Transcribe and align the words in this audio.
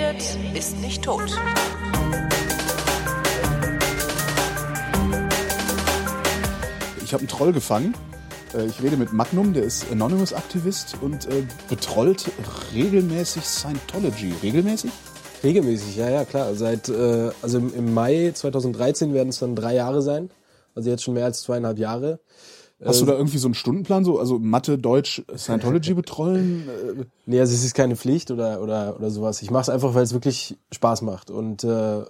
Redet, 0.00 0.38
ist 0.54 0.78
nicht 0.80 1.02
tot. 1.02 1.20
Ich 7.04 7.12
habe 7.12 7.20
einen 7.20 7.28
Troll 7.28 7.52
gefangen. 7.52 7.94
Äh, 8.54 8.64
Ich 8.64 8.82
rede 8.82 8.96
mit 8.96 9.12
Magnum, 9.12 9.52
der 9.52 9.64
ist 9.64 9.92
Anonymous-Aktivist 9.92 10.96
und 11.02 11.26
äh, 11.26 11.42
betrollt 11.68 12.30
regelmäßig 12.74 13.44
Scientology. 13.44 14.32
Regelmäßig? 14.42 14.90
Regelmäßig, 15.44 15.96
ja, 15.96 16.08
ja, 16.08 16.24
klar. 16.24 16.54
Seit, 16.54 16.88
äh, 16.88 17.30
also 17.42 17.58
im, 17.58 17.74
im 17.74 17.92
Mai 17.92 18.32
2013 18.34 19.12
werden 19.12 19.28
es 19.28 19.40
dann 19.40 19.54
drei 19.54 19.74
Jahre 19.74 20.00
sein. 20.00 20.30
Also 20.74 20.88
jetzt 20.88 21.02
schon 21.02 21.12
mehr 21.12 21.26
als 21.26 21.42
zweieinhalb 21.42 21.78
Jahre. 21.78 22.20
Hast 22.84 23.00
du 23.00 23.06
da 23.06 23.12
irgendwie 23.12 23.36
so 23.38 23.46
einen 23.46 23.54
Stundenplan, 23.54 24.04
so 24.04 24.18
also 24.18 24.38
Mathe, 24.38 24.78
Deutsch, 24.78 25.22
Scientology 25.36 25.94
betrollen? 26.02 26.68
Äh, 26.68 27.04
Nee, 27.26 27.38
also 27.40 27.54
es 27.54 27.62
ist 27.64 27.74
keine 27.74 27.94
Pflicht 27.94 28.30
oder 28.30 28.60
oder 28.62 28.96
oder 28.98 29.10
sowas. 29.10 29.40
Ich 29.42 29.50
mache 29.50 29.62
es 29.62 29.68
einfach, 29.68 29.94
weil 29.94 30.02
es 30.02 30.12
wirklich 30.12 30.56
Spaß 30.72 31.02
macht 31.02 31.30
und 31.30 31.62
äh, 31.62 31.68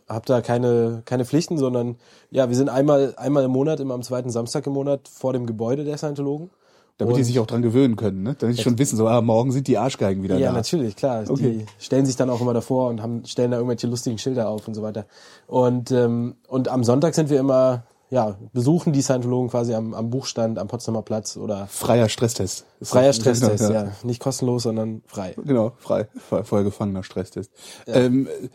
habe 0.09 0.27
da 0.27 0.41
keine 0.41 1.03
keine 1.05 1.25
Pflichten, 1.25 1.59
sondern 1.59 1.97
ja, 2.31 2.49
wir 2.49 2.57
sind 2.57 2.69
einmal 2.71 3.15
einmal 3.17 3.45
im 3.45 3.51
Monat, 3.51 3.81
immer 3.81 3.95
am 3.95 4.03
zweiten 4.03 4.31
Samstag 4.31 4.67
im 4.67 4.73
Monat 4.73 5.09
vor 5.09 5.33
dem 5.33 5.45
Gebäude 5.47 5.85
der 5.85 5.99
Scientologen. 5.99 6.51
damit 6.99 7.17
die 7.17 7.21
Und- 7.21 7.25
sich 7.27 7.39
auch 7.41 7.47
dran 7.47 7.63
gewöhnen 7.63 7.97
können, 7.97 8.23
ne? 8.23 8.37
Damit 8.39 8.59
die 8.59 8.63
schon 8.63 8.79
wissen, 8.79 8.97
so, 8.97 9.09
ah, 9.09 9.21
morgen 9.23 9.53
sind 9.53 9.67
die 9.69 9.77
Arschgeigen 9.79 10.23
wieder 10.23 10.37
Ja, 10.39 10.49
da. 10.51 10.53
natürlich, 10.57 10.97
klar. 10.97 11.25
Okay. 11.29 11.67
Die 11.79 11.85
stellen 11.85 12.05
sich 12.07 12.17
dann 12.17 12.29
auch 12.31 12.41
immer 12.43 12.53
davor 12.55 12.91
und 12.91 13.01
haben, 13.03 13.25
stellen 13.25 13.51
da 13.51 13.57
irgendwelche 13.57 13.87
lustigen 13.87 14.19
Schilder 14.19 14.49
auf 14.51 14.69
und 14.69 14.75
so 14.75 14.83
weiter. 14.83 15.07
Und, 15.47 15.91
ähm, 15.93 16.35
und 16.47 16.69
am 16.69 16.85
Sonntag 16.85 17.15
sind 17.15 17.31
wir 17.31 17.41
immer, 17.41 17.85
ja, 18.11 18.37
besuchen 18.53 18.93
die 18.93 19.03
Scientologen 19.03 19.51
quasi 19.51 19.73
am, 19.73 19.95
am 19.95 20.11
Buchstand, 20.11 20.59
am 20.59 20.67
Potsdamer 20.67 21.03
Platz 21.03 21.37
oder 21.37 21.69
Freier 21.69 22.09
Stresstest. 22.09 22.67
Freier 22.83 23.13
Stresstest, 23.13 23.59
genau, 23.59 23.73
ja. 23.73 23.93
Nicht 24.03 24.21
kostenlos, 24.21 24.65
sondern 24.65 25.03
frei. 25.07 25.35
Genau, 25.45 25.73
frei, 25.79 26.09
vorher 26.29 26.65
gefangener 26.65 27.05
Stresstest. 27.05 27.53
Ähm, 27.87 28.27
äh, 28.27 28.49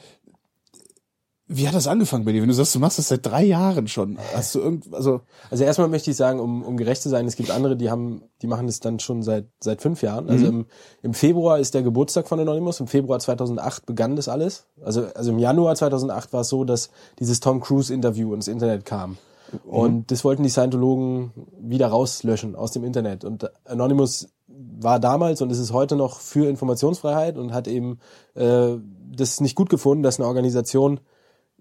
wie 1.48 1.68
hat 1.68 1.76
das 1.76 1.86
angefangen 1.86 2.26
bei 2.26 2.32
dir? 2.32 2.42
Wenn 2.42 2.50
du 2.50 2.56
sagst, 2.56 2.74
du 2.74 2.80
machst 2.80 2.98
das 2.98 3.08
seit 3.08 3.24
drei 3.24 3.44
Jahren 3.44 3.88
schon, 3.88 4.18
hast 4.34 4.56
du 4.56 4.60
irgend, 4.60 4.92
also 4.94 5.22
Also 5.52 5.64
erstmal 5.64 5.88
möchte 5.88 6.10
ich 6.10 6.18
sagen, 6.18 6.40
um, 6.40 6.64
um 6.64 6.76
gerecht 6.76 7.04
zu 7.04 7.10
sein, 7.10 7.28
es 7.28 7.36
gibt 7.36 7.52
andere, 7.52 7.78
die 7.78 7.92
haben, 7.92 8.24
die 8.42 8.48
machen 8.48 8.66
das 8.66 8.80
dann 8.80 9.00
schon 9.00 9.22
seit 9.22 9.46
seit 9.60 9.82
fünf 9.82 10.02
Jahren. 10.02 10.28
Also 10.28 10.48
im, 10.48 10.66
im 11.04 11.14
Februar 11.14 11.60
ist 11.60 11.76
der 11.76 11.84
Geburtstag 11.84 12.28
von 12.28 12.40
Anonymous. 12.40 12.80
Im 12.80 12.88
Februar 12.88 13.20
2008 13.20 13.86
begann 13.86 14.16
das 14.16 14.28
alles. 14.28 14.66
Also 14.84 15.06
also 15.14 15.32
im 15.32 15.38
Januar 15.38 15.76
2008 15.76 16.34
war 16.34 16.42
es 16.42 16.50
so, 16.50 16.64
dass 16.64 16.90
dieses 17.20 17.40
Tom 17.42 17.62
Cruise 17.62 17.94
Interview 17.94 18.34
ins 18.34 18.48
Internet 18.48 18.84
kam. 18.84 19.18
Und 19.66 20.12
das 20.12 20.24
wollten 20.24 20.44
die 20.44 20.50
Scientologen 20.50 21.32
wieder 21.60 21.88
rauslöschen 21.88 22.56
aus 22.56 22.72
dem 22.72 22.84
Internet. 22.84 23.24
Und 23.24 23.50
Anonymous 23.66 24.30
war 24.48 25.00
damals 25.00 25.42
und 25.42 25.52
ist 25.52 25.60
es 25.60 25.74
heute 25.74 25.96
noch 25.96 26.20
für 26.20 26.50
Informationsfreiheit 26.50 27.38
und 27.38 27.54
hat 27.54 27.68
eben 27.68 28.00
äh, 28.36 28.76
das 29.16 29.42
nicht 29.42 29.56
gut 29.56 29.70
gefunden, 29.70 30.04
dass 30.04 30.20
eine 30.20 30.28
Organisation 30.28 31.00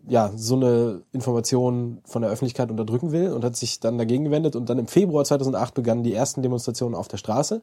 ja, 0.06 0.32
so 0.36 0.56
eine 0.56 1.02
Information 1.12 2.00
von 2.04 2.22
der 2.22 2.30
Öffentlichkeit 2.30 2.70
unterdrücken 2.70 3.12
will 3.12 3.32
und 3.32 3.44
hat 3.44 3.56
sich 3.56 3.80
dann 3.80 3.96
dagegen 3.96 4.24
gewendet. 4.24 4.54
Und 4.54 4.68
dann 4.68 4.78
im 4.78 4.86
Februar 4.86 5.24
2008 5.24 5.74
begannen 5.74 6.02
die 6.02 6.12
ersten 6.12 6.42
Demonstrationen 6.42 6.94
auf 6.94 7.08
der 7.08 7.16
Straße. 7.16 7.62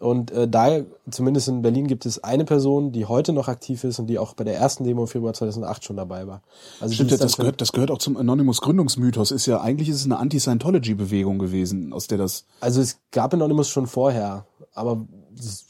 Und 0.00 0.30
äh, 0.30 0.46
da, 0.46 0.80
zumindest 1.10 1.48
in 1.48 1.62
Berlin, 1.62 1.88
gibt 1.88 2.06
es 2.06 2.22
eine 2.22 2.44
Person, 2.44 2.92
die 2.92 3.06
heute 3.06 3.32
noch 3.32 3.48
aktiv 3.48 3.82
ist 3.84 3.98
und 3.98 4.06
die 4.06 4.18
auch 4.18 4.34
bei 4.34 4.44
der 4.44 4.56
ersten 4.56 4.84
Demo 4.84 5.02
im 5.02 5.08
Februar 5.08 5.34
2008 5.34 5.84
schon 5.84 5.96
dabei 5.96 6.26
war. 6.26 6.42
Also 6.80 6.94
stimmt, 6.94 7.12
das, 7.12 7.36
gehört, 7.36 7.60
das 7.60 7.72
gehört 7.72 7.90
auch 7.90 7.98
zum 7.98 8.16
Anonymous 8.16 8.60
Gründungsmythos. 8.60 9.32
Ist 9.32 9.46
ja 9.46 9.60
eigentlich 9.60 9.88
ist 9.88 9.96
es 9.96 10.04
eine 10.04 10.18
Anti-Scientology-Bewegung 10.18 11.38
gewesen, 11.38 11.92
aus 11.92 12.06
der 12.06 12.18
das. 12.18 12.44
Also 12.60 12.80
es 12.80 12.98
gab 13.10 13.34
Anonymous 13.34 13.68
schon 13.68 13.88
vorher, 13.88 14.46
aber 14.72 15.04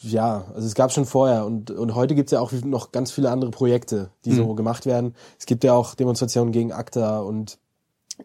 ja, 0.02 0.44
also 0.54 0.66
es 0.66 0.74
gab 0.74 0.92
schon 0.92 1.04
vorher 1.04 1.44
und, 1.44 1.70
und 1.70 1.94
heute 1.94 2.14
gibt 2.14 2.28
es 2.28 2.32
ja 2.32 2.40
auch 2.40 2.52
noch 2.52 2.92
ganz 2.92 3.10
viele 3.10 3.30
andere 3.30 3.50
Projekte, 3.50 4.10
die 4.24 4.32
so 4.32 4.54
gemacht 4.54 4.86
werden. 4.86 5.14
Es 5.38 5.46
gibt 5.46 5.64
ja 5.64 5.74
auch 5.74 5.94
Demonstrationen 5.94 6.52
gegen 6.52 6.72
ACTA 6.72 7.20
und 7.20 7.58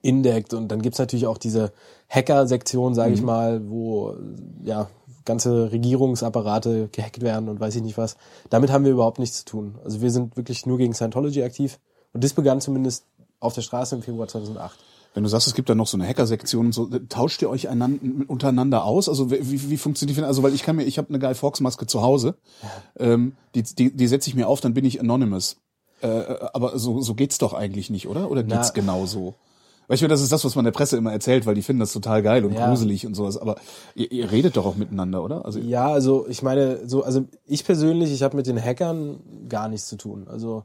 Indect 0.01 0.53
und 0.53 0.69
dann 0.69 0.81
gibt's 0.81 1.00
natürlich 1.00 1.27
auch 1.27 1.38
diese 1.38 1.72
Hacker-Sektion, 2.09 2.95
sage 2.95 3.13
ich 3.13 3.22
mal, 3.22 3.69
wo 3.69 4.16
ja 4.63 4.89
ganze 5.25 5.72
Regierungsapparate 5.72 6.89
gehackt 6.91 7.22
werden 7.22 7.50
und 7.50 7.59
weiß 7.59 7.75
ich 7.75 7.81
nicht 7.81 7.97
was. 7.97 8.17
Damit 8.50 8.72
haben 8.72 8.85
wir 8.85 8.91
überhaupt 8.91 9.19
nichts 9.19 9.39
zu 9.39 9.45
tun. 9.45 9.75
Also 9.84 10.01
wir 10.01 10.11
sind 10.11 10.38
wirklich 10.38 10.66
nur 10.66 10.78
gegen 10.78 10.94
Scientology 10.94 11.44
aktiv 11.44 11.79
und 12.13 12.23
das 12.23 12.34
begann 12.34 12.61
zumindest 12.61 13.06
auf 13.39 13.53
der 13.53 13.62
Straße 13.62 13.95
im 13.95 14.01
Februar 14.01 14.28
2008. 14.28 14.79
Wenn 15.13 15.23
du 15.23 15.29
sagst, 15.29 15.47
es 15.47 15.53
gibt 15.53 15.69
da 15.69 15.75
noch 15.75 15.85
so 15.85 15.95
eine 15.95 16.07
Hacker-Sektion 16.07 16.67
und 16.67 16.72
so, 16.72 16.88
tauscht 17.09 17.41
ihr 17.44 17.50
euch 17.50 17.69
einander, 17.69 18.00
untereinander 18.28 18.83
aus? 18.83 19.07
Also 19.07 19.29
wie, 19.29 19.69
wie, 19.69 19.78
funktioniert 19.78 20.17
die? 20.17 20.23
Also 20.23 20.41
weil 20.41 20.56
ich 20.56 20.63
kann 20.63 20.75
mir, 20.75 20.83
ich 20.83 20.97
habe 20.97 21.09
eine 21.09 21.19
Guy 21.19 21.35
Fawkes 21.35 21.62
Maske 21.62 21.85
zu 21.85 22.01
Hause, 22.01 22.35
ähm, 22.97 23.33
die, 23.53 23.62
die, 23.62 23.95
die 23.95 24.07
setze 24.07 24.29
ich 24.29 24.35
mir 24.35 24.47
auf, 24.47 24.59
dann 24.59 24.73
bin 24.73 24.85
ich 24.85 25.00
anonymous. 25.00 25.57
Äh, 26.01 26.07
äh, 26.07 26.50
aber 26.53 26.79
so, 26.79 27.00
so 27.01 27.13
geht's 27.13 27.38
doch 27.38 27.53
eigentlich 27.53 27.91
nicht, 27.91 28.07
oder? 28.07 28.31
Oder 28.31 28.41
geht's 28.41 28.69
Na. 28.69 28.73
genau 28.73 29.06
so? 29.06 29.35
Weil 29.88 29.95
ich 29.95 30.01
meine, 30.01 30.13
das 30.13 30.21
ist 30.21 30.31
das, 30.31 30.45
was 30.45 30.55
man 30.55 30.66
der 30.66 30.71
Presse 30.71 30.97
immer 30.97 31.11
erzählt, 31.11 31.45
weil 31.45 31.55
die 31.55 31.61
finden 31.61 31.81
das 31.81 31.94
total 31.94 32.21
geil 32.21 32.45
und 32.45 32.53
Ja. 32.53 32.69
gruselig 32.69 33.05
und 33.05 33.16
sowas. 33.16 33.38
Aber 33.38 33.55
ihr, 33.95 34.11
ihr 34.11 34.31
redet 34.31 34.57
doch 34.57 34.66
auch 34.66 34.75
miteinander, 34.75 35.23
oder? 35.23 35.45
Also 35.45 35.59
Ja, 35.59 35.88
also 35.91 36.25
ich 36.27 36.41
meine, 36.41 36.88
so, 36.88 37.03
also 37.03 37.25
ich 37.45 37.66
persönlich, 37.66 38.11
ich 38.11 38.23
habe 38.23 38.35
mit 38.35 38.47
den 38.47 38.61
Hackern 38.63 39.19
gar 39.49 39.67
nichts 39.67 39.88
zu 39.88 39.97
tun. 39.97 40.27
Also 40.29 40.63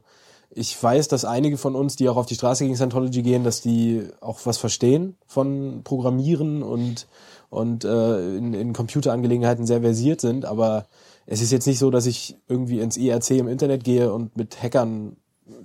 ich 0.51 0.81
weiß, 0.81 1.07
dass 1.09 1.25
einige 1.25 1.57
von 1.57 1.75
uns, 1.75 1.95
die 1.95 2.09
auch 2.09 2.17
auf 2.17 2.25
die 2.25 2.35
Straße 2.35 2.63
gegen 2.63 2.75
Scientology 2.75 3.21
gehen, 3.21 3.43
dass 3.43 3.61
die 3.61 4.07
auch 4.21 4.39
was 4.45 4.57
verstehen 4.57 5.15
von 5.27 5.81
Programmieren 5.83 6.63
und 6.63 7.07
und 7.51 7.83
äh, 7.83 8.35
in, 8.37 8.53
in 8.53 8.73
Computerangelegenheiten 8.73 9.65
sehr 9.65 9.81
versiert 9.81 10.21
sind, 10.21 10.45
aber 10.45 10.85
es 11.25 11.41
ist 11.41 11.51
jetzt 11.51 11.65
nicht 11.65 11.79
so, 11.79 11.89
dass 11.89 12.05
ich 12.05 12.37
irgendwie 12.47 12.79
ins 12.79 12.95
IRC 12.95 13.31
im 13.31 13.47
Internet 13.47 13.83
gehe 13.83 14.13
und 14.13 14.37
mit 14.37 14.61
Hackern 14.61 15.15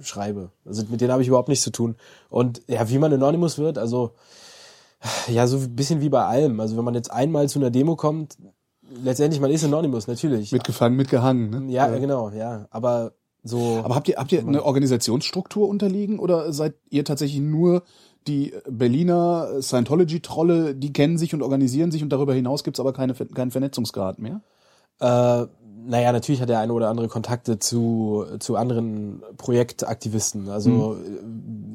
schreibe. 0.00 0.50
Also 0.64 0.84
mit 0.90 1.00
denen 1.00 1.12
habe 1.12 1.22
ich 1.22 1.28
überhaupt 1.28 1.48
nichts 1.48 1.64
zu 1.64 1.70
tun. 1.70 1.96
Und 2.30 2.62
ja, 2.66 2.88
wie 2.88 2.98
man 2.98 3.12
Anonymous 3.12 3.58
wird, 3.58 3.78
also 3.78 4.12
ja, 5.28 5.46
so 5.46 5.58
ein 5.58 5.76
bisschen 5.76 6.00
wie 6.00 6.08
bei 6.08 6.24
allem. 6.24 6.60
Also 6.60 6.76
wenn 6.76 6.84
man 6.84 6.94
jetzt 6.94 7.10
einmal 7.10 7.48
zu 7.48 7.58
einer 7.58 7.70
Demo 7.70 7.96
kommt, 7.96 8.36
letztendlich, 9.02 9.40
man 9.40 9.50
ist 9.50 9.64
Anonymous, 9.64 10.06
natürlich. 10.06 10.52
mitgefangen, 10.52 10.96
mitgehangen, 10.96 11.50
ne? 11.50 11.72
ja, 11.72 11.88
genau, 11.98 12.30
ja. 12.30 12.66
Aber 12.70 13.12
so. 13.42 13.80
Aber 13.84 13.94
habt 13.94 14.08
ihr, 14.08 14.16
habt 14.16 14.32
ihr 14.32 14.40
eine 14.40 14.64
Organisationsstruktur 14.64 15.68
unterliegen 15.68 16.18
oder 16.18 16.52
seid 16.52 16.74
ihr 16.90 17.04
tatsächlich 17.04 17.40
nur 17.40 17.82
die 18.26 18.54
Berliner 18.68 19.60
Scientology-Trolle, 19.60 20.74
die 20.74 20.92
kennen 20.92 21.18
sich 21.18 21.34
und 21.34 21.42
organisieren 21.42 21.90
sich 21.90 22.02
und 22.02 22.08
darüber 22.08 22.32
hinaus 22.32 22.64
gibt's 22.64 22.80
aber 22.80 22.94
keine, 22.94 23.12
keinen 23.12 23.50
Vernetzungsgrad 23.50 24.18
mehr? 24.18 24.40
Äh, 25.00 25.46
naja, 25.86 26.12
natürlich 26.12 26.40
hat 26.40 26.48
der 26.48 26.58
eine 26.60 26.72
oder 26.72 26.88
andere 26.88 27.08
Kontakte 27.08 27.58
zu, 27.58 28.24
zu 28.38 28.56
anderen 28.56 29.22
Projektaktivisten. 29.36 30.48
Also 30.48 30.96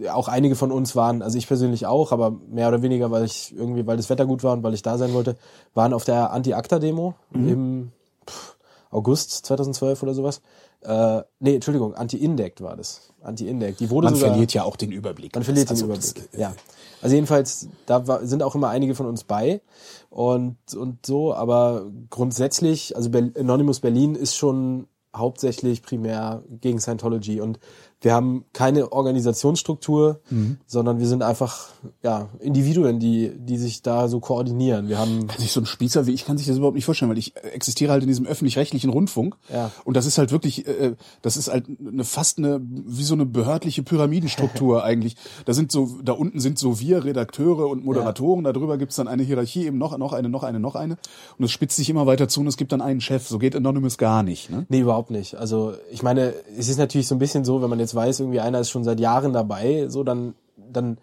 äh, 0.01 0.09
auch 0.09 0.27
einige 0.27 0.55
von 0.55 0.71
uns 0.71 0.95
waren, 0.95 1.21
also 1.21 1.37
ich 1.37 1.47
persönlich 1.47 1.85
auch, 1.85 2.11
aber 2.11 2.31
mehr 2.49 2.67
oder 2.67 2.81
weniger, 2.81 3.11
weil 3.11 3.25
ich 3.25 3.53
irgendwie, 3.55 3.85
weil 3.85 3.97
das 3.97 4.09
Wetter 4.09 4.25
gut 4.25 4.43
war 4.43 4.53
und 4.53 4.63
weil 4.63 4.73
ich 4.73 4.81
da 4.81 4.97
sein 4.97 5.13
wollte, 5.13 5.35
waren 5.73 5.93
auf 5.93 6.05
der 6.05 6.31
Anti-ACTA-Demo 6.31 7.13
im 7.33 7.91
pff, 8.27 8.55
August 8.91 9.45
2012 9.45 10.01
oder 10.03 10.13
sowas. 10.13 10.41
Äh, 10.81 11.21
nee, 11.39 11.55
Entschuldigung, 11.55 11.93
Anti-Indect 11.93 12.61
war 12.61 12.77
das. 12.77 13.11
Anti-Indect. 13.21 13.81
Die 13.81 13.89
wurde 13.89 14.05
Man 14.05 14.15
sogar, 14.15 14.29
verliert 14.31 14.53
ja 14.53 14.63
auch 14.63 14.77
den 14.77 14.91
Überblick. 14.93 15.35
Man 15.35 15.43
verliert 15.43 15.69
Also 15.69 15.87
den 15.87 15.95
das- 15.95 16.11
Überblick. 16.13 16.39
ja. 16.39 16.53
Also 17.01 17.15
jedenfalls, 17.15 17.67
da 17.85 18.07
war, 18.07 18.25
sind 18.25 18.43
auch 18.43 18.55
immer 18.55 18.69
einige 18.69 18.95
von 18.95 19.05
uns 19.05 19.23
bei 19.23 19.61
und, 20.09 20.57
und 20.75 21.05
so, 21.05 21.33
aber 21.33 21.91
grundsätzlich, 22.09 22.95
also 22.95 23.09
Anonymous 23.37 23.79
Berlin 23.79 24.15
ist 24.15 24.35
schon 24.35 24.87
hauptsächlich 25.15 25.81
primär 25.81 26.43
gegen 26.49 26.79
Scientology. 26.79 27.41
Und 27.41 27.59
wir 28.01 28.13
haben 28.13 28.45
keine 28.53 28.91
Organisationsstruktur, 28.91 30.21
sondern 30.67 30.99
wir 30.99 31.07
sind 31.07 31.23
einfach 31.23 31.67
ja 32.03 32.29
Individuen, 32.39 32.99
die 32.99 33.31
die 33.37 33.57
sich 33.57 33.81
da 33.81 34.07
so 34.07 34.19
koordinieren. 34.19 34.87
Wir 34.87 34.99
haben 34.99 35.27
Kann 35.27 35.39
sich 35.39 35.51
so 35.51 35.61
ein 35.61 35.65
Spießer 35.65 36.05
wie 36.07 36.13
ich 36.13 36.25
kann 36.25 36.37
sich 36.37 36.47
das 36.47 36.57
überhaupt 36.57 36.75
nicht 36.75 36.85
vorstellen, 36.85 37.09
weil 37.09 37.17
ich 37.17 37.35
äh, 37.35 37.49
existiere 37.49 37.91
halt 37.91 38.03
in 38.03 38.07
diesem 38.07 38.25
öffentlich-rechtlichen 38.25 38.89
Rundfunk. 38.89 39.35
Ja. 39.51 39.71
Und 39.85 39.97
das 39.97 40.05
ist 40.05 40.17
halt 40.17 40.31
wirklich, 40.31 40.67
äh, 40.67 40.95
das 41.21 41.37
ist 41.37 41.49
halt 41.49 41.65
eine 41.79 42.03
fast 42.03 42.37
eine, 42.37 42.61
wie 42.61 43.03
so 43.03 43.13
eine 43.13 43.25
behördliche 43.25 43.83
Pyramidenstruktur 43.83 44.83
eigentlich. 44.89 45.15
Da 45.45 45.53
sind 45.53 45.71
so, 45.71 45.97
da 46.03 46.13
unten 46.13 46.39
sind 46.39 46.59
so 46.59 46.79
wir, 46.79 47.05
Redakteure 47.05 47.69
und 47.69 47.85
Moderatoren, 47.85 48.43
da 48.43 48.53
drüber 48.53 48.77
gibt's 48.77 48.95
dann 48.95 49.07
eine 49.07 49.23
Hierarchie, 49.23 49.65
eben 49.65 49.77
noch, 49.77 49.97
noch 49.97 50.13
eine, 50.13 50.29
noch 50.29 50.43
eine, 50.43 50.59
noch 50.59 50.75
eine. 50.75 50.97
Und 51.37 51.45
es 51.45 51.51
spitzt 51.51 51.77
sich 51.77 51.89
immer 51.89 52.05
weiter 52.05 52.27
zu 52.27 52.41
und 52.41 52.47
es 52.47 52.57
gibt 52.57 52.71
dann 52.71 52.81
einen 52.81 53.01
Chef. 53.01 53.27
So 53.27 53.39
geht 53.39 53.55
Anonymous 53.55 53.97
gar 53.97 54.23
nicht, 54.23 54.49
ne? 54.49 54.65
Nee, 54.69 54.79
überhaupt 54.79 55.11
nicht. 55.11 55.35
Also 55.35 55.73
ich 55.91 56.03
meine, 56.03 56.33
es 56.57 56.69
ist 56.69 56.77
natürlich 56.77 57.07
so 57.07 57.15
ein 57.15 57.19
bisschen 57.19 57.45
so, 57.45 57.61
wenn 57.61 57.69
man 57.69 57.79
jetzt 57.79 57.88
weiß, 57.95 58.19
irgendwie 58.21 58.39
einer 58.39 58.59
ist 58.59 58.69
schon 58.69 58.83
seit 58.83 58.99
Jahren 58.99 59.33
dabei, 59.33 59.87
so 59.89 60.03
dann, 60.03 60.33
dann 60.57 60.97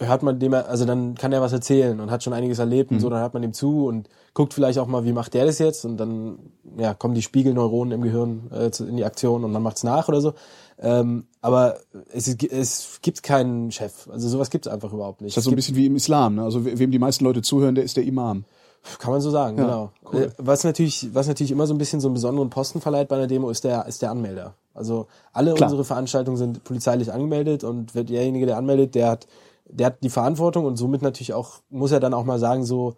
hört 0.00 0.22
man 0.22 0.38
dem, 0.38 0.54
also 0.54 0.84
dann 0.84 1.16
kann 1.16 1.32
er 1.32 1.40
was 1.40 1.52
erzählen 1.52 1.98
und 1.98 2.10
hat 2.10 2.22
schon 2.22 2.32
einiges 2.32 2.60
erlebt 2.60 2.92
und 2.92 3.00
so, 3.00 3.10
dann 3.10 3.20
hört 3.20 3.32
man 3.34 3.42
dem 3.42 3.52
zu 3.52 3.86
und 3.86 4.08
guckt 4.32 4.54
vielleicht 4.54 4.78
auch 4.78 4.86
mal, 4.86 5.04
wie 5.04 5.12
macht 5.12 5.34
der 5.34 5.44
das 5.44 5.58
jetzt 5.58 5.84
und 5.84 5.96
dann 5.96 6.38
ja, 6.76 6.94
kommen 6.94 7.14
die 7.14 7.22
Spiegelneuronen 7.22 7.92
im 7.92 8.02
Gehirn 8.02 8.48
äh, 8.52 8.70
in 8.84 8.96
die 8.96 9.04
Aktion 9.04 9.42
und 9.44 9.50
man 9.50 9.62
macht's 9.62 9.82
nach 9.82 10.08
oder 10.08 10.20
so. 10.20 10.34
Ähm, 10.80 11.26
aber 11.40 11.78
es, 12.12 12.28
es 12.28 13.00
gibt 13.02 13.24
keinen 13.24 13.72
Chef. 13.72 14.08
Also 14.08 14.28
sowas 14.28 14.50
gibt's 14.50 14.68
einfach 14.68 14.92
überhaupt 14.92 15.20
nicht. 15.20 15.36
Das 15.36 15.40
ist 15.42 15.44
so 15.46 15.50
ein 15.50 15.58
Es 15.58 15.66
gibt- 15.66 15.74
bisschen 15.74 15.82
wie 15.82 15.86
im 15.86 15.96
Islam, 15.96 16.36
ne? 16.36 16.44
Also 16.44 16.64
we- 16.64 16.78
wem 16.78 16.92
die 16.92 17.00
meisten 17.00 17.24
Leute 17.24 17.42
zuhören, 17.42 17.74
der 17.74 17.82
ist 17.82 17.96
der 17.96 18.04
Imam. 18.04 18.44
Kann 18.98 19.12
man 19.12 19.20
so 19.20 19.30
sagen, 19.30 19.58
Ja, 19.58 19.64
genau. 19.64 19.90
cool. 20.12 20.22
Äh, 20.22 20.30
Was 20.38 20.64
natürlich, 20.64 21.14
was 21.14 21.28
natürlich 21.28 21.50
immer 21.50 21.66
so 21.66 21.74
ein 21.74 21.78
bisschen 21.78 22.00
so 22.00 22.08
einen 22.08 22.14
besonderen 22.14 22.50
Posten 22.50 22.80
verleiht 22.80 23.08
bei 23.08 23.16
einer 23.16 23.26
Demo, 23.26 23.50
ist 23.50 23.64
der, 23.64 23.86
ist 23.86 24.02
der 24.02 24.10
Anmelder. 24.10 24.54
Also 24.74 25.06
alle 25.32 25.54
Klar. 25.54 25.68
unsere 25.68 25.84
Veranstaltungen 25.84 26.36
sind 26.36 26.64
polizeilich 26.64 27.12
angemeldet 27.12 27.64
und 27.64 27.94
wird 27.94 28.08
derjenige, 28.08 28.46
der 28.46 28.56
anmeldet, 28.56 28.94
der 28.94 29.10
hat, 29.10 29.26
der 29.66 29.86
hat 29.86 30.02
die 30.02 30.10
Verantwortung 30.10 30.64
und 30.64 30.76
somit 30.76 31.02
natürlich 31.02 31.34
auch, 31.34 31.56
muss 31.68 31.92
er 31.92 32.00
dann 32.00 32.14
auch 32.14 32.24
mal 32.24 32.38
sagen, 32.38 32.64
so, 32.64 32.94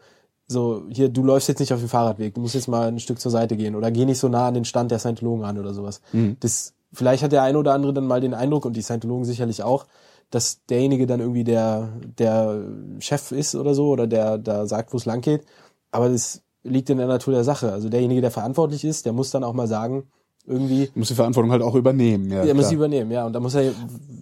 so, 0.47 0.82
hier, 0.91 1.09
du 1.09 1.23
läufst 1.23 1.49
jetzt 1.49 1.61
nicht 1.61 1.73
auf 1.73 1.81
dem 1.81 1.88
Fahrradweg, 1.88 2.35
du 2.35 2.41
musst 2.41 2.55
jetzt 2.55 2.69
mal 2.69 2.88
ein 2.88 2.99
Stück 2.99 3.21
zur 3.21 3.31
Seite 3.31 3.56
gehen 3.56 3.75
oder 3.76 3.91
geh 3.91 4.05
nicht 4.05 4.19
so 4.19 4.29
nah 4.29 4.49
an 4.49 4.55
den 4.55 4.65
Stand 4.65 4.91
der 4.91 4.99
Scientologen 4.99 5.44
ran 5.44 5.59
oder 5.59 5.73
sowas. 5.73 6.00
Das, 6.41 6.75
vielleicht 6.93 7.23
hat 7.23 7.33
der 7.33 7.43
eine 7.43 7.59
oder 7.59 7.73
andere 7.73 7.94
dann 7.94 8.06
mal 8.06 8.21
den 8.21 8.35
Eindruck 8.35 8.65
und 8.65 8.75
die 8.75 8.83
Scientologen 8.83 9.25
sicherlich 9.25 9.62
auch, 9.62 9.87
dass 10.31 10.65
derjenige 10.67 11.06
dann 11.06 11.21
irgendwie 11.21 11.44
der, 11.44 11.88
der 12.19 12.62
Chef 12.99 13.33
ist 13.33 13.55
oder 13.55 13.75
so 13.75 13.88
oder 13.88 14.06
der 14.06 14.38
da 14.38 14.67
sagt, 14.67 14.93
wo 14.93 14.97
es 14.97 15.05
lang 15.05 15.21
geht. 15.23 15.43
Aber 15.91 16.09
das 16.09 16.43
liegt 16.63 16.91
in 16.91 16.99
der 16.99 17.07
Natur 17.07 17.35
der 17.35 17.45
Sache. 17.45 17.73
Also 17.73 17.89
derjenige, 17.89 18.21
der 18.21 18.31
verantwortlich 18.31 18.85
ist, 18.85 19.07
der 19.07 19.13
muss 19.13 19.31
dann 19.31 19.45
auch 19.45 19.55
mal 19.55 19.67
sagen, 19.67 20.05
irgendwie, 20.47 20.87
Du 20.87 20.99
musst 20.99 21.11
die 21.11 21.15
Verantwortung 21.15 21.53
halt 21.53 21.63
auch 21.63 21.75
übernehmen. 21.75 22.31
Ja, 22.31 22.43
er 22.43 22.55
muss 22.55 22.69
sie 22.69 22.75
übernehmen, 22.75 23.11
ja. 23.11 23.27
Und 23.27 23.35
da 23.35 23.41
muss 23.41 23.55
er 23.55 23.73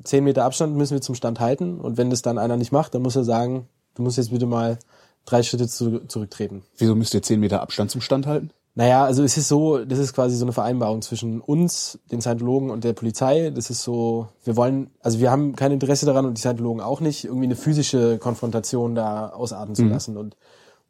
zehn 0.05 0.25
Meter 0.25 0.45
Abstand 0.45 0.77
müssen 0.77 0.95
wir 0.95 1.01
zum 1.01 1.15
Stand 1.15 1.41
halten. 1.41 1.81
Und 1.81 1.97
wenn 1.97 2.11
das 2.11 2.23
dann 2.23 2.39
einer 2.39 2.57
nicht 2.57 2.73
macht, 2.73 2.95
dann 2.95 3.03
muss 3.03 3.17
er 3.17 3.25
sagen, 3.25 3.67
du 3.95 4.03
musst 4.03 4.19
jetzt 4.19 4.31
bitte 4.31 4.47
mal 4.47 4.79
drei 5.25 5.43
Schritte 5.43 5.69
zu, 5.69 6.07
zurücktreten. 6.07 6.63
Wieso 6.77 6.95
müsst 6.95 7.15
ihr 7.15 7.23
zehn 7.23 7.41
Meter 7.41 7.63
Abstand 7.63 7.91
zum 7.91 8.01
Stand 8.01 8.27
halten? 8.27 8.51
Naja, 8.75 9.05
also 9.05 9.25
es 9.25 9.37
ist 9.37 9.49
so, 9.49 9.85
das 9.85 9.99
ist 9.99 10.13
quasi 10.13 10.37
so 10.37 10.45
eine 10.45 10.53
Vereinbarung 10.53 11.03
zwischen 11.03 11.41
uns, 11.41 11.99
den 12.13 12.21
Scientologen 12.21 12.71
und 12.71 12.85
der 12.85 12.93
Polizei. 12.93 13.51
Das 13.51 13.71
ist 13.71 13.83
so, 13.83 14.29
wir 14.45 14.57
wollen, 14.57 14.91
also 15.01 15.19
wir 15.19 15.33
haben 15.33 15.57
kein 15.57 15.73
Interesse 15.73 16.07
daran 16.07 16.27
und 16.27 16.37
die 16.37 16.41
Scientologen 16.41 16.81
auch 16.81 17.01
nicht, 17.01 17.25
irgendwie 17.25 17.47
eine 17.47 17.57
physische 17.57 18.19
Konfrontation 18.19 18.95
da 18.95 19.31
ausarten 19.31 19.75
zu 19.75 19.85
lassen. 19.85 20.17
Und 20.17 20.37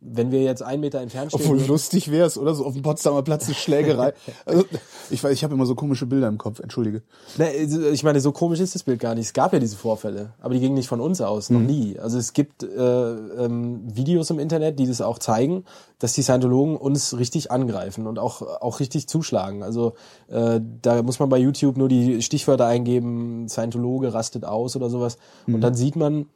wenn 0.00 0.30
wir 0.30 0.42
jetzt 0.42 0.62
einen 0.62 0.80
Meter 0.80 1.00
entfernt 1.00 1.32
stehen, 1.32 1.44
Mhm. 1.44 1.52
Obwohl 1.54 1.66
lustig 1.66 2.10
wär's, 2.10 2.38
oder? 2.38 2.54
So 2.54 2.64
auf 2.64 2.74
dem 2.74 2.82
Potsdamer 2.82 3.22
Platz 3.22 3.46
eine 3.46 3.54
Schlägerei. 3.54 4.12
Also, 4.46 4.64
ich 5.10 5.22
weiß, 5.22 5.32
ich 5.32 5.44
habe 5.44 5.54
immer 5.54 5.66
so 5.66 5.74
komische 5.74 6.06
Bilder 6.06 6.28
im 6.28 6.38
Kopf, 6.38 6.60
entschuldige. 6.60 7.02
Ne, 7.36 7.52
ich 7.52 8.04
meine, 8.04 8.20
so 8.20 8.32
komisch 8.32 8.60
ist 8.60 8.74
das 8.74 8.84
Bild 8.84 9.00
gar 9.00 9.14
nicht. 9.14 9.26
Es 9.26 9.32
gab 9.32 9.52
ja 9.52 9.58
diese 9.58 9.76
Vorfälle, 9.76 10.34
aber 10.40 10.54
die 10.54 10.60
gingen 10.60 10.74
nicht 10.74 10.88
von 10.88 11.00
uns 11.00 11.20
aus, 11.20 11.50
noch 11.50 11.60
nie. 11.60 11.98
Also 11.98 12.18
es 12.18 12.32
gibt 12.32 12.62
äh, 12.62 12.66
ähm, 12.66 13.80
Videos 13.94 14.30
im 14.30 14.38
Internet, 14.38 14.78
die 14.78 14.86
das 14.86 15.00
auch 15.00 15.18
zeigen, 15.18 15.64
dass 15.98 16.12
die 16.12 16.22
Scientologen 16.22 16.76
uns 16.76 17.18
richtig 17.18 17.50
angreifen 17.50 18.06
und 18.06 18.18
auch 18.18 18.42
auch 18.42 18.80
richtig 18.80 19.08
zuschlagen. 19.08 19.62
Also 19.62 19.94
äh, 20.28 20.60
da 20.82 21.02
muss 21.02 21.18
man 21.18 21.28
bei 21.28 21.38
YouTube 21.38 21.76
nur 21.76 21.88
die 21.88 22.22
Stichwörter 22.22 22.66
eingeben, 22.66 23.48
Scientologe 23.48 24.14
rastet 24.14 24.44
aus 24.44 24.76
oder 24.76 24.90
sowas, 24.90 25.18
und 25.46 25.60
dann 25.60 25.74
sieht 25.74 25.96
man, 25.96 26.26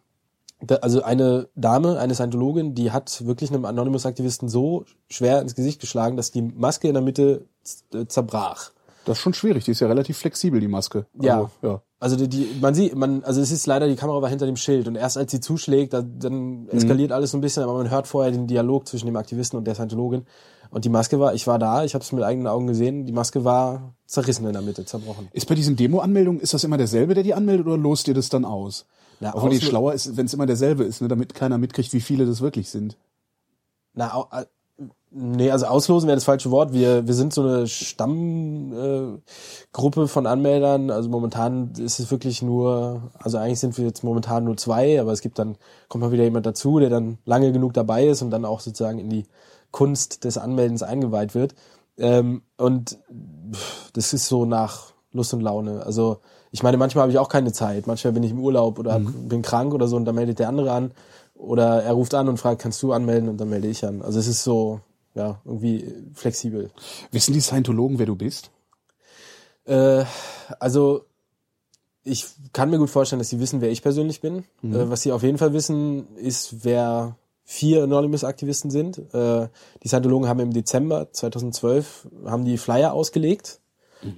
also 0.80 1.02
eine 1.02 1.48
Dame, 1.54 1.98
eine 1.98 2.14
Scientologin, 2.14 2.74
die 2.74 2.90
hat 2.90 3.24
wirklich 3.26 3.50
einem 3.50 3.64
Anonymous-Aktivisten 3.64 4.48
so 4.48 4.84
schwer 5.08 5.40
ins 5.40 5.54
Gesicht 5.54 5.80
geschlagen, 5.80 6.16
dass 6.16 6.30
die 6.30 6.42
Maske 6.42 6.88
in 6.88 6.94
der 6.94 7.02
Mitte 7.02 7.46
äh, 7.92 8.06
zerbrach. 8.06 8.70
Das 9.04 9.18
ist 9.18 9.22
schon 9.22 9.34
schwierig, 9.34 9.64
die 9.64 9.72
ist 9.72 9.80
ja 9.80 9.88
relativ 9.88 10.18
flexibel, 10.18 10.60
die 10.60 10.68
Maske. 10.68 11.06
Ja. 11.20 11.34
Also, 11.34 11.50
ja. 11.62 11.82
Also 11.98 12.16
die, 12.16 12.28
die 12.28 12.48
man 12.60 12.74
sieht, 12.74 12.94
man, 12.96 13.22
also 13.24 13.40
es 13.40 13.50
ist 13.50 13.66
leider, 13.66 13.86
die 13.88 13.96
Kamera 13.96 14.20
war 14.22 14.28
hinter 14.28 14.46
dem 14.46 14.56
Schild 14.56 14.88
und 14.88 14.96
erst 14.96 15.16
als 15.16 15.30
sie 15.30 15.40
zuschlägt, 15.40 15.92
da, 15.92 16.02
dann 16.02 16.68
eskaliert 16.68 17.12
alles 17.12 17.30
so 17.30 17.38
ein 17.38 17.40
bisschen, 17.40 17.62
aber 17.62 17.74
man 17.74 17.90
hört 17.90 18.08
vorher 18.08 18.32
den 18.32 18.46
Dialog 18.46 18.88
zwischen 18.88 19.06
dem 19.06 19.16
Aktivisten 19.16 19.56
und 19.56 19.66
der 19.66 19.74
Scientologin. 19.74 20.24
Und 20.70 20.84
die 20.84 20.88
Maske 20.88 21.20
war, 21.20 21.34
ich 21.34 21.46
war 21.46 21.58
da, 21.58 21.84
ich 21.84 21.94
habe 21.94 22.02
es 22.02 22.10
mit 22.12 22.24
eigenen 22.24 22.46
Augen 22.46 22.66
gesehen, 22.66 23.06
die 23.06 23.12
Maske 23.12 23.44
war 23.44 23.94
zerrissen 24.06 24.46
in 24.46 24.52
der 24.52 24.62
Mitte, 24.62 24.84
zerbrochen. 24.84 25.28
Ist 25.32 25.46
bei 25.46 25.54
diesen 25.54 25.76
Demo-Anmeldungen, 25.76 26.40
ist 26.40 26.54
das 26.54 26.64
immer 26.64 26.78
derselbe, 26.78 27.14
der 27.14 27.22
die 27.22 27.34
anmeldet, 27.34 27.66
oder 27.66 27.76
lost 27.76 28.08
ihr 28.08 28.14
das 28.14 28.30
dann 28.30 28.44
aus? 28.44 28.86
Na, 29.22 29.34
Auch 29.36 29.44
wenn 29.44 29.50
die 29.50 29.60
schlauer 29.60 29.92
ist, 29.92 30.16
wenn 30.16 30.26
es 30.26 30.34
immer 30.34 30.46
derselbe 30.46 30.82
ist, 30.82 31.00
ne, 31.00 31.06
damit 31.06 31.32
keiner 31.32 31.56
mitkriegt, 31.56 31.92
wie 31.92 32.00
viele 32.00 32.26
das 32.26 32.40
wirklich 32.40 32.70
sind. 32.70 32.96
Na, 33.94 34.26
äh, 34.32 34.46
nee, 35.12 35.48
also 35.52 35.66
auslosen 35.66 36.08
wäre 36.08 36.16
das 36.16 36.24
falsche 36.24 36.50
Wort. 36.50 36.72
Wir, 36.72 37.06
wir 37.06 37.14
sind 37.14 37.32
so 37.32 37.42
eine 37.42 37.68
Stammgruppe 37.68 39.22
äh, 40.02 40.08
von 40.08 40.26
Anmeldern. 40.26 40.90
Also 40.90 41.08
momentan 41.08 41.70
ist 41.78 42.00
es 42.00 42.10
wirklich 42.10 42.42
nur, 42.42 43.12
also 43.14 43.38
eigentlich 43.38 43.60
sind 43.60 43.78
wir 43.78 43.84
jetzt 43.84 44.02
momentan 44.02 44.42
nur 44.42 44.56
zwei, 44.56 45.00
aber 45.00 45.12
es 45.12 45.20
gibt 45.20 45.38
dann, 45.38 45.56
kommt 45.86 46.02
mal 46.02 46.10
wieder 46.10 46.24
jemand 46.24 46.44
dazu, 46.44 46.80
der 46.80 46.90
dann 46.90 47.18
lange 47.24 47.52
genug 47.52 47.74
dabei 47.74 48.08
ist 48.08 48.22
und 48.22 48.30
dann 48.30 48.44
auch 48.44 48.58
sozusagen 48.58 48.98
in 48.98 49.08
die 49.08 49.26
Kunst 49.70 50.24
des 50.24 50.36
Anmeldens 50.36 50.82
eingeweiht 50.82 51.36
wird. 51.36 51.54
Ähm, 51.96 52.42
und 52.56 52.98
das 53.92 54.14
ist 54.14 54.26
so 54.26 54.46
nach 54.46 54.94
Lust 55.12 55.32
und 55.32 55.42
Laune. 55.42 55.86
Also 55.86 56.18
ich 56.52 56.62
meine, 56.62 56.76
manchmal 56.76 57.02
habe 57.02 57.12
ich 57.12 57.18
auch 57.18 57.30
keine 57.30 57.52
Zeit. 57.52 57.86
Manchmal 57.86 58.12
bin 58.12 58.22
ich 58.22 58.30
im 58.30 58.38
Urlaub 58.38 58.78
oder 58.78 58.98
bin 59.00 59.40
krank 59.40 59.72
oder 59.72 59.88
so 59.88 59.96
und 59.96 60.04
dann 60.04 60.14
meldet 60.14 60.38
der 60.38 60.48
andere 60.48 60.70
an. 60.70 60.92
Oder 61.34 61.82
er 61.82 61.92
ruft 61.94 62.14
an 62.14 62.28
und 62.28 62.36
fragt, 62.36 62.60
kannst 62.60 62.82
du 62.82 62.92
anmelden 62.92 63.28
und 63.30 63.40
dann 63.40 63.48
melde 63.48 63.68
ich 63.68 63.84
an. 63.84 64.02
Also 64.02 64.18
es 64.18 64.28
ist 64.28 64.44
so, 64.44 64.80
ja, 65.14 65.40
irgendwie 65.46 65.92
flexibel. 66.14 66.70
Wissen 67.10 67.32
die 67.32 67.40
Scientologen, 67.40 67.98
wer 67.98 68.06
du 68.06 68.16
bist? 68.16 68.50
Äh, 69.64 70.04
also 70.60 71.06
ich 72.04 72.26
kann 72.52 72.68
mir 72.68 72.78
gut 72.78 72.90
vorstellen, 72.90 73.20
dass 73.20 73.30
sie 73.30 73.40
wissen, 73.40 73.62
wer 73.62 73.70
ich 73.70 73.82
persönlich 73.82 74.20
bin. 74.20 74.44
Äh, 74.62 74.90
was 74.90 75.02
sie 75.02 75.12
auf 75.12 75.22
jeden 75.22 75.38
Fall 75.38 75.54
wissen, 75.54 76.16
ist, 76.16 76.64
wer 76.64 77.16
vier 77.44 77.84
Anonymous-Aktivisten 77.84 78.70
sind. 78.70 78.98
Äh, 79.14 79.48
die 79.82 79.88
Scientologen 79.88 80.28
haben 80.28 80.40
im 80.40 80.52
Dezember 80.52 81.12
2012 81.12 82.08
haben 82.26 82.44
die 82.44 82.58
Flyer 82.58 82.92
ausgelegt, 82.92 83.60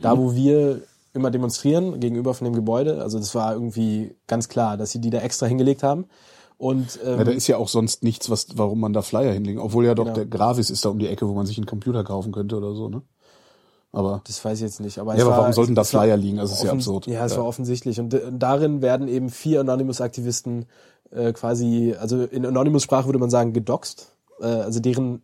da 0.00 0.18
wo 0.18 0.34
wir 0.34 0.82
immer 1.14 1.30
demonstrieren 1.30 2.00
gegenüber 2.00 2.34
von 2.34 2.44
dem 2.44 2.54
Gebäude. 2.54 3.00
Also 3.02 3.18
das 3.18 3.34
war 3.34 3.54
irgendwie 3.54 4.14
ganz 4.26 4.48
klar, 4.48 4.76
dass 4.76 4.90
sie 4.90 5.00
die 5.00 5.10
da 5.10 5.18
extra 5.20 5.46
hingelegt 5.46 5.82
haben. 5.82 6.06
Und 6.58 6.98
ähm, 7.04 7.18
Ja, 7.18 7.24
da 7.24 7.32
ist 7.32 7.46
ja 7.46 7.56
auch 7.56 7.68
sonst 7.68 8.02
nichts, 8.02 8.30
was, 8.30 8.46
warum 8.56 8.80
man 8.80 8.92
da 8.92 9.02
Flyer 9.02 9.32
hinlegen. 9.32 9.58
Obwohl 9.60 9.84
ja 9.86 9.94
doch 9.94 10.04
Genau. 10.04 10.14
der 10.16 10.26
Gravis 10.26 10.70
ist 10.70 10.84
da 10.84 10.88
um 10.90 10.98
die 10.98 11.08
Ecke, 11.08 11.28
wo 11.28 11.34
man 11.34 11.46
sich 11.46 11.56
einen 11.56 11.66
Computer 11.66 12.04
kaufen 12.04 12.32
könnte 12.32 12.56
oder 12.56 12.74
so, 12.74 12.88
ne? 12.88 13.02
Aber 13.92 14.22
Das 14.26 14.44
weiß 14.44 14.58
ich 14.58 14.62
jetzt 14.64 14.80
nicht. 14.80 14.98
Aber 14.98 15.14
Ja, 15.14 15.22
aber 15.22 15.30
war, 15.32 15.38
warum 15.38 15.52
sollten 15.52 15.74
da 15.76 15.84
Flyer 15.84 16.16
liegen? 16.16 16.38
Das 16.38 16.50
ist 16.50 16.64
ja 16.64 16.72
absurd. 16.72 17.06
Ja, 17.06 17.24
es 17.24 17.32
Ja. 17.32 17.38
war 17.38 17.46
offensichtlich. 17.46 18.00
Und 18.00 18.12
äh, 18.14 18.22
darin 18.32 18.82
werden 18.82 19.06
eben 19.08 19.30
vier 19.30 19.60
Anonymous-Aktivisten 19.60 20.66
äh, 21.12 21.32
quasi, 21.32 21.94
also 21.98 22.24
in 22.24 22.44
Anonymous-Sprache 22.44 23.06
würde 23.06 23.20
man 23.20 23.30
sagen, 23.30 23.52
gedoxt. 23.52 24.12
Äh, 24.40 24.46
also 24.46 24.80
deren 24.80 25.22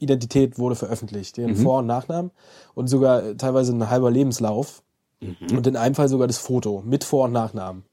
Identität 0.00 0.58
wurde 0.58 0.74
veröffentlicht, 0.74 1.36
deren 1.36 1.52
Mhm. 1.52 1.56
Vor- 1.58 1.78
und 1.78 1.86
Nachnamen 1.86 2.32
und 2.74 2.88
sogar 2.88 3.36
teilweise 3.36 3.72
ein 3.72 3.88
halber 3.88 4.10
Lebenslauf 4.10 4.82
Mhm. 5.20 5.56
und 5.56 5.66
in 5.66 5.76
einem 5.76 5.94
Fall 5.94 6.08
sogar 6.08 6.26
das 6.26 6.38
Foto 6.38 6.82
mit 6.86 7.04
Vor- 7.04 7.24
und 7.24 7.32
Nachnamen. 7.32 7.84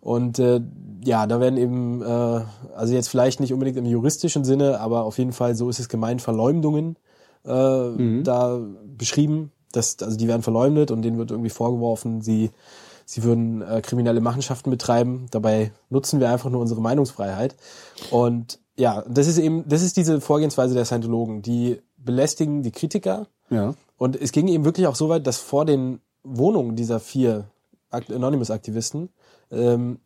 Und 0.00 0.40
äh, 0.40 0.60
ja, 1.04 1.26
da 1.28 1.38
werden 1.38 1.56
eben, 1.56 2.02
äh, 2.02 2.40
also 2.74 2.92
jetzt 2.92 3.08
vielleicht 3.08 3.38
nicht 3.38 3.52
unbedingt 3.52 3.76
im 3.76 3.86
juristischen 3.86 4.44
Sinne, 4.44 4.80
aber 4.80 5.04
auf 5.04 5.18
jeden 5.18 5.32
Fall, 5.32 5.54
so 5.54 5.68
ist 5.70 5.78
es 5.78 5.88
gemeint, 5.88 6.22
Verleumdungen 6.22 6.96
äh, 7.44 7.88
Mhm. 7.88 8.24
da 8.24 8.58
beschrieben. 8.98 9.52
Das, 9.70 9.96
also 10.02 10.16
die 10.16 10.28
werden 10.28 10.42
verleumdet 10.42 10.90
und 10.90 11.02
denen 11.02 11.18
wird 11.18 11.30
irgendwie 11.30 11.50
vorgeworfen, 11.50 12.20
sie, 12.20 12.50
sie 13.06 13.22
würden 13.22 13.62
äh, 13.62 13.80
kriminelle 13.80 14.20
Machenschaften 14.20 14.70
betreiben. 14.70 15.26
Dabei 15.30 15.72
nutzen 15.88 16.20
wir 16.20 16.30
einfach 16.30 16.50
nur 16.50 16.60
unsere 16.60 16.80
Meinungsfreiheit. 16.80 17.56
Und 18.10 18.58
ja, 18.76 19.04
das 19.08 19.28
ist 19.28 19.38
eben, 19.38 19.64
das 19.68 19.82
ist 19.82 19.96
diese 19.96 20.20
Vorgehensweise 20.20 20.74
der 20.74 20.84
Scientologen. 20.84 21.42
Die 21.42 21.80
belästigen 21.96 22.62
die 22.62 22.72
Kritiker, 22.72 23.28
ja. 23.50 23.74
und 23.98 24.20
es 24.20 24.32
ging 24.32 24.48
eben 24.48 24.64
wirklich 24.64 24.86
auch 24.88 24.96
so 24.96 25.08
weit, 25.08 25.26
dass 25.26 25.38
vor 25.38 25.64
den 25.64 26.00
Wohnungen 26.24 26.76
dieser 26.76 27.00
vier 27.00 27.44
Akt- 27.90 28.12
Anonymous-Aktivisten, 28.12 29.10
ähm, 29.50 29.98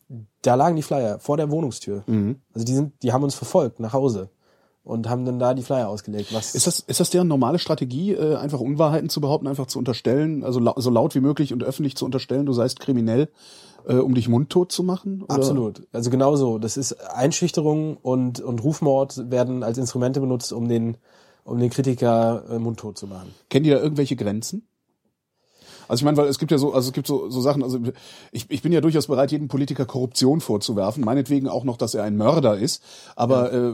da 0.42 0.54
lagen 0.54 0.76
die 0.76 0.82
Flyer 0.82 1.18
vor 1.18 1.37
der 1.37 1.50
Wohnungstür. 1.50 2.02
Mhm. 2.06 2.40
Also 2.52 2.64
die 2.64 2.75
sind, 2.75 3.02
die 3.02 3.12
haben 3.12 3.23
uns 3.23 3.35
verfolgt 3.35 3.80
nach 3.80 3.92
Hause 3.92 4.30
und 4.82 5.08
haben 5.08 5.25
dann 5.25 5.38
da 5.38 5.54
die 5.54 5.62
Flyer 5.62 5.88
ausgelegt. 5.88 6.32
Was 6.32 6.54
Ist 6.54 6.66
das, 6.66 6.80
ist 6.80 7.00
das 7.00 7.11
deren 7.11 7.28
normale 7.28 7.58
Strategie, 7.58 8.12
äh, 8.12 8.37
einfach 8.37 8.61
Unwahrheiten 8.61 9.08
zu 9.08 9.20
behaupten, 9.20 9.46
einfach 9.46 9.66
zu 9.66 9.78
unterstellen, 9.78 10.44
also 10.44 10.61
lau 10.61 10.75
so 10.76 10.90
laut 10.90 11.14
wie 11.14 11.20
möglich 11.20 11.52
und 11.52 11.62
öffentlich 11.62 11.96
zu 11.96 12.04
unterstellen, 12.04 12.46
du 12.46 12.52
seist 12.52 12.80
kriminell, 12.80 13.28
äh, 13.87 13.96
um 13.96 14.14
dich 14.14 14.28
mundtot 14.28 14.73
zu 14.73 14.82
machen? 14.82 15.23
Oder? 15.23 15.35
Absolut. 15.35 15.87
Also 15.92 16.11
genau 16.11 16.37
so. 16.37 16.58
Das 16.58 16.76
ist 16.76 16.92
Einschüchterung 17.11 17.96
und, 17.96 18.40
und 18.40 18.62
Rufmord 18.62 19.30
werden 19.30 19.62
als 19.62 19.78
Instrumente 19.78 20.20
benutzt, 20.20 20.52
um 20.52 20.68
den, 20.68 20.96
um 21.44 21.58
den 21.58 21.70
Kritiker 21.70 22.44
äh, 22.50 22.58
mundtot 22.58 22.99
zu 22.99 23.06
machen. 23.06 23.35
Kennen 23.49 23.64
die 23.64 23.70
da 23.70 23.78
irgendwelche 23.78 24.16
Grenzen? 24.16 24.66
Also 25.88 26.00
ich 26.00 26.05
meine, 26.05 26.16
weil 26.16 26.28
es 26.28 26.38
gibt 26.38 26.50
ja 26.50 26.59
so, 26.59 26.73
also 26.73 26.88
es 26.88 26.93
gibt 26.93 27.07
so, 27.07 27.31
so 27.31 27.40
Sachen, 27.40 27.62
also 27.62 27.78
ich, 28.33 28.47
ich 28.50 28.62
bin 28.62 28.73
ja 28.73 28.81
durchaus 28.81 29.07
bereit, 29.07 29.33
jedem 29.33 29.49
Politiker 29.49 29.85
Korruption 29.85 30.40
vorzuwerfen, 30.40 31.05
meinetwegen 31.05 31.49
auch 31.49 31.64
noch, 31.64 31.76
dass 31.76 31.95
er 31.95 32.05
ein 32.05 32.16
Mörder 32.16 32.57
ist, 32.57 32.83
aber 33.14 33.52
äh, 33.52 33.73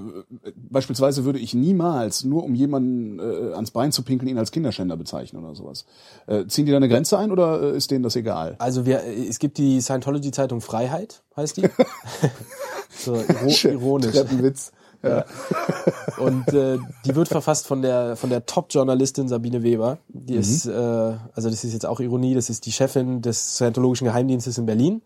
beispielsweise 0.56 1.24
würde 1.24 1.38
ich 1.38 1.54
niemals, 1.54 2.24
nur 2.24 2.44
um 2.44 2.54
jemanden 2.54 3.18
äh, 3.18 3.54
ans 3.54 3.70
Bein 3.70 3.92
zu 3.92 4.02
pinkeln, 4.02 4.28
ihn 4.28 4.38
als 4.38 4.50
Kinderschänder 4.50 4.96
bezeichnen 4.96 5.44
oder 5.44 5.54
sowas. 5.54 5.84
Äh, 6.26 6.46
ziehen 6.46 6.66
die 6.66 6.72
da 6.72 6.76
eine 6.76 6.88
Grenze 6.88 7.18
ein 7.18 7.30
oder 7.30 7.62
äh, 7.62 7.76
ist 7.76 7.90
denen 7.90 8.02
das 8.02 8.16
egal? 8.16 8.56
Also 8.58 8.86
wir, 8.86 9.02
es 9.04 9.38
gibt 9.38 9.58
die 9.58 9.80
Scientology-Zeitung 9.80 10.60
Freiheit, 10.60 11.22
heißt 11.36 11.56
die. 11.56 11.62
so 12.90 13.14
iro 13.14 13.68
ironisch. 13.68 14.12
Treppenwitz. 14.12 14.72
Ja. 15.02 15.24
Und 16.18 16.48
äh, 16.52 16.78
die 17.04 17.14
wird 17.16 17.28
verfasst 17.28 17.66
von 17.66 17.82
der 17.82 18.16
von 18.16 18.30
der 18.30 18.46
Top-Journalistin 18.46 19.28
Sabine 19.28 19.62
Weber. 19.62 19.98
Mhm. 20.08 20.26
Die 20.26 20.34
ist, 20.34 20.66
äh, 20.66 20.70
also 20.72 21.50
das 21.50 21.64
ist 21.64 21.72
jetzt 21.72 21.86
auch 21.86 22.00
Ironie, 22.00 22.34
das 22.34 22.50
ist 22.50 22.66
die 22.66 22.72
Chefin 22.72 23.22
des 23.22 23.56
Scientologischen 23.56 24.06
Geheimdienstes 24.06 24.58
in 24.58 24.66
Berlin. 24.66 25.02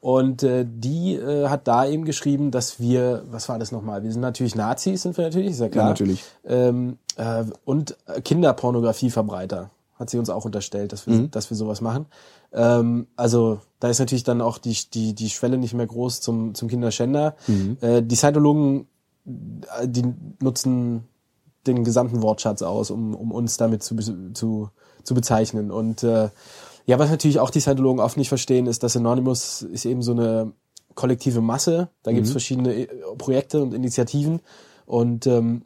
Und 0.00 0.42
äh, 0.42 0.64
die 0.68 1.14
äh, 1.14 1.48
hat 1.48 1.66
da 1.66 1.86
eben 1.86 2.04
geschrieben, 2.04 2.50
dass 2.50 2.78
wir, 2.78 3.24
was 3.30 3.48
war 3.48 3.58
das 3.58 3.72
nochmal? 3.72 4.02
Wir 4.02 4.12
sind 4.12 4.20
natürlich 4.20 4.54
Nazis, 4.54 5.02
sind 5.02 5.16
wir 5.16 5.24
natürlich, 5.24 5.52
ist 5.52 5.60
ja 5.60 5.68
klar. 5.68 5.84
Ja, 5.84 5.88
natürlich. 5.90 6.22
Ähm, 6.44 6.98
äh, 7.16 7.44
und 7.64 7.96
Kinderpornografieverbreiter 8.22 9.70
hat 9.98 10.10
sie 10.10 10.18
uns 10.18 10.28
auch 10.28 10.44
unterstellt, 10.44 10.92
dass 10.92 11.06
wir, 11.06 11.14
Mhm. 11.14 11.30
dass 11.30 11.48
wir 11.50 11.56
sowas 11.56 11.80
machen. 11.80 12.06
Ähm, 12.52 13.06
also 13.16 13.60
da 13.80 13.88
ist 13.88 13.98
natürlich 13.98 14.24
dann 14.24 14.40
auch 14.42 14.58
die, 14.58 14.76
die, 14.92 15.14
die 15.14 15.30
Schwelle 15.30 15.56
nicht 15.58 15.74
mehr 15.74 15.86
groß 15.86 16.20
zum, 16.20 16.54
zum 16.54 16.68
Kinderschänder. 16.68 17.34
Mhm. 17.46 17.78
Äh, 17.80 18.02
die 18.02 18.16
Scientologen, 18.16 18.86
die 19.26 20.04
nutzen 20.40 21.04
den 21.66 21.84
gesamten 21.84 22.22
Wortschatz 22.22 22.62
aus, 22.62 22.90
um, 22.90 23.14
um 23.14 23.32
uns 23.32 23.56
damit 23.56 23.82
zu, 23.82 23.96
zu, 24.32 24.70
zu 25.02 25.14
bezeichnen. 25.14 25.70
Und 25.70 26.02
äh, 26.04 26.30
ja, 26.86 26.98
was 26.98 27.10
natürlich 27.10 27.40
auch 27.40 27.50
die 27.50 27.60
Scientologen 27.60 28.00
oft 28.00 28.16
nicht 28.16 28.28
verstehen, 28.28 28.66
ist, 28.66 28.82
dass 28.82 28.96
Anonymous 28.96 29.62
ist 29.62 29.84
eben 29.84 30.02
so 30.02 30.12
eine 30.12 30.52
kollektive 30.94 31.40
Masse. 31.40 31.88
Da 32.04 32.12
gibt's 32.12 32.30
verschiedene 32.30 32.74
äh, 32.74 32.88
Projekte 33.18 33.62
und 33.62 33.74
Initiativen. 33.74 34.40
Und 34.86 35.26
ähm, 35.26 35.62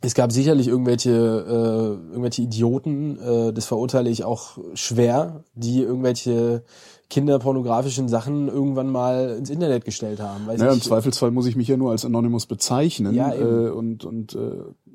es 0.00 0.14
gab 0.14 0.32
sicherlich 0.32 0.68
irgendwelche, 0.68 1.10
äh, 1.10 2.10
irgendwelche 2.10 2.42
Idioten, 2.42 3.18
äh, 3.18 3.52
das 3.52 3.66
verurteile 3.66 4.10
ich 4.10 4.24
auch 4.24 4.58
schwer, 4.74 5.44
die 5.54 5.82
irgendwelche 5.82 6.64
kinderpornografischen 7.12 8.08
Sachen 8.08 8.48
irgendwann 8.48 8.88
mal 8.88 9.36
ins 9.36 9.50
Internet 9.50 9.84
gestellt 9.84 10.18
haben. 10.18 10.46
Weiß 10.46 10.58
Naja, 10.58 10.72
im 10.72 10.78
ich, 10.78 10.84
Zweifelsfall 10.84 11.30
muss 11.30 11.44
ich 11.44 11.56
mich 11.56 11.68
ja 11.68 11.76
nur 11.76 11.90
als 11.90 12.06
Anonymous 12.06 12.46
bezeichnen 12.46 13.12
Ja, 13.12 13.34
äh, 13.34 13.68
und, 13.68 14.06
und 14.06 14.34
äh, 14.34 14.38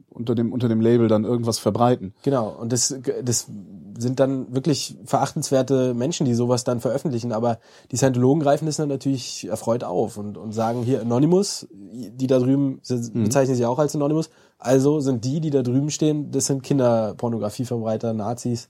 unter, 0.10 0.34
dem, 0.34 0.52
unter 0.52 0.68
dem 0.68 0.82
Label 0.82 1.10
dann 1.10 1.26
irgendwas 1.26 1.60
verbreiten. 1.60 2.16
Genau, 2.24 2.50
und 2.60 2.74
das, 2.74 2.98
das 3.24 3.46
sind 4.00 4.20
dann 4.20 4.52
wirklich 4.52 4.98
verachtenswerte 5.06 5.94
Menschen, 5.94 6.26
die 6.26 6.34
sowas 6.34 6.64
dann 6.64 6.80
veröffentlichen. 6.80 7.32
Aber 7.32 7.60
die 7.92 7.98
Scientologen 7.98 8.42
greifen 8.42 8.66
das 8.66 8.78
dann 8.78 8.90
natürlich 8.90 9.48
erfreut 9.48 9.84
auf 9.84 10.18
und, 10.18 10.40
und 10.40 10.54
sagen 10.54 10.82
hier 10.82 11.02
Anonymous, 11.02 11.68
die 11.72 12.26
da 12.26 12.40
drüben 12.40 12.80
sie 12.82 13.12
bezeichnen 13.12 13.56
sich 13.56 13.66
auch 13.68 13.78
als 13.78 13.96
Anonymous. 13.96 14.32
Also 14.58 15.02
sind 15.02 15.24
die, 15.24 15.40
die 15.40 15.52
da 15.52 15.62
drüben 15.62 15.92
stehen, 15.92 16.32
das 16.32 16.48
sind 16.48 16.64
Kinderpornografieverbreiter, 16.64 18.14
Nazis. 18.14 18.70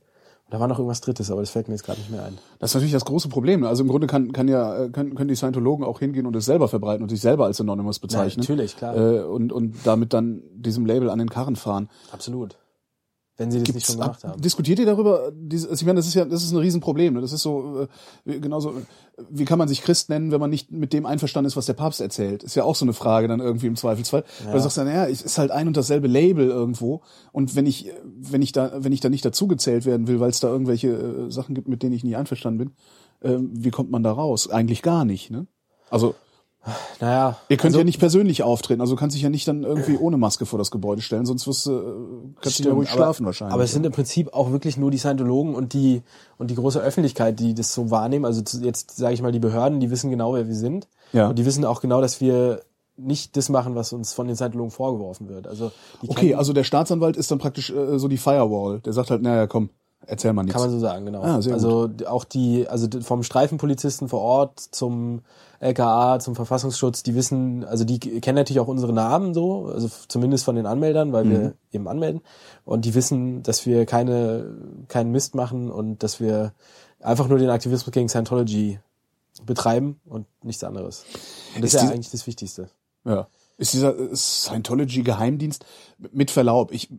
Da 0.49 0.61
war 0.61 0.67
noch 0.67 0.79
irgendwas 0.79 1.01
Drittes, 1.01 1.29
aber 1.29 1.41
das 1.41 1.49
fällt 1.49 1.67
mir 1.67 1.73
jetzt 1.73 1.83
gerade 1.83 1.99
nicht 1.99 2.09
mehr 2.09 2.23
ein. 2.23 2.37
Das 2.59 2.71
ist 2.71 2.75
natürlich 2.75 2.93
das 2.93 3.03
große 3.03 3.27
Problem. 3.27 3.61
ne? 3.61 3.67
Also 3.67 3.83
im 3.83 3.89
Grunde 3.89 4.07
kann, 4.07 4.31
kann 4.31 4.47
ja, 4.47 4.85
äh, 4.85 4.89
können, 4.89 5.13
können 5.15 5.27
die 5.27 5.35
Scientologen 5.35 5.85
auch 5.85 5.99
hingehen 5.99 6.25
und 6.25 6.35
es 6.37 6.45
selber 6.45 6.69
verbreiten 6.69 7.03
und 7.03 7.09
sich 7.09 7.19
selber 7.19 7.45
als 7.45 7.59
Anonymous 7.59 7.99
bezeichnen. 7.99 8.41
natürlich, 8.41 8.77
klar. 8.77 8.95
Äh, 8.95 9.23
und, 9.23 9.51
und 9.51 9.75
damit 9.83 10.13
dann 10.13 10.41
diesem 10.53 10.85
Label 10.85 11.09
an 11.09 11.19
den 11.19 11.29
Karren 11.29 11.57
fahren. 11.57 11.89
Absolut. 12.11 12.57
Wenn 13.37 13.51
sie 13.51 13.61
das 13.61 13.73
nicht 13.75 13.85
schon 13.85 13.95
gemacht 13.97 14.25
ab- 14.25 14.31
haben. 14.31 14.41
Diskutiert 14.41 14.79
ihr 14.79 14.85
darüber? 14.87 15.31
Also 15.51 15.71
ich 15.71 15.85
meine, 15.85 15.97
das 15.97 16.07
ist 16.07 16.15
ja, 16.15 16.25
das 16.25 16.43
ist 16.43 16.51
ein 16.51 16.57
Riesenproblem. 16.57 17.13
Ne? 17.13 17.21
Das 17.21 17.31
ist 17.31 17.43
so, 17.43 17.81
äh, 17.83 17.87
wie- 18.25 18.39
genauso, 18.41 18.73
wie 19.29 19.45
kann 19.45 19.59
man 19.59 19.67
sich 19.67 19.83
Christ 19.83 20.09
nennen, 20.09 20.31
wenn 20.31 20.39
man 20.39 20.49
nicht 20.49 20.71
mit 20.71 20.91
dem 20.91 21.05
einverstanden 21.05 21.47
ist, 21.47 21.55
was 21.55 21.67
der 21.67 21.73
Papst 21.73 22.01
erzählt? 22.01 22.41
Ist 22.43 22.55
ja 22.55 22.63
auch 22.63 22.75
so 22.75 22.83
eine 22.85 22.93
Frage 22.93 23.27
dann 23.27 23.39
irgendwie 23.39 23.67
im 23.67 23.75
Zweifelsfall. 23.75 24.23
Weil 24.45 24.53
du 24.53 24.59
sagst 24.59 24.77
dann, 24.77 24.87
ja, 24.87 25.05
es 25.07 25.21
ist 25.21 25.37
halt 25.37 25.51
ein 25.51 25.67
und 25.67 25.77
dasselbe 25.77 26.07
Label 26.07 26.47
irgendwo. 26.49 27.01
Und 27.31 27.55
wenn 27.55 27.67
ich, 27.67 27.91
wenn 28.19 28.41
ich 28.41 28.53
da, 28.53 28.71
wenn 28.83 28.91
ich 28.91 29.01
da 29.01 29.09
nicht 29.09 29.23
dazugezählt 29.23 29.85
werden 29.85 30.07
will, 30.07 30.19
weil 30.19 30.31
es 30.31 30.39
da 30.39 30.47
irgendwelche 30.47 30.87
äh, 30.89 31.31
Sachen 31.31 31.53
gibt, 31.53 31.67
mit 31.67 31.83
denen 31.83 31.93
ich 31.93 32.03
nicht 32.03 32.17
einverstanden 32.17 32.57
bin, 32.57 32.71
ähm, 33.23 33.51
wie 33.53 33.69
kommt 33.71 33.91
man 33.91 34.01
da 34.03 34.11
raus? 34.11 34.49
Eigentlich 34.49 34.81
gar 34.81 35.05
nicht, 35.05 35.29
ne? 35.29 35.45
Also, 35.89 36.15
Naja, 36.99 37.37
ihr 37.49 37.57
könnt 37.57 37.69
also- 37.71 37.79
ja 37.79 37.83
nicht 37.83 37.99
persönlich 37.99 38.43
auftreten, 38.43 38.81
also 38.81 38.95
du 38.95 38.99
kannst 38.99 39.15
dich 39.15 39.23
ja 39.23 39.29
nicht 39.29 39.47
dann 39.47 39.63
irgendwie 39.63 39.97
ohne 39.97 40.17
Maske 40.17 40.45
vor 40.45 40.59
das 40.59 40.71
Gebäude 40.71 41.01
stellen, 41.01 41.25
sonst 41.25 41.47
wirst 41.47 41.65
du, 41.65 41.71
äh, 41.71 41.83
kannst 42.41 42.59
du 42.59 42.63
ja 42.63 42.73
ruhig 42.73 42.89
aber- 42.89 42.97
schlafen 42.97 43.25
wahrscheinlich. 43.25 43.53
Aber 43.53 43.63
es 43.63 43.71
sind 43.71 43.85
im 43.85 43.91
Prinzip 43.91 44.33
auch 44.33 44.51
wirklich 44.51 44.77
nur 44.77 44.91
die 44.91 44.97
Scientologen 44.97 45.55
und 45.55 45.73
die 45.73 46.01
und 46.37 46.51
die 46.51 46.55
große 46.55 46.79
Öffentlichkeit, 46.79 47.39
die 47.39 47.53
das 47.53 47.73
so 47.73 47.89
wahrnehmen. 47.91 48.25
Also 48.25 48.41
jetzt 48.61 48.95
sage 48.97 49.13
ich 49.13 49.21
mal 49.21 49.31
die 49.31 49.39
Behörden, 49.39 49.79
die 49.79 49.89
wissen 49.91 50.09
genau, 50.11 50.33
wer 50.33 50.47
wir 50.47 50.55
sind. 50.55 50.87
Ja. 51.13 51.29
Und 51.29 51.39
die 51.39 51.45
wissen 51.45 51.63
auch 51.65 51.81
genau, 51.81 52.01
dass 52.01 52.19
wir 52.21 52.61
nicht 52.97 53.37
das 53.37 53.49
machen, 53.49 53.75
was 53.75 53.93
uns 53.93 54.13
von 54.13 54.27
den 54.27 54.35
Scientologen 54.35 54.71
vorgeworfen 54.71 55.29
wird. 55.29 55.47
Also 55.47 55.71
Okay, 56.07 56.33
also 56.33 56.51
der 56.51 56.63
Staatsanwalt 56.63 57.15
ist 57.15 57.29
dann 57.31 57.37
praktisch 57.37 57.69
äh, 57.69 57.97
so 57.99 58.07
die 58.07 58.17
Firewall. 58.17 58.79
Der 58.79 58.91
sagt 58.93 59.11
halt, 59.11 59.21
naja, 59.21 59.45
komm, 59.45 59.69
erzähl 60.05 60.33
mal 60.33 60.41
nichts. 60.43 60.53
Kann 60.59 60.63
man 60.69 60.71
so 60.71 60.79
sagen, 60.79 61.05
genau. 61.05 61.21
Ah, 61.21 61.39
sehr 61.41 61.53
also 61.53 61.87
d- 61.87 62.07
auch 62.07 62.23
die, 62.23 62.67
also 62.67 62.87
vom 63.01 63.21
Streifenpolizisten 63.23 64.09
vor 64.09 64.21
Ort 64.21 64.59
zum 64.59 65.21
LKA, 65.59 66.19
zum 66.19 66.35
Verfassungsschutz, 66.35 67.03
die 67.03 67.15
wissen, 67.15 67.63
also 67.65 67.83
die 67.83 67.99
kennen 67.99 68.35
natürlich 68.35 68.59
auch 68.59 68.67
unsere 68.67 68.93
Namen 68.93 69.33
so, 69.33 69.65
also 69.67 69.89
zumindest 70.07 70.45
von 70.45 70.55
den 70.55 70.65
Anmeldern, 70.65 71.13
weil 71.13 71.25
Mhm. 71.25 71.29
wir 71.31 71.53
eben 71.71 71.87
anmelden. 71.87 72.21
Und 72.65 72.85
die 72.85 72.93
wissen, 72.95 73.43
dass 73.43 73.65
wir 73.65 73.85
keine, 73.85 74.53
keinen 74.87 75.11
Mist 75.11 75.35
machen 75.35 75.71
und 75.71 76.03
dass 76.03 76.19
wir 76.19 76.53
einfach 76.99 77.27
nur 77.27 77.39
den 77.39 77.49
Aktivismus 77.49 77.91
gegen 77.91 78.09
Scientology 78.09 78.79
betreiben 79.45 79.99
und 80.05 80.25
nichts 80.43 80.63
anderes. 80.63 81.05
Und 81.55 81.63
das 81.63 81.73
Ist 81.73 81.81
ist, 81.81 81.87
ja 81.87 81.93
eigentlich 81.93 82.11
das 82.11 82.27
Wichtigste. 82.27 82.69
Ja. 83.05 83.27
Ist 83.57 83.73
dieser 83.73 83.95
Scientology-Geheimdienst 84.15 85.65
mit 86.11 86.31
Verlaub, 86.31 86.71
ich, 86.71 86.89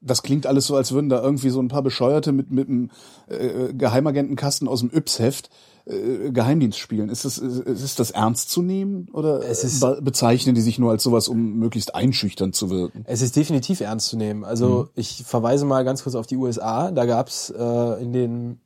das 0.00 0.22
klingt 0.22 0.46
alles 0.46 0.66
so, 0.66 0.76
als 0.76 0.92
würden 0.92 1.08
da 1.08 1.22
irgendwie 1.22 1.50
so 1.50 1.60
ein 1.60 1.68
paar 1.68 1.82
Bescheuerte 1.82 2.32
mit, 2.32 2.50
mit 2.50 2.68
einem 2.68 2.90
äh, 3.28 3.72
Geheimagentenkasten 3.74 4.68
aus 4.68 4.80
dem 4.80 4.90
Yps-Heft 4.90 5.50
äh, 5.88 6.30
Geheimdienst 6.30 6.78
spielen. 6.78 7.08
Ist 7.08 7.24
das, 7.24 7.38
ist, 7.38 7.98
das 7.98 8.10
ernst 8.10 8.50
zu 8.50 8.62
nehmen 8.62 9.08
oder 9.12 9.42
Es 9.42 9.80
bezeichnen 10.00 10.54
die 10.54 10.60
sich 10.60 10.78
nur 10.78 10.90
als 10.90 11.02
sowas, 11.02 11.28
um 11.28 11.54
möglichst 11.58 11.94
einschüchternd 11.94 12.54
zu 12.54 12.68
wirken? 12.70 13.04
Es 13.06 13.22
ist 13.22 13.36
definitiv 13.36 13.80
ernst 13.80 14.08
zu 14.08 14.16
nehmen. 14.16 14.44
Also 14.44 14.88
ich 14.94 15.24
verweise 15.26 15.64
mal 15.64 15.84
ganz 15.84 16.02
kurz 16.02 16.14
auf 16.14 16.26
die 16.26 16.36
USA. 16.36 16.90
Da 16.90 17.06
gab's 17.06 17.50
äh, 17.50 18.02
in 18.02 18.12
den 18.12 18.60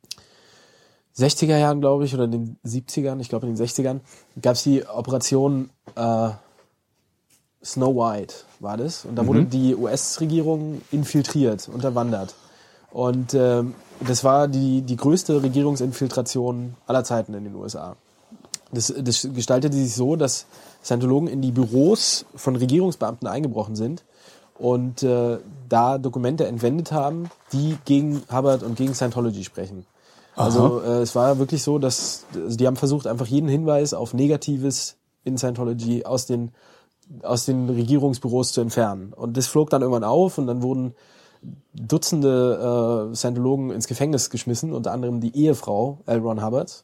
60er 1.17 1.57
Jahren, 1.57 1.79
glaube 1.79 2.05
ich, 2.05 2.13
oder 2.13 2.25
in 2.25 2.31
den 2.31 2.57
70ern, 2.65 3.19
ich 3.19 3.29
glaube 3.29 3.47
in 3.47 3.55
den 3.55 3.65
60ern, 3.65 3.99
gab's 4.41 4.63
die 4.63 4.85
Operation 4.85 5.69
äh, 5.95 6.29
Snow 7.63 7.95
White, 7.95 8.35
war 8.59 8.77
das. 8.77 9.05
Und 9.05 9.15
da 9.15 9.25
wurde 9.25 9.45
die 9.45 9.75
US-Regierung 9.75 10.81
infiltriert, 10.91 11.69
unterwandert. 11.69 12.35
Und 12.91 13.33
ähm, 13.33 13.73
das 14.07 14.23
war 14.23 14.47
die, 14.47 14.81
die 14.81 14.97
größte 14.97 15.41
Regierungsinfiltration 15.43 16.75
aller 16.87 17.03
Zeiten 17.03 17.33
in 17.33 17.43
den 17.43 17.55
USA. 17.55 17.95
Das, 18.71 18.93
das 18.97 19.27
gestaltete 19.33 19.75
sich 19.75 19.93
so, 19.93 20.15
dass 20.15 20.45
Scientologen 20.83 21.27
in 21.27 21.41
die 21.41 21.51
Büros 21.51 22.25
von 22.35 22.55
Regierungsbeamten 22.55 23.27
eingebrochen 23.27 23.75
sind 23.75 24.03
und 24.57 25.03
äh, 25.03 25.37
da 25.69 25.97
Dokumente 25.97 26.47
entwendet 26.47 26.91
haben, 26.91 27.29
die 27.51 27.77
gegen 27.85 28.23
Hubbard 28.31 28.63
und 28.63 28.75
gegen 28.75 28.93
Scientology 28.93 29.43
sprechen. 29.43 29.85
Also 30.35 30.81
äh, 30.81 31.01
es 31.01 31.15
war 31.15 31.37
wirklich 31.37 31.61
so, 31.61 31.77
dass 31.77 32.25
also 32.33 32.57
die 32.57 32.65
haben 32.65 32.75
versucht, 32.75 33.05
einfach 33.05 33.27
jeden 33.27 33.49
Hinweis 33.49 33.93
auf 33.93 34.13
Negatives 34.13 34.95
in 35.23 35.37
Scientology 35.37 36.05
aus 36.05 36.25
den 36.25 36.51
aus 37.21 37.45
den 37.45 37.69
Regierungsbüros 37.69 38.53
zu 38.53 38.61
entfernen. 38.61 39.13
Und 39.13 39.37
das 39.37 39.47
flog 39.47 39.69
dann 39.69 39.81
irgendwann 39.81 40.05
auf 40.05 40.37
und 40.37 40.47
dann 40.47 40.63
wurden 40.63 40.95
Dutzende 41.73 43.09
äh, 43.11 43.15
Scientologen 43.15 43.71
ins 43.71 43.87
Gefängnis 43.87 44.29
geschmissen, 44.29 44.73
unter 44.73 44.91
anderem 44.91 45.19
die 45.19 45.35
Ehefrau 45.35 45.99
L. 46.05 46.19
Ron 46.19 46.43
Hubbard. 46.45 46.83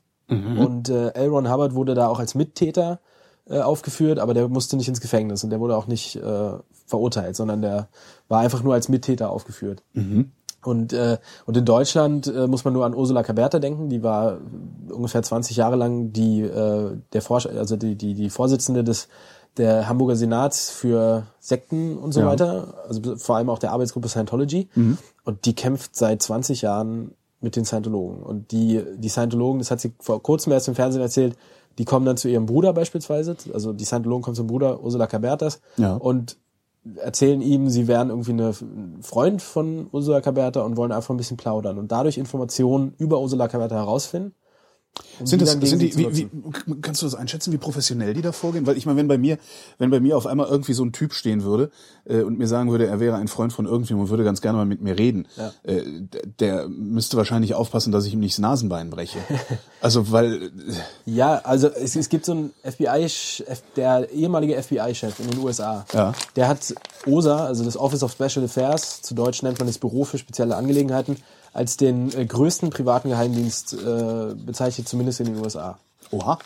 Und 0.59 0.89
äh, 0.89 1.09
L. 1.13 1.29
Ron 1.29 1.51
Hubbard 1.51 1.73
wurde 1.73 1.95
da 1.95 2.07
auch 2.07 2.19
als 2.19 2.35
Mittäter 2.35 2.99
äh, 3.47 3.59
aufgeführt, 3.59 4.19
aber 4.19 4.33
der 4.33 4.47
musste 4.47 4.77
nicht 4.77 4.87
ins 4.87 5.01
Gefängnis 5.01 5.43
und 5.43 5.49
der 5.49 5.59
wurde 5.59 5.75
auch 5.75 5.87
nicht 5.87 6.15
äh, 6.15 6.51
verurteilt, 6.85 7.35
sondern 7.35 7.61
der 7.61 7.87
war 8.27 8.41
einfach 8.41 8.61
nur 8.61 8.73
als 8.75 8.89
Mittäter 8.89 9.31
aufgeführt. 9.31 9.81
Und, 10.61 10.91
äh, 10.93 11.17
und 11.45 11.55
in 11.55 11.65
Deutschland 11.65 12.27
äh, 12.27 12.45
muss 12.47 12.65
man 12.65 12.73
nur 12.73 12.85
an 12.85 12.93
Ursula 12.93 13.23
Caberta 13.23 13.59
denken, 13.59 13.89
die 13.89 14.03
war 14.03 14.39
ungefähr 14.91 15.23
20 15.23 15.55
Jahre 15.55 15.77
lang 15.77 16.11
die, 16.11 16.41
äh, 16.41 16.97
der 17.13 17.21
Vorsch 17.21 17.45
also 17.45 17.77
die, 17.77 17.95
die, 17.95 18.13
die 18.13 18.29
Vorsitzende 18.29 18.83
des 18.83 19.07
der 19.57 19.89
Hamburger 19.89 20.15
Senats 20.15 20.69
für 20.69 21.27
Sekten 21.39 21.97
und 21.97 22.13
so 22.13 22.21
Ja. 22.21 22.27
weiter, 22.27 22.73
also 22.87 23.17
vor 23.17 23.35
allem 23.35 23.49
auch 23.49 23.59
der 23.59 23.71
Arbeitsgruppe 23.71 24.07
Scientology. 24.07 24.69
Und 25.25 25.45
die 25.45 25.53
kämpft 25.53 25.95
seit 25.95 26.21
20 26.21 26.61
Jahren 26.61 27.11
mit 27.41 27.55
den 27.55 27.65
Scientologen. 27.65 28.21
Und 28.23 28.51
die, 28.51 28.81
die 28.97 29.09
Scientologen, 29.09 29.59
das 29.59 29.71
hat 29.71 29.79
sie 29.81 29.93
vor 29.99 30.21
kurzem 30.23 30.51
erst 30.53 30.67
im 30.67 30.75
Fernsehen 30.75 31.01
erzählt, 31.01 31.35
die 31.77 31.85
kommen 31.85 32.05
dann 32.05 32.17
zu 32.17 32.27
ihrem 32.27 32.45
Bruder 32.45 32.73
beispielsweise, 32.73 33.37
also 33.53 33.71
die 33.73 33.85
Scientologen 33.85 34.21
kommen 34.23 34.35
zum 34.35 34.47
Bruder 34.47 34.81
Ursula 34.83 35.07
Cabertas 35.07 35.61
Ja. 35.77 35.95
und 35.95 36.37
erzählen 36.95 37.41
ihm, 37.41 37.69
sie 37.69 37.87
wären 37.87 38.09
irgendwie 38.09 38.31
eine, 38.31 38.49
ein 38.49 38.99
Freund 39.01 39.41
von 39.41 39.87
Ursula 39.91 40.21
Caberta 40.21 40.61
und 40.61 40.77
wollen 40.77 40.91
einfach 40.91 41.11
ein 41.13 41.17
bisschen 41.17 41.37
plaudern 41.37 41.77
und 41.77 41.91
dadurch 41.91 42.17
Informationen 42.17 42.93
über 42.97 43.19
Ursula 43.21 43.47
Caberta 43.47 43.75
herausfinden. 43.75 44.33
Sind 45.23 45.41
das, 45.41 45.51
sind 45.51 45.81
die, 45.81 45.95
wie, 45.97 46.15
wie, 46.15 46.29
kannst 46.81 47.01
du 47.01 47.05
das 47.05 47.15
einschätzen, 47.15 47.51
wie 47.51 47.57
professionell 47.57 48.13
die 48.13 48.21
da 48.21 48.31
vorgehen? 48.31 48.65
Weil 48.65 48.77
ich 48.77 48.85
meine, 48.85 48.97
wenn 48.97 49.07
bei 49.07 49.17
mir, 49.17 49.37
wenn 49.77 49.89
bei 49.89 49.99
mir 49.99 50.15
auf 50.17 50.25
einmal 50.27 50.47
irgendwie 50.47 50.73
so 50.73 50.83
ein 50.83 50.91
Typ 50.93 51.13
stehen 51.13 51.43
würde 51.43 51.71
äh, 52.05 52.21
und 52.21 52.37
mir 52.37 52.47
sagen 52.47 52.71
würde, 52.71 52.87
er 52.87 52.99
wäre 52.99 53.17
ein 53.17 53.27
Freund 53.27 53.51
von 53.53 53.65
irgendjemandem 53.65 54.05
und 54.05 54.09
würde 54.09 54.23
ganz 54.23 54.41
gerne 54.41 54.57
mal 54.57 54.65
mit 54.65 54.81
mir 54.81 54.97
reden, 54.97 55.27
Ja. 55.35 55.51
äh, 55.63 55.83
der 56.39 56.67
müsste 56.69 57.17
wahrscheinlich 57.17 57.53
aufpassen, 57.53 57.91
dass 57.91 58.05
ich 58.05 58.13
ihm 58.13 58.19
nicht 58.19 58.35
das 58.35 58.39
Nasenbein 58.39 58.89
breche. 58.89 59.19
also 59.81 60.11
weil, 60.11 60.43
äh, 60.43 60.49
Ja, 61.05 61.41
also 61.43 61.67
es, 61.69 61.95
es 61.95 62.09
gibt 62.09 62.25
so 62.25 62.31
einen 62.31 62.53
FBI, 62.63 63.07
der 63.75 64.09
ehemalige 64.11 64.61
FBI-Chef 64.61 65.19
in 65.19 65.31
den 65.31 65.39
USA. 65.39 65.85
Ja. 65.93 66.13
Der 66.35 66.47
hat 66.47 66.73
OSA, 67.05 67.45
also 67.45 67.63
das 67.63 67.77
Office 67.77 68.03
of 68.03 68.11
Special 68.11 68.45
Affairs, 68.45 69.01
zu 69.01 69.13
Deutsch 69.13 69.43
nennt 69.43 69.59
man 69.59 69.67
das 69.67 69.77
Büro 69.77 70.03
für 70.05 70.17
spezielle 70.17 70.55
Angelegenheiten, 70.55 71.17
als 71.53 71.77
den 71.77 72.13
äh, 72.13 72.25
größten 72.25 72.69
privaten 72.69 73.09
Geheimdienst 73.09 73.73
äh, 73.73 74.35
bezeichnet, 74.35 74.87
zumindest 74.87 75.19
in 75.19 75.27
den 75.27 75.37
USA. 75.43 75.79
oha, 76.11 76.39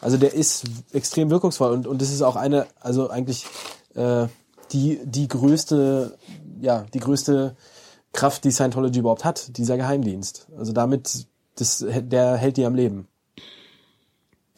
Also 0.00 0.16
der 0.16 0.34
ist 0.34 0.64
extrem 0.92 1.30
wirkungsvoll 1.30 1.72
und 1.72 1.86
und 1.86 2.00
das 2.00 2.10
ist 2.10 2.22
auch 2.22 2.36
eine, 2.36 2.66
also 2.80 3.10
eigentlich 3.10 3.46
äh, 3.94 4.26
die 4.72 5.00
die 5.04 5.28
größte, 5.28 6.16
ja 6.60 6.84
die 6.92 7.00
größte 7.00 7.56
Kraft, 8.12 8.44
die 8.44 8.50
Scientology 8.50 9.00
überhaupt 9.00 9.24
hat, 9.24 9.56
dieser 9.56 9.76
Geheimdienst. 9.76 10.48
Also 10.56 10.72
damit, 10.72 11.26
das, 11.56 11.84
der 11.86 12.36
hält 12.36 12.56
die 12.56 12.64
am 12.64 12.74
Leben. 12.74 13.06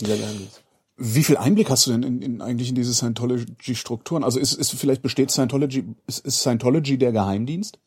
Dieser 0.01 0.17
Geheimdienst. 0.17 0.63
Wie 0.97 1.25
viel 1.25 1.37
Einblick 1.37 1.71
hast 1.71 1.87
du 1.87 1.93
denn 1.93 2.03
in, 2.03 2.23
in 2.23 2.41
eigentlich 2.43 2.69
in 2.69 2.75
diese 2.75 2.93
Scientology-Strukturen? 2.93 4.23
Also 4.23 4.39
ist, 4.39 4.53
ist 4.53 4.73
vielleicht 4.73 5.03
besteht 5.03 5.31
Scientology, 5.31 5.85
ist, 6.07 6.25
ist 6.27 6.41
Scientology 6.41 6.99
der 6.99 7.13
Geheimdienst? 7.13 7.79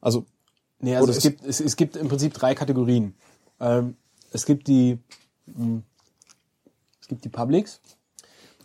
Also 0.00 0.24
Nee, 0.80 0.94
also 0.94 1.08
Oder 1.08 1.16
es 1.16 1.22
gibt, 1.22 1.44
es, 1.44 1.60
es 1.60 1.76
gibt 1.76 1.96
im 1.96 2.08
Prinzip 2.08 2.34
drei 2.34 2.54
Kategorien. 2.54 3.14
Ähm, 3.60 3.96
es 4.32 4.44
gibt 4.44 4.68
die, 4.68 4.98
mh, 5.46 5.82
es 7.00 7.08
gibt 7.08 7.24
die 7.24 7.28
Publics, 7.28 7.80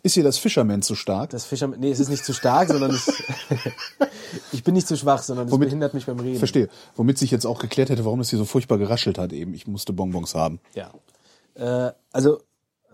ist 0.04 0.14
hier 0.14 0.24
das 0.24 0.36
Fisherman 0.36 0.82
zu 0.82 0.96
stark? 0.96 1.30
das 1.30 1.44
Fischer, 1.44 1.68
nee, 1.68 1.90
es 1.90 2.00
ist 2.00 2.08
nicht 2.08 2.24
zu 2.24 2.32
stark, 2.32 2.68
sondern 2.68 2.90
es, 2.90 3.06
ich 4.52 4.64
bin 4.64 4.74
nicht 4.74 4.88
zu 4.88 4.96
schwach, 4.96 5.22
sondern 5.22 5.46
es 5.46 5.52
Womit- 5.52 5.68
behindert 5.68 5.94
mich 5.94 6.06
beim 6.06 6.18
Reden. 6.18 6.38
Verstehe. 6.38 6.68
Womit 6.96 7.18
sich 7.18 7.30
jetzt 7.30 7.46
auch 7.46 7.60
geklärt 7.60 7.88
hätte, 7.88 8.04
warum 8.04 8.18
das 8.18 8.30
hier 8.30 8.38
so 8.38 8.44
furchtbar 8.44 8.78
geraschelt 8.78 9.16
hat 9.16 9.32
eben. 9.32 9.54
Ich 9.54 9.66
musste 9.68 9.92
Bonbons 9.92 10.34
haben. 10.34 10.58
Ja. 10.74 10.92
Äh, 11.54 11.92
also, 12.12 12.40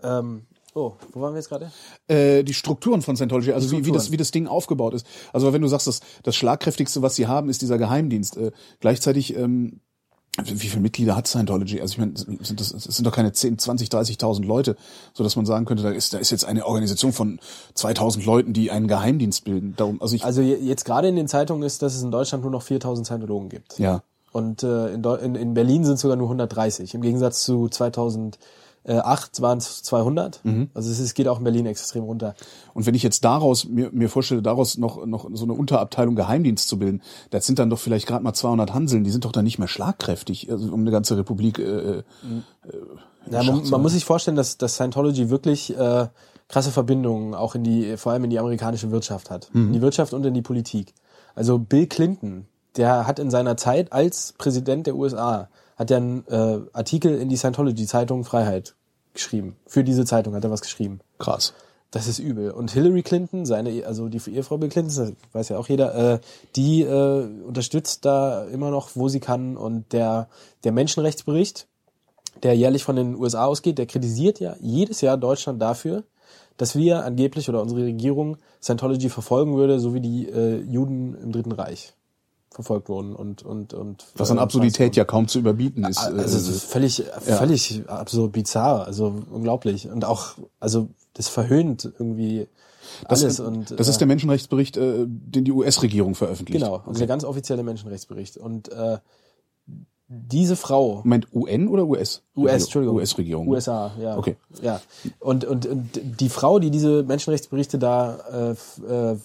ähm, 0.03 0.45
oh, 0.75 0.93
wo 1.13 1.21
waren 1.21 1.33
wir 1.33 1.39
jetzt 1.39 1.49
gerade? 1.49 1.71
Äh, 2.07 2.43
die 2.43 2.53
Strukturen 2.53 3.01
von 3.01 3.15
Scientology, 3.15 3.51
also 3.53 3.71
wie, 3.71 3.85
wie, 3.85 3.91
das, 3.91 4.11
wie 4.11 4.17
das 4.17 4.31
Ding 4.31 4.47
aufgebaut 4.47 4.93
ist. 4.93 5.05
Also 5.33 5.51
wenn 5.53 5.61
du 5.61 5.67
sagst, 5.67 5.87
das, 5.87 5.99
das 6.23 6.35
Schlagkräftigste, 6.35 7.01
was 7.01 7.15
sie 7.15 7.27
haben, 7.27 7.49
ist 7.49 7.61
dieser 7.61 7.77
Geheimdienst. 7.77 8.37
Äh, 8.37 8.51
gleichzeitig, 8.79 9.35
ähm, 9.35 9.81
wie 10.43 10.69
viele 10.69 10.81
Mitglieder 10.81 11.15
hat 11.17 11.27
Scientology? 11.27 11.81
Also 11.81 11.93
ich 11.93 11.97
meine, 11.97 12.13
sind 12.15 12.59
das, 12.61 12.71
das 12.71 12.83
sind 12.83 13.05
doch 13.05 13.11
keine 13.11 13.33
10, 13.33 13.57
20, 13.57 13.89
30.000 13.89 14.45
Leute, 14.45 14.77
so 15.13 15.23
dass 15.23 15.35
man 15.35 15.45
sagen 15.45 15.65
könnte, 15.65 15.83
da 15.83 15.89
ist, 15.89 16.13
da 16.13 16.17
ist 16.17 16.29
jetzt 16.29 16.45
eine 16.45 16.65
Organisation 16.65 17.11
von 17.11 17.39
2.000 17.75 18.23
Leuten, 18.25 18.53
die 18.53 18.71
einen 18.71 18.87
Geheimdienst 18.87 19.43
bilden. 19.43 19.73
Darum, 19.75 20.01
also 20.01 20.15
ich, 20.15 20.23
Also 20.23 20.41
je- 20.41 20.55
jetzt 20.55 20.85
gerade 20.85 21.09
in 21.09 21.15
den 21.17 21.27
Zeitungen 21.27 21.63
ist, 21.63 21.81
dass 21.81 21.95
es 21.95 22.03
in 22.03 22.11
Deutschland 22.11 22.43
nur 22.43 22.51
noch 22.51 22.61
4000 22.61 23.05
Scientologen 23.05 23.49
gibt. 23.49 23.77
ja. 23.79 24.01
Und 24.31 24.61
äh, 24.61 24.93
in, 24.93 25.03
in, 25.03 25.33
in 25.33 25.53
Berlin 25.55 25.83
sind 25.83 25.95
es 25.95 26.01
sogar 26.01 26.15
nur 26.15 26.27
130. 26.27 26.93
Im 26.93 27.01
Gegensatz 27.01 27.43
zu 27.43 27.67
2008 28.89 29.41
waren 29.41 29.57
es 29.59 29.83
200. 29.83 30.41
Also 30.73 30.91
es, 30.91 30.99
ist, 30.99 31.13
geht 31.13 31.27
auch 31.27 31.37
in 31.37 31.43
Berlin 31.43 31.65
extrem 31.65 32.03
runter. 32.03 32.33
Und 32.73 32.85
wenn 32.85 32.95
ich 32.95 33.03
jetzt 33.03 33.23
daraus 33.23 33.65
mir, 33.65 33.89
mir 33.91 34.09
vorstelle, 34.09 34.41
daraus 34.41 34.77
noch 34.77 35.05
noch 35.05 35.29
so 35.33 35.45
eine 35.45 35.53
Unterabteilung 35.53 36.15
Geheimdienst 36.15 36.67
zu 36.67 36.79
bilden, 36.79 37.01
das 37.29 37.45
sind 37.45 37.59
dann 37.59 37.69
doch 37.69 37.79
vielleicht 37.79 38.07
gerade 38.07 38.23
mal 38.23 38.33
200 38.33 38.73
Hanseln, 38.73 39.03
die 39.03 39.11
sind 39.11 39.25
doch 39.25 39.31
dann 39.31 39.45
nicht 39.45 39.59
mehr 39.59 39.67
schlagkräftig, 39.67 40.51
also 40.51 40.73
um 40.73 40.81
eine 40.81 40.91
ganze 40.91 41.17
Republik. 41.17 41.59
Äh, 41.59 41.63
äh, 41.63 42.03
Ja, 43.29 43.43
man, 43.43 43.69
man 43.69 43.81
muss 43.81 43.93
sich 43.93 44.05
vorstellen, 44.05 44.37
dass, 44.37 44.57
dass 44.57 44.75
Scientology 44.75 45.29
wirklich 45.29 45.77
äh, 45.77 46.07
krasse 46.47 46.71
Verbindungen 46.71 47.35
auch 47.35 47.53
in 47.55 47.63
die, 47.63 47.95
vor 47.97 48.11
allem 48.11 48.23
in 48.23 48.29
die 48.31 48.39
amerikanische 48.39 48.91
Wirtschaft 48.91 49.29
hat. 49.29 49.51
In 49.67 49.73
die 49.73 49.81
Wirtschaft 49.81 50.13
und 50.13 50.25
in 50.25 50.33
die 50.33 50.41
Politik. 50.41 50.93
Also 51.35 51.59
Bill 51.59 51.85
Clinton, 51.85 52.47
der 52.75 53.05
hat 53.05 53.19
in 53.19 53.29
seiner 53.29 53.55
Zeit 53.55 53.93
als 53.93 54.33
Präsident 54.37 54.87
der 54.87 54.95
USA, 54.95 55.49
hat 55.77 55.91
er 55.91 55.97
einen 55.97 56.25
äh, 56.27 56.59
Artikel 56.73 57.15
in 57.15 57.29
die 57.29 57.37
Scientology-Zeitung 57.37 58.25
Freiheit 58.25 58.75
geschrieben. 59.19 59.55
Für 59.67 59.83
diese 59.83 60.05
Zeitung 60.05 60.33
hat 60.33 60.43
er 60.43 60.51
was 60.51 60.61
geschrieben. 60.61 60.99
krass. 61.17 61.53
Das 61.91 62.05
ist 62.05 62.19
übel. 62.19 62.51
Und 62.51 62.69
Hillary 62.69 63.01
Clinton, 63.01 63.47
seine, 63.47 63.83
also 63.87 64.09
die 64.09 64.21
Ehefrau 64.29 64.59
Bill 64.59 64.69
Clinton, 64.69 65.17
weiß 65.33 65.49
ja 65.49 65.57
auch 65.57 65.67
jeder, 65.67 66.13
äh, 66.13 66.19
die 66.55 66.83
äh, 66.83 67.27
unterstützt 67.43 68.05
da 68.05 68.43
immer 68.45 68.69
noch, 68.69 68.91
wo 68.93 69.07
sie 69.07 69.19
kann. 69.19 69.57
Und 69.57 69.91
der, 69.91 70.29
der 70.63 70.71
Menschenrechtsbericht, 70.71 71.67
der 72.43 72.55
jährlich 72.55 72.83
von 72.83 72.95
den 72.95 73.15
USA 73.15 73.45
ausgeht, 73.45 73.79
der 73.79 73.87
kritisiert 73.87 74.39
ja 74.39 74.55
jedes 74.59 75.01
Jahr 75.01 75.17
Deutschland 75.17 75.59
dafür, 75.59 76.03
dass 76.57 76.75
wir 76.75 77.03
angeblich 77.05 77.49
oder 77.49 77.61
unsere 77.61 77.83
Regierung 77.85 78.37
Scientology 78.61 79.09
verfolgen 79.09 79.57
würde, 79.57 79.79
so 79.79 79.95
wie 79.95 80.01
die 80.01 80.29
äh, 80.29 80.61
Juden 80.61 81.15
im 81.15 81.31
Dritten 81.31 81.53
Reich 81.53 81.93
verfolgt 82.51 82.89
wurden 82.89 83.15
und 83.15 83.43
und 83.43 83.73
und 83.73 84.05
Was 84.15 84.31
an 84.31 84.37
äh, 84.37 84.41
Absurdität 84.41 84.95
ja 84.95 85.05
kaum 85.05 85.27
zu 85.27 85.39
überbieten 85.39 85.83
ist. 85.85 85.99
also 85.99 86.17
äh, 86.17 86.21
es 86.21 86.33
ist 86.33 86.63
völlig, 86.63 87.03
völlig 87.19 87.87
absurd 87.87 88.31
bizarr, 88.31 88.85
also 88.85 89.15
unglaublich. 89.31 89.89
Und 89.89 90.05
auch, 90.05 90.35
also 90.59 90.89
das 91.13 91.27
verhöhnt 91.27 91.85
irgendwie 91.99 92.47
das, 93.07 93.23
alles. 93.23 93.39
und, 93.39 93.71
das 93.79 93.87
äh, 93.87 93.91
ist 93.91 93.99
der 93.99 94.07
Menschenrechtsbericht, 94.07 94.77
äh, 94.77 95.05
den 95.07 95.45
die 95.45 95.51
US-Regierung 95.51 96.15
veröffentlicht. 96.15 96.63
Genau, 96.63 96.81
also 96.85 96.97
der 96.97 97.07
ganz 97.07 97.23
offizielle 97.23 97.63
Menschenrechtsbericht. 97.63 98.37
Und 98.37 98.71
äh, 98.71 98.97
diese 100.07 100.55
Frau, 100.55 101.01
Moment, 101.03 101.27
UN 101.33 101.67
oder 101.67 101.85
US? 101.85 102.23
US, 102.35 102.63
Entschuldigung, 102.63 102.95
US-Regierung. 102.97 103.47
USA, 103.47 103.91
ja. 104.01 104.17
Okay. 104.17 104.37
Ja. 104.61 104.81
Und, 105.19 105.45
und, 105.45 105.67
und 105.67 105.89
die 106.19 106.29
Frau, 106.29 106.57
die 106.57 106.71
diese 106.71 107.03
Menschenrechtsberichte 107.03 107.77
da 107.77 108.55
äh, 108.87 109.11
äh, 109.13 109.17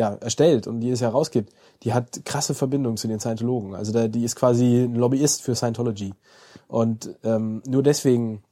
ja, 0.00 0.14
erstellt 0.20 0.66
und 0.66 0.80
die 0.80 0.90
es 0.90 1.02
herausgibt, 1.02 1.52
die 1.82 1.92
hat 1.92 2.24
krasse 2.24 2.54
Verbindungen 2.54 2.96
zu 2.96 3.06
den 3.06 3.20
Scientologen. 3.20 3.74
Also 3.74 3.92
da, 3.92 4.08
die 4.08 4.24
ist 4.24 4.34
quasi 4.34 4.84
ein 4.84 4.94
Lobbyist 4.94 5.42
für 5.42 5.54
Scientology. 5.54 6.14
Und 6.68 7.10
ähm, 7.22 7.62
nur 7.68 7.82
deswegen, 7.82 8.42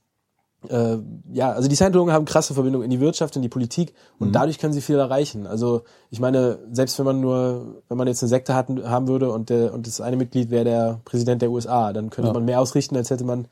äh, 0.69 0.99
ja, 1.33 1.53
also 1.53 1.69
die 1.69 1.77
Scientologen 1.77 2.13
haben 2.13 2.27
krasse 2.27 2.53
Verbindungen 2.53 2.85
in 2.85 2.91
die 2.91 3.01
Wirtschaft, 3.01 3.35
in 3.37 3.43
die 3.43 3.49
Politik 3.49 3.95
und 4.19 4.33
dadurch 4.35 4.59
können 4.59 4.75
sie 4.75 4.83
viel 4.83 4.99
erreichen. 4.99 5.47
Also 5.47 5.83
ich 6.11 6.21
meine, 6.21 6.59
selbst 6.71 6.99
wenn 6.99 7.07
man 7.07 7.21
nur, 7.21 7.83
wenn 7.89 7.97
man 7.97 8.09
jetzt 8.09 8.23
eine 8.23 8.29
Sekte 8.29 8.55
hatten, 8.55 8.87
haben 8.89 9.09
würde 9.09 9.33
und 9.33 9.49
der 9.49 9.73
und 9.73 9.87
das 9.87 10.01
eine 10.03 10.17
Mitglied 10.17 10.51
wäre 10.51 10.65
der 10.65 11.01
Präsident 11.07 11.41
der 11.41 11.51
USA, 11.51 11.93
dann 11.95 12.11
könnte 12.11 12.29
Ja. 12.29 12.35
man 12.35 12.45
mehr 12.45 12.61
ausrichten, 12.61 12.97
als 12.97 13.09
hätte 13.11 13.25
man 13.25 13.47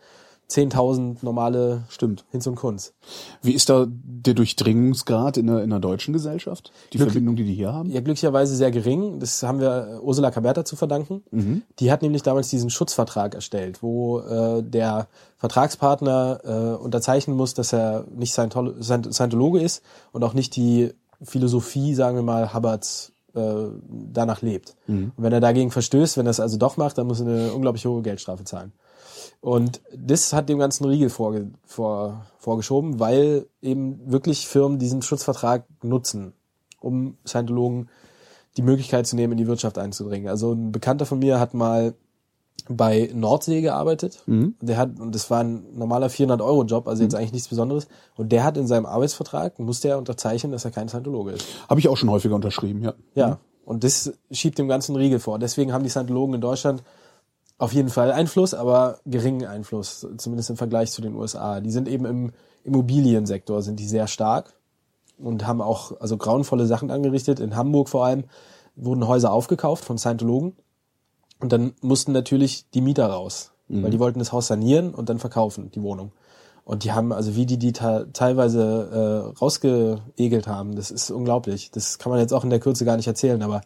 10.000 0.51 1.17
normale 1.23 1.83
Stimmt. 1.89 2.25
Hinz 2.31 2.47
und 2.47 2.55
Kunz. 2.55 2.93
Wie 3.43 3.53
ist 3.53 3.69
da 3.69 3.87
der 3.89 4.35
Durchdringungsgrad 4.35 5.37
in 5.39 5.49
der, 5.49 5.63
in 5.65 5.71
der 5.71 5.81
deutschen 5.81 6.13
Gesellschaft? 6.13 6.71
Die 6.93 6.99
Verbindung, 6.99 7.35
die 7.37 7.45
die 7.45 7.55
hier 7.55 7.73
haben? 7.73 7.91
Ja, 7.91 8.01
glücklicherweise 8.01 8.55
sehr 8.55 8.71
gering. 8.71 9.19
Das 9.19 9.43
haben 9.43 9.59
wir 9.61 10.01
Ursula 10.03 10.31
Caberta 10.31 10.65
zu 10.65 10.77
verdanken. 10.77 11.23
Die 11.81 11.91
hat 11.91 12.03
nämlich 12.03 12.23
damals 12.23 12.49
diesen 12.49 12.71
Schutzvertrag 12.71 13.35
erstellt, 13.35 13.83
wo 13.83 14.21
äh, 14.21 14.63
der 14.63 15.09
Vertragspartner 15.39 16.41
äh, 16.45 16.83
unterzeichnen 16.83 17.37
muss, 17.37 17.55
dass 17.55 17.73
er 17.73 18.05
nicht 18.15 18.33
Scientolo- 18.33 18.75
Scient- 18.81 19.13
Scientologe 19.13 19.61
ist 19.61 19.83
und 20.13 20.23
auch 20.23 20.35
nicht 20.35 20.55
die 20.57 20.93
Philosophie, 21.23 21.95
sagen 21.95 22.17
wir 22.17 22.23
mal, 22.23 22.53
Hubbards 22.55 23.13
äh, 23.35 23.41
danach 24.13 24.43
lebt. 24.43 24.77
Und 24.87 25.13
wenn 25.17 25.33
er 25.33 25.41
dagegen 25.41 25.71
verstößt, 25.71 26.17
wenn 26.19 26.27
er 26.27 26.31
es 26.31 26.41
also 26.41 26.57
doch 26.57 26.77
macht, 26.77 26.99
dann 26.99 27.07
muss 27.07 27.21
er 27.21 27.27
eine 27.27 27.53
unglaublich 27.53 27.85
hohe 27.87 28.03
Geldstrafe 28.03 28.45
zahlen. 28.45 28.73
Und 29.41 29.81
das 29.95 30.33
hat 30.33 30.49
dem 30.49 30.59
ganzen 30.59 30.85
Riegel 30.85 31.11
vorge 31.11 31.51
vor, 31.65 32.27
vorgeschoben, 32.39 33.01
weil 33.01 33.47
eben 33.63 34.01
wirklich 34.11 34.47
Firmen 34.47 34.79
diesen 34.79 35.03
Schutzvertrag 35.03 35.65
nutzen, 35.83 36.33
um 36.81 37.17
Scientologen 37.27 37.89
die 38.57 38.63
Möglichkeit 38.63 39.07
zu 39.07 39.17
nehmen, 39.17 39.33
in 39.33 39.39
die 39.39 39.47
Wirtschaft 39.47 39.79
einzudringen. 39.79 40.29
Also 40.29 40.53
ein 40.53 40.73
Bekannter 40.73 41.07
von 41.07 41.19
mir 41.19 41.39
hat 41.39 41.55
mal 41.55 41.95
bei 42.69 43.11
Nordsee 43.15 43.61
gearbeitet. 43.61 44.23
Der 44.61 44.77
hat, 44.77 44.99
und 44.99 45.15
das 45.15 45.31
war 45.31 45.45
ein 45.45 45.77
normaler 45.77 46.09
400-Euro-Job, 46.09 46.89
also 46.89 47.03
jetzt 47.03 47.15
eigentlich 47.15 47.33
nichts 47.33 47.49
Besonderes. 47.49 47.87
Und 48.17 48.33
der 48.33 48.45
hat 48.45 48.57
in 48.57 48.67
seinem 48.67 48.87
Arbeitsvertrag, 48.87 49.59
musste 49.59 49.89
er 49.89 49.99
unterzeichnen, 49.99 50.53
dass 50.53 50.65
er 50.65 50.71
kein 50.71 50.89
Scientologe 50.89 51.33
ist. 51.33 51.47
Habe 51.69 51.81
ich 51.81 51.89
auch 51.89 51.97
schon 51.97 52.11
häufiger 52.11 52.35
unterschrieben, 52.35 52.83
ja. 52.83 52.95
Ja. 53.15 53.39
Und 53.65 53.85
das 53.85 54.13
schiebt 54.31 54.59
dem 54.59 54.69
ganzen 54.69 54.97
Riegel 54.97 55.19
vor. 55.19 55.39
Deswegen 55.39 55.73
haben 55.73 55.85
die 55.85 55.91
Scientologen 55.91 56.35
in 56.35 56.41
Deutschland 56.41 56.83
auf 57.59 57.73
jeden 57.73 57.89
Fall 57.89 58.13
Einfluss, 58.13 58.55
aber 58.55 58.99
geringen 59.07 59.47
Einfluss, 59.47 60.07
zumindest 60.19 60.51
im 60.51 60.57
Vergleich 60.57 60.93
zu 60.93 61.01
den 61.01 61.15
USA. 61.15 61.61
Die 61.61 61.71
sind 61.71 61.89
eben 61.89 62.05
im 62.05 62.33
Immobiliensektor, 62.65 63.63
sind 63.63 63.81
die 63.81 63.89
sehr 63.89 64.07
stark 64.09 64.55
und 65.19 65.47
haben 65.47 65.63
auch 65.63 65.99
also 66.01 66.17
grauenvolle 66.17 66.67
Sachen 66.67 66.91
angerichtet. 66.91 67.41
In 67.41 67.57
Hamburg 67.57 67.89
vor 67.89 68.05
allem 68.05 68.25
wurden 68.75 69.07
Häuser 69.07 69.33
aufgekauft 69.33 69.85
von 69.85 69.97
Scientologen 69.97 70.55
und 71.41 71.53
dann 71.53 71.73
mussten 71.81 72.13
natürlich 72.13 72.69
die 72.71 72.83
Mieter 72.83 73.07
raus, 73.07 73.53
weil 73.69 73.91
die 73.91 73.99
wollten 73.99 74.19
das 74.19 74.33
Haus 74.33 74.47
sanieren 74.47 74.95
und 74.95 75.09
dann 75.09 75.19
verkaufen, 75.19 75.71
die 75.71 75.83
Wohnung. 75.83 76.13
Und 76.65 76.83
die 76.83 76.93
haben, 76.93 77.13
also 77.13 77.37
wie 77.37 77.47
die 77.47 77.59
die 77.59 77.73
teilweise 77.73 79.33
äh, 79.33 79.39
rausgeegelt 79.39 80.49
haben, 80.49 80.75
das 80.75 80.91
ist 80.91 81.11
unglaublich. 81.11 81.71
Das 81.71 81.99
kann 81.99 82.11
man 82.11 82.19
jetzt 82.19 82.35
auch 82.35 82.43
in 82.43 82.51
der 82.51 82.59
Kürze 82.59 82.85
gar 82.85 82.97
nicht 82.97 83.07
erzählen, 83.07 83.41
aber 83.43 83.61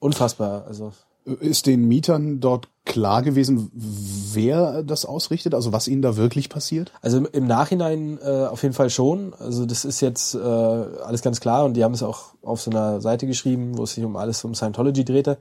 unfassbar. 0.00 0.64
Also 0.66 0.92
Ist 1.24 1.66
den 1.66 1.88
Mietern 1.88 2.40
dort 2.40 2.68
klar 2.84 3.22
gewesen, 3.22 3.70
wer 3.72 4.82
das 4.82 5.06
ausrichtet, 5.06 5.54
also 5.54 5.72
was 5.72 5.88
ihnen 5.88 6.02
da 6.02 6.16
wirklich 6.18 6.50
passiert? 6.50 6.92
Also 7.00 7.16
im- 7.16 7.28
im 7.32 7.46
Nachhinein 7.46 8.18
äh, 8.22 8.44
auf 8.46 8.62
jeden 8.62 8.74
Fall 8.74 8.90
schon. 8.90 9.32
Also 9.34 9.64
das 9.64 9.86
ist 9.86 10.02
jetzt 10.02 10.34
äh, 10.34 10.38
alles 10.38 11.22
ganz 11.22 11.40
klar 11.40 11.64
und 11.64 11.74
die 11.74 11.82
haben 11.84 11.94
es 11.94 12.02
auch 12.02 12.34
auf 12.42 12.60
so 12.60 12.70
einer 12.70 13.00
Seite 13.00 13.26
geschrieben, 13.26 13.78
wo 13.78 13.84
es 13.84 13.94
sich 13.94 14.04
um 14.04 14.16
alles 14.16 14.44
um 14.44 14.54
Scientology 14.54 15.04
drehte. 15.06 15.38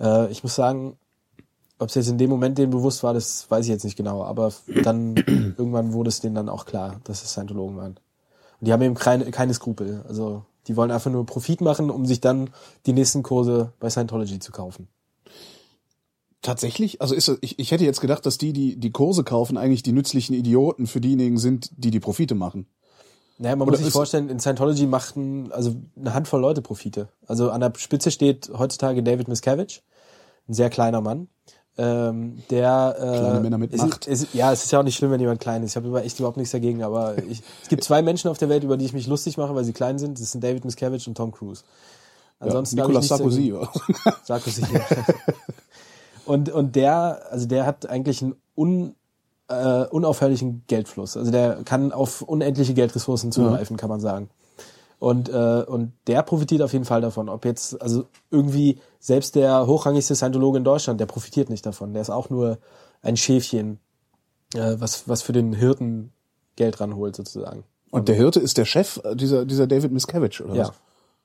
Äh, 0.00 0.32
ich 0.32 0.42
muss 0.42 0.56
sagen, 0.56 0.96
ob 1.78 1.90
es 1.90 1.94
jetzt 1.94 2.08
in 2.08 2.18
dem 2.18 2.28
Moment 2.28 2.58
denen 2.58 2.72
bewusst 2.72 3.04
war, 3.04 3.14
das 3.14 3.48
weiß 3.48 3.64
ich 3.66 3.70
jetzt 3.70 3.84
nicht 3.84 3.96
genau. 3.96 4.24
Aber 4.24 4.52
dann 4.82 5.14
irgendwann 5.56 5.92
wurde 5.92 6.08
es 6.08 6.20
denen 6.20 6.34
dann 6.34 6.48
auch 6.48 6.66
klar, 6.66 7.00
dass 7.04 7.22
es 7.22 7.30
Scientologen 7.30 7.76
waren. 7.76 7.92
Und 8.60 8.66
die 8.66 8.72
haben 8.72 8.82
eben 8.82 8.96
keine, 8.96 9.30
keine 9.30 9.54
Skrupel. 9.54 10.04
Also 10.08 10.42
die 10.66 10.76
wollen 10.76 10.90
einfach 10.90 11.10
nur 11.12 11.24
Profit 11.24 11.60
machen, 11.60 11.88
um 11.88 12.04
sich 12.04 12.20
dann 12.20 12.50
die 12.86 12.92
nächsten 12.92 13.22
Kurse 13.22 13.72
bei 13.78 13.88
Scientology 13.90 14.40
zu 14.40 14.50
kaufen. 14.50 14.88
Tatsächlich? 16.42 17.02
Also 17.02 17.14
ist 17.14 17.30
ich, 17.42 17.58
ich 17.58 17.70
hätte 17.70 17.84
jetzt 17.84 18.00
gedacht, 18.00 18.24
dass 18.24 18.38
die, 18.38 18.52
die 18.52 18.76
die 18.76 18.90
Kurse 18.92 19.24
kaufen, 19.24 19.58
eigentlich 19.58 19.82
die 19.82 19.92
nützlichen 19.92 20.34
Idioten 20.34 20.86
für 20.86 21.00
diejenigen 21.00 21.36
sind, 21.38 21.70
die 21.76 21.90
die 21.90 22.00
Profite 22.00 22.34
machen. 22.34 22.66
Naja, 23.38 23.56
man 23.56 23.62
Oder 23.68 23.72
muss 23.72 23.78
sich 23.78 23.88
ist- 23.88 23.92
vorstellen, 23.94 24.28
in 24.28 24.40
Scientology 24.40 24.86
machten 24.86 25.50
also 25.52 25.74
eine 25.98 26.14
Handvoll 26.14 26.40
Leute 26.40 26.62
Profite. 26.62 27.08
Also 27.26 27.50
an 27.50 27.60
der 27.60 27.72
Spitze 27.76 28.10
steht 28.10 28.50
heutzutage 28.56 29.02
David 29.02 29.28
Miscavige, 29.28 29.80
ein 30.48 30.54
sehr 30.54 30.70
kleiner 30.70 31.00
Mann. 31.00 31.28
Ähm, 31.78 32.42
der 32.50 32.96
äh, 32.98 33.18
Kleine 33.18 33.40
Männer 33.40 33.56
mit 33.58 33.72
es 33.72 33.80
Macht. 33.80 34.06
Ist, 34.06 34.34
ja, 34.34 34.52
es 34.52 34.64
ist 34.64 34.72
ja 34.72 34.80
auch 34.80 34.82
nicht 34.82 34.96
schlimm, 34.96 35.10
wenn 35.12 35.20
jemand 35.20 35.40
klein 35.40 35.62
ist. 35.62 35.70
Ich 35.72 35.76
habe 35.76 35.88
über 35.88 36.04
echt 36.04 36.18
überhaupt 36.18 36.36
nichts 36.36 36.52
dagegen, 36.52 36.82
aber 36.82 37.16
ich, 37.30 37.42
es 37.62 37.68
gibt 37.68 37.84
zwei 37.84 38.02
Menschen 38.02 38.28
auf 38.28 38.36
der 38.38 38.48
Welt, 38.48 38.64
über 38.64 38.76
die 38.76 38.84
ich 38.84 38.92
mich 38.92 39.06
lustig 39.06 39.36
mache, 39.38 39.54
weil 39.54 39.64
sie 39.64 39.72
klein 39.72 39.98
sind. 39.98 40.20
Das 40.20 40.32
sind 40.32 40.42
David 40.42 40.64
Miscavige 40.64 41.04
und 41.08 41.14
Tom 41.16 41.32
Cruise. 41.32 41.62
Ansonsten 42.40 42.76
ja, 42.76 42.84
Nicolas 42.86 43.08
nichts 43.08 43.18
Sarkozy. 44.26 44.60
dagegen. 44.62 44.80
Und, 46.30 46.48
und 46.48 46.76
der, 46.76 47.22
also 47.30 47.48
der 47.48 47.66
hat 47.66 47.90
eigentlich 47.90 48.22
einen 48.22 48.36
un, 48.56 48.94
äh, 49.48 49.84
unaufhörlichen 49.86 50.62
Geldfluss. 50.68 51.16
Also 51.16 51.32
der 51.32 51.64
kann 51.64 51.90
auf 51.90 52.22
unendliche 52.22 52.72
Geldressourcen 52.72 53.32
zugreifen, 53.32 53.76
kann 53.76 53.88
man 53.88 53.98
sagen. 53.98 54.30
Und, 55.00 55.28
äh, 55.28 55.64
und 55.66 55.92
der 56.06 56.22
profitiert 56.22 56.62
auf 56.62 56.72
jeden 56.72 56.84
Fall 56.84 57.00
davon. 57.00 57.28
Ob 57.28 57.44
jetzt, 57.44 57.82
also 57.82 58.04
irgendwie 58.30 58.78
selbst 59.00 59.34
der 59.34 59.66
hochrangigste 59.66 60.14
Scientologe 60.14 60.58
in 60.58 60.62
Deutschland, 60.62 61.00
der 61.00 61.06
profitiert 61.06 61.50
nicht 61.50 61.66
davon. 61.66 61.94
Der 61.94 62.02
ist 62.02 62.10
auch 62.10 62.30
nur 62.30 62.58
ein 63.02 63.16
Schäfchen, 63.16 63.80
äh, 64.54 64.76
was, 64.78 65.08
was 65.08 65.22
für 65.22 65.32
den 65.32 65.52
Hirten 65.52 66.12
Geld 66.54 66.80
ranholt, 66.80 67.16
sozusagen. 67.16 67.64
Und 67.90 68.06
der 68.06 68.14
Hirte 68.14 68.38
ist 68.38 68.56
der 68.56 68.66
Chef 68.66 69.00
dieser, 69.14 69.44
dieser 69.46 69.66
David 69.66 69.90
Miscavige, 69.90 70.44
oder 70.44 70.54
Ja, 70.54 70.68
was? 70.68 70.72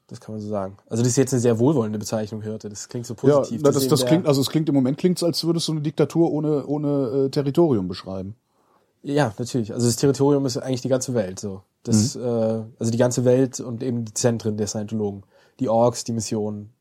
Das 0.07 0.19
kann 0.21 0.35
man 0.35 0.41
so 0.41 0.47
sagen. 0.47 0.77
Also 0.89 1.01
das 1.03 1.11
ist 1.11 1.17
jetzt 1.17 1.33
eine 1.33 1.39
sehr 1.41 1.57
wohlwollende 1.59 1.97
Bezeichnung, 1.99 2.41
Hirte. 2.41 2.69
Das 2.69 2.87
klingt 2.89 3.05
so 3.05 3.15
Ja, 3.23 3.37
positiv. 3.37 3.61
na, 3.63 3.71
das, 3.71 3.87
das 3.87 4.01
eben 4.01 4.07
klingt, 4.07 4.27
also 4.27 4.41
es 4.41 4.49
klingt 4.49 4.69
im 4.69 4.75
Moment 4.75 4.97
klingt's, 4.97 5.23
als 5.23 5.43
würdest 5.43 5.67
du 5.67 5.71
eine 5.73 5.81
Diktatur 5.81 6.31
ohne, 6.31 6.65
ohne 6.65 7.25
äh, 7.25 7.29
Territorium 7.29 7.87
beschreiben. 7.87 8.35
Ja, 9.03 9.33
natürlich. 9.37 9.73
Also 9.73 9.85
das 9.87 9.95
Territorium 9.97 10.45
ist 10.45 10.57
eigentlich 10.57 10.81
die 10.81 10.89
ganze 10.89 11.13
Welt 11.13 11.39
so. 11.39 11.61
Das, 11.83 12.15
Mhm. 12.15 12.21
äh, 12.23 12.63
also 12.79 12.91
die 12.91 12.97
ganze 12.97 13.23
Welt 13.25 13.59
und 13.59 13.83
eben 13.83 14.05
die 14.05 14.13
Zentren 14.13 14.57
der 14.57 14.67
Scientologen. 14.67 15.23
Die 15.59 15.69
Orks, 15.69 16.03
die 16.03 16.11
Missionen. 16.13 16.71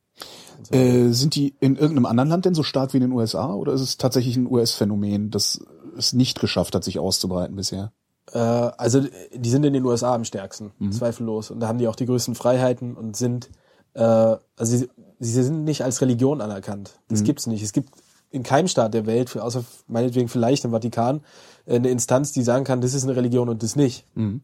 Äh, 0.70 1.08
sind 1.08 1.34
die 1.34 1.54
in 1.60 1.76
irgendeinem 1.76 2.06
anderen 2.06 2.28
Land 2.28 2.44
denn 2.44 2.54
so 2.54 2.62
stark 2.62 2.92
wie 2.92 2.98
in 2.98 3.02
den 3.02 3.12
USA 3.12 3.52
oder 3.52 3.72
ist 3.72 3.80
es 3.80 3.98
tatsächlich 3.98 4.36
ein 4.36 4.46
US-Phänomen, 4.50 5.30
das 5.30 5.60
es 5.98 6.12
nicht 6.12 6.40
geschafft 6.40 6.74
hat, 6.74 6.84
sich 6.84 6.98
auszubreiten 6.98 7.56
bisher? 7.56 7.92
Äh, 8.32 8.38
also 8.38 9.00
die 9.34 9.50
sind 9.50 9.64
in 9.64 9.72
den 9.72 9.84
USA 9.84 10.14
am 10.14 10.24
stärksten, 10.24 10.72
Mhm. 10.78 10.92
zweifellos. 10.92 11.50
Und 11.50 11.60
da 11.60 11.68
haben 11.68 11.78
die 11.78 11.88
auch 11.88 11.96
die 11.96 12.06
größten 12.06 12.34
Freiheiten 12.34 12.94
und 12.94 13.16
sind, 13.16 13.50
äh, 13.94 14.00
also 14.02 14.38
sie, 14.76 14.88
sie 15.20 15.42
sind 15.42 15.64
nicht 15.64 15.82
als 15.82 16.00
Religion 16.00 16.40
anerkannt. 16.40 16.98
Das 17.08 17.20
Mhm. 17.20 17.24
gibt's 17.24 17.46
nicht. 17.46 17.62
Es 17.62 17.72
gibt 17.72 17.90
in 18.30 18.42
keinem 18.42 18.66
Staat 18.68 18.94
der 18.94 19.06
Welt, 19.06 19.36
außer 19.36 19.64
meinetwegen 19.86 20.28
vielleicht 20.28 20.64
im 20.64 20.72
Vatikan, 20.72 21.20
eine 21.66 21.88
Instanz, 21.88 22.32
die 22.32 22.42
sagen 22.42 22.64
kann, 22.64 22.80
das 22.80 22.92
ist 22.94 23.04
eine 23.04 23.14
Religion 23.16 23.48
und 23.48 23.62
das 23.62 23.76
nicht. 23.76 24.06
Mhm. 24.16 24.42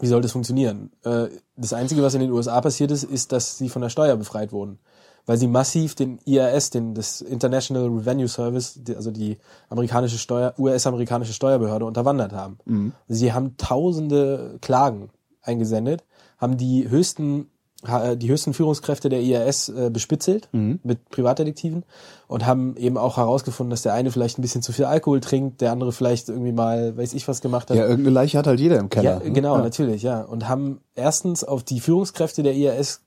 Wie 0.00 0.06
soll 0.06 0.20
das 0.22 0.32
funktionieren? 0.32 0.90
Äh, 1.04 1.28
Das 1.56 1.72
Einzige, 1.72 2.02
was 2.02 2.14
in 2.14 2.20
den 2.20 2.32
USA 2.32 2.60
passiert 2.60 2.90
ist, 2.90 3.04
ist, 3.04 3.30
dass 3.32 3.58
sie 3.58 3.68
von 3.68 3.80
der 3.82 3.88
Steuer 3.90 4.16
befreit 4.16 4.50
wurden. 4.52 4.78
Weil 5.26 5.38
sie 5.38 5.46
massiv 5.48 5.94
den 5.94 6.18
IRS, 6.26 6.68
den, 6.70 6.94
das 6.94 7.22
International 7.22 7.86
Revenue 7.88 8.28
Service, 8.28 8.74
die, 8.82 8.94
also 8.94 9.10
die 9.10 9.38
amerikanische 9.70 10.18
Steuer, 10.18 10.52
US-amerikanische 10.58 11.32
Steuerbehörde 11.32 11.86
unterwandert 11.86 12.32
haben. 12.32 12.92
Sie 13.08 13.32
haben 13.32 13.56
tausende 13.56 14.58
Klagen 14.60 15.10
eingesendet, 15.42 16.04
haben 16.38 16.56
die 16.58 16.88
höchsten, 16.90 17.46
ha- 17.86 18.14
die 18.16 18.28
höchsten 18.30 18.52
Führungskräfte 18.54 19.08
der 19.08 19.22
IRS 19.22 19.68
äh, 19.70 19.90
bespitzelt 19.90 20.48
mit 20.52 21.08
Privatdetektiven 21.10 21.84
und 22.28 22.44
haben 22.46 22.76
eben 22.76 22.96
auch 22.98 23.16
herausgefunden, 23.16 23.70
dass 23.70 23.82
der 23.82 23.94
eine 23.94 24.10
vielleicht 24.10 24.38
ein 24.38 24.42
bisschen 24.42 24.60
zu 24.62 24.72
viel 24.72 24.84
Alkohol 24.84 25.20
trinkt, 25.20 25.60
der 25.62 25.72
andere 25.72 25.92
vielleicht 25.92 26.28
irgendwie 26.28 26.52
mal, 26.52 26.96
weiß 26.96 27.14
ich 27.14 27.26
was 27.28 27.40
gemacht 27.40 27.70
hat. 27.70 27.76
Ja, 27.78 27.84
irgendeine 27.84 28.10
Leiche 28.14 28.36
hat 28.38 28.46
halt 28.46 28.60
jeder 28.60 28.78
im 28.78 28.90
Keller. 28.90 29.18
Ja, 29.18 29.18
ne? 29.20 29.32
genau, 29.32 29.56
Ja. 29.56 29.62
natürlich, 29.62 30.02
ja. 30.02 30.20
Und 30.22 30.48
haben 30.48 30.80
erstens 30.94 31.44
auf 31.44 31.62
die 31.62 31.80
Führungskräfte 31.80 32.42
der 32.42 32.54
IRS 32.54 33.00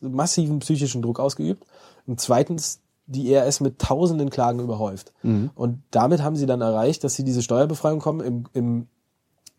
massiven 0.00 0.58
psychischen 0.60 1.02
Druck 1.02 1.20
ausgeübt 1.20 1.64
und 2.06 2.20
zweitens 2.20 2.80
die 3.06 3.30
IRS 3.30 3.60
mit 3.60 3.78
tausenden 3.78 4.30
Klagen 4.30 4.60
überhäuft. 4.60 5.12
Mhm. 5.22 5.50
Und 5.54 5.82
damit 5.90 6.22
haben 6.22 6.36
sie 6.36 6.46
dann 6.46 6.60
erreicht, 6.60 7.04
dass 7.04 7.14
sie 7.14 7.24
diese 7.24 7.42
Steuerbefreiung 7.42 8.00
kommen. 8.00 8.20
Im, 8.20 8.44
im, 8.52 8.86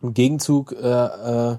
im 0.01 0.13
Gegenzug 0.13 0.73
äh, 0.73 1.53
äh, 1.53 1.57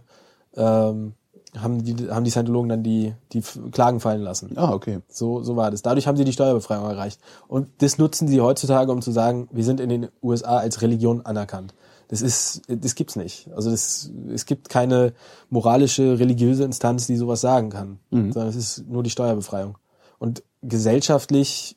ähm, 0.54 1.14
haben 1.56 1.82
die 1.82 2.10
haben 2.10 2.24
die 2.24 2.30
Scientologen 2.30 2.68
dann 2.68 2.82
die 2.82 3.14
die 3.32 3.40
Klagen 3.72 4.00
fallen 4.00 4.20
lassen. 4.20 4.52
Ah, 4.56 4.72
okay. 4.72 5.00
So, 5.08 5.42
so 5.42 5.56
war 5.56 5.70
das. 5.70 5.80
Dadurch 5.80 6.06
haben 6.06 6.16
sie 6.16 6.24
die 6.24 6.32
Steuerbefreiung 6.32 6.84
erreicht. 6.84 7.20
Und 7.48 7.68
das 7.78 7.96
nutzen 7.96 8.28
sie 8.28 8.40
heutzutage, 8.40 8.92
um 8.92 9.00
zu 9.00 9.10
sagen, 9.10 9.48
wir 9.50 9.64
sind 9.64 9.80
in 9.80 9.88
den 9.88 10.08
USA 10.22 10.58
als 10.58 10.82
Religion 10.82 11.24
anerkannt. 11.24 11.74
Das 12.08 12.22
ist, 12.22 12.62
das 12.68 12.94
gibt's 12.94 13.16
nicht. 13.16 13.50
Also 13.54 13.70
das, 13.70 14.10
es 14.32 14.46
gibt 14.46 14.70
keine 14.70 15.12
moralische, 15.50 16.18
religiöse 16.18 16.64
Instanz, 16.64 17.06
die 17.06 17.16
sowas 17.16 17.40
sagen 17.42 17.70
kann, 17.70 17.98
sondern 18.32 18.48
es 18.48 18.56
ist 18.56 18.88
nur 18.88 19.02
die 19.02 19.10
Steuerbefreiung. 19.10 19.76
Und 20.18 20.42
gesellschaftlich 20.62 21.76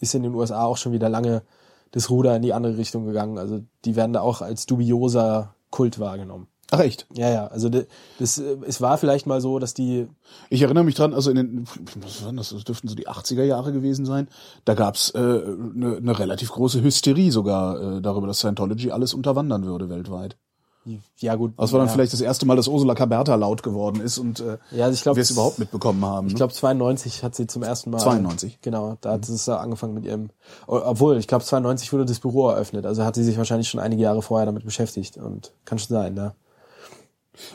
ist 0.00 0.14
in 0.14 0.22
den 0.22 0.34
USA 0.34 0.64
auch 0.64 0.76
schon 0.76 0.92
wieder 0.92 1.08
lange 1.08 1.42
das 1.90 2.10
Ruder 2.10 2.36
in 2.36 2.42
die 2.42 2.52
andere 2.52 2.76
Richtung 2.76 3.06
gegangen. 3.06 3.38
Also 3.38 3.60
die 3.84 3.96
werden 3.96 4.12
da 4.12 4.20
auch 4.20 4.40
als 4.40 4.66
dubioser 4.66 5.54
Kult 5.70 5.98
wahrgenommen. 5.98 6.46
Ach 6.74 6.80
echt? 6.80 7.06
Ja, 7.12 7.30
ja. 7.30 7.46
Also 7.48 7.68
das, 7.68 7.84
das, 8.18 8.38
äh, 8.38 8.56
es 8.66 8.80
war 8.80 8.96
vielleicht 8.96 9.26
mal 9.26 9.42
so, 9.42 9.58
dass 9.58 9.74
die 9.74 10.08
Ich 10.48 10.62
erinnere 10.62 10.84
mich 10.84 10.94
dran, 10.94 11.12
also 11.12 11.30
in 11.30 11.36
den, 11.36 11.64
was 11.96 12.24
waren 12.24 12.38
das, 12.38 12.48
das 12.48 12.64
dürften 12.64 12.88
so 12.88 12.94
die 12.94 13.08
80er 13.08 13.44
Jahre 13.44 13.72
gewesen 13.72 14.06
sein, 14.06 14.26
da 14.64 14.72
gab's 14.72 15.10
äh, 15.10 15.18
eine 15.18 16.00
ne 16.00 16.18
relativ 16.18 16.50
große 16.50 16.82
Hysterie 16.82 17.30
sogar 17.30 17.98
äh, 17.98 18.00
darüber, 18.00 18.26
dass 18.26 18.38
Scientology 18.38 18.90
alles 18.90 19.12
unterwandern 19.12 19.66
würde 19.66 19.90
weltweit. 19.90 20.38
ja 21.18 21.34
gut. 21.34 21.52
Das 21.58 21.72
war 21.72 21.78
dann 21.80 21.88
ja. 21.88 21.92
vielleicht 21.92 22.14
das 22.14 22.22
erste 22.22 22.46
Mal, 22.46 22.56
dass 22.56 22.68
Ursula 22.68 22.94
Caberta 22.94 23.34
laut 23.34 23.62
geworden 23.62 24.00
ist 24.00 24.16
und 24.16 24.40
äh, 24.40 24.56
Ja, 24.70 24.86
also 24.86 24.94
ich 24.94 25.02
glaub, 25.02 25.16
wir 25.16 25.22
es 25.22 25.30
überhaupt 25.30 25.58
mitbekommen 25.58 26.02
haben. 26.06 26.28
Ich 26.28 26.32
ne? 26.32 26.38
glaube 26.38 26.54
92 26.54 27.22
hat 27.22 27.34
sie 27.34 27.46
zum 27.46 27.62
ersten 27.62 27.90
Mal. 27.90 27.98
92? 27.98 28.62
Genau, 28.62 28.96
da 29.02 29.12
hat 29.12 29.28
es 29.28 29.44
ja 29.44 29.58
angefangen 29.58 29.92
mit 29.92 30.06
ihrem. 30.06 30.30
Obwohl, 30.66 31.18
ich 31.18 31.28
glaube 31.28 31.44
92 31.44 31.92
wurde 31.92 32.06
das 32.06 32.18
Büro 32.18 32.48
eröffnet. 32.48 32.86
Also 32.86 33.04
hat 33.04 33.14
sie 33.14 33.24
sich 33.24 33.36
wahrscheinlich 33.36 33.68
schon 33.68 33.78
einige 33.78 34.02
Jahre 34.02 34.22
vorher 34.22 34.46
damit 34.46 34.64
beschäftigt 34.64 35.18
und 35.18 35.52
kann 35.66 35.78
schon 35.78 35.94
sein, 35.94 36.14
ne? 36.14 36.34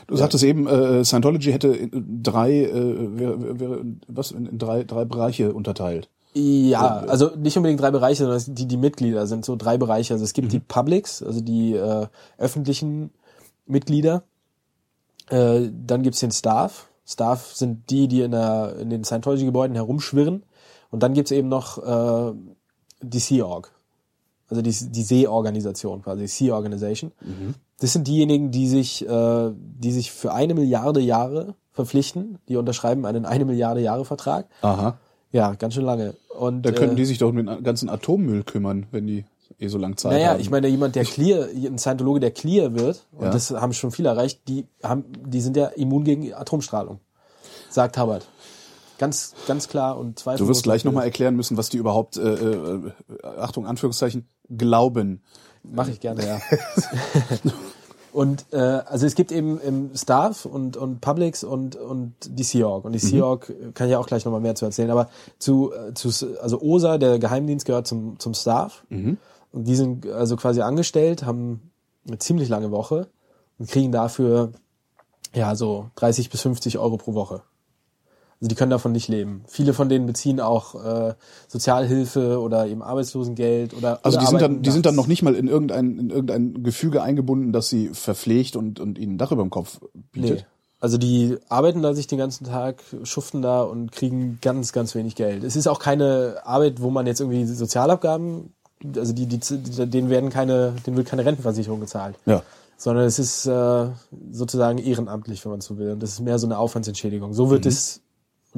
Du 0.06 0.16
sagtest 0.16 0.42
eben, 0.44 0.66
äh, 0.66 1.04
Scientology 1.04 1.52
hätte 1.52 1.68
in 1.68 2.22
drei, 2.22 2.64
äh, 2.64 3.18
wäre, 3.18 3.60
wäre, 3.60 3.84
was 4.08 4.32
in, 4.32 4.46
in 4.46 4.58
drei, 4.58 4.84
drei 4.84 5.04
Bereiche 5.04 5.52
unterteilt. 5.52 6.08
Ja, 6.34 6.98
also 6.98 7.34
nicht 7.36 7.56
unbedingt 7.56 7.80
drei 7.80 7.90
Bereiche, 7.90 8.24
sondern 8.24 8.54
die 8.54 8.66
die 8.66 8.76
Mitglieder 8.76 9.26
sind 9.26 9.44
so 9.44 9.56
drei 9.56 9.78
Bereiche. 9.78 10.14
Also 10.14 10.24
es 10.24 10.32
gibt 10.34 10.52
die 10.52 10.60
Publics, 10.60 11.22
also 11.22 11.40
die 11.40 11.74
äh, 11.74 12.06
öffentlichen 12.36 13.10
Mitglieder. 13.66 14.22
Äh, 15.30 15.68
dann 15.86 16.02
gibt's 16.02 16.20
den 16.20 16.30
Staff. 16.30 16.88
Staff 17.06 17.54
sind 17.54 17.90
die, 17.90 18.08
die 18.08 18.20
in, 18.20 18.32
der, 18.32 18.76
in 18.78 18.90
den 18.90 19.04
Scientology-Gebäuden 19.04 19.74
herumschwirren. 19.74 20.42
Und 20.90 21.02
dann 21.02 21.14
gibt's 21.14 21.30
eben 21.30 21.48
noch 21.48 21.78
äh, 21.78 22.34
die 23.00 23.18
Sea 23.18 23.44
Org. 23.44 23.72
Also 24.48 24.62
die, 24.62 24.70
die 24.70 25.02
Seeorganisation 25.02 26.02
quasi, 26.02 26.26
Sea 26.26 26.54
Organization. 26.54 27.12
Das 27.80 27.92
sind 27.92 28.08
diejenigen, 28.08 28.50
die 28.50 28.68
sich, 28.68 29.06
äh, 29.08 29.50
die 29.54 29.92
sich 29.92 30.10
für 30.10 30.32
eine 30.32 30.54
Milliarde 30.54 31.00
Jahre 31.00 31.54
verpflichten. 31.72 32.38
Die 32.48 32.56
unterschreiben 32.56 33.06
einen 33.06 33.24
eine 33.24 33.44
Milliarde 33.44 33.80
Jahre 33.80 34.04
Vertrag. 34.04 34.46
Aha. 34.62 34.98
Ja, 35.30 35.54
ganz 35.54 35.74
schön 35.74 35.84
lange. 35.84 36.14
Und 36.36 36.62
Da 36.62 36.72
könnten 36.72 36.94
äh, 36.94 36.96
die 36.96 37.04
sich 37.04 37.18
doch 37.18 37.28
um 37.28 37.36
den 37.36 37.62
ganzen 37.62 37.88
Atommüll 37.88 38.42
kümmern, 38.42 38.86
wenn 38.90 39.06
die 39.06 39.24
eh 39.60 39.68
so 39.68 39.78
lang 39.78 39.96
Zeit 39.96 40.12
naja, 40.12 40.30
haben. 40.30 40.40
ich 40.40 40.50
meine, 40.50 40.68
jemand, 40.68 40.94
der 40.96 41.04
clear, 41.04 41.48
ein 41.48 41.78
Scientologe, 41.78 42.20
der 42.20 42.30
clear 42.30 42.74
wird, 42.74 43.06
und 43.12 43.26
Ja. 43.26 43.30
das 43.30 43.50
haben 43.50 43.72
schon 43.72 43.90
viele 43.90 44.08
erreicht, 44.08 44.40
die 44.48 44.66
haben, 44.82 45.04
die 45.26 45.40
sind 45.40 45.56
ja 45.56 45.66
immun 45.66 46.04
gegen 46.04 46.32
Atomstrahlung. 46.32 47.00
Sagt 47.70 47.98
Hubbard. 47.98 48.26
Ganz, 48.98 49.34
ganz 49.46 49.68
klar 49.68 49.96
und 49.96 50.18
zweifellos. 50.18 50.46
Du 50.46 50.50
wirst 50.50 50.62
gleich 50.64 50.84
nochmal 50.84 51.04
erklären 51.04 51.36
müssen, 51.36 51.56
was 51.56 51.68
die 51.68 51.76
überhaupt, 51.76 52.16
äh, 52.16 52.22
äh, 52.32 52.92
Achtung, 53.22 53.66
Anführungszeichen, 53.66 54.26
glauben. 54.56 55.22
Mache 55.62 55.90
ich 55.90 56.00
gerne, 56.00 56.26
ja. 56.26 56.40
und 58.12 58.46
äh, 58.52 58.56
also 58.56 59.06
es 59.06 59.14
gibt 59.14 59.32
eben 59.32 59.60
im 59.60 59.90
Staff 59.94 60.44
und, 60.44 60.76
und 60.76 61.00
Publics 61.00 61.44
und, 61.44 61.76
und 61.76 62.14
die 62.28 62.42
Sea 62.42 62.66
Org. 62.66 62.84
Und 62.84 62.92
die 62.92 62.98
Sea 62.98 63.24
Org 63.24 63.50
äh, 63.50 63.72
kann 63.72 63.86
ich 63.86 63.92
ja 63.92 63.98
auch 63.98 64.06
gleich 64.06 64.24
nochmal 64.24 64.40
mehr 64.40 64.54
zu 64.54 64.64
erzählen. 64.64 64.90
Aber 64.90 65.08
zu, 65.38 65.72
äh, 65.72 65.94
zu 65.94 66.10
also 66.40 66.60
OSA, 66.60 66.98
der 66.98 67.18
Geheimdienst, 67.18 67.66
gehört 67.66 67.86
zum, 67.86 68.18
zum 68.18 68.34
Staff. 68.34 68.84
Und 69.52 69.64
die 69.64 69.76
sind 69.76 70.06
also 70.06 70.36
quasi 70.36 70.60
angestellt, 70.60 71.24
haben 71.24 71.70
eine 72.06 72.18
ziemlich 72.18 72.48
lange 72.48 72.70
Woche 72.70 73.08
und 73.58 73.68
kriegen 73.68 73.92
dafür 73.92 74.52
ja 75.34 75.54
so 75.54 75.90
30 75.96 76.30
bis 76.30 76.42
50 76.42 76.78
Euro 76.78 76.96
pro 76.96 77.14
Woche. 77.14 77.42
Also 78.40 78.48
die 78.48 78.54
können 78.54 78.70
davon 78.70 78.92
nicht 78.92 79.08
leben. 79.08 79.42
Viele 79.48 79.74
von 79.74 79.88
denen 79.88 80.06
beziehen 80.06 80.38
auch 80.40 80.74
äh, 80.76 81.14
Sozialhilfe 81.48 82.40
oder 82.40 82.66
eben 82.66 82.82
Arbeitslosengeld 82.82 83.74
oder 83.74 83.98
Also 84.04 84.18
oder 84.18 84.24
die 84.24 84.30
sind 84.30 84.42
dann, 84.42 84.62
die 84.62 84.70
sind 84.70 84.86
dann 84.86 84.94
noch 84.94 85.08
nicht 85.08 85.22
mal 85.22 85.34
in 85.34 85.48
irgendein, 85.48 85.98
in 85.98 86.10
irgendein 86.10 86.62
Gefüge 86.62 87.02
eingebunden, 87.02 87.52
das 87.52 87.68
sie 87.68 87.88
verpflegt 87.88 88.54
und, 88.54 88.78
und 88.78 88.96
ihnen 88.96 89.14
ein 89.14 89.18
Dach 89.18 89.32
über 89.32 89.42
dem 89.42 89.50
Kopf 89.50 89.80
bietet. 90.12 90.38
Nee. 90.38 90.44
Also 90.80 90.96
die 90.96 91.36
arbeiten 91.48 91.82
da 91.82 91.92
sich 91.94 92.06
den 92.06 92.18
ganzen 92.18 92.44
Tag, 92.44 92.84
schuften 93.02 93.42
da 93.42 93.62
und 93.62 93.90
kriegen 93.90 94.38
ganz, 94.40 94.72
ganz 94.72 94.94
wenig 94.94 95.16
Geld. 95.16 95.42
Es 95.42 95.56
ist 95.56 95.66
auch 95.66 95.80
keine 95.80 96.36
Arbeit, 96.44 96.80
wo 96.80 96.90
man 96.90 97.08
jetzt 97.08 97.20
irgendwie 97.20 97.44
Sozialabgaben, 97.44 98.54
also 98.94 99.12
die, 99.12 99.26
die, 99.26 99.38
die 99.38 99.86
denen 99.86 100.08
werden 100.08 100.30
keine, 100.30 100.74
denen 100.86 100.96
wird 100.96 101.08
keine 101.08 101.24
Rentenversicherung 101.24 101.80
gezahlt. 101.80 102.14
Ja. 102.26 102.44
sondern 102.76 103.06
es 103.06 103.18
ist 103.18 103.46
äh, 103.46 103.88
sozusagen 104.30 104.78
ehrenamtlich, 104.78 105.44
wenn 105.44 105.50
man 105.50 105.60
so 105.60 105.78
will. 105.78 105.90
Und 105.90 106.02
das 106.04 106.10
ist 106.10 106.20
mehr 106.20 106.38
so 106.38 106.46
eine 106.46 106.58
Aufwandsentschädigung. 106.58 107.34
So 107.34 107.50
wird 107.50 107.66
es 107.66 108.00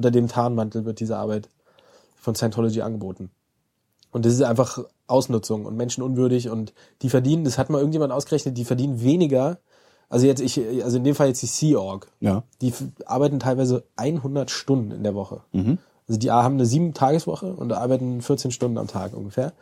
unter 0.00 0.10
dem 0.10 0.28
Tarnmantel 0.28 0.86
wird 0.86 0.98
diese 0.98 1.18
Arbeit 1.18 1.50
von 2.16 2.34
Scientology 2.34 2.80
angeboten. 2.80 3.30
Und 4.12 4.24
das 4.24 4.32
ist 4.32 4.40
einfach 4.42 4.82
Ausnutzung 5.06 5.66
und 5.66 5.76
menschenunwürdig 5.76 6.48
und 6.48 6.72
die 7.02 7.10
verdienen, 7.10 7.44
das 7.44 7.58
hat 7.58 7.68
mal 7.68 7.78
irgendjemand 7.78 8.12
ausgerechnet, 8.14 8.56
die 8.56 8.64
verdienen 8.64 9.02
weniger, 9.02 9.58
also 10.08 10.24
jetzt 10.26 10.40
ich, 10.40 10.58
also 10.82 10.96
in 10.96 11.04
dem 11.04 11.14
Fall 11.14 11.28
jetzt 11.28 11.42
die 11.42 11.46
Sea 11.46 11.78
Org, 11.78 12.08
Ja. 12.18 12.44
die 12.62 12.72
arbeiten 13.04 13.40
teilweise 13.40 13.84
100 13.96 14.50
Stunden 14.50 14.90
in 14.90 15.02
der 15.04 15.14
Woche. 15.14 15.42
Also 16.08 16.18
die 16.18 16.30
haben 16.30 16.54
eine 16.54 16.64
sieben 16.66 16.94
Tageswoche 16.94 17.52
und 17.52 17.72
arbeiten 17.74 18.22
14 18.22 18.50
Stunden 18.52 18.78
am 18.78 18.86
Tag 18.88 19.14
ungefähr. 19.14 19.52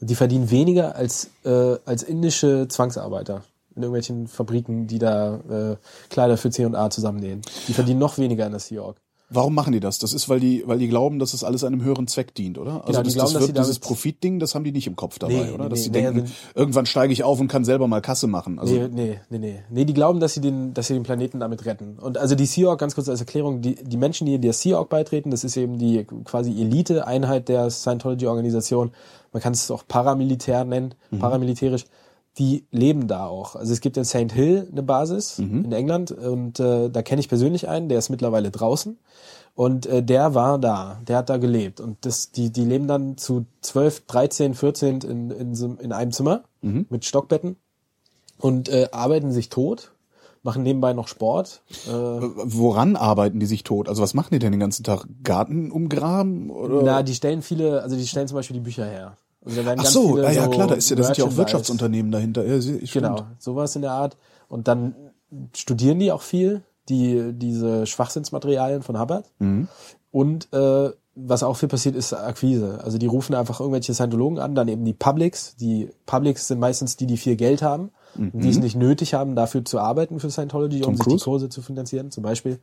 Und 0.00 0.08
die 0.08 0.14
verdienen 0.16 0.50
weniger 0.50 0.96
als 0.96 1.28
äh, 1.44 1.76
als 1.84 2.02
indische 2.02 2.66
Zwangsarbeiter 2.66 3.42
in 3.76 3.82
irgendwelchen 3.82 4.26
Fabriken, 4.26 4.86
die 4.86 4.98
da 4.98 5.36
äh, 5.36 5.76
Kleider 6.10 6.36
für 6.36 6.50
C&A 6.50 6.90
zusammennähen. 6.90 7.42
Die 7.68 7.72
verdienen 7.72 8.00
noch 8.00 8.18
weniger 8.18 8.44
in 8.46 8.50
der 8.52 8.60
Sea 8.60 8.82
Org. 8.82 8.96
Warum 9.34 9.54
machen 9.54 9.72
die 9.72 9.80
das? 9.80 9.98
Das 9.98 10.12
ist, 10.12 10.28
weil 10.28 10.40
die, 10.40 10.62
weil 10.66 10.78
die 10.78 10.88
glauben, 10.88 11.18
dass 11.18 11.32
das 11.32 11.42
alles 11.44 11.64
einem 11.64 11.82
höheren 11.82 12.06
Zweck 12.06 12.34
dient, 12.34 12.58
oder? 12.58 12.84
Also 12.86 12.92
Genau, 12.92 12.98
die 13.00 13.04
das, 13.04 13.14
glauben, 13.14 13.32
das 13.32 13.40
dass 13.42 13.48
wird 13.48 13.58
dieses 13.58 13.78
Profitding, 13.78 14.38
das 14.38 14.54
haben 14.54 14.64
die 14.64 14.72
nicht 14.72 14.86
im 14.86 14.96
Kopf 14.96 15.18
dabei, 15.18 15.34
Nee, 15.46 15.50
oder? 15.50 15.68
Dass 15.68 15.78
nee, 15.78 15.84
sie 15.84 15.90
nee, 15.90 16.02
denken, 16.02 16.20
also- 16.22 16.32
irgendwann 16.54 16.86
steige 16.86 17.12
ich 17.12 17.24
auf 17.24 17.40
und 17.40 17.48
kann 17.48 17.64
selber 17.64 17.88
mal 17.88 18.00
Kasse 18.00 18.26
machen. 18.26 18.58
Also 18.58 18.74
Nee, 18.74 18.88
nee, 18.92 19.20
nee, 19.30 19.38
nee. 19.38 19.58
Nee, 19.70 19.84
die 19.84 19.94
glauben, 19.94 20.20
dass 20.20 20.34
sie 20.34 20.40
den, 20.40 20.74
dass 20.74 20.86
sie 20.88 20.94
den 20.94 21.02
Planeten 21.02 21.40
damit 21.40 21.64
retten. 21.66 21.98
Und 22.00 22.18
also 22.18 22.34
die 22.34 22.46
Sea 22.46 22.68
Org, 22.68 22.80
ganz 22.80 22.94
kurz 22.94 23.08
als 23.08 23.20
Erklärung, 23.20 23.60
die, 23.62 23.74
die 23.76 23.96
Menschen, 23.96 24.26
die 24.26 24.38
der 24.38 24.52
Sea 24.52 24.76
Org 24.78 24.88
beitreten, 24.88 25.30
das 25.30 25.44
ist 25.44 25.56
eben 25.56 25.78
die 25.78 26.04
quasi 26.24 26.50
Elite-Einheit 26.60 27.48
der 27.48 27.70
Scientology-Organisation. 27.70 28.90
Man 29.32 29.42
kann 29.42 29.52
es 29.54 29.70
auch 29.70 29.84
Paramilitär 29.88 30.64
nennen, 30.64 30.94
paramilitärisch. 31.18 31.84
Die 32.38 32.64
leben 32.70 33.08
da 33.08 33.26
auch. 33.26 33.56
Also 33.56 33.72
es 33.72 33.80
gibt 33.80 33.96
in 33.96 34.04
St. 34.04 34.32
Hill 34.32 34.68
eine 34.72 34.82
Basis 34.82 35.38
in 35.64 35.72
England 35.72 36.12
und 36.12 36.60
äh, 36.60 36.88
da 36.88 37.02
kenne 37.02 37.20
ich 37.20 37.28
persönlich 37.28 37.68
einen, 37.68 37.88
der 37.88 37.98
ist 37.98 38.08
mittlerweile 38.08 38.50
draußen. 38.50 38.98
Und 39.54 39.84
äh, 39.84 40.02
der 40.02 40.34
war 40.34 40.58
da, 40.58 41.00
der 41.06 41.18
hat 41.18 41.28
da 41.28 41.36
gelebt. 41.36 41.80
Und 41.80 42.06
das, 42.06 42.30
die, 42.30 42.50
die 42.50 42.64
leben 42.64 42.88
dann 42.88 43.18
zu 43.18 43.44
12, 43.60 44.06
13, 44.06 44.54
14 44.54 45.00
in, 45.02 45.30
in, 45.30 45.78
in 45.78 45.92
einem 45.92 46.12
Zimmer 46.12 46.44
mit 46.88 47.04
Stockbetten 47.04 47.56
und 48.38 48.68
äh, 48.68 48.88
arbeiten 48.92 49.30
sich 49.30 49.48
tot, 49.50 49.92
machen 50.42 50.62
nebenbei 50.62 50.92
noch 50.92 51.08
Sport. 51.08 51.62
Äh, 51.86 51.90
woran 51.90 52.96
arbeiten 52.96 53.40
die 53.40 53.46
sich 53.46 53.62
tot? 53.62 53.88
Also 53.88 54.02
was 54.02 54.14
machen 54.14 54.28
die 54.32 54.38
denn 54.38 54.52
den 54.52 54.60
ganzen 54.60 54.84
Tag? 54.84 55.06
Garten 55.22 55.70
umgraben? 55.70 56.50
Oder? 56.50 56.82
na, 56.82 57.02
die 57.02 57.14
stellen 57.14 57.42
viele, 57.42 57.82
also 57.82 57.96
die 57.96 58.06
stellen 58.06 58.28
zum 58.28 58.36
Beispiel 58.36 58.54
die 58.54 58.60
Bücher 58.60 58.86
her. 58.86 59.16
Also 59.44 59.60
Ach 59.76 59.84
so, 59.86 60.16
ah, 60.18 60.30
ja 60.30 60.44
so 60.44 60.50
klar, 60.50 60.68
da 60.68 60.74
ist 60.74 60.90
ja, 60.90 60.96
da 60.96 61.02
sind 61.02 61.18
ja 61.18 61.24
auch 61.24 61.36
Wirtschaftsunternehmen 61.36 62.12
dahinter. 62.12 62.44
Ja, 62.46 62.60
stimmt. 62.60 62.92
Genau, 62.92 63.26
sowas 63.38 63.74
in 63.76 63.82
der 63.82 63.92
Art. 63.92 64.16
Und 64.48 64.68
dann 64.68 64.94
studieren 65.56 65.98
die 65.98 66.12
auch 66.12 66.22
viel, 66.22 66.62
die 66.88 67.32
diese 67.32 67.86
Schwachsinnsmaterialien 67.86 68.82
von 68.82 69.00
Hubbard. 69.00 69.26
Mhm. 69.38 69.68
Und 70.10 70.52
äh, 70.52 70.90
was 71.14 71.42
auch 71.42 71.56
viel 71.56 71.68
passiert, 71.68 71.94
ist 71.96 72.12
Akquise. 72.12 72.80
Also 72.82 72.98
die 72.98 73.06
rufen 73.06 73.34
einfach 73.34 73.60
irgendwelche 73.60 73.94
Scientologen 73.94 74.38
an, 74.38 74.54
dann 74.54 74.68
eben 74.68 74.84
die 74.84 74.94
Publics. 74.94 75.56
Die 75.56 75.90
Publics 76.06 76.48
sind 76.48 76.58
meistens 76.58 76.96
die, 76.96 77.06
die 77.06 77.16
viel 77.16 77.36
Geld 77.36 77.62
haben, 77.62 77.90
und 78.14 78.40
die 78.44 78.50
es 78.50 78.58
nicht 78.58 78.76
nötig 78.76 79.14
haben, 79.14 79.34
dafür 79.36 79.64
zu 79.64 79.78
arbeiten 79.78 80.20
für 80.20 80.30
Scientology, 80.30 80.78
Mhm. 80.78 80.82
Tom 80.82 80.90
um 80.90 80.96
sich 80.96 81.04
Cruise? 81.06 81.16
die 81.18 81.24
Kurse 81.24 81.48
zu 81.48 81.62
finanzieren, 81.62 82.10
zum 82.10 82.22
Beispiel. 82.22 82.58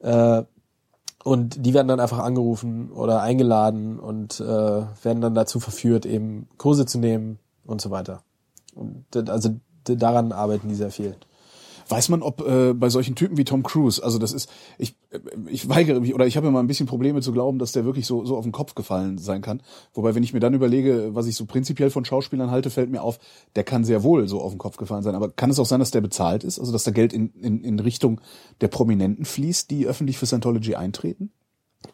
Äh, 0.00 0.42
und 1.24 1.64
die 1.64 1.74
werden 1.74 1.88
dann 1.88 2.00
einfach 2.00 2.18
angerufen 2.18 2.90
oder 2.90 3.22
eingeladen 3.22 3.98
und 3.98 4.40
äh, 4.40 4.44
werden 4.44 5.20
dann 5.20 5.34
dazu 5.34 5.60
verführt, 5.60 6.04
eben 6.06 6.48
Kurse 6.58 6.86
zu 6.86 6.98
nehmen 6.98 7.38
und 7.64 7.80
so 7.80 7.90
weiter. 7.90 8.22
Und 8.74 9.04
also 9.28 9.50
daran 9.84 10.32
arbeiten 10.32 10.68
die 10.68 10.74
sehr 10.74 10.90
viel. 10.90 11.16
Weiß 11.92 12.08
man, 12.08 12.22
ob 12.22 12.40
äh, 12.46 12.72
bei 12.74 12.88
solchen 12.88 13.14
Typen 13.14 13.36
wie 13.36 13.44
Tom 13.44 13.62
Cruise, 13.62 14.02
also 14.02 14.18
das 14.18 14.32
ist, 14.32 14.50
ich, 14.78 14.94
äh, 15.10 15.18
ich 15.48 15.68
weigere 15.68 16.00
mich 16.00 16.14
oder 16.14 16.26
ich 16.26 16.36
habe 16.36 16.48
immer 16.48 16.60
ein 16.60 16.66
bisschen 16.66 16.86
Probleme 16.86 17.20
zu 17.20 17.32
glauben, 17.32 17.58
dass 17.58 17.72
der 17.72 17.84
wirklich 17.84 18.06
so, 18.06 18.24
so 18.24 18.36
auf 18.36 18.44
den 18.44 18.52
Kopf 18.52 18.74
gefallen 18.74 19.18
sein 19.18 19.42
kann. 19.42 19.62
Wobei, 19.94 20.14
wenn 20.14 20.22
ich 20.22 20.32
mir 20.32 20.40
dann 20.40 20.54
überlege, 20.54 21.14
was 21.14 21.26
ich 21.26 21.36
so 21.36 21.44
prinzipiell 21.44 21.90
von 21.90 22.04
Schauspielern 22.04 22.50
halte, 22.50 22.70
fällt 22.70 22.90
mir 22.90 23.02
auf, 23.02 23.18
der 23.56 23.64
kann 23.64 23.84
sehr 23.84 24.02
wohl 24.02 24.28
so 24.28 24.40
auf 24.40 24.52
den 24.52 24.58
Kopf 24.58 24.76
gefallen 24.76 25.02
sein. 25.02 25.14
Aber 25.14 25.30
kann 25.30 25.50
es 25.50 25.58
auch 25.58 25.66
sein, 25.66 25.80
dass 25.80 25.90
der 25.90 26.00
bezahlt 26.00 26.44
ist? 26.44 26.58
Also 26.58 26.72
dass 26.72 26.84
da 26.84 26.90
Geld 26.90 27.12
in, 27.12 27.32
in, 27.40 27.62
in 27.62 27.78
Richtung 27.78 28.20
der 28.60 28.68
Prominenten 28.68 29.24
fließt, 29.24 29.70
die 29.70 29.86
öffentlich 29.86 30.18
für 30.18 30.26
Scientology 30.26 30.74
eintreten? 30.74 31.30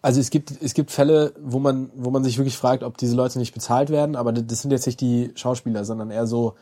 Also 0.03 0.21
es 0.21 0.31
gibt 0.31 0.53
es 0.61 0.75
gibt 0.75 0.91
Fälle, 0.91 1.33
wo 1.41 1.59
man 1.59 1.91
wo 1.95 2.11
man 2.11 2.23
sich 2.23 2.39
wirklich 2.39 2.57
fragt, 2.57 2.83
ob 2.83 2.99
diese 2.99 3.17
Leute 3.17 3.39
nicht 3.39 3.55
bezahlt 3.55 3.91
werden, 3.91 4.17
aber 4.17 4.33
das 4.33 4.63
sind 4.63 4.71
jetzt 4.71 4.87
nicht 4.87 5.01
die 5.01 5.33
Schauspieler, 5.35 5.85
sondern 5.85 6.11
eher 6.11 6.27
so 6.27 6.55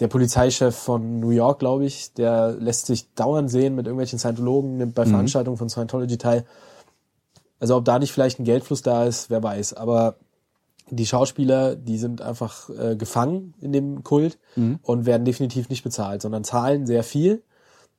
der 0.00 0.08
Polizeichef 0.08 0.76
von 0.76 1.20
New 1.20 1.30
York, 1.30 1.58
glaube 1.58 1.86
ich, 1.86 2.12
der 2.14 2.52
lässt 2.52 2.86
sich 2.86 3.14
dauernd 3.14 3.50
sehen 3.50 3.74
mit 3.74 3.86
irgendwelchen 3.86 4.18
Scientologen, 4.18 4.76
nimmt 4.76 4.94
bei 4.94 5.04
Veranstaltungen 5.06 5.56
von 5.56 5.68
Scientology 5.70 6.18
teil. 6.18 6.44
Also 7.58 7.76
ob 7.76 7.84
da 7.86 7.98
nicht 7.98 8.12
vielleicht 8.12 8.38
ein 8.38 8.44
Geldfluss 8.44 8.82
da 8.82 9.04
ist, 9.04 9.30
wer 9.30 9.42
weiß. 9.42 9.72
Aber 9.74 10.16
die 10.90 11.06
Schauspieler, 11.06 11.74
die 11.74 11.98
sind 11.98 12.20
einfach 12.20 12.68
äh, 12.70 12.96
gefangen 12.96 13.54
in 13.60 13.72
dem 13.72 14.04
Kult 14.04 14.38
und 14.82 15.06
werden 15.06 15.24
definitiv 15.24 15.68
nicht 15.68 15.82
bezahlt, 15.82 16.22
sondern 16.22 16.44
zahlen 16.44 16.86
sehr 16.86 17.02
viel. 17.02 17.42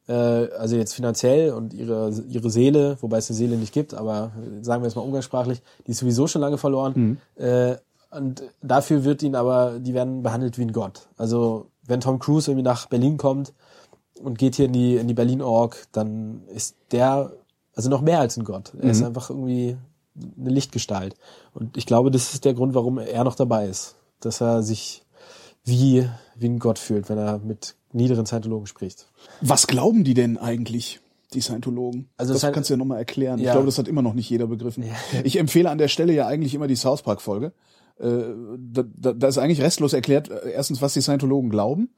Äh, 0.07 0.13
also 0.13 0.75
jetzt 0.75 0.93
finanziell 0.93 1.51
und 1.51 1.73
ihre, 1.73 2.11
ihre 2.29 2.49
Seele, 2.49 2.97
wobei 3.01 3.17
es 3.17 3.29
eine 3.29 3.37
Seele 3.37 3.57
nicht 3.57 3.73
gibt, 3.73 3.93
aber 3.93 4.31
sagen 4.61 4.83
wir 4.83 4.87
es 4.87 4.95
mal 4.95 5.01
umgangssprachlich, 5.01 5.61
die 5.85 5.91
ist 5.91 5.97
sowieso 5.97 6.27
schon 6.27 6.41
lange 6.41 6.57
verloren. 6.57 6.93
Äh, 7.35 7.75
und 8.09 8.43
dafür 8.61 9.03
wird 9.03 9.21
ihnen 9.21 9.35
aber, 9.35 9.79
die 9.79 9.93
werden 9.93 10.23
behandelt 10.23 10.57
wie 10.57 10.61
ein 10.61 10.71
Gott. 10.71 11.07
Also 11.17 11.67
wenn 11.87 12.01
Tom 12.01 12.19
Cruise 12.19 12.49
irgendwie 12.51 12.63
nach 12.65 12.85
Berlin 12.87 13.17
kommt 13.17 13.53
und 14.21 14.37
geht 14.37 14.55
hier 14.55 14.65
in 14.65 14.73
die, 14.73 14.95
in 14.97 15.07
die 15.07 15.13
Berlin-Org, 15.13 15.87
dann 15.91 16.43
ist 16.47 16.75
der, 16.91 17.31
also 17.75 17.89
noch 17.89 18.01
mehr 18.01 18.19
als 18.19 18.37
ein 18.37 18.43
Gott. 18.43 18.73
Er 18.79 18.89
ist 18.91 19.03
einfach 19.03 19.29
irgendwie 19.29 19.77
eine 20.39 20.49
Lichtgestalt. 20.49 21.15
Und 21.53 21.77
ich 21.77 21.85
glaube, 21.85 22.11
das 22.11 22.33
ist 22.33 22.45
der 22.45 22.53
Grund, 22.53 22.73
warum 22.73 22.97
er 22.97 23.23
noch 23.23 23.35
dabei 23.35 23.67
ist. 23.67 23.95
Dass 24.19 24.41
er 24.41 24.63
sich 24.63 25.03
wie, 25.63 26.07
wie 26.35 26.47
ein 26.47 26.59
Gott 26.59 26.79
fühlt, 26.79 27.09
wenn 27.09 27.17
er 27.17 27.37
mit 27.39 27.75
niederen 27.91 28.25
Scientologen 28.25 28.67
spricht. 28.67 29.07
Was 29.41 29.67
glauben 29.67 30.03
die 30.03 30.13
denn 30.13 30.37
eigentlich? 30.37 30.99
Die 31.33 31.41
Scientologen. 31.41 32.07
Also 32.15 32.31
das 32.33 32.41
kannst 32.53 32.69
du 32.69 32.73
ja 32.73 32.77
nochmal 32.77 32.99
erklären. 32.99 33.37
Ich 33.39 33.45
Ja. 33.45 33.51
glaube, 33.51 33.65
das 33.65 33.77
hat 33.77 33.89
immer 33.89 34.01
noch 34.01 34.13
nicht 34.13 34.29
jeder 34.29 34.47
begriffen. 34.47 34.85
Ich 35.25 35.37
empfehle 35.37 35.69
an 35.69 35.77
der 35.77 35.89
Stelle 35.89 36.13
ja 36.13 36.25
eigentlich 36.25 36.53
immer 36.55 36.67
die 36.67 36.77
South 36.77 37.01
Park 37.01 37.21
Folge. 37.21 37.51
Äh, 37.99 38.33
da, 38.59 38.83
da, 38.95 39.13
da 39.13 39.27
ist 39.27 39.37
eigentlich 39.37 39.61
restlos 39.61 39.93
erklärt, 39.93 40.29
äh, 40.29 40.51
erstens, 40.51 40.81
was 40.81 40.93
die 40.93 41.01
Scientologen 41.01 41.49
glauben 41.49 41.89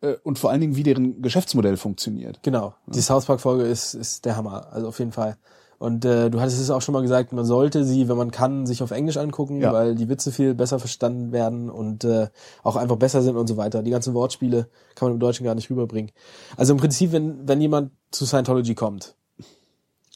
äh, 0.00 0.14
und 0.22 0.38
vor 0.38 0.50
allen 0.50 0.60
Dingen, 0.60 0.76
wie 0.76 0.82
deren 0.82 1.22
Geschäftsmodell 1.22 1.76
funktioniert. 1.76 2.40
Genau. 2.42 2.74
Die 2.86 3.00
South 3.00 3.26
Park 3.26 3.40
Folge 3.40 3.64
ist, 3.64 3.94
ist 3.94 4.24
der 4.24 4.36
Hammer. 4.36 4.72
Also 4.72 4.88
auf 4.88 4.98
jeden 4.98 5.12
Fall. 5.12 5.36
Und 5.78 6.04
äh, 6.04 6.30
du 6.30 6.40
hattest 6.40 6.60
es 6.60 6.70
auch 6.70 6.80
schon 6.80 6.92
mal 6.92 7.02
gesagt, 7.02 7.32
man 7.32 7.44
sollte 7.44 7.84
sie, 7.84 8.08
wenn 8.08 8.16
man 8.16 8.30
kann, 8.30 8.64
sich 8.64 8.82
auf 8.82 8.90
Englisch 8.90 9.16
angucken, 9.16 9.60
Ja. 9.60 9.72
weil 9.72 9.94
die 9.96 10.08
Witze 10.08 10.32
viel 10.32 10.54
besser 10.54 10.78
verstanden 10.78 11.32
werden 11.32 11.68
und 11.68 12.04
äh, 12.04 12.28
auch 12.62 12.76
einfach 12.76 12.96
besser 12.96 13.22
sind 13.22 13.36
und 13.36 13.48
so 13.48 13.56
weiter. 13.56 13.82
Die 13.82 13.90
ganzen 13.90 14.14
Wortspiele 14.14 14.68
kann 14.94 15.08
man 15.08 15.14
im 15.14 15.20
Deutschen 15.20 15.44
gar 15.44 15.54
nicht 15.54 15.68
rüberbringen. 15.70 16.12
Also 16.56 16.72
im 16.72 16.78
Prinzip, 16.78 17.12
wenn, 17.12 17.46
wenn 17.46 17.60
jemand 17.60 17.90
zu 18.12 18.24
Scientology 18.24 18.74
kommt, 18.74 19.16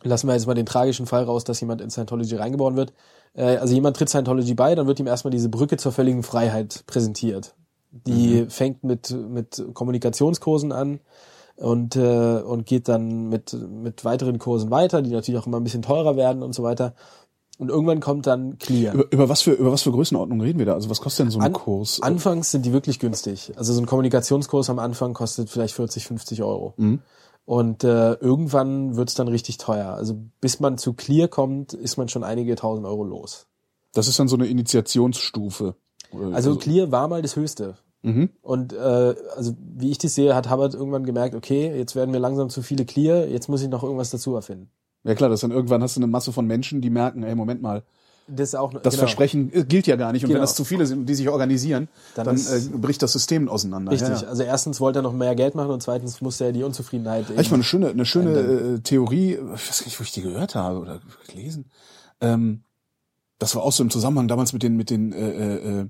lassen 0.02 0.26
wir 0.28 0.34
jetzt 0.34 0.46
mal 0.46 0.54
den 0.54 0.66
tragischen 0.66 1.06
Fall 1.06 1.24
raus, 1.24 1.44
dass 1.44 1.60
jemand 1.60 1.80
in 1.80 1.90
Scientology 1.90 2.36
reingeboren 2.36 2.76
wird. 2.76 2.92
Äh, 3.34 3.56
also 3.56 3.74
jemand 3.74 3.96
tritt 3.96 4.08
Scientology 4.08 4.54
bei, 4.54 4.74
dann 4.74 4.86
wird 4.86 5.00
ihm 5.00 5.06
erstmal 5.06 5.30
diese 5.32 5.48
Brücke 5.48 5.76
zur 5.76 5.92
völligen 5.92 6.22
Freiheit 6.22 6.84
präsentiert. 6.86 7.54
Die 7.90 8.46
fängt 8.48 8.84
mit, 8.84 9.10
mit 9.10 9.64
Kommunikationskursen 9.72 10.72
an 10.72 11.00
und, 11.56 11.96
äh, 11.96 12.40
und 12.40 12.66
geht 12.66 12.88
dann 12.88 13.28
mit, 13.28 13.52
mit 13.54 14.04
weiteren 14.04 14.38
Kursen 14.38 14.70
weiter, 14.70 15.02
die 15.02 15.10
natürlich 15.10 15.40
auch 15.40 15.46
immer 15.46 15.58
ein 15.58 15.64
bisschen 15.64 15.82
teurer 15.82 16.14
werden 16.16 16.42
und 16.42 16.54
so 16.54 16.62
weiter. 16.62 16.94
Und 17.58 17.70
irgendwann 17.70 17.98
kommt 18.00 18.26
dann 18.28 18.58
Clear. 18.58 18.94
Über, 18.94 19.04
über 19.10 19.28
was 19.28 19.42
für 19.42 19.50
über 19.52 19.72
was 19.72 19.82
für 19.82 19.90
Größenordnung 19.90 20.40
reden 20.40 20.60
wir 20.60 20.66
da? 20.66 20.74
Also 20.74 20.90
was 20.90 21.00
kostet 21.00 21.24
denn 21.26 21.30
so 21.32 21.40
ein 21.40 21.46
An- 21.46 21.52
Kurs? 21.54 22.00
Anfangs 22.00 22.52
sind 22.52 22.64
die 22.64 22.72
wirklich 22.72 23.00
günstig. 23.00 23.52
Also 23.56 23.72
so 23.72 23.80
ein 23.80 23.86
Kommunikationskurs 23.86 24.70
am 24.70 24.78
Anfang 24.78 25.12
kostet 25.12 25.50
vielleicht 25.50 25.74
40, 25.74 26.04
50 26.06 26.42
Euro. 26.44 26.74
Mhm. 26.76 27.00
Und 27.48 27.82
äh, 27.82 28.12
irgendwann 28.12 28.96
wird's 28.96 29.14
dann 29.14 29.26
richtig 29.26 29.56
teuer. 29.56 29.94
Also 29.94 30.18
bis 30.42 30.60
man 30.60 30.76
zu 30.76 30.92
Clear 30.92 31.28
kommt, 31.28 31.72
ist 31.72 31.96
man 31.96 32.10
schon 32.10 32.22
einige 32.22 32.54
tausend 32.56 32.86
Euro 32.86 33.04
los. 33.04 33.46
Das 33.94 34.06
ist 34.06 34.18
dann 34.18 34.28
so 34.28 34.36
eine 34.36 34.48
Initiationsstufe. 34.48 35.74
Also 36.34 36.52
so. 36.52 36.58
Clear 36.58 36.92
war 36.92 37.08
mal 37.08 37.22
das 37.22 37.36
Höchste. 37.36 37.78
Mhm. 38.02 38.28
Und 38.42 38.74
äh, 38.74 39.14
also 39.34 39.56
wie 39.58 39.90
ich 39.90 39.96
das 39.96 40.14
sehe, 40.14 40.34
hat 40.34 40.50
Hubbard 40.50 40.74
irgendwann 40.74 41.04
gemerkt, 41.04 41.34
okay, 41.34 41.74
jetzt 41.74 41.96
werden 41.96 42.10
mir 42.10 42.18
langsam 42.18 42.50
zu 42.50 42.60
viele 42.60 42.84
Clear, 42.84 43.26
jetzt 43.26 43.48
muss 43.48 43.62
ich 43.62 43.70
noch 43.70 43.82
irgendwas 43.82 44.10
dazu 44.10 44.34
erfinden. 44.34 44.68
Ja 45.04 45.14
klar, 45.14 45.30
das 45.30 45.40
dann 45.40 45.50
irgendwann 45.50 45.82
hast 45.82 45.96
du 45.96 46.00
eine 46.00 46.06
Masse 46.06 46.34
von 46.34 46.46
Menschen, 46.46 46.82
die 46.82 46.90
merken, 46.90 47.22
ey, 47.22 47.34
Moment 47.34 47.62
mal, 47.62 47.82
Das 48.28 48.54
auch 48.54 48.72
das 48.72 48.82
genau. 48.82 48.98
Versprechen 49.06 49.50
äh, 49.52 49.64
gilt 49.64 49.86
ja 49.86 49.96
gar 49.96 50.12
nicht. 50.12 50.22
Und 50.24 50.28
wenn 50.28 50.34
Genau. 50.36 50.42
das 50.44 50.54
zu 50.54 50.64
viele 50.64 50.86
sind, 50.86 51.06
die 51.08 51.14
sich 51.14 51.28
organisieren, 51.28 51.88
Dann 52.14 52.26
dann, 52.26 52.36
äh, 52.36 52.60
bricht 52.76 53.02
das 53.02 53.12
System 53.12 53.48
auseinander. 53.48 53.90
Richtig. 53.92 54.08
Ja, 54.10 54.20
ja. 54.22 54.28
Also 54.28 54.42
erstens 54.42 54.80
wollte 54.80 54.98
er 54.98 55.02
noch 55.02 55.12
mehr 55.12 55.34
Geld 55.34 55.54
machen 55.54 55.70
und 55.70 55.82
zweitens 55.82 56.20
musste 56.20 56.44
er 56.44 56.52
die 56.52 56.62
Unzufriedenheit. 56.62 57.26
Ich 57.38 57.50
mal 57.50 57.54
eine 57.56 57.64
schöne, 57.64 57.88
eine 57.88 58.04
schöne 58.04 58.38
Ändern. 58.38 58.74
äh, 58.76 58.80
Theorie, 58.80 59.32
ich 59.54 59.68
weiß 59.68 59.84
nicht, 59.86 59.98
wo 59.98 60.02
ich 60.04 60.12
die 60.12 60.22
gehört 60.22 60.54
habe 60.54 60.78
oder 60.80 61.00
gelesen. 61.26 61.66
Ähm, 62.20 62.62
das 63.38 63.54
war 63.54 63.62
auch 63.62 63.72
so 63.72 63.82
im 63.82 63.90
Zusammenhang 63.90 64.28
damals 64.28 64.52
mit 64.52 64.62
den, 64.62 64.76
mit 64.76 64.90
den 64.90 65.12
äh, 65.12 65.80
äh, 65.80 65.86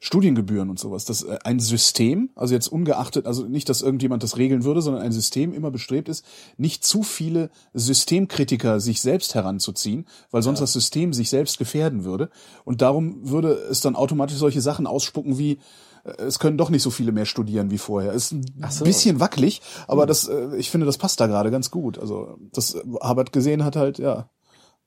Studiengebühren 0.00 0.70
und 0.70 0.78
sowas, 0.78 1.04
dass 1.04 1.22
äh, 1.24 1.38
ein 1.44 1.58
System, 1.58 2.30
also 2.36 2.54
jetzt 2.54 2.68
ungeachtet, 2.68 3.26
also 3.26 3.44
nicht, 3.46 3.68
dass 3.68 3.82
irgendjemand 3.82 4.22
das 4.22 4.36
regeln 4.36 4.64
würde, 4.64 4.80
sondern 4.80 5.02
ein 5.02 5.12
System 5.12 5.52
immer 5.52 5.70
bestrebt 5.70 6.08
ist, 6.08 6.24
nicht 6.56 6.84
zu 6.84 7.02
viele 7.02 7.50
Systemkritiker 7.74 8.78
sich 8.80 9.00
selbst 9.00 9.34
heranzuziehen, 9.34 10.06
weil 10.30 10.42
sonst 10.42 10.60
das 10.60 10.72
System 10.72 11.12
sich 11.12 11.30
selbst 11.30 11.58
gefährden 11.58 12.04
würde. 12.04 12.30
Und 12.64 12.80
darum 12.80 13.28
würde 13.28 13.52
es 13.52 13.80
dann 13.80 13.96
automatisch 13.96 14.36
solche 14.36 14.60
Sachen 14.60 14.86
ausspucken 14.86 15.36
wie, 15.38 15.58
äh, 16.04 16.22
es 16.22 16.38
können 16.38 16.58
doch 16.58 16.70
nicht 16.70 16.82
so 16.82 16.90
viele 16.90 17.10
mehr 17.10 17.26
studieren 17.26 17.70
wie 17.72 17.78
vorher. 17.78 18.12
Ist 18.12 18.32
ein 18.32 18.44
so. 18.70 18.84
bisschen 18.84 19.18
wackelig, 19.18 19.60
aber 19.88 20.06
das, 20.06 20.28
äh, 20.28 20.56
ich 20.56 20.70
finde, 20.70 20.86
das 20.86 20.98
passt 20.98 21.18
da 21.20 21.26
gerade 21.26 21.50
ganz 21.50 21.70
gut. 21.72 21.98
Also, 21.98 22.38
das 22.52 22.76
Harvard 23.00 23.32
gesehen 23.32 23.64
hat 23.64 23.74
halt, 23.74 23.98
ja, 23.98 24.30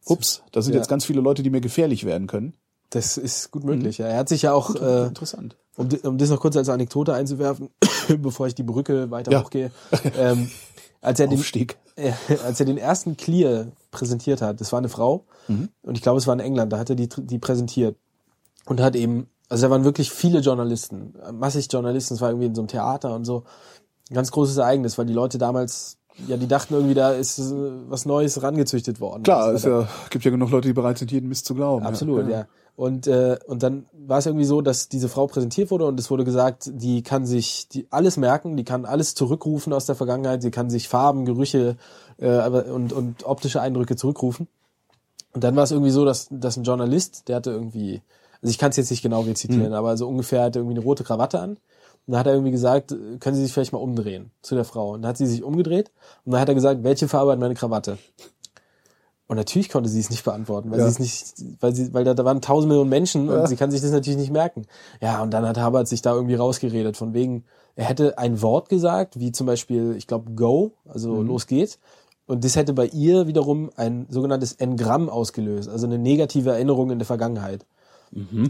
ups, 0.06 0.42
da 0.52 0.62
sind 0.62 0.74
Ja. 0.74 0.80
jetzt 0.80 0.88
ganz 0.88 1.06
viele 1.06 1.22
Leute, 1.22 1.44
die 1.44 1.50
mir 1.50 1.62
gefährlich 1.62 2.06
werden 2.06 2.28
können. 2.28 2.54
Das 2.92 3.18
ist 3.18 3.52
gut 3.52 3.64
möglich. 3.64 3.98
Ja. 3.98 4.08
Er 4.08 4.18
hat 4.18 4.30
sich 4.30 4.44
ja 4.44 4.54
auch, 4.54 4.76
äh, 4.76 5.08
Interessant. 5.08 5.56
um, 5.78 5.90
um 6.04 6.18
das 6.18 6.30
noch 6.30 6.40
kurz 6.40 6.56
als 6.58 6.70
Anekdote 6.70 7.14
einzuwerfen, 7.14 7.70
bevor 8.20 8.48
ich 8.48 8.56
die 8.56 8.64
Brücke 8.64 9.10
weiter 9.10 9.32
Ja. 9.32 9.44
hochgehe, 9.44 9.72
ähm, 10.18 10.52
als 11.02 11.20
er 11.20 11.28
den, 11.28 11.42
äh, 11.96 12.12
als 12.46 12.60
er 12.60 12.66
den 12.66 12.78
ersten 12.78 13.18
Clear 13.18 13.68
präsentiert 13.92 14.42
hat, 14.42 14.62
das 14.62 14.72
war 14.72 14.80
eine 14.80 14.90
Frau 14.90 15.26
und 15.82 15.98
ich 15.98 16.02
glaube, 16.02 16.18
es 16.18 16.28
war 16.28 16.34
in 16.34 16.40
England, 16.40 16.72
da 16.72 16.78
hat 16.80 16.90
er 16.90 16.96
die, 16.96 17.10
die 17.10 17.40
präsentiert 17.40 17.98
und 18.66 18.80
hat 18.80 18.96
eben, 18.96 19.28
also 19.50 19.66
da 19.66 19.72
waren 19.72 19.84
wirklich 19.84 20.12
viele 20.12 20.40
Journalisten, 20.40 21.14
massig 21.34 21.68
Journalisten, 21.72 22.14
es 22.14 22.22
war 22.22 22.30
irgendwie 22.30 22.48
in 22.48 22.56
so 22.56 22.62
einem 22.62 22.70
Theater 22.70 23.16
und 23.16 23.26
so, 23.26 23.44
ein 24.10 24.16
ganz 24.16 24.32
großes 24.32 24.58
Ereignis, 24.58 24.98
weil 24.98 25.06
die 25.06 25.14
Leute 25.14 25.38
damals, 25.38 25.98
ja, 26.28 26.38
die 26.38 26.48
dachten 26.48 26.74
irgendwie, 26.74 26.94
da 26.94 27.12
ist 27.12 27.40
äh, 27.40 27.44
was 27.90 28.06
Neues 28.06 28.44
rangezüchtet 28.44 29.00
worden. 29.00 29.24
Klar, 29.24 29.54
es 29.54 29.64
ja, 29.64 29.88
gibt 30.10 30.26
ja 30.26 30.32
genug 30.32 30.52
Leute, 30.52 30.68
die 30.68 30.74
bereit 30.74 30.98
sind, 30.98 31.12
jeden 31.12 31.30
Mist 31.30 31.46
zu 31.46 31.56
glauben. 31.56 31.86
Absolut, 31.86 32.30
ja. 32.30 32.46
Und, 32.82 33.06
äh, 33.06 33.38
und 33.46 33.62
dann 33.62 33.86
war 33.94 34.18
es 34.18 34.26
irgendwie 34.26 34.44
so, 34.44 34.62
dass 34.62 34.90
diese 34.90 35.08
Frau 35.08 35.28
präsentiert 35.28 35.70
wurde 35.70 35.86
und 35.86 36.00
es 36.00 36.10
wurde 36.10 36.24
gesagt, 36.24 36.68
die 36.74 37.04
kann 37.04 37.28
sich 37.28 37.68
die 37.68 37.86
alles 37.92 38.18
merken, 38.18 38.58
die 38.58 38.64
kann 38.64 38.86
alles 38.86 39.14
zurückrufen 39.14 39.72
aus 39.72 39.86
der 39.86 39.94
Vergangenheit, 39.94 40.42
sie 40.42 40.50
kann 40.50 40.72
sich 40.72 40.90
Farben, 40.90 41.26
Gerüche 41.26 41.78
äh, 42.18 42.40
und, 42.50 42.92
und 42.92 43.24
optische 43.24 43.62
Eindrücke 43.62 43.96
zurückrufen. 43.98 44.48
Und 45.32 45.44
dann 45.44 45.56
war 45.56 45.62
es 45.62 45.70
irgendwie 45.70 45.92
so, 45.92 46.06
dass, 46.06 46.28
dass 46.32 46.58
ein 46.58 46.64
Journalist, 46.64 47.28
der 47.28 47.36
hatte 47.36 47.52
irgendwie, 47.52 48.02
also 48.42 48.50
ich 48.50 48.58
kann 48.58 48.72
es 48.72 48.78
jetzt 48.78 48.90
nicht 48.90 49.04
genau 49.04 49.22
rezitieren, 49.22 49.74
aber 49.76 49.96
so 49.96 50.08
ungefähr 50.08 50.42
hatte 50.42 50.58
irgendwie 50.58 50.78
eine 50.78 50.84
rote 50.84 51.04
Krawatte 51.04 51.40
an. 51.40 51.52
Und 51.52 51.60
dann 52.08 52.18
hat 52.18 52.26
er 52.26 52.34
irgendwie 52.34 52.50
gesagt, 52.50 52.96
können 53.20 53.36
Sie 53.36 53.44
sich 53.44 53.54
vielleicht 53.54 53.74
mal 53.74 53.78
umdrehen 53.78 54.32
zu 54.42 54.56
der 54.56 54.66
Frau. 54.66 54.94
Und 54.94 55.04
dann 55.04 55.10
hat 55.10 55.18
sie 55.18 55.28
sich 55.28 55.44
umgedreht 55.44 55.92
und 56.26 56.32
dann 56.32 56.42
hat 56.42 56.50
er 56.50 56.56
gesagt, 56.56 56.84
welche 56.84 57.08
Farbe 57.08 57.32
hat 57.32 57.40
meine 57.40 57.54
Krawatte? 57.54 58.00
Und 59.32 59.38
natürlich 59.38 59.70
konnte 59.70 59.88
sie 59.90 60.02
es 60.02 60.10
nicht 60.10 60.26
beantworten, 60.26 60.72
weil 60.72 60.80
Ja. 60.80 60.90
sie 60.90 60.92
es 60.92 61.00
nicht, 61.00 61.62
weil 61.62 61.74
sie, 61.74 61.94
weil 61.94 62.04
da, 62.04 62.14
da 62.14 62.26
waren 62.26 62.42
tausend 62.42 62.68
Millionen 62.68 62.90
Menschen 62.90 63.30
und 63.30 63.48
sie 63.48 63.56
kann 63.56 63.72
sich 63.72 63.80
das 63.80 63.92
natürlich 63.92 64.20
nicht 64.20 64.30
merken. 64.34 64.66
Ja, 65.00 65.24
und 65.24 65.32
dann 65.32 65.48
hat 65.48 65.58
Habert 65.58 65.88
sich 65.88 66.02
da 66.02 66.14
irgendwie 66.14 66.36
rausgeredet, 66.36 66.98
von 66.98 67.14
wegen, 67.14 67.46
er 67.78 67.86
hätte 67.86 68.18
ein 68.18 68.42
Wort 68.42 68.68
gesagt, 68.68 69.22
wie 69.22 69.32
zum 69.32 69.48
Beispiel, 69.48 69.96
ich 69.98 70.06
glaube, 70.06 70.32
go, 70.32 70.74
also 70.86 71.22
los 71.22 71.48
geht's. 71.48 71.80
Und 72.28 72.44
das 72.44 72.58
hätte 72.58 72.74
bei 72.74 72.88
ihr 72.88 73.26
wiederum 73.26 73.70
ein 73.78 74.06
sogenanntes 74.10 74.52
Engramm 74.52 75.08
ausgelöst, 75.08 75.70
also 75.70 75.88
eine 75.88 75.98
negative 75.98 76.50
Erinnerung 76.50 76.92
in 76.92 77.00
der 77.00 77.06
Vergangenheit. 77.06 77.66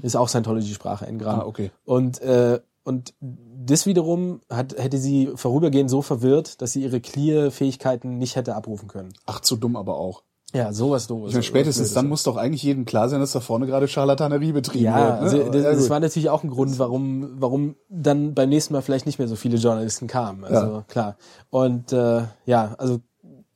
Ist 0.02 0.16
auch 0.16 0.30
Scientology-Sprache, 0.30 1.06
Engramm. 1.06 1.42
Ah, 1.42 1.46
okay. 1.46 1.70
Und, 1.86 2.20
äh, 2.22 2.60
und 2.84 3.14
das 3.20 3.86
wiederum 3.86 4.42
hat, 4.50 4.76
hätte 4.80 4.98
sie 4.98 5.30
vorübergehend 5.36 5.92
so 5.92 6.02
verwirrt, 6.02 6.60
dass 6.64 6.72
sie 6.74 6.82
ihre 6.82 7.02
Clear-Fähigkeiten 7.02 8.18
nicht 8.18 8.36
hätte 8.36 8.56
abrufen 8.56 8.88
können. 8.88 9.14
Ach, 9.28 9.42
zu 9.42 9.56
dumm 9.58 9.76
aber 9.76 9.98
auch. 9.98 10.24
Ja, 10.54 10.74
sowas 10.74 11.08
doofes. 11.08 11.30
Ich 11.30 11.34
meine, 11.36 11.44
spätestens 11.44 11.94
dann 11.94 12.10
muss 12.10 12.24
doch 12.24 12.36
eigentlich 12.36 12.64
jedem 12.64 12.84
klar 12.86 13.08
sein, 13.08 13.22
dass 13.22 13.32
da 13.32 13.40
vorne 13.40 13.68
gerade 13.68 13.88
Scharlatanerie 13.88 14.52
betrieben 14.52 14.86
Ja, 14.86 14.98
wird. 14.98 15.08
Ne? 15.08 15.20
also 15.20 15.52
das, 15.52 15.64
ja, 15.64 15.72
das 15.72 15.90
war 15.90 16.00
natürlich 16.00 16.30
auch 16.30 16.44
ein 16.44 16.50
Grund, 16.50 16.78
warum, 16.78 17.36
warum 17.40 17.76
dann 17.90 18.34
beim 18.34 18.50
nächsten 18.50 18.74
Mal 18.74 18.82
vielleicht 18.82 19.06
nicht 19.06 19.18
mehr 19.18 19.30
so 19.30 19.36
viele 19.38 19.58
Journalisten 19.58 20.08
kamen. 20.08 20.44
Also 20.44 20.66
Ja. 20.68 20.86
klar. 20.88 21.16
Und 21.50 21.94
äh, 21.94 22.24
ja, 22.46 22.76
also 22.78 23.00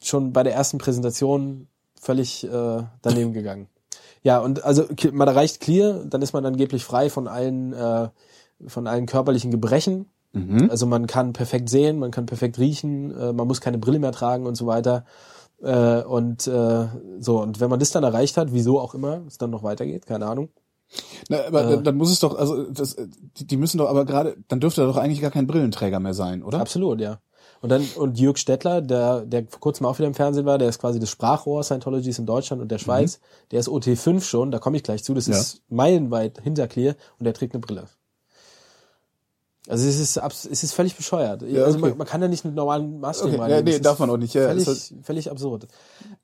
schon 0.01 0.31
bei 0.31 0.43
der 0.43 0.53
ersten 0.53 0.77
Präsentation 0.77 1.67
völlig 1.99 2.45
äh, 2.45 2.83
daneben 3.01 3.33
gegangen. 3.33 3.67
Ja, 4.23 4.39
und 4.39 4.63
also 4.63 4.85
man 5.11 5.27
erreicht 5.27 5.59
Clear, 5.59 6.05
dann 6.05 6.21
ist 6.21 6.33
man 6.33 6.45
angeblich 6.45 6.83
frei 6.83 7.09
von 7.09 7.27
allen 7.27 7.73
äh, 7.73 8.07
von 8.67 8.87
allen 8.87 9.05
körperlichen 9.05 9.51
Gebrechen. 9.51 10.05
Mhm. 10.33 10.69
Also 10.69 10.85
man 10.85 11.07
kann 11.07 11.33
perfekt 11.33 11.69
sehen, 11.69 11.99
man 11.99 12.11
kann 12.11 12.25
perfekt 12.25 12.57
riechen, 12.57 13.11
äh, 13.17 13.33
man 13.33 13.47
muss 13.47 13.61
keine 13.61 13.77
Brille 13.77 13.99
mehr 13.99 14.11
tragen 14.11 14.45
und 14.45 14.55
so 14.55 14.65
weiter. 14.65 15.05
Äh, 15.65 16.03
und 16.03 16.45
äh, 16.47 16.87
so, 17.19 17.41
und 17.41 17.59
wenn 17.59 17.69
man 17.69 17.79
das 17.79 17.89
dann 17.91 18.03
erreicht 18.03 18.37
hat, 18.37 18.53
wieso 18.53 18.79
auch 18.79 18.93
immer 18.93 19.21
es 19.27 19.37
dann 19.37 19.49
noch 19.49 19.63
weitergeht, 19.63 20.05
keine 20.05 20.27
Ahnung. 20.27 20.49
Na, 21.29 21.39
aber 21.47 21.71
Äh. 21.71 21.81
dann- 21.83 21.97
muss 21.97 22.11
es 22.11 22.19
doch, 22.19 22.37
also 22.37 22.63
das, 22.69 22.95
die, 23.39 23.47
die 23.47 23.57
müssen 23.57 23.79
doch 23.79 23.89
aber 23.89 24.05
gerade, 24.05 24.37
dann 24.47 24.59
dürfte 24.59 24.81
er 24.81 24.87
doch 24.87 24.97
eigentlich 24.97 25.21
gar 25.21 25.31
kein 25.31 25.47
Brillenträger 25.47 25.99
mehr 25.99 26.13
sein, 26.13 26.43
oder? 26.43 26.59
Absolut, 26.59 27.01
ja. 27.01 27.19
Und 27.61 27.69
dann, 27.69 27.83
und 27.97 28.19
Jörg 28.19 28.37
Stettler, 28.37 28.81
der, 28.81 29.25
der 29.25 29.47
vor 29.47 29.59
kurzem 29.59 29.87
auch 29.87 29.97
wieder 29.97 30.07
im 30.07 30.13
Fernsehen 30.13 30.45
war, 30.45 30.59
der 30.59 30.69
ist 30.69 30.79
quasi 30.79 30.99
das 30.99 31.09
Sprachrohr 31.09 31.63
Scientologies 31.63 32.19
in 32.19 32.27
Deutschland 32.27 32.61
und 32.61 32.69
der 32.69 32.77
Schweiz, 32.77 33.19
der 33.49 33.59
ist 33.59 33.67
OT5 33.69 34.21
schon, 34.21 34.51
da 34.51 34.59
komme 34.59 34.77
ich 34.77 34.83
gleich 34.83 35.03
zu, 35.03 35.15
das 35.15 35.25
Mhm. 35.27 35.33
Ja. 35.33 35.39
ist 35.39 35.61
meilenweit 35.69 36.39
hinter 36.43 36.67
Clear 36.67 36.95
und 37.17 37.23
der 37.25 37.33
trägt 37.33 37.55
eine 37.55 37.61
Brille. 37.61 37.85
Also 39.67 39.87
es 39.87 39.99
ist, 39.99 40.17
es 40.17 40.63
ist 40.63 40.73
völlig 40.73 40.95
bescheuert. 40.95 41.41
also 41.41 41.77
okay. 41.77 41.89
man, 41.89 41.97
man 41.97 42.07
kann 42.07 42.21
ja 42.21 42.27
nicht 42.27 42.45
mit 42.45 42.53
normalen 42.53 42.99
Maßstäben 42.99 43.39
Okay, 43.39 43.49
ja, 43.51 43.61
nee, 43.61 43.79
darf 43.79 43.97
man 43.97 44.09
auch 44.11 44.17
nicht, 44.17 44.35
ja, 44.35 44.47
Völlig, 44.49 44.67
ist 44.67 44.93
völlig 45.01 45.31
absurd. 45.31 45.67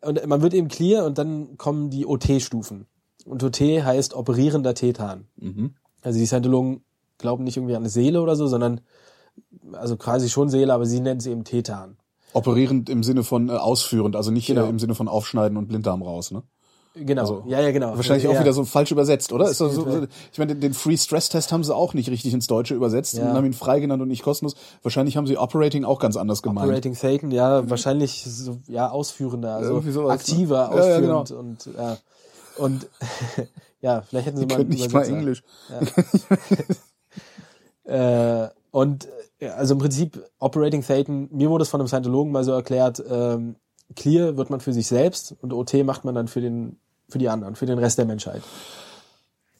Und 0.01 0.25
man 0.27 0.41
wird 0.41 0.53
eben 0.53 0.67
Clear 0.67 1.05
und 1.05 1.17
dann 1.17 1.57
kommen 1.57 1.89
die 1.89 2.05
OT-Stufen. 2.05 2.85
Und 3.25 3.43
OT 3.43 3.59
heißt 3.59 4.13
operierender 4.13 4.75
Tetan. 4.75 5.25
Mhm. 5.37 5.75
Also 6.01 6.19
die 6.19 6.25
Scientologen 6.25 6.83
glauben 7.17 7.43
nicht 7.43 7.57
irgendwie 7.57 7.75
an 7.75 7.81
eine 7.81 7.89
Seele 7.89 8.21
oder 8.21 8.35
so, 8.35 8.47
sondern 8.47 8.81
also 9.73 9.97
quasi 9.97 10.29
schon 10.29 10.49
Seele, 10.49 10.73
aber 10.73 10.85
sie 10.85 10.99
nennen 10.99 11.19
es 11.19 11.25
eben 11.25 11.43
Tetan. 11.43 11.97
Operierend 12.33 12.89
im 12.89 13.03
Sinne 13.03 13.23
von 13.23 13.49
äh, 13.49 13.53
ausführend, 13.53 14.15
also 14.15 14.31
nicht 14.31 14.47
Genau. 14.47 14.65
äh, 14.65 14.69
im 14.69 14.79
Sinne 14.79 14.95
von 14.95 15.07
aufschneiden 15.07 15.57
und 15.57 15.67
Blinddarm 15.67 16.01
raus, 16.01 16.31
ne? 16.31 16.43
Genau. 16.93 17.21
Also, 17.21 17.43
ja, 17.47 17.61
ja, 17.61 17.71
genau. 17.71 17.95
Wahrscheinlich 17.95 18.25
ja. 18.25 18.31
auch 18.31 18.39
wieder 18.39 18.51
so 18.51 18.65
falsch 18.65 18.91
übersetzt, 18.91 19.31
oder? 19.31 19.53
So, 19.53 19.67
Ja. 19.69 20.07
ich 20.31 20.37
meine, 20.39 20.55
den- 20.55 20.73
Free 20.73 20.97
Stress 20.97 21.29
Test 21.29 21.53
haben 21.53 21.63
sie 21.63 21.73
auch 21.73 21.93
nicht 21.93 22.09
richtig 22.09 22.33
ins 22.33 22.47
Deutsche 22.47 22.73
übersetzt 22.75 23.13
Ja. 23.13 23.29
und 23.29 23.33
haben 23.37 23.45
ihn 23.45 23.53
frei 23.53 23.79
genannt 23.79 24.01
und 24.01 24.09
nicht 24.09 24.23
kostenlos. 24.23 24.55
Wahrscheinlich 24.83 25.15
haben 25.15 25.25
sie 25.25 25.37
Operating 25.37 25.85
auch 25.85 25.99
ganz 25.99 26.17
anders 26.17 26.41
gemeint. 26.41 26.67
Operating 26.67 26.93
Satan, 26.93 27.31
ja, 27.31 27.69
wahrscheinlich 27.69 28.23
so, 28.25 28.57
ja, 28.67 28.89
ausführender, 28.89 29.55
also 29.55 29.79
sowas, 29.89 30.11
aktiver, 30.19 30.69
ne? 30.69 30.75
Ja, 30.75 30.85
ja, 30.87 30.93
ausführend 30.95 31.29
genau. 31.29 31.39
und 31.39 31.69
ja. 31.77 31.97
Und 32.57 32.87
ja, 33.81 34.01
vielleicht 34.01 34.27
hätten 34.27 34.37
sie 34.37 34.45
Die 34.47 34.53
mal 34.53 34.59
einen 34.61 34.69
nicht 34.69 34.91
mal. 34.91 35.05
Englisch. 35.07 35.43
Äh, 37.83 38.47
und 38.69 39.07
also 39.57 39.73
im 39.73 39.79
Prinzip 39.79 40.23
Operating 40.39 40.81
Satan, 40.83 41.29
mir 41.31 41.49
wurde 41.49 41.63
es 41.63 41.69
von 41.69 41.81
einem 41.81 41.87
Scientologen 41.87 42.31
mal 42.31 42.43
so 42.43 42.51
erklärt, 42.51 43.03
ähm, 43.09 43.55
Clear 43.95 44.37
wird 44.37 44.49
man 44.49 44.59
für 44.59 44.73
sich 44.73 44.87
selbst 44.87 45.35
und 45.41 45.53
OT 45.53 45.83
macht 45.83 46.05
man 46.05 46.15
dann 46.15 46.27
für 46.27 46.41
den 46.41 46.77
für 47.09 47.17
die 47.17 47.29
anderen, 47.29 47.55
für 47.55 47.65
den 47.65 47.77
Rest 47.77 47.97
der 47.97 48.05
Menschheit. 48.05 48.41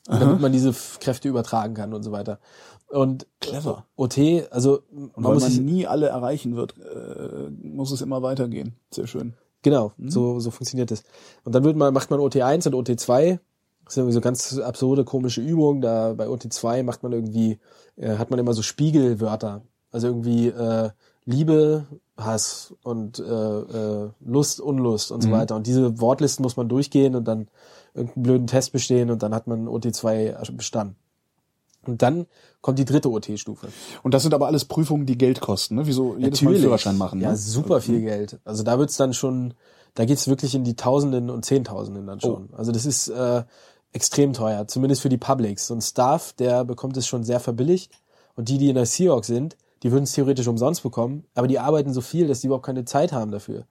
Und 0.08 0.20
damit 0.20 0.40
man 0.42 0.52
diese 0.52 0.74
Kräfte 1.00 1.28
übertragen 1.28 1.74
kann 1.74 1.94
und 1.94 2.04
so 2.04 2.12
weiter. 2.12 2.40
Und 2.88 3.28
Clever. 3.40 3.86
OT, 3.96 4.18
also 4.52 4.84
man 4.92 5.12
weil 5.16 5.34
muss 5.36 5.44
man 5.44 5.66
nie 5.66 5.86
alle 5.88 6.08
erreichen 6.08 6.56
wird, 6.56 6.76
äh, 6.78 7.50
muss 7.62 7.92
es 7.92 8.02
immer 8.02 8.22
weitergehen. 8.22 8.76
Sehr 8.90 9.08
schön. 9.08 9.34
Genau, 9.62 9.94
Mhm. 9.98 10.10
so, 10.10 10.40
so 10.40 10.50
funktioniert 10.52 10.92
das. 10.92 11.04
Und 11.44 11.54
dann 11.56 11.64
wird 11.64 11.78
man, 11.78 11.94
macht 11.94 12.10
man 12.10 12.20
OT1 12.20 12.68
und 12.68 12.74
OT2. 12.76 13.40
Das 13.86 13.94
sind 13.94 14.02
irgendwie 14.04 14.14
so 14.16 14.22
ganz 14.22 14.58
absurde, 14.58 15.04
komische 15.06 15.42
Übungen. 15.42 15.82
Da 15.82 16.14
bei 16.14 16.28
OT2 16.28 16.84
macht 16.84 17.04
man 17.04 17.12
irgendwie, 17.12 17.60
äh, 17.96 18.18
hat 18.18 18.32
man 18.32 18.40
immer 18.40 18.54
so 18.54 18.62
Spiegelwörter. 18.64 19.62
Also 19.92 20.08
irgendwie 20.08 20.48
äh, 20.48 20.90
Liebe, 21.26 21.86
Hass 22.26 22.74
und 22.84 23.20
äh, 23.20 23.24
äh, 23.24 24.10
Lust, 24.26 24.60
Unlust 24.60 25.12
und 25.12 25.22
so 25.22 25.32
weiter. 25.32 25.56
Und 25.56 25.68
diese 25.68 26.00
Wortlisten 26.00 26.44
muss 26.44 26.58
man 26.58 26.70
durchgehen 26.70 27.16
und 27.16 27.26
dann 27.28 27.48
irgendeinen 27.94 28.24
blöden 28.24 28.48
Test 28.48 28.72
bestehen 28.72 29.12
und 29.12 29.24
dann 29.24 29.34
hat 29.34 29.48
man 29.48 29.68
OT2 29.68 30.52
bestanden. 30.56 30.96
Und 31.86 32.02
dann 32.02 32.28
kommt 32.62 32.78
die 32.78 32.86
dritte 32.86 33.10
OT-Stufe. 33.10 33.70
Und 34.04 34.14
das 34.14 34.22
sind 34.22 34.34
aber 34.34 34.46
alles 34.46 34.66
Prüfungen, 34.66 35.06
die 35.06 35.18
Geld 35.18 35.42
kosten, 35.42 35.76
ne? 35.76 35.88
Wieso 35.88 36.16
jedes 36.16 36.42
Mal 36.42 36.52
einen 36.52 36.62
Führerschein 36.62 36.98
machen. 36.98 37.22
Ja, 37.22 37.32
ne? 37.32 37.38
super 37.38 37.82
viel 37.82 38.02
Geld. 38.02 38.40
Also 38.46 38.64
da 38.64 38.78
wird's 38.78 38.98
dann 38.98 39.14
schon, 39.14 39.56
da 39.96 40.06
geht's 40.06 40.28
wirklich 40.28 40.54
in 40.54 40.64
die 40.64 40.76
Tausenden 40.76 41.32
und 41.32 41.44
Zehntausenden 41.44 42.06
dann 42.06 42.22
schon. 42.22 42.50
Oh. 42.52 42.56
Also 42.56 42.72
das 42.72 42.86
ist 42.86 43.08
äh, 43.08 43.44
extrem 43.94 44.34
teuer, 44.34 44.68
zumindest 44.68 45.02
für 45.02 45.10
die 45.10 45.18
Publics. 45.18 45.68
So 45.68 45.74
ein 45.74 45.82
Staff, 45.82 46.34
der 46.34 46.64
bekommt 46.66 46.98
es 46.98 47.08
schon 47.08 47.24
sehr 47.24 47.40
verbilligt. 47.40 47.92
Und 48.36 48.50
die, 48.50 48.60
die 48.60 48.70
in 48.70 48.76
der 48.76 48.86
Seahawk 48.86 49.26
sind, 49.26 49.58
die 49.84 49.92
würden 49.92 50.04
es 50.04 50.14
theoretisch 50.14 50.48
umsonst 50.48 50.84
bekommen, 50.84 51.26
aber 51.34 51.48
die 51.48 51.60
arbeiten 51.60 51.94
so 51.94 52.02
viel, 52.02 52.28
dass 52.28 52.42
die 52.42 52.48
überhaupt 52.48 52.66
keine 52.66 52.86
Zeit 52.86 53.12
haben 53.12 53.32
dafür. 53.32 53.66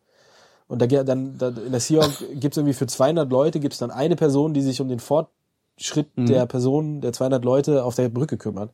Und 0.67 0.81
da 0.81 0.87
dann, 0.87 1.37
da, 1.37 1.49
in 1.49 1.73
der 1.73 1.81
Seahawk 1.81 2.13
gibt's 2.35 2.57
irgendwie 2.57 2.75
für 2.75 2.87
200 2.87 3.31
Leute 3.31 3.59
gibt's 3.59 3.79
dann 3.79 3.91
eine 3.91 4.17
Person, 4.17 4.55
die 4.55 4.63
sich 4.63 4.81
um 4.81 4.89
den 4.89 5.01
Fortschritt 5.01 6.09
der 6.17 6.47
Person, 6.47 7.01
der 7.01 7.13
200 7.13 7.45
Leute 7.45 7.85
auf 7.85 7.97
der 7.97 8.09
Brücke 8.09 8.37
kümmert. 8.37 8.73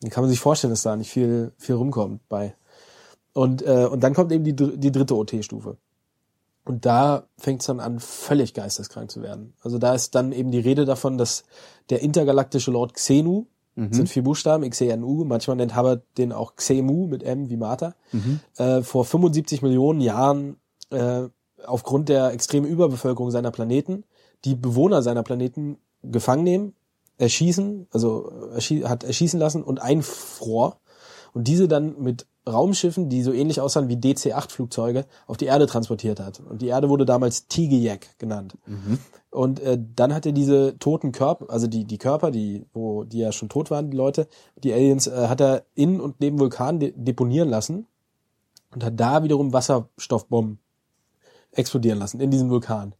Dann 0.00 0.10
kann 0.10 0.24
man 0.24 0.30
sich 0.30 0.40
vorstellen, 0.40 0.72
dass 0.72 0.82
da 0.82 0.96
nicht 0.96 1.10
viel, 1.10 1.52
viel 1.58 1.76
rumkommt 1.76 2.28
bei. 2.28 2.56
Und, 3.34 3.62
äh, 3.62 3.86
und 3.86 4.00
dann 4.00 4.14
kommt 4.14 4.32
eben 4.32 4.44
die, 4.44 4.54
die 4.54 4.92
dritte 4.92 5.16
OT-Stufe. 5.16 5.76
Und 6.64 6.86
da 6.86 7.28
fängt 7.38 7.60
es 7.60 7.66
dann 7.66 7.80
an, 7.80 7.98
völlig 7.98 8.54
geisteskrank 8.54 9.10
zu 9.10 9.22
werden. 9.22 9.54
Also 9.62 9.78
da 9.78 9.94
ist 9.94 10.14
dann 10.14 10.32
eben 10.32 10.50
die 10.50 10.60
Rede 10.60 10.84
davon, 10.84 11.18
dass 11.18 11.44
der 11.90 12.00
intergalaktische 12.02 12.70
Lord 12.70 12.94
Xenu, 12.94 13.46
Das 13.88 13.96
sind 13.96 14.08
vier 14.08 14.22
Buchstaben, 14.22 14.64
X-E-N-U. 14.64 15.24
Manchmal 15.24 15.56
nennt 15.56 15.76
Hubbard 15.76 16.02
den 16.18 16.32
auch 16.32 16.56
Xemu 16.56 17.06
mit 17.06 17.22
M 17.22 17.48
wie 17.48 17.56
Martha. 17.56 17.94
Äh, 18.58 18.82
vor 18.82 19.04
75 19.04 19.62
Millionen 19.62 20.00
Jahren 20.00 20.56
äh, 20.90 21.28
aufgrund 21.64 22.08
der 22.08 22.32
extremen 22.32 22.66
Überbevölkerung 22.66 23.30
seiner 23.30 23.50
Planeten 23.50 24.04
die 24.44 24.54
Bewohner 24.54 25.02
seiner 25.02 25.22
Planeten 25.22 25.78
gefangen 26.02 26.44
nehmen, 26.44 26.74
erschießen, 27.18 27.86
also 27.90 28.30
erschie 28.52 28.84
hat 28.84 29.04
erschießen 29.04 29.38
lassen 29.38 29.62
und 29.62 29.80
einfror 29.80 30.80
und 31.32 31.46
diese 31.46 31.68
dann 31.68 32.00
mit 32.00 32.26
Raumschiffen, 32.46 33.08
die 33.08 33.22
so 33.22 33.32
ähnlich 33.32 33.60
aussahen 33.60 33.88
wie 33.88 33.96
DC-8-Flugzeuge, 33.96 35.04
auf 35.28 35.36
die 35.36 35.44
Erde 35.44 35.66
transportiert 35.66 36.18
hat. 36.18 36.40
Und 36.40 36.60
die 36.60 36.66
Erde 36.66 36.88
wurde 36.88 37.04
damals 37.04 37.46
Tigejek 37.46 38.18
genannt. 38.18 38.56
Und 39.32 39.60
äh, 39.60 39.78
dann 39.96 40.12
hat 40.12 40.26
er 40.26 40.32
diese 40.32 40.78
toten 40.78 41.10
Körper, 41.10 41.46
also 41.48 41.66
die, 41.66 41.84
die 41.84 41.96
Körper, 41.96 42.30
die, 42.30 42.66
wo 42.74 43.04
die 43.04 43.18
ja 43.18 43.32
schon 43.32 43.48
tot 43.48 43.70
waren, 43.70 43.90
die 43.90 43.96
Leute, 43.96 44.28
die 44.62 44.74
Aliens, 44.74 45.06
äh, 45.06 45.26
hat 45.26 45.40
er 45.40 45.64
in 45.74 46.02
und 46.02 46.20
neben 46.20 46.38
Vulkanen 46.38 46.78
de 46.80 46.92
deponieren 46.94 47.48
lassen 47.48 47.86
und 48.74 48.84
hat 48.84 49.00
da 49.00 49.22
wiederum 49.24 49.54
Wasserstoffbomben 49.54 50.58
explodieren 51.50 51.98
lassen 51.98 52.20
in 52.20 52.30
diesem 52.30 52.50
Vulkan. 52.50 52.94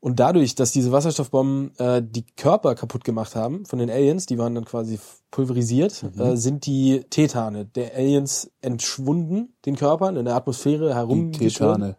Und 0.00 0.18
dadurch, 0.18 0.56
dass 0.56 0.72
diese 0.72 0.90
Wasserstoffbomben 0.90 1.78
äh, 1.78 2.02
die 2.02 2.24
Körper 2.36 2.74
kaputt 2.74 3.04
gemacht 3.04 3.36
haben 3.36 3.66
von 3.66 3.78
den 3.78 3.88
Aliens, 3.88 4.26
die 4.26 4.38
waren 4.38 4.54
dann 4.54 4.64
quasi 4.64 4.98
pulverisiert, 5.30 6.04
äh, 6.18 6.36
sind 6.36 6.66
die 6.66 7.04
Thetane 7.08 7.66
der 7.66 7.94
Aliens 7.94 8.50
entschwunden, 8.62 9.54
den 9.64 9.76
Körpern, 9.76 10.16
in 10.16 10.24
der 10.24 10.34
Atmosphäre 10.34 10.88
Die 10.88 10.94
herumgeschwirrt. 10.94 11.96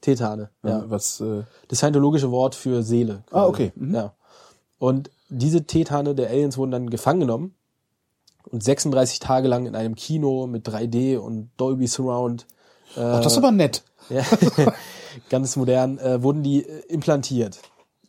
Tetane. 0.00 0.50
Ja. 0.62 0.84
Was, 0.88 1.20
äh, 1.20 1.42
Das 1.68 1.78
scientologische 1.78 2.30
Wort 2.30 2.54
für 2.54 2.82
Seele. 2.82 3.22
Ah, 3.30 3.46
okay. 3.46 3.72
Mhm. 3.74 3.94
Ja. 3.94 4.14
Und 4.78 5.10
diese 5.28 5.64
Tethane 5.66 6.14
der 6.14 6.30
Aliens 6.30 6.56
wurden 6.56 6.70
dann 6.70 6.90
gefangen 6.90 7.20
genommen 7.20 7.54
und 8.50 8.64
36 8.64 9.18
Tage 9.18 9.48
lang 9.48 9.66
in 9.66 9.76
einem 9.76 9.94
Kino 9.94 10.46
mit 10.46 10.66
3D 10.66 11.18
und 11.18 11.50
Dolby 11.56 11.86
Surround, 11.86 12.46
ach, 12.96 13.20
das 13.20 13.32
ist 13.32 13.38
aber 13.38 13.52
nett. 13.52 13.84
ja, 14.08 14.24
ganz 15.28 15.56
modern, 15.56 15.98
äh, 15.98 16.22
wurden 16.22 16.42
die 16.42 16.64
äh, 16.66 16.80
implantiert. 16.88 17.60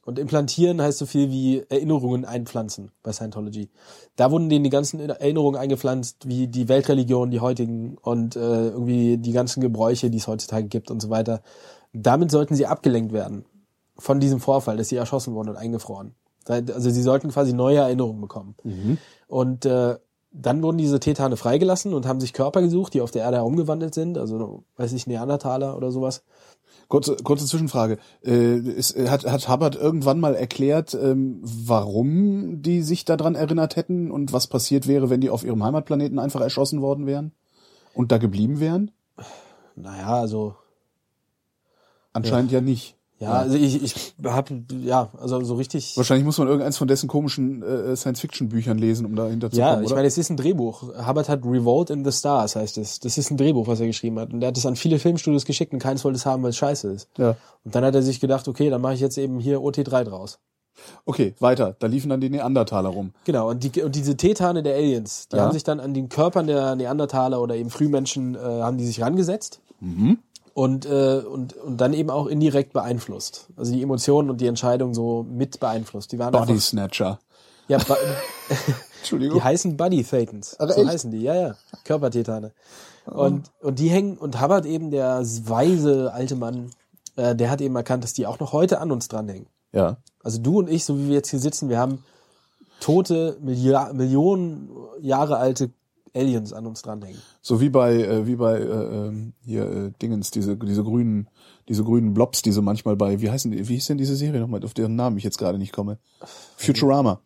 Und 0.03 0.17
implantieren 0.17 0.81
heißt 0.81 0.97
so 0.97 1.05
viel 1.05 1.29
wie 1.29 1.63
Erinnerungen 1.69 2.25
einpflanzen 2.25 2.91
bei 3.03 3.13
Scientology. 3.13 3.69
Da 4.15 4.31
wurden 4.31 4.49
denen 4.49 4.63
die 4.63 4.71
ganzen 4.71 4.99
Erinnerungen 4.99 5.59
eingepflanzt, 5.59 6.27
wie 6.27 6.47
die 6.47 6.67
Weltreligion, 6.67 7.29
die 7.29 7.39
heutigen 7.39 7.97
und 8.01 8.35
äh, 8.35 8.69
irgendwie 8.69 9.17
die 9.17 9.31
ganzen 9.31 9.61
Gebräuche, 9.61 10.09
die 10.09 10.17
es 10.17 10.27
heutzutage 10.27 10.67
gibt 10.67 10.89
und 10.89 11.01
so 11.01 11.11
weiter. 11.11 11.43
Damit 11.93 12.31
sollten 12.31 12.55
sie 12.55 12.67
abgelenkt 12.67 13.13
werden 13.13 13.45
von 13.97 14.19
diesem 14.19 14.39
Vorfall, 14.39 14.77
dass 14.77 14.89
sie 14.89 14.95
erschossen 14.95 15.33
wurden 15.33 15.49
und 15.49 15.57
eingefroren. 15.57 16.15
Also 16.47 16.89
sie 16.89 17.01
sollten 17.01 17.29
quasi 17.29 17.53
neue 17.53 17.77
Erinnerungen 17.77 18.21
bekommen. 18.21 18.55
Und 19.27 19.65
äh, 19.65 19.97
dann 20.31 20.63
wurden 20.63 20.77
diese 20.77 20.99
Thetane 20.99 21.35
freigelassen 21.35 21.93
und 21.93 22.05
haben 22.05 22.21
sich 22.21 22.33
Körper 22.33 22.61
gesucht, 22.61 22.93
die 22.93 23.01
auf 23.01 23.11
der 23.11 23.23
Erde 23.23 23.37
herumgewandelt 23.37 23.93
sind, 23.93 24.17
also 24.17 24.63
weiß 24.77 24.93
ich, 24.93 25.05
Neandertaler 25.05 25.75
oder 25.75 25.91
sowas. 25.91 26.23
Kurze, 26.87 27.17
kurze 27.17 27.45
Zwischenfrage. 27.45 27.97
Äh, 28.23 28.57
ist, 28.57 28.97
hat, 28.97 29.25
hat 29.25 29.49
Hubbard 29.49 29.75
irgendwann 29.75 30.19
mal 30.19 30.35
erklärt, 30.35 30.93
ähm, 30.93 31.41
warum 31.43 32.61
die 32.61 32.81
sich 32.81 33.05
daran 33.05 33.35
erinnert 33.35 33.75
hätten 33.75 34.09
und 34.09 34.33
was 34.33 34.47
passiert 34.47 34.87
wäre, 34.87 35.09
wenn 35.09 35.21
die 35.21 35.29
auf 35.29 35.43
ihrem 35.43 35.63
Heimatplaneten 35.63 36.19
einfach 36.19 36.41
erschossen 36.41 36.81
worden 36.81 37.05
wären 37.05 37.33
und 37.93 38.11
da 38.11 38.17
geblieben 38.17 38.59
wären? 38.59 38.91
Naja, 39.75 40.19
also 40.19 40.55
Anscheinend 42.13 42.51
ja, 42.51 42.59
nicht. 42.61 42.95
ja, 43.19 43.31
also 43.33 43.55
ich, 43.55 43.81
ich 43.83 44.13
habe 44.25 44.63
ja, 44.83 45.09
also 45.19 45.43
so 45.43 45.55
richtig. 45.55 45.95
Wahrscheinlich 45.95 46.25
muss 46.25 46.37
man 46.37 46.47
irgendeins 46.47 46.77
von 46.77 46.87
dessen 46.87 47.07
komischen 47.07 47.61
äh, 47.63 47.95
Science-Fiction-Büchern 47.95 48.77
lesen, 48.77 49.05
um 49.05 49.15
dahinter 49.15 49.49
zu 49.51 49.57
Ja, 49.57 49.71
kommen, 49.73 49.83
ich 49.83 49.87
oder? 49.87 49.95
meine, 49.97 50.07
es 50.07 50.17
ist 50.17 50.29
ein 50.29 50.37
Drehbuch. 50.37 50.83
Hubbard 51.07 51.29
hat 51.29 51.45
Revolt 51.45 51.89
in 51.89 52.03
the 52.03 52.11
Stars, 52.11 52.55
heißt 52.55 52.77
es. 52.79 52.99
Das 52.99 53.17
ist 53.17 53.31
ein 53.31 53.37
Drehbuch, 53.37 53.67
was 53.67 53.79
er 53.79 53.87
geschrieben 53.87 54.19
hat. 54.19 54.33
Und 54.33 54.41
er 54.41 54.47
hat 54.49 54.57
es 54.57 54.65
an 54.65 54.75
viele 54.75 54.99
Filmstudios 54.99 55.45
geschickt 55.45 55.71
und 55.73 55.79
keins 55.79 56.03
wollte 56.03 56.17
es 56.17 56.25
haben, 56.25 56.43
weil 56.43 56.49
es 56.49 56.57
scheiße 56.57 56.89
ist. 56.89 57.09
ja. 57.17 57.35
Und 57.63 57.75
dann 57.75 57.85
hat 57.85 57.93
er 57.95 58.01
sich 58.01 58.19
gedacht, 58.19 58.47
okay, 58.47 58.69
dann 58.69 58.81
mache 58.81 58.95
ich 58.95 58.99
jetzt 59.01 59.17
eben 59.17 59.39
hier 59.39 59.59
OT3 59.59 60.03
draus. 60.03 60.39
Okay, 61.05 61.35
weiter. 61.39 61.75
Da 61.77 61.85
liefen 61.87 62.09
dann 62.09 62.21
die 62.21 62.29
Neandertaler 62.29 62.89
rum. 62.89 63.11
Genau, 63.25 63.49
und, 63.49 63.63
die, 63.63 63.81
und 63.83 63.93
diese 63.95 64.17
Tethane 64.17 64.63
der 64.63 64.75
Aliens, 64.75 65.27
die 65.27 65.35
Ja. 65.35 65.43
haben 65.43 65.51
sich 65.51 65.63
dann 65.63 65.79
an 65.79 65.93
den 65.93 66.09
Körpern 66.09 66.47
der 66.47 66.75
Neandertaler 66.75 67.39
oder 67.41 67.55
eben 67.55 67.69
Frühmenschen, 67.69 68.35
äh, 68.35 68.39
haben 68.39 68.77
die 68.77 68.85
sich 68.85 68.99
rangesetzt 69.01 69.61
Mhm. 69.79 70.19
Und, 70.53 70.85
äh, 70.85 71.21
und, 71.25 71.53
und 71.53 71.77
dann 71.79 71.93
eben 71.93 72.09
auch 72.09 72.27
indirekt 72.27 72.73
beeinflusst. 72.73 73.47
Also 73.55 73.71
die 73.71 73.81
Emotionen 73.81 74.29
und 74.29 74.41
die 74.41 74.47
Entscheidung 74.47 74.93
so 74.93 75.25
mit 75.29 75.59
beeinflusst. 75.59 76.11
Die 76.11 76.19
waren 76.19 76.31
Body 76.31 76.53
einfach, 76.53 76.63
Snatcher. 76.63 77.19
ja, 77.67 77.79
Entschuldigung. 78.99 79.37
die 79.37 79.43
heißen 79.43 79.77
Buddy 79.77 80.03
Thetans. 80.03 80.57
So 80.59 80.67
echt? 80.67 80.87
heißen 80.87 81.11
die, 81.11 81.21
ja, 81.21 81.35
ja. 81.35 81.55
Körpertetane. 81.85 82.51
Und, 83.05 83.49
und 83.61 83.79
die 83.79 83.89
hängen, 83.89 84.17
und 84.17 84.41
Hubbard 84.41 84.65
eben, 84.65 84.91
der 84.91 85.21
weise 85.21 86.13
alte 86.13 86.35
Mann, 86.35 86.71
äh, 87.15 87.35
der 87.35 87.49
hat 87.49 87.61
eben 87.61 87.75
erkannt, 87.75 88.03
dass 88.03 88.13
die 88.13 88.27
auch 88.27 88.39
noch 88.39 88.53
heute 88.53 88.79
an 88.79 88.91
uns 88.91 89.07
dranhängen. 89.07 89.47
ja. 89.71 89.97
Also 90.23 90.39
du 90.39 90.59
und 90.59 90.69
ich, 90.69 90.85
so 90.85 90.99
wie 90.99 91.07
wir 91.07 91.15
jetzt 91.15 91.31
hier 91.31 91.39
sitzen, 91.39 91.67
wir 91.67 91.79
haben 91.79 92.03
tote, 92.79 93.37
Millia 93.41 93.91
Millionen 93.91 94.69
Jahre 94.99 95.37
alte 95.37 95.71
Aliens 96.15 96.53
an 96.53 96.65
uns 96.67 96.81
dranhängen. 96.81 97.21
So 97.41 97.61
wie 97.61 97.69
bei 97.69 97.93
äh, 97.95 98.27
wie 98.27 98.35
bei 98.35 98.57
äh, 98.59 98.63
ähm, 99.07 99.33
hier 99.41 99.63
äh, 99.69 99.91
Dingens 100.01 100.31
diese 100.31 100.57
diese 100.57 100.83
grünen 100.83 101.29
diese 101.69 101.83
grünen 101.83 102.13
Blobs, 102.13 102.41
diese 102.41 102.61
manchmal 102.61 102.95
bei 102.95 103.21
wie 103.21 103.29
heißen 103.29 103.51
die, 103.51 103.67
wie 103.67 103.75
hieß 103.75 103.87
denn 103.87 103.97
diese 103.97 104.15
Serie 104.15 104.39
nochmal, 104.41 104.63
auf 104.65 104.73
deren 104.73 104.95
Namen 104.95 105.17
ich 105.17 105.23
jetzt 105.23 105.37
gerade 105.37 105.57
nicht 105.57 105.71
komme. 105.73 105.97
Futurama. 106.57 107.21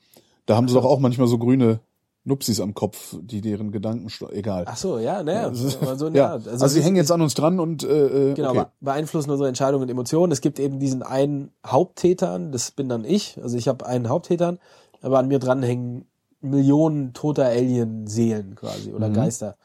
Da 0.46 0.56
haben 0.56 0.68
sie 0.68 0.76
doch 0.76 0.86
auch 0.86 1.00
manchmal 1.00 1.28
so 1.28 1.38
grüne 1.38 1.80
Nupsis 2.28 2.60
am 2.60 2.74
Kopf, 2.74 3.16
die 3.22 3.42
deren 3.42 3.72
Gedanken 3.72 4.08
egal. 4.32 4.64
Ach 4.68 4.78
so, 4.78 4.98
ja, 4.98 5.22
naja. 5.22 5.54
so, 5.54 5.68
ja, 6.10 6.10
ja, 6.12 6.32
also, 6.34 6.68
sie 6.68 6.82
hängen 6.82 6.96
jetzt 6.96 7.12
an 7.12 7.22
uns 7.22 7.36
dran 7.36 7.60
und 7.60 7.84
äh, 7.84 8.32
äh, 8.32 8.34
Genau, 8.34 8.50
okay. 8.50 8.60
be- 8.62 8.72
beeinflussen 8.82 9.30
unsere 9.30 9.48
Entscheidungen 9.48 9.84
und 9.84 9.90
Emotionen. 9.90 10.32
Es 10.32 10.42
gibt 10.42 10.60
eben 10.60 10.80
diesen 10.80 11.04
einen 11.04 11.52
Haupttätern, 11.66 12.52
das 12.52 12.72
bin 12.72 12.90
dann 12.90 13.06
ich. 13.06 13.40
Also 13.42 13.58
ich 13.58 13.68
habe 13.68 13.86
einen 13.86 14.10
Haupttätern, 14.10 14.58
aber 15.02 15.20
an 15.20 15.28
mir 15.28 15.38
dran 15.38 15.62
hängen 15.62 16.06
Millionen 16.46 17.14
toter 17.14 17.46
Alien-Seelen 17.46 18.56
quasi 18.56 18.92
oder 18.94 19.10
Geister. 19.10 19.58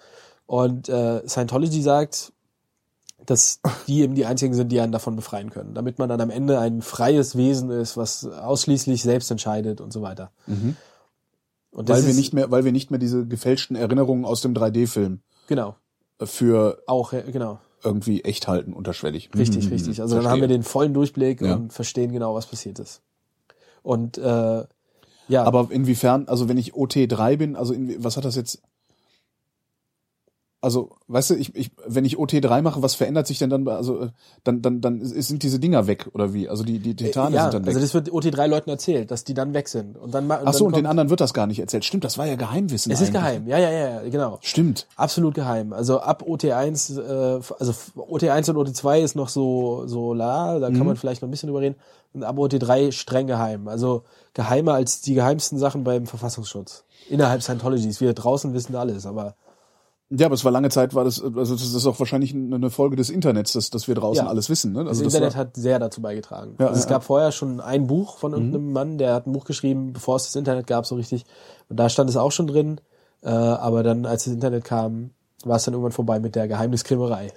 Und 0.46 0.88
äh, 0.88 1.26
Scientology 1.28 1.82
sagt, 1.82 2.32
dass 3.26 3.60
die 3.86 4.00
eben 4.00 4.14
die 4.14 4.26
einzigen 4.26 4.54
sind, 4.54 4.70
die 4.72 4.80
einen 4.80 4.92
davon 4.92 5.14
befreien 5.14 5.50
können, 5.50 5.74
damit 5.74 5.98
man 5.98 6.08
dann 6.08 6.20
am 6.20 6.30
Ende 6.30 6.58
ein 6.58 6.82
freies 6.82 7.36
Wesen 7.36 7.70
ist, 7.70 7.96
was 7.96 8.24
ausschließlich 8.26 9.02
selbst 9.02 9.30
entscheidet 9.30 9.80
und 9.80 9.92
so 9.92 10.02
weiter. 10.02 10.30
Und 11.72 11.88
das 11.88 11.98
weil 11.98 12.06
wir 12.08 12.14
nicht 12.14 12.32
mehr 12.34 12.50
weil 12.50 12.64
wir 12.64 12.72
nicht 12.72 12.90
mehr 12.90 12.98
diese 12.98 13.26
gefälschten 13.26 13.76
Erinnerungen 13.76 14.24
aus 14.24 14.40
dem 14.40 14.54
3D-Film 14.54 15.20
genau 15.46 15.76
für 16.22 16.82
auch 16.86 17.12
ja, 17.12 17.20
genau 17.22 17.60
irgendwie 17.84 18.22
echt 18.24 18.48
halten 18.48 18.72
unterschwellig. 18.72 19.30
Richtig, 19.36 19.66
Mhm, 19.66 19.72
richtig. 19.72 20.00
Also 20.02 20.14
dann 20.16 20.22
verstehe. 20.24 20.30
haben 20.32 20.40
wir 20.40 20.48
den 20.48 20.62
vollen 20.64 20.92
Durchblick 20.92 21.40
Ja. 21.40 21.54
und 21.54 21.72
verstehen 21.72 22.12
genau, 22.12 22.34
was 22.34 22.46
passiert 22.46 22.78
ist. 22.78 23.00
Und 23.82 24.18
äh, 24.18 24.64
ja, 25.30 25.44
Aber 25.44 25.68
inwiefern, 25.70 26.28
also 26.28 26.48
wenn 26.48 26.56
ich 26.56 26.74
OT3 26.74 27.36
bin, 27.36 27.56
also 27.56 27.72
in, 27.72 28.02
was 28.02 28.16
hat 28.16 28.24
das 28.24 28.36
jetzt? 28.36 28.62
Also, 30.62 30.90
weißt 31.08 31.30
du, 31.30 31.34
ich, 31.36 31.54
ich, 31.54 31.70
wenn 31.86 32.04
ich 32.04 32.18
OT3 32.18 32.60
mache, 32.60 32.82
was 32.82 32.94
verändert 32.94 33.26
sich 33.26 33.38
denn 33.38 33.48
dann? 33.48 33.64
bei- 33.64 33.74
Also, 33.76 34.10
dann, 34.44 34.60
dann, 34.60 34.82
dann 34.82 35.02
sind 35.02 35.42
diese 35.42 35.58
Dinger 35.58 35.86
weg 35.86 36.08
oder 36.12 36.34
wie? 36.34 36.50
Also 36.50 36.64
die, 36.64 36.78
die 36.80 36.94
Titane 36.94 37.34
ja, 37.34 37.44
sind 37.44 37.54
dann 37.54 37.62
weg. 37.62 37.68
also 37.68 37.80
das 37.80 37.94
wird 37.94 38.10
OT3 38.10 38.46
Leuten 38.46 38.68
erzählt, 38.68 39.10
dass 39.10 39.24
die 39.24 39.32
dann 39.32 39.54
weg 39.54 39.68
sind. 39.68 39.96
Und 39.96 40.12
dann, 40.14 40.26
ma- 40.26 40.40
Ach 40.44 40.52
so, 40.52 40.66
und 40.66 40.76
den 40.76 40.84
anderen 40.84 41.08
wird 41.08 41.22
das 41.22 41.32
gar 41.32 41.46
nicht 41.46 41.60
erzählt. 41.60 41.86
Stimmt, 41.86 42.04
das 42.04 42.18
war 42.18 42.26
ja 42.26 42.34
Geheimwissen. 42.36 42.92
Es 42.92 43.00
ist 43.00 43.10
geheim, 43.10 43.46
ja, 43.48 43.56
ja, 43.58 43.70
ja, 43.70 43.88
ja, 44.02 44.08
genau. 44.10 44.38
Stimmt. 44.42 44.86
Absolut 44.96 45.32
geheim. 45.34 45.72
Also 45.72 46.00
ab 46.00 46.24
OT1, 46.28 47.00
äh, 47.00 47.40
also 47.58 47.72
OT1 47.96 48.50
und 48.50 48.56
OT2 48.68 49.00
ist 49.00 49.16
noch 49.16 49.30
so, 49.30 49.84
so 49.86 50.12
la, 50.12 50.58
da 50.58 50.68
Mhm. 50.68 50.76
kann 50.76 50.86
man 50.88 50.96
vielleicht 50.96 51.22
noch 51.22 51.28
ein 51.28 51.30
bisschen 51.30 51.46
drüber 51.46 51.62
reden. 51.62 51.76
Und 52.12 52.22
ab 52.22 52.36
OT3 52.36 52.92
streng 52.92 53.26
geheim. 53.26 53.66
Also 53.66 54.02
geheimer 54.34 54.74
als 54.74 55.00
die 55.00 55.14
geheimsten 55.14 55.58
Sachen 55.58 55.84
beim 55.84 56.06
Verfassungsschutz. 56.06 56.84
Innerhalb 57.08 57.42
Scientologys. 57.42 58.02
Wir 58.02 58.12
draußen 58.12 58.52
wissen 58.52 58.76
alles, 58.76 59.06
aber 59.06 59.36
Ja, 60.12 60.26
aber 60.26 60.34
es 60.34 60.44
war 60.44 60.50
lange 60.50 60.70
Zeit, 60.70 60.94
war 60.94 61.04
das, 61.04 61.22
also 61.22 61.54
das 61.54 61.72
ist 61.72 61.86
auch 61.86 61.98
wahrscheinlich 62.00 62.34
eine 62.34 62.68
Folge 62.70 62.96
des 62.96 63.10
Internets, 63.10 63.52
dass, 63.52 63.70
dass 63.70 63.86
wir 63.86 63.94
draußen 63.94 64.24
Ja. 64.24 64.28
alles 64.30 64.50
wissen. 64.50 64.72
Ne? 64.72 64.80
Das 64.80 64.88
Also 64.88 65.04
das 65.04 65.14
Internet 65.14 65.34
war, 65.34 65.40
hat 65.40 65.56
sehr 65.56 65.78
dazu 65.78 66.02
beigetragen. 66.02 66.56
Ja, 66.58 66.66
also 66.66 66.78
es 66.78 66.84
ja, 66.84 66.88
Mhm. 66.88 66.92
gab 66.94 67.04
vorher 67.04 67.30
schon 67.30 67.60
ein 67.60 67.86
Buch 67.86 68.18
von 68.18 68.32
irgendeinem 68.32 68.72
Mann, 68.72 68.98
der 68.98 69.14
hat 69.14 69.26
ein 69.28 69.32
Buch 69.32 69.44
geschrieben, 69.44 69.92
bevor 69.92 70.16
es 70.16 70.24
das 70.24 70.34
Internet 70.34 70.66
gab, 70.66 70.84
so 70.84 70.96
richtig. 70.96 71.24
Und 71.68 71.78
da 71.78 71.88
stand 71.88 72.10
es 72.10 72.16
auch 72.16 72.32
schon 72.32 72.48
drin. 72.48 72.80
Äh, 73.22 73.28
aber 73.28 73.82
dann, 73.84 74.04
als 74.04 74.24
das 74.24 74.32
Internet 74.34 74.64
kam, 74.64 75.10
war 75.44 75.56
es 75.56 75.64
dann 75.64 75.74
irgendwann 75.74 75.92
vorbei 75.92 76.18
mit 76.20 76.34
der 76.34 76.48
Geheimniskrämerei. 76.48 77.32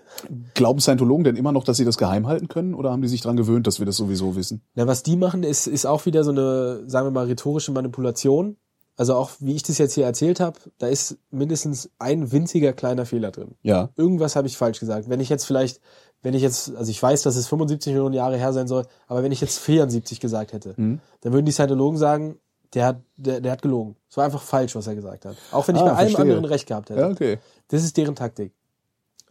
Glauben 0.56 0.80
Scientologen 0.80 1.24
denn 1.24 1.36
immer 1.36 1.52
noch, 1.52 1.64
dass 1.64 1.78
sie 1.78 1.86
das 1.86 1.98
geheim 1.98 2.28
halten 2.28 2.48
können 2.48 2.74
oder 2.74 2.92
haben 2.92 3.02
die 3.02 3.08
sich 3.08 3.22
dran 3.22 3.38
gewöhnt, 3.38 3.68
dass 3.68 3.80
wir 3.80 3.86
das 3.86 3.98
sowieso 3.98 4.36
wissen? 4.36 4.62
Na, 4.76 4.88
was 4.88 5.04
die 5.04 5.16
machen, 5.16 5.44
ist, 5.44 5.68
ist 5.68 5.86
auch 5.86 6.06
wieder 6.06 6.24
so 6.24 6.32
eine, 6.32 6.84
sagen 6.88 7.06
wir 7.08 7.12
mal, 7.12 7.26
rhetorische 7.28 7.72
Manipulation. 7.72 8.58
Also 8.96 9.16
auch, 9.16 9.32
wie 9.40 9.56
ich 9.56 9.64
das 9.64 9.78
jetzt 9.80 9.94
hier 9.96 10.06
erzählt 10.06 10.40
habe, 10.40 10.60
da 10.78 10.88
ist 10.88 11.18
mindestens 11.32 11.90
ein 12.00 12.32
winziger 12.32 12.74
kleiner 12.74 13.06
Fehler 13.06 13.32
drin. 13.32 13.56
Ja. 13.64 13.90
Irgendwas 13.96 14.36
habe 14.36 14.48
ich 14.48 14.56
falsch 14.58 14.80
gesagt. 14.80 15.10
Wenn 15.10 15.20
ich 15.20 15.30
jetzt 15.30 15.46
vielleicht, 15.46 15.82
wenn 16.22 16.34
ich 16.36 16.42
jetzt, 16.44 16.76
also 16.76 16.92
ich 16.92 17.02
weiß, 17.02 17.24
dass 17.24 17.36
es 17.36 17.48
75 17.48 17.92
Millionen 17.94 18.14
Jahre 18.14 18.38
her 18.38 18.54
sein 18.54 18.68
soll, 18.68 18.86
aber 19.08 19.24
wenn 19.24 19.32
ich 19.32 19.42
jetzt 19.42 19.58
74 19.60 20.20
gesagt 20.20 20.54
hätte, 20.54 20.74
Mhm. 20.78 21.00
dann 21.22 21.34
würden 21.34 21.46
die 21.46 21.52
Scientologen 21.52 21.98
sagen, 21.98 22.38
der 22.76 22.86
hat, 22.88 23.02
der, 23.18 23.40
der 23.42 23.52
hat 23.52 23.62
gelogen. 23.62 23.96
Es 24.10 24.18
war 24.18 24.26
einfach 24.26 24.42
falsch, 24.42 24.76
was 24.76 24.88
er 24.88 24.96
gesagt 24.96 25.26
hat. 25.26 25.36
Auch 25.52 25.68
wenn 25.68 25.76
ich 25.76 25.82
Ah, 25.82 25.86
bei 25.86 25.92
allem 25.92 26.10
verstehe. 26.12 26.22
anderen 26.22 26.46
recht 26.46 26.68
gehabt 26.68 26.90
hätte. 26.90 27.02
Ja, 27.02 27.10
okay. 27.10 27.40
Das 27.70 27.84
ist 27.84 27.98
deren 27.98 28.16
Taktik. 28.16 28.54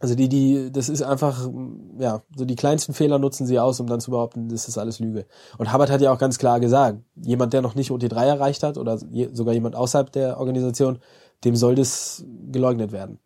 Also 0.03 0.15
die, 0.15 0.27
die, 0.27 0.69
das 0.69 0.89
ist 0.89 1.01
einfach, 1.01 1.49
ja, 1.97 2.23
so 2.35 2.43
die 2.43 2.57
kleinsten 2.57 2.93
Fehler 2.93 3.19
nutzen 3.19 3.47
sie 3.47 3.57
aus, 3.57 3.79
um 3.79 3.87
dann 3.87 4.01
zu 4.01 4.11
behaupten, 4.11 4.49
das 4.49 4.67
ist 4.67 4.77
alles 4.77 4.99
Lüge. 4.99 5.25
Und 5.57 5.71
Hubbard 5.71 5.89
hat 5.89 6.01
ja 6.01 6.11
auch 6.11 6.17
ganz 6.17 6.37
klar 6.37 6.59
gesagt, 6.59 6.99
jemand, 7.15 7.53
der 7.53 7.61
noch 7.61 7.73
nicht 7.73 7.89
OT3 7.89 8.25
erreicht 8.25 8.63
hat 8.63 8.77
oder 8.77 8.99
je, 9.11 9.29
sogar 9.31 9.53
jemand 9.53 9.77
außerhalb 9.77 10.11
der 10.11 10.41
Organisation, 10.41 10.99
dem 11.45 11.55
soll 11.55 11.75
das 11.75 12.25
geleugnet 12.51 12.91
werden. 12.91 13.19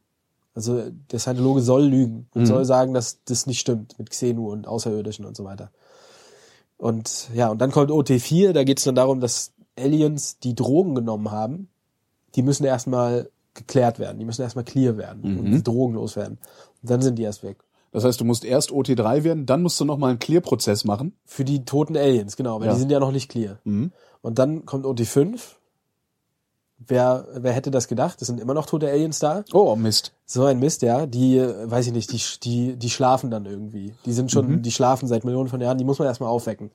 Also 0.54 0.84
der 1.12 1.18
Scientologe 1.18 1.62
soll 1.62 1.84
lügen 1.84 2.30
und 2.36 2.46
soll 2.46 2.64
sagen, 2.64 2.94
dass 2.94 3.24
das 3.24 3.48
nicht 3.48 3.60
stimmt 3.60 3.98
mit 3.98 4.12
Xenu 4.12 4.52
und 4.52 4.68
Außerirdischen 4.68 5.26
und 5.26 5.36
so 5.36 5.46
weiter. 5.46 5.72
Und 6.78 7.30
ja, 7.34 7.50
und 7.50 7.60
dann 7.60 7.72
kommt 7.72 7.90
OT4, 7.90 8.52
da 8.52 8.64
geht 8.64 8.78
es 8.78 8.84
dann 8.84 8.94
darum, 8.94 9.20
dass 9.20 9.52
Aliens, 9.76 10.38
die 10.38 10.54
Drogen 10.54 10.94
genommen 10.94 11.32
haben, 11.32 11.70
die 12.36 12.44
müssen 12.44 12.66
erstmal 12.66 13.32
geklärt 13.58 14.00
werden, 14.00 14.20
die 14.20 14.26
müssen 14.26 14.44
erstmal 14.44 14.64
clear 14.64 14.98
werden 14.98 15.24
und 15.40 15.52
die 15.52 15.64
Drogen 15.64 15.96
loswerden. 15.96 16.38
Und 16.38 16.67
dann 16.82 17.02
sind 17.02 17.16
die 17.16 17.24
erst 17.24 17.44
weg. 17.44 17.58
Das 17.92 18.04
heißt, 18.04 18.20
du 18.20 18.26
musst 18.26 18.44
erst 18.46 18.72
OT3 18.72 19.24
werden, 19.24 19.46
dann 19.46 19.64
musst 19.64 19.80
du 19.80 19.86
nochmal 19.86 20.12
einen 20.12 20.20
Clear-Prozess 20.20 20.84
machen. 20.84 21.18
Für 21.26 21.44
die 21.46 21.64
toten 21.66 21.96
Aliens, 21.98 22.36
genau, 22.36 22.60
weil 22.60 22.68
Ja. 22.68 22.74
die 22.74 22.80
sind 22.80 22.92
ja 22.92 23.00
noch 23.00 23.12
nicht 23.12 23.30
clear. 23.30 23.60
Mhm. 23.64 23.92
Und 24.22 24.38
dann 24.40 24.66
kommt 24.66 24.86
OT5. 24.86 25.40
Wer, 26.80 27.28
wer 27.34 27.54
hätte 27.54 27.72
das 27.72 27.88
gedacht? 27.88 28.22
Es 28.22 28.28
sind 28.28 28.40
immer 28.40 28.54
noch 28.54 28.68
tote 28.68 28.88
Aliens 28.88 29.18
da. 29.18 29.44
Oh, 29.52 29.76
Mist. 29.76 30.14
So 30.28 30.46
ein 30.46 30.60
Mist, 30.60 30.84
ja. 30.84 31.08
Die, 31.08 31.38
äh, 31.38 31.70
weiß 31.72 31.88
ich 31.88 31.94
nicht, 31.94 32.12
die, 32.12 32.22
die, 32.44 32.76
die 32.76 32.90
schlafen 32.92 33.32
dann 33.32 33.46
irgendwie. 33.48 33.96
Die 34.06 34.14
sind 34.14 34.32
schon, 34.32 34.48
Mhm. 34.48 34.62
die 34.62 34.72
schlafen 34.72 35.08
seit 35.08 35.24
Millionen 35.24 35.50
von 35.50 35.60
Jahren, 35.60 35.80
die 35.80 35.86
muss 35.86 35.98
man 35.98 36.08
erstmal 36.08 36.30
aufwecken. 36.30 36.70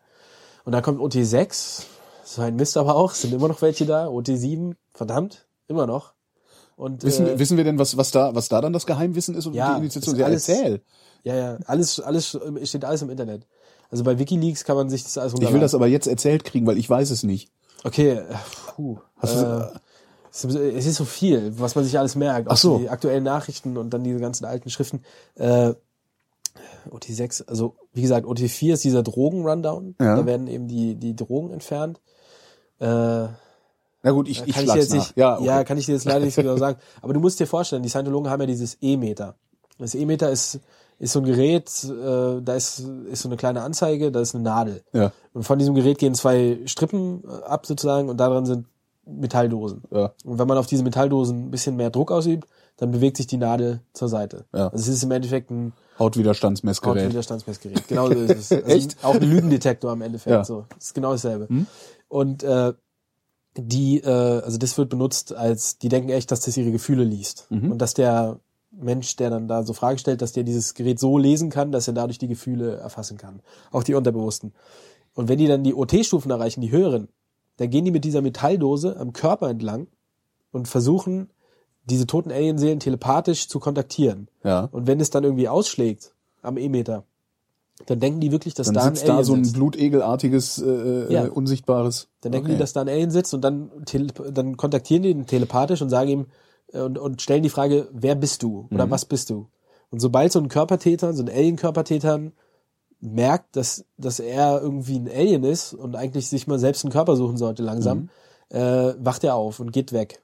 Und 0.64 0.72
dann 0.72 0.82
kommt 0.82 0.98
OT6, 1.00 1.84
so 2.24 2.42
ein 2.42 2.56
Mist 2.56 2.76
aber 2.76 2.96
auch, 2.96 3.12
es 3.12 3.20
sind 3.22 3.32
immer 3.32 3.46
noch 3.46 3.62
welche 3.62 3.86
da. 3.86 4.08
OT7, 4.08 4.74
verdammt, 4.92 5.46
immer 5.68 5.86
noch. 5.86 6.14
Und, 6.82 7.04
Wissen, 7.04 7.26
äh, 7.28 7.38
wissen 7.38 7.56
wir 7.56 7.62
denn, 7.64 7.78
was, 7.78 7.96
was 7.96 8.10
da, 8.10 8.34
was 8.34 8.48
da 8.48 8.60
dann 8.60 8.72
das 8.72 8.86
Geheimwissen 8.86 9.36
ist 9.36 9.46
und 9.46 9.54
Ja, 9.54 9.74
die 9.74 9.80
Initiation? 9.82 10.14
ist 10.16 10.18
Ja, 10.20 10.26
alles- 10.26 10.48
erzähl. 10.48 10.80
ja, 11.22 11.34
ja, 11.36 11.58
alles, 11.66 12.00
alles, 12.00 12.34
äh, 12.34 12.66
steht 12.66 12.84
alles 12.84 13.02
im 13.02 13.10
Internet. 13.10 13.46
Also 13.90 14.02
bei 14.02 14.18
Wikileaks 14.18 14.64
kann 14.64 14.74
man 14.76 14.90
sich 14.90 15.04
das 15.04 15.16
alles 15.16 15.32
Ich 15.34 15.38
will 15.38 15.44
runterladen. 15.46 15.60
das 15.62 15.74
aber 15.76 15.86
jetzt 15.86 16.06
erzählt 16.08 16.42
kriegen, 16.44 16.66
weil 16.66 16.78
ich 16.78 16.90
weiß 16.90 17.10
es 17.10 17.22
nicht. 17.22 17.50
Okay, 17.84 18.12
äh, 18.14 18.24
puh. 18.74 18.98
Hast 19.18 19.36
äh, 19.36 19.42
du- 19.44 19.72
es 20.32 20.44
ist- 20.44 20.54
es 20.56 20.86
ist 20.86 20.96
so 20.96 21.04
viel, 21.04 21.52
was 21.60 21.74
man 21.76 21.84
sich 21.84 21.98
alles 21.98 22.16
merkt. 22.16 22.48
Ach 22.50 22.56
so. 22.56 22.78
Die 22.78 22.88
aktuellen 22.88 23.22
Nachrichten 23.22 23.76
und 23.76 23.90
dann 23.90 24.02
diese 24.02 24.18
ganzen 24.18 24.44
alten 24.44 24.68
Schriften. 24.70 25.02
Äh, 25.36 25.74
OT6, 26.90 27.46
also 27.46 27.76
wie 27.92 28.02
gesagt, 28.02 28.26
OT4 28.26 28.74
ist 28.74 28.84
dieser 28.84 29.02
Drogen-Rundown. 29.02 29.94
Ja. 30.00 30.16
Da 30.16 30.26
werden 30.26 30.48
eben 30.48 30.66
die, 30.68 30.96
die 30.96 31.14
Drogen 31.14 31.50
entfernt. 31.52 32.00
Äh, 32.80 33.28
Na 34.02 34.10
gut, 34.10 34.28
ich, 34.28 34.42
ich 34.46 34.54
kann 34.54 34.64
ich 34.64 34.74
jetzt 34.74 34.90
nach. 34.90 34.98
nicht, 34.98 35.16
ja, 35.16 35.36
okay. 35.36 35.46
ja, 35.46 35.64
kann 35.64 35.78
ich 35.78 35.86
dir 35.86 35.92
jetzt 35.92 36.04
leider 36.04 36.24
nicht 36.24 36.34
so 36.34 36.42
genau 36.42 36.56
sagen. 36.56 36.78
Aber 37.02 37.12
du 37.14 37.20
musst 37.20 37.38
dir 37.40 37.46
vorstellen, 37.46 37.82
die 37.82 37.88
Scientologen 37.88 38.30
haben 38.30 38.40
ja 38.40 38.46
dieses 38.46 38.78
E-Meter. 38.80 39.36
Das 39.78 39.94
E-Meter 39.94 40.30
ist, 40.30 40.60
ist 40.98 41.12
so 41.12 41.20
ein 41.20 41.24
Gerät, 41.24 41.70
äh, 41.84 42.40
da 42.42 42.54
ist, 42.54 42.80
ist 43.10 43.22
so 43.22 43.28
eine 43.28 43.36
kleine 43.36 43.62
Anzeige, 43.62 44.10
da 44.12 44.20
ist 44.20 44.34
eine 44.34 44.44
Nadel. 44.44 44.82
ja, 44.92 45.12
Und 45.32 45.44
von 45.44 45.58
diesem 45.58 45.74
Gerät 45.74 45.98
gehen 45.98 46.14
zwei 46.14 46.58
Strippen 46.66 47.22
äh, 47.24 47.44
ab 47.44 47.66
sozusagen 47.66 48.08
und 48.08 48.18
daran 48.18 48.44
sind 48.46 48.66
Metalldosen. 49.04 49.82
ja. 49.90 50.12
Und 50.24 50.38
wenn 50.38 50.46
man 50.46 50.58
auf 50.58 50.66
diese 50.66 50.84
Metalldosen 50.84 51.46
ein 51.46 51.50
bisschen 51.50 51.76
mehr 51.76 51.90
Druck 51.90 52.12
ausübt, 52.12 52.48
dann 52.76 52.90
bewegt 52.92 53.16
sich 53.16 53.26
die 53.26 53.36
Nadel 53.36 53.80
zur 53.92 54.08
Seite. 54.08 54.44
Ja. 54.54 54.68
Also 54.68 54.90
es 54.90 54.96
ist 54.96 55.02
im 55.02 55.10
Endeffekt 55.10 55.50
ein 55.50 55.72
Hautwiderstandsmessgerät. 55.98 57.04
Hautwiderstandsmessgerät. 57.04 57.88
Genau 57.88 58.06
so 58.06 58.14
ist 58.14 58.30
es. 58.30 58.50
Also 58.62 58.66
Echt? 58.66 58.96
Auch 59.04 59.14
ein 59.14 59.22
Lügendetektor 59.22 59.90
am 59.90 60.02
Endeffekt. 60.02 60.30
Ja. 60.32 60.38
Hm? 60.38 60.44
So. 60.44 60.64
Das 60.74 60.84
ist 60.86 60.94
genau 60.94 61.12
dasselbe. 61.12 61.48
Und 62.08 62.42
äh, 62.42 62.72
die, 63.56 63.98
äh, 63.98 64.08
also 64.08 64.58
das 64.58 64.78
wird 64.78 64.88
benutzt 64.88 65.34
als, 65.34 65.78
die 65.78 65.88
denken 65.88 66.10
echt, 66.10 66.30
dass 66.30 66.40
das 66.40 66.56
ihre 66.56 66.72
Gefühle 66.72 67.04
liest. 67.04 67.46
Mhm. 67.50 67.72
Und 67.72 67.78
dass 67.78 67.94
der 67.94 68.40
Mensch, 68.70 69.16
der 69.16 69.30
dann 69.30 69.48
da 69.48 69.64
so 69.64 69.72
Fragen 69.74 69.98
stellt, 69.98 70.22
dass 70.22 70.32
der 70.32 70.44
dieses 70.44 70.74
Gerät 70.74 70.98
so 70.98 71.18
lesen 71.18 71.50
kann, 71.50 71.72
dass 71.72 71.88
er 71.88 71.94
dadurch 71.94 72.18
die 72.18 72.28
Gefühle 72.28 72.76
erfassen 72.76 73.18
kann. 73.18 73.42
Auch 73.70 73.82
die 73.82 73.94
Unterbewussten. 73.94 74.52
Und 75.14 75.28
wenn 75.28 75.38
die 75.38 75.46
dann 75.46 75.62
die 75.62 75.74
OT-Stufen 75.74 76.30
erreichen, 76.30 76.62
die 76.62 76.70
höheren, 76.70 77.08
dann 77.58 77.68
gehen 77.68 77.84
die 77.84 77.90
mit 77.90 78.04
dieser 78.04 78.22
Metalldose 78.22 78.96
am 78.96 79.12
Körper 79.12 79.50
entlang 79.50 79.88
und 80.52 80.68
versuchen, 80.68 81.30
diese 81.84 82.06
toten 82.06 82.32
Alienseelen 82.32 82.80
telepathisch 82.80 83.48
zu 83.48 83.60
kontaktieren. 83.60 84.28
Ja. 84.42 84.68
Und 84.72 84.86
wenn 84.86 85.00
es 85.00 85.10
dann 85.10 85.24
irgendwie 85.24 85.48
ausschlägt 85.48 86.14
am 86.40 86.56
E-Meter, 86.56 87.04
dann 87.86 88.00
denken 88.00 88.20
die 88.20 88.32
wirklich, 88.32 88.54
dass 88.54 88.66
Dann 88.66 88.74
da 88.74 88.84
ein 88.84 88.94
sitzt 88.94 89.08
da 89.08 89.12
Alien 89.14 89.24
so 89.24 89.34
ein 89.34 89.44
sitzt. 89.44 89.56
blutegelartiges, 89.56 90.58
äh, 90.62 91.12
Ja. 91.12 91.24
äh, 91.24 91.28
unsichtbares. 91.28 92.08
Dann 92.20 92.32
denken 92.32 92.48
die, 92.50 92.56
dass 92.56 92.72
da 92.72 92.80
ein 92.82 92.88
Alien 92.88 93.10
sitzt 93.10 93.34
und 93.34 93.42
dann, 93.42 93.70
tele- 93.84 94.12
dann 94.32 94.56
kontaktieren 94.56 95.02
die 95.02 95.10
ihn 95.10 95.26
telepathisch 95.26 95.82
und 95.82 95.90
sagen 95.90 96.08
ihm 96.08 96.26
äh, 96.72 96.80
und, 96.80 96.98
und 96.98 97.20
stellen 97.22 97.42
die 97.42 97.50
Frage, 97.50 97.88
wer 97.92 98.14
bist 98.14 98.42
du 98.42 98.62
Mhm. 98.70 98.74
oder 98.76 98.90
was 98.90 99.04
bist 99.04 99.30
du? 99.30 99.48
Und 99.90 100.00
sobald 100.00 100.32
so 100.32 100.38
ein 100.38 100.48
Körpertäter, 100.48 101.12
so 101.12 101.22
ein 101.22 101.28
Alien-Körpertäter 101.28 102.20
merkt, 103.00 103.56
dass, 103.56 103.84
dass 103.98 104.20
er 104.20 104.60
irgendwie 104.62 104.96
ein 104.98 105.08
Alien 105.08 105.44
ist 105.44 105.74
und 105.74 105.96
eigentlich 105.96 106.28
sich 106.28 106.46
mal 106.46 106.58
selbst 106.58 106.84
einen 106.84 106.92
Körper 106.92 107.16
suchen 107.16 107.36
sollte 107.36 107.62
langsam, 107.62 108.08
Mhm. 108.50 108.56
äh, 108.56 108.94
wacht 108.98 109.24
er 109.24 109.34
auf 109.34 109.60
und 109.60 109.72
geht 109.72 109.92
weg. 109.92 110.22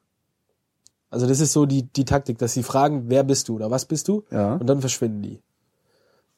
Also 1.11 1.27
das 1.27 1.41
ist 1.41 1.53
so 1.53 1.67
die, 1.67 1.85
die 1.85 2.05
Taktik, 2.05 2.39
dass 2.39 2.53
sie 2.53 2.63
fragen, 2.63 3.05
wer 3.09 3.25
bist 3.25 3.49
du 3.49 3.57
oder 3.57 3.71
was 3.71 3.87
bist 3.87 4.09
du? 4.09 4.25
Ja. 4.31 4.55
Und 4.57 4.67
dann 4.69 4.81
verschwinden 4.81 5.23
die. 5.23 5.41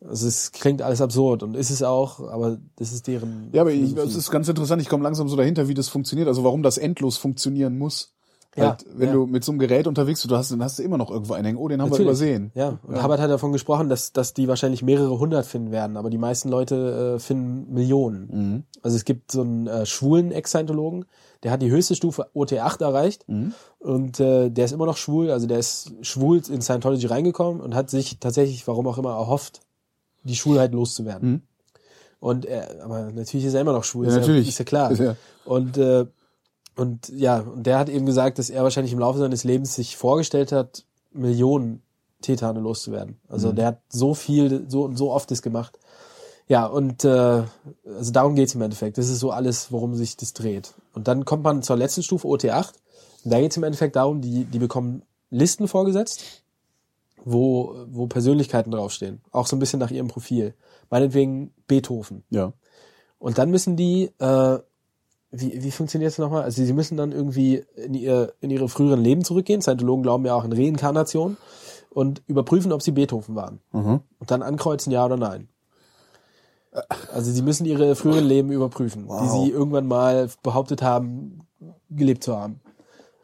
Also 0.03 0.29
es 0.29 0.53
klingt 0.53 0.81
alles 0.81 1.01
absurd 1.03 1.43
und 1.43 1.55
ist 1.55 1.71
es 1.71 1.83
auch, 1.83 2.21
aber 2.21 2.59
das 2.77 2.93
ist 2.93 3.07
deren. 3.07 3.51
Ja, 3.53 3.63
aber 3.63 3.73
ich, 3.73 3.95
das 3.95 4.15
ist 4.15 4.31
ganz 4.31 4.49
interessant. 4.49 4.81
Ich 4.81 4.89
komme 4.89 5.05
langsam 5.05 5.29
so 5.29 5.37
dahinter, 5.37 5.69
wie 5.69 5.75
das 5.75 5.89
funktioniert. 5.89 6.27
Also 6.27 6.43
warum 6.43 6.63
das 6.63 6.79
endlos 6.79 7.19
funktionieren 7.19 7.77
muss. 7.77 8.15
Ja, 8.57 8.71
halt, 8.71 8.85
wenn 8.93 9.09
ja. 9.09 9.15
du 9.15 9.27
mit 9.27 9.45
so 9.45 9.53
einem 9.53 9.61
Gerät 9.61 9.87
unterwegs 9.87 10.23
bist, 10.23 10.31
du 10.31 10.37
hast, 10.37 10.51
dann 10.51 10.63
hast 10.63 10.79
du 10.79 10.83
immer 10.83 10.99
noch 10.99 11.11
irgendwo 11.11 11.35
einen 11.35 11.45
hängen. 11.45 11.59
Oh, 11.59 11.69
den 11.69 11.81
haben 11.81 11.89
wir 11.89 11.91
Natürlich. 11.93 12.09
übersehen. 12.09 12.51
Ja, 12.55 12.81
und 12.83 13.01
Hubbard 13.01 13.21
hat 13.21 13.31
davon 13.31 13.53
gesprochen, 13.53 13.89
dass, 13.89 14.13
dass 14.13 14.35
die 14.35 14.49
wahrscheinlich 14.49 14.83
mehrere 14.83 15.19
hundert 15.21 15.47
finden 15.47 15.71
werden, 15.71 15.97
aber 15.97 16.11
die 16.11 16.19
meisten 16.19 16.49
Leute 16.49 17.15
äh, 17.17 17.21
finden 17.21 17.73
Millionen. 17.73 18.29
Mhm. 18.33 18.65
Also 18.83 18.97
es 18.97 19.05
gibt 19.05 19.31
so 19.31 19.43
einen 19.43 19.69
äh, 19.69 19.87
schwulen 19.87 20.33
Ex-Scientologen, 20.33 21.05
der 21.45 21.53
hat 21.53 21.63
die 21.63 21.71
höchste 21.71 21.95
Stufe 21.95 22.27
OT8 22.35 22.83
erreicht 22.83 23.29
Mhm. 23.29 23.55
und 23.79 24.19
äh, 24.19 24.51
der 24.51 24.65
ist 24.65 24.73
immer 24.73 24.87
noch 24.87 24.97
schwul, 24.97 25.31
also 25.31 25.47
der 25.47 25.61
ist 25.61 25.93
schwul 26.03 26.43
in 26.51 26.61
Scientology 26.61 27.07
reingekommen 27.07 27.61
und 27.61 27.77
hat 27.77 27.89
sich 27.89 28.19
tatsächlich, 28.19 28.67
warum 28.67 28.89
auch 28.89 28.99
immer, 28.99 29.11
erhofft, 29.11 29.61
die 30.25 30.37
Schwulheit 30.37 30.73
loszuwerden. 30.73 31.31
Mhm. 31.31 31.43
Und 32.21 32.45
er, 32.45 32.85
aber 32.85 33.11
natürlich 33.13 33.47
ist 33.47 33.55
er 33.55 33.63
immer 33.63 33.73
noch 33.73 33.85
schwul, 33.85 34.07
Ja, 34.07 34.13
ist, 34.13 34.19
natürlich. 34.21 34.47
Ja, 34.47 34.51
ist 34.51 34.59
ja 34.59 34.65
klar. 34.65 34.91
Ist 34.91 34.99
ja- 35.01 35.17
Und 35.45 35.77
äh, 35.79 36.07
und 36.77 37.09
ja, 37.11 37.41
und 37.41 37.65
der 37.67 37.79
hat 37.79 37.89
eben 37.89 38.07
gesagt, 38.07 38.39
dass 38.39 38.49
er 38.49 38.63
wahrscheinlich 38.63 38.93
im 38.93 38.99
Laufe 39.01 39.19
seines 39.19 39.45
Lebens 39.45 39.75
sich 39.75 39.97
vorgestellt 39.97 40.53
hat, 40.53 40.85
Millionen 41.13 41.83
Tetane 42.23 42.61
loszuwerden. 42.61 43.19
Also 43.29 43.53
der 43.53 43.67
hat 43.67 43.81
so 43.89 44.15
viel, 44.15 44.65
so 44.69 44.85
und 44.85 44.97
so 44.97 45.11
oft 45.11 45.31
das 45.31 45.43
gemacht. 45.43 45.79
Ja, 46.49 46.67
und 46.67 47.05
äh, 47.05 47.43
also 47.87 48.13
darum 48.13 48.35
geht's 48.35 48.55
im 48.55 48.63
Endeffekt. 48.63 48.99
Das 48.99 49.09
ist 49.09 49.21
so 49.21 49.31
alles, 49.31 49.73
worum 49.73 49.95
sich 49.95 50.17
das 50.17 50.33
dreht. 50.33 50.75
Und 50.95 51.07
dann 51.09 51.25
kommt 51.25 51.43
man 51.45 51.63
zur 51.63 51.77
letzten 51.77 52.03
Stufe 52.03 52.27
OT8. 52.27 52.73
Und 53.25 53.31
da 53.33 53.41
geht's 53.41 53.57
im 53.57 53.63
Endeffekt 53.65 53.97
darum, 53.97 54.21
die, 54.21 54.45
die 54.45 54.59
bekommen 54.59 55.03
Listen 55.31 55.69
vorgesetzt, 55.69 56.23
wo, 57.25 57.75
wo 57.89 58.07
Persönlichkeiten 58.07 58.71
draufstehen. 58.71 59.21
Auch 59.31 59.47
so 59.47 59.57
ein 59.57 59.59
bisschen 59.59 59.81
nach 59.81 59.91
ihrem 59.91 60.09
Profil. 60.09 60.55
Meinetwegen 60.91 61.53
Beethoven. 61.67 62.25
Ja. 62.31 62.53
Und 63.19 63.39
dann 63.39 63.51
müssen 63.51 63.77
die, 63.77 64.11
äh, 64.19 64.59
wie, 65.31 65.63
wie 65.63 65.71
funktioniert 65.71 66.11
das 66.11 66.19
nochmal? 66.19 66.43
Also 66.43 66.65
sie 66.65 66.73
müssen 66.73 66.97
dann 66.97 67.13
irgendwie 67.13 67.65
in, 67.77 67.95
ihr, 67.95 68.33
in 68.41 68.51
ihre 68.51 68.69
früheren 68.69 69.01
Leben 69.03 69.25
zurückgehen. 69.25 69.63
Scientologen 69.63 70.03
glauben 70.03 70.25
ja 70.25 70.35
auch 70.35 70.45
in 70.45 70.53
Reinkarnation 70.53 71.37
und 71.91 72.23
überprüfen, 72.27 72.73
ob 72.73 72.83
sie 72.83 72.93
Beethoven 72.93 73.35
waren. 73.37 73.61
Mhm. 73.73 74.01
Und 74.19 74.31
dann 74.31 74.43
ankreuzen, 74.43 74.93
ja 74.93 75.05
oder 75.05 75.17
nein. 75.17 75.49
Also 77.13 77.33
sie 77.33 77.43
müssen 77.43 77.67
ihre 77.67 77.97
früheren 77.97 78.25
Leben 78.25 78.53
überprüfen, 78.53 79.09
Wow. 79.09 79.23
die 79.23 79.29
sie 79.29 79.51
irgendwann 79.51 79.87
mal 79.87 80.31
behauptet 80.43 80.83
haben, 80.83 81.41
gelebt 81.91 82.23
zu 82.23 82.37
haben. 82.37 82.61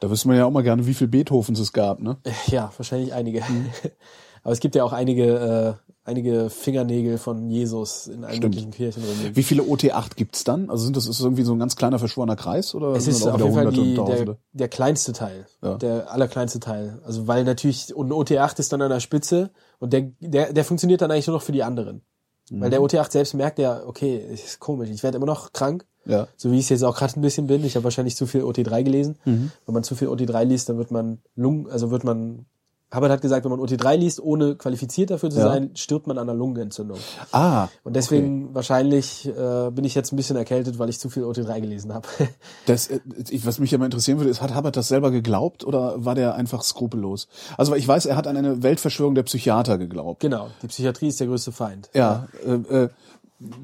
Da 0.01 0.11
wüsste 0.11 0.29
man 0.29 0.37
ja 0.37 0.45
auch 0.45 0.51
mal 0.51 0.63
gerne, 0.63 0.87
wie 0.87 0.95
viel 0.95 1.09
Beethovens 1.09 1.59
es 1.59 1.73
gab, 1.73 2.01
ne? 2.01 2.19
Ja, 2.49 2.71
wahrscheinlich 2.77 3.13
einige. 3.15 3.43
Aber 4.43 4.53
es 4.53 4.61
gibt 4.61 4.75
ja 4.77 4.85
auch 4.85 4.93
einige, 4.93 5.79
äh, 5.85 5.91
einige 6.05 6.51
Fingernägel 6.51 7.19
von 7.19 7.51
Jesus 7.51 8.07
in 8.07 8.25
allen 8.25 8.39
möglichen 8.41 8.71
Kirchen. 8.71 9.03
rumliegen. 9.03 9.35
Wie 9.35 9.43
viele 9.43 9.63
OT8 9.63 10.15
gibt's 10.15 10.45
dann? 10.45 10.71
Also 10.71 10.85
sind 10.85 10.97
das 10.97 11.05
ist 11.09 11.19
das 11.19 11.25
irgendwie 11.25 11.43
so 11.43 11.53
ein 11.53 11.59
ganz 11.59 11.75
kleiner 11.75 11.99
verschworener 11.99 12.37
Kreis 12.37 12.75
oder 12.75 12.93
Es 12.95 13.09
ist 13.09 13.27
auf 13.27 13.41
jeden 13.41 13.55
Fall 13.55 13.71
die, 13.73 13.95
der, 13.95 14.37
der 14.53 14.69
kleinste 14.69 15.13
Teil, 15.13 15.47
Ja. 15.63 15.75
der 15.79 16.13
allerkleinste 16.13 16.61
Teil. 16.61 17.01
Also 17.05 17.27
weil 17.27 17.43
natürlich, 17.43 17.93
und 17.95 18.09
ein 18.09 18.13
OT8 18.13 18.61
ist 18.61 18.73
dann 18.73 18.83
an 18.83 18.91
der 18.91 19.01
Spitze 19.01 19.51
und 19.81 19.93
der, 19.93 20.03
der, 20.21 20.53
der 20.53 20.65
funktioniert 20.65 21.01
dann 21.01 21.11
eigentlich 21.11 21.27
nur 21.27 21.37
noch 21.37 21.43
für 21.43 21.53
die 21.53 21.65
anderen. 21.65 22.03
Weil 22.51 22.69
Mhm. 22.69 22.71
der 22.71 22.81
OT8 22.83 23.11
selbst 23.11 23.35
merkt 23.35 23.59
ja, 23.59 23.83
okay, 23.85 24.17
ist 24.17 24.61
komisch, 24.61 24.91
ich 24.91 25.03
werde 25.03 25.17
immer 25.17 25.27
noch 25.27 25.53
krank, 25.53 25.85
Ja. 26.07 26.29
so 26.37 26.51
wie 26.51 26.57
ich 26.59 26.65
es 26.65 26.69
jetzt 26.71 26.85
auch 26.85 26.97
gerade 26.97 27.19
ein 27.19 27.23
bisschen 27.23 27.47
bin. 27.47 27.65
Ich 27.65 27.75
habe 27.77 27.85
wahrscheinlich 27.85 28.17
zu 28.17 28.27
viel 28.27 28.43
OT3 28.43 28.83
gelesen. 28.83 29.17
Mhm. 29.25 29.51
Wenn 29.67 29.75
man 29.75 29.85
zu 29.85 29.95
viel 29.97 30.09
OT3 30.09 30.45
liest, 30.45 30.69
dann 30.69 30.79
wird 30.79 30.91
man 30.91 31.19
Lungen, 31.35 31.69
also 31.71 31.91
wird 31.91 32.05
man 32.05 32.47
Hubbard 32.95 33.11
hat 33.11 33.21
gesagt, 33.21 33.45
wenn 33.45 33.51
man 33.51 33.59
OT3 33.59 33.97
liest, 33.97 34.21
ohne 34.21 34.55
qualifiziert 34.55 35.11
dafür 35.11 35.29
zu 35.29 35.41
Ja. 35.41 35.49
sein, 35.49 35.71
stirbt 35.75 36.07
man 36.07 36.19
an 36.19 36.29
einer 36.31 36.39
Lungenentzündung. 36.39 36.99
Ah, 37.33 37.67
Und 37.83 37.97
deswegen 37.97 38.55
wahrscheinlich 38.55 39.27
äh, 39.27 39.71
bin 39.73 39.85
ich 39.85 39.97
jetzt 39.97 40.13
ein 40.13 40.17
bisschen 40.17 40.37
erkältet, 40.37 40.79
weil 40.79 40.89
ich 40.89 41.01
zu 41.01 41.11
viel 41.11 41.25
OT3 41.25 41.61
gelesen 41.61 41.93
habe. 41.93 42.07
Das, 42.67 42.87
äh, 42.87 43.01
ich, 43.29 43.45
was 43.45 43.59
mich 43.59 43.73
ja 43.73 43.79
mal 43.79 43.87
interessieren 43.87 44.19
würde, 44.19 44.31
ist, 44.31 44.41
hat 44.41 44.55
Hubbard 44.55 44.77
das 44.77 44.87
selber 44.87 45.11
geglaubt 45.11 45.65
oder 45.65 46.05
war 46.05 46.15
der 46.15 46.37
einfach 46.37 46.63
skrupellos? 46.63 47.27
Also 47.59 47.75
ich 47.75 47.87
weiß, 47.89 48.07
er 48.07 48.15
hat 48.15 48.29
an 48.29 48.37
eine 48.37 48.63
Weltverschwörung 48.63 49.17
der 49.17 49.25
Psychiater 49.25 49.79
geglaubt. 49.79 50.21
genau, 50.21 50.51
die 50.63 50.69
Psychiatrie 50.69 51.09
ist 51.09 51.19
der 51.19 51.27
größte 51.27 51.51
Feind. 51.51 51.91
Ja, 51.93 52.29
äh, 52.47 52.53
äh, 52.85 52.89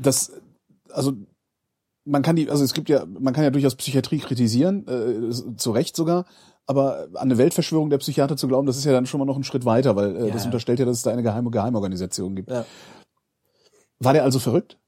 das, 0.00 0.32
also 0.90 1.12
man 2.04 2.22
kann 2.22 2.36
die, 2.36 2.50
also 2.50 2.64
es 2.64 2.74
gibt 2.74 2.88
ja, 2.88 3.04
man 3.06 3.32
kann 3.32 3.44
ja 3.44 3.50
durchaus 3.50 3.76
Psychiatrie 3.76 4.18
kritisieren, 4.18 4.86
äh, 4.88 5.56
zu 5.56 5.70
Recht 5.70 5.96
sogar, 5.96 6.26
aber 6.66 7.08
an 7.14 7.22
eine 7.22 7.38
Weltverschwörung 7.38 7.90
der 7.90 7.98
Psychiater 7.98 8.36
zu 8.36 8.48
glauben, 8.48 8.66
das 8.66 8.76
ist 8.76 8.84
ja 8.84 8.92
dann 8.92 9.06
schon 9.06 9.18
mal 9.18 9.24
noch 9.24 9.36
ein 9.36 9.44
Schritt 9.44 9.64
weiter, 9.64 9.96
weil 9.96 10.16
äh, 10.16 10.26
Ja, 10.28 10.32
das 10.32 10.44
unterstellt 10.44 10.78
ja, 10.78 10.84
dass 10.84 10.98
es 10.98 11.02
da 11.02 11.10
eine 11.10 11.22
geheime 11.22 11.50
Geheimorganisation 11.50 12.34
gibt. 12.34 12.50
Ja. 12.50 12.64
War 13.98 14.12
der 14.12 14.24
also 14.24 14.38
verrückt? 14.38 14.78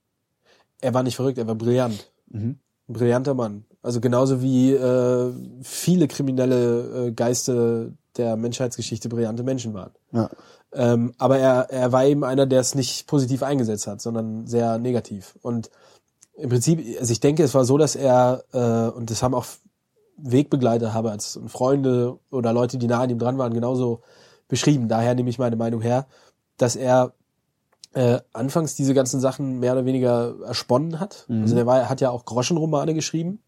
Er 0.81 0.95
war 0.95 1.03
nicht 1.03 1.17
verrückt, 1.17 1.39
er 1.39 1.47
war 1.47 1.55
brillant. 1.55 2.13
Mhm. 2.29 2.59
Ein 2.89 2.93
brillanter 2.93 3.35
Mann. 3.35 3.65
Also 3.83 4.01
genauso 4.01 4.43
wie 4.43 4.73
äh, 4.73 5.33
viele 5.63 6.09
kriminelle 6.09 7.07
äh, 7.09 7.13
Geiste 7.13 7.93
der 8.17 8.37
Menschheitsgeschichte 8.37 9.09
brillante 9.09 9.43
Menschen 9.43 9.75
waren. 9.75 9.93
Ja. 10.13 10.31
Ähm, 10.73 11.13
aber 11.19 11.39
er, 11.39 11.71
er 11.71 11.93
war 11.93 12.05
eben 12.05 12.25
einer, 12.25 12.47
der 12.47 12.61
es 12.61 12.75
nicht 12.75 13.07
positiv 13.07 13.43
eingesetzt 13.43 13.87
hat, 13.87 14.01
sondern 14.01 14.47
sehr 14.47 14.79
negativ. 14.79 15.37
Und 15.43 15.71
im 16.37 16.51
Prinzip, 16.51 16.85
also 16.99 17.13
ich 17.13 17.21
denke, 17.21 17.43
es 17.43 17.55
war 17.55 17.65
so, 17.65 17.79
dass 17.79 17.97
er, 17.97 18.45
äh, 18.53 18.97
und 18.97 19.11
das 19.11 19.23
haben 19.23 19.35
auch 19.35 19.47
Wegbegleiter 20.17 20.95
Haberts 20.95 21.37
und 21.37 21.49
Freunde 21.49 22.19
oder 22.31 22.53
Leute, 22.53 22.79
die 22.79 22.87
nah 22.87 23.01
an 23.01 23.11
ihm 23.11 23.19
dran 23.19 23.39
waren, 23.39 23.53
genauso 23.55 24.01
beschrieben. 24.49 24.89
Daher 24.89 25.15
nehme 25.15 25.31
ich 25.31 25.39
meine 25.39 25.57
Meinung 25.57 25.81
her, 25.81 26.07
dass 26.57 26.77
er 26.77 27.13
äh, 27.95 28.21
anfangs 28.33 28.75
diese 28.75 28.95
ganzen 28.95 29.21
Sachen 29.21 29.61
mehr 29.61 29.73
oder 29.73 29.85
weniger 29.85 30.35
ersponnen 30.45 31.01
hat. 31.01 31.27
Also 31.43 31.55
der 31.55 31.67
war, 31.67 31.79
er 31.79 31.89
hat 31.89 32.01
ja 32.01 32.11
auch 32.11 32.25
Groschenromane 32.25 32.95
geschrieben 32.95 33.41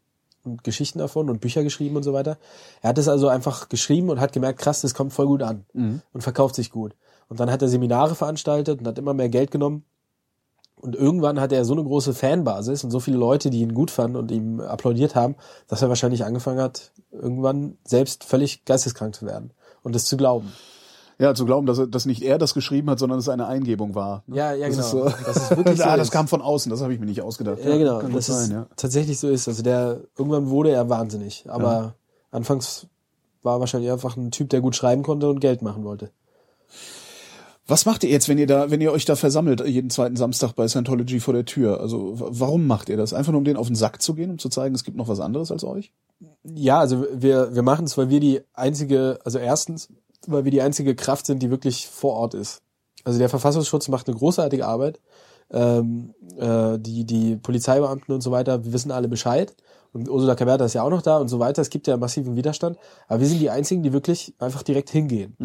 und 0.45 0.63
Geschichten 0.65 0.99
davon 1.01 1.29
und 1.29 1.41
Bücher 1.41 1.63
geschrieben 1.65 1.97
und 1.97 2.03
so 2.05 2.13
weiter. 2.13 2.39
Er 2.83 2.91
hat 2.91 2.99
es 2.99 3.09
also 3.09 3.29
einfach 3.29 3.69
geschrieben 3.69 4.11
und 4.11 4.21
hat 4.21 4.33
gemerkt, 4.33 4.61
krass, 4.61 4.81
das 4.81 4.95
kommt 4.95 5.13
voll 5.13 5.27
gut 5.27 5.43
an 5.43 5.67
und 6.13 6.23
verkauft 6.23 6.55
sich 6.55 6.71
gut. 6.71 6.95
Und 7.29 7.41
dann 7.41 7.51
hat 7.51 7.63
er 7.63 7.69
Seminare 7.69 8.15
veranstaltet 8.15 8.81
und 8.81 8.87
hat 8.87 8.99
immer 8.99 9.15
mehr 9.15 9.29
Geld 9.29 9.51
genommen. 9.51 9.85
Und 10.87 10.95
irgendwann 10.95 11.41
hatte 11.41 11.57
er 11.57 11.65
so 11.65 11.73
eine 11.73 11.83
große 11.83 12.15
Fanbasis 12.15 12.85
und 12.85 12.91
so 12.91 13.01
viele 13.01 13.17
Leute, 13.17 13.51
die 13.51 13.61
ihn 13.61 13.75
gut 13.75 13.91
fanden 13.91 14.17
und 14.17 14.31
ihm 14.31 14.61
applaudiert 14.61 15.15
haben, 15.17 15.35
dass 15.67 15.83
er 15.83 15.89
wahrscheinlich 15.89 16.25
angefangen 16.25 16.61
hat, 16.61 16.93
irgendwann 17.11 17.77
selbst 17.85 18.25
völlig 18.25 18.65
geisteskrank 18.65 19.15
zu 19.15 19.27
werden 19.27 19.51
und 19.83 19.97
es 19.97 20.05
zu 20.05 20.17
glauben. 20.17 20.53
Ja, 21.19 21.35
zu 21.35 21.47
glauben, 21.47 21.67
dass, 21.67 21.79
er, 21.79 21.87
dass 21.87 22.05
nicht 22.05 22.23
er 22.23 22.37
das 22.39 22.53
geschrieben 22.55 22.91
hat, 22.91 22.99
sondern 22.99 23.19
es 23.19 23.29
eine 23.29 23.47
Eingebung 23.47 23.95
war. 23.95 24.23
Ja, 24.29 24.53
ja, 24.53 24.69
Das 24.69 24.77
genau. 24.77 25.07
ist 25.07 25.17
so. 25.17 25.25
Das 25.25 25.37
ist 25.37 25.57
wirklich 25.57 25.79
so 25.79 25.85
ah, 25.85 25.97
das 25.97 26.09
ist. 26.09 26.13
kam 26.13 26.29
von 26.29 26.43
außen, 26.43 26.71
das 26.71 26.83
habe 26.83 26.93
ich 26.93 27.01
mir 27.01 27.07
nicht 27.07 27.23
ausgedacht. 27.23 27.59
Ja, 27.65 27.77
genau. 27.77 27.99
Kann 27.99 28.13
Das 28.13 28.27
sein, 28.27 28.43
ist 28.43 28.51
ja. 28.53 28.67
tatsächlich 28.77 29.19
so 29.19 29.29
ist. 29.29 29.49
Also 29.49 29.63
der 29.63 30.03
irgendwann 30.17 30.51
wurde 30.51 30.71
er 30.71 30.89
wahnsinnig, 30.91 31.47
aber 31.49 31.95
anfangs 32.31 32.87
war 33.43 33.57
er 33.57 33.61
wahrscheinlich 33.61 33.91
einfach 33.91 34.17
ein 34.17 34.31
Typ, 34.31 34.51
der 34.51 34.61
gut 34.61 34.77
schreiben 34.77 35.03
konnte 35.03 35.29
und 35.29 35.41
Geld 35.41 35.63
machen 35.63 35.85
wollte. 35.85 36.11
Was 37.69 37.85
macht 37.85 38.05
ihr 38.05 38.11
jetzt, 38.11 38.29
wenn 38.29 38.39
ihr 38.39 38.47
da, 38.47 38.71
wenn 38.71 38.81
ihr 38.81 38.93
euch 38.93 39.05
da 39.05 39.17
versammelt, 39.17 39.61
jeden 39.67 39.91
zweiten 39.91 40.15
Samstag 40.15 40.53
bei 40.53 40.69
Scientology 40.69 41.19
vor 41.19 41.35
der 41.35 41.45
Tür? 41.45 41.81
Also, 41.81 42.13
warum 42.15 42.67
macht 42.67 42.89
ihr 42.89 42.97
das? 42.97 43.13
Einfach 43.13 43.33
nur, 43.33 43.41
um 43.41 43.45
denen 43.45 43.57
auf 43.57 43.67
den 43.67 43.75
Sack 43.75 44.01
zu 44.01 44.15
gehen, 44.15 44.31
um 44.31 44.39
zu 44.39 44.49
zeigen, 44.49 44.75
es 44.75 44.85
gibt 44.85 44.97
noch 44.97 45.09
was 45.09 45.19
anderes 45.19 45.51
als 45.51 45.65
euch? 45.65 45.93
Ja, 46.45 46.79
also 46.79 47.05
wir 47.13 47.55
wir 47.55 47.63
machen 47.63 47.87
es, 47.87 47.99
weil 47.99 48.09
wir 48.09 48.21
die 48.21 48.41
einzige, 48.55 49.19
also 49.25 49.39
erstens, 49.39 49.89
weil 50.29 50.45
wir 50.45 50.53
die 50.53 50.63
einzige 50.63 50.95
Kraft 50.95 51.27
sind, 51.27 51.43
die 51.43 51.51
wirklich 51.51 51.89
vor 51.89 52.15
Ort 52.15 52.35
ist. 52.35 52.63
Also 53.05 53.19
der 53.19 53.29
Verfassungsschutz 53.29 53.89
macht 53.89 54.09
eine 54.09 54.17
großartige 54.17 54.67
Arbeit. 54.67 55.01
Ähm, 55.49 56.13
äh, 56.39 56.77
die 56.77 57.05
die 57.05 57.37
Polizeibeamten 57.37 58.13
und 58.13 58.21
so 58.21 58.33
weiter, 58.33 58.65
wir 58.65 58.73
wissen 58.73 58.91
alle 58.91 59.07
Bescheid. 59.07 59.55
Und 59.93 60.09
Ursula 60.09 60.35
Caberta 60.35 60.65
ist 60.65 60.75
ja 60.75 60.83
auch 60.83 60.91
noch 60.91 61.03
da 61.03 61.19
und 61.19 61.29
so 61.29 61.39
weiter. 61.39 61.63
Es 61.63 61.71
gibt 61.71 61.87
ja 61.87 61.97
massiven 61.97 62.35
Widerstand. 62.37 62.79
Aber 63.07 63.21
wir 63.21 63.29
sind 63.29 63.39
die 63.41 63.51
einzigen, 63.51 63.83
die 63.83 63.93
wirklich 63.93 64.35
einfach 64.39 64.63
direkt 64.63 64.91
hingehen 64.91 65.37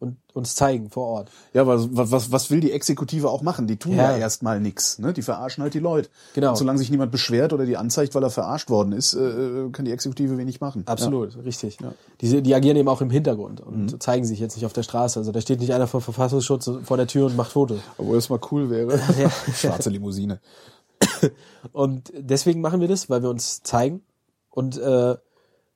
und 0.00 0.16
uns 0.32 0.54
zeigen 0.54 0.90
vor 0.90 1.06
Ort. 1.06 1.30
Ja, 1.52 1.66
was, 1.66 1.88
was, 1.90 2.30
was 2.30 2.50
will 2.50 2.60
die 2.60 2.70
Exekutive 2.72 3.28
auch 3.30 3.42
machen? 3.42 3.66
Die 3.66 3.76
tun 3.78 3.96
ja, 3.96 4.12
Ja. 4.12 4.18
erstmal 4.18 4.60
nix. 4.60 4.98
Ne? 5.00 5.12
Die 5.12 5.22
verarschen 5.22 5.62
halt 5.62 5.74
die 5.74 5.80
Leute. 5.80 6.08
Genau. 6.34 6.50
Und 6.50 6.56
solange 6.56 6.78
sich 6.78 6.90
niemand 6.90 7.10
beschwert 7.10 7.52
oder 7.52 7.66
die 7.66 7.76
anzeigt, 7.76 8.14
weil 8.14 8.22
er 8.22 8.30
verarscht 8.30 8.70
worden 8.70 8.92
ist, 8.92 9.14
äh, 9.14 9.68
kann 9.72 9.84
die 9.84 9.90
Exekutive 9.92 10.38
wenig 10.38 10.60
machen. 10.60 10.84
Absolut, 10.86 11.36
richtig. 11.44 11.78
Die, 12.20 12.42
die 12.42 12.54
agieren 12.54 12.76
eben 12.76 12.88
auch 12.88 13.00
im 13.00 13.10
Hintergrund 13.10 13.60
und 13.60 13.92
Mhm. 13.92 14.00
zeigen 14.00 14.24
sich 14.24 14.38
jetzt 14.38 14.54
nicht 14.56 14.66
auf 14.66 14.72
der 14.72 14.84
Straße. 14.84 15.18
Also 15.18 15.32
da 15.32 15.40
steht 15.40 15.58
nicht 15.60 15.72
einer 15.74 15.88
vom 15.88 16.00
Verfassungsschutz 16.00 16.70
vor 16.84 16.96
der 16.96 17.08
Tür 17.08 17.26
und 17.26 17.36
macht 17.36 17.50
Fotos. 17.52 17.78
Ja. 17.78 17.82
Obwohl 17.98 18.16
das 18.16 18.28
mal 18.28 18.40
cool 18.52 18.70
wäre. 18.70 18.98
Schwarze 19.54 19.90
Limousine. 19.90 20.40
Und 21.72 22.12
deswegen 22.16 22.60
machen 22.60 22.80
wir 22.80 22.88
das, 22.88 23.10
weil 23.10 23.22
wir 23.22 23.30
uns 23.30 23.62
zeigen 23.62 24.02
und 24.50 24.78
äh, 24.78 25.16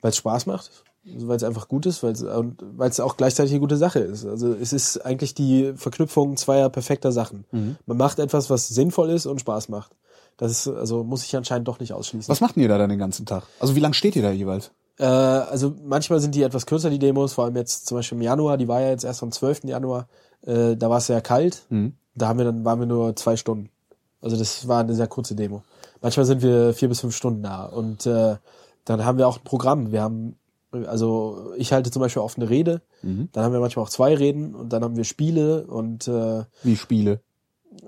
weil 0.01 0.11
es 0.11 0.17
Spaß 0.17 0.47
macht, 0.47 0.71
weil 1.05 1.37
es 1.37 1.45
einfach 1.45 1.69
gut 1.69 1.87
ist, 1.87 2.03
weil 2.03 2.13
es 2.13 2.23
und 2.23 2.63
weil 2.77 2.91
es 2.91 3.01
auch 3.01 3.17
gleichzeitig 3.17 3.53
eine 3.53 3.61
gute 3.61 3.77
Sache 3.77 3.99
ist. 3.99 4.25
Also 4.25 4.53
es 4.55 4.73
ist 4.73 4.99
eigentlich 4.99 5.35
die 5.35 5.73
Verknüpfung 5.77 6.37
zweier 6.37 6.69
perfekter 6.69 7.13
Sachen. 7.13 7.45
Man 7.87 7.97
macht 7.97 8.19
etwas, 8.19 8.51
was 8.51 8.69
sinnvoll 8.69 9.11
ist 9.11 9.27
und 9.27 9.41
Spaß 9.41 9.69
macht. 9.69 9.93
Das 10.37 10.51
ist 10.51 10.69
also 10.69 11.05
muss 11.05 11.25
ich 11.25 11.37
anscheinend 11.37 11.69
doch 11.69 11.81
nicht 11.81 11.93
ausschließen. 11.93 12.31
Was 12.31 12.41
macht 12.41 12.57
ihr 12.57 12.69
da 12.69 12.79
dann 12.79 12.91
den 12.91 12.99
ganzen 12.99 13.27
Tag? 13.27 13.45
Also 13.61 13.75
wie 13.75 13.81
lange 13.81 13.95
steht 13.95 14.17
ihr 14.17 14.23
da 14.23 14.31
jeweils? 14.31 14.71
Äh, 14.99 15.05
also 15.05 15.75
manchmal 15.85 16.21
sind 16.21 16.35
die 16.35 16.43
etwas 16.43 16.67
kürzer, 16.67 16.91
die 16.91 16.99
Demos, 16.99 17.33
vor 17.33 17.45
allem 17.45 17.57
jetzt 17.57 17.87
zum 17.87 17.99
Beispiel 17.99 18.19
im 18.19 18.23
Januar, 18.23 18.57
die 18.57 18.69
war 18.69 18.81
ja 18.81 18.91
jetzt 18.91 19.05
erst 19.05 19.23
am 19.23 19.33
12. 19.33 19.65
Januar, 19.65 20.09
äh, 20.47 20.77
da 20.77 20.91
war 20.91 20.99
es 20.99 21.07
sehr 21.07 21.21
kalt. 21.21 21.63
Da 22.15 22.29
haben 22.29 22.39
wir 22.39 22.45
dann, 22.45 22.65
waren 22.65 22.79
wir 22.79 22.87
nur 22.87 23.17
zwei 23.17 23.37
Stunden. 23.37 23.71
Also 24.21 24.37
das 24.37 24.69
war 24.69 24.81
eine 24.81 24.95
sehr 24.95 25.09
kurze 25.09 25.35
Demo. 25.35 25.63
Manchmal 26.01 26.27
sind 26.27 26.43
wir 26.43 26.75
vier 26.75 26.89
bis 26.89 27.01
fünf 27.01 27.17
Stunden 27.17 27.43
da. 27.43 27.65
Und 27.65 28.07
äh, 28.07 28.37
dann 28.85 29.05
haben 29.05 29.19
wir 29.19 29.29
auch 29.29 29.39
ein 29.39 29.45
Programm. 29.45 29.93
Wir 29.93 30.03
haben, 30.03 30.37
also 30.73 31.53
ich 31.57 31.73
halte 31.73 31.91
zum 31.91 32.01
Beispiel 32.01 32.23
oft 32.23 32.39
eine 32.39 32.49
Rede, 32.51 32.83
dann 33.03 33.45
haben 33.45 33.53
wir 33.53 33.61
manchmal 33.61 33.85
auch 33.85 33.91
zwei 33.91 34.15
Reden 34.15 34.55
und 34.55 34.73
dann 34.73 34.83
haben 34.83 34.97
wir 34.97 35.05
Spiele 35.05 35.67
und 35.67 36.09
äh, 36.09 36.45
Wie 36.63 36.77
Spiele? 36.77 37.21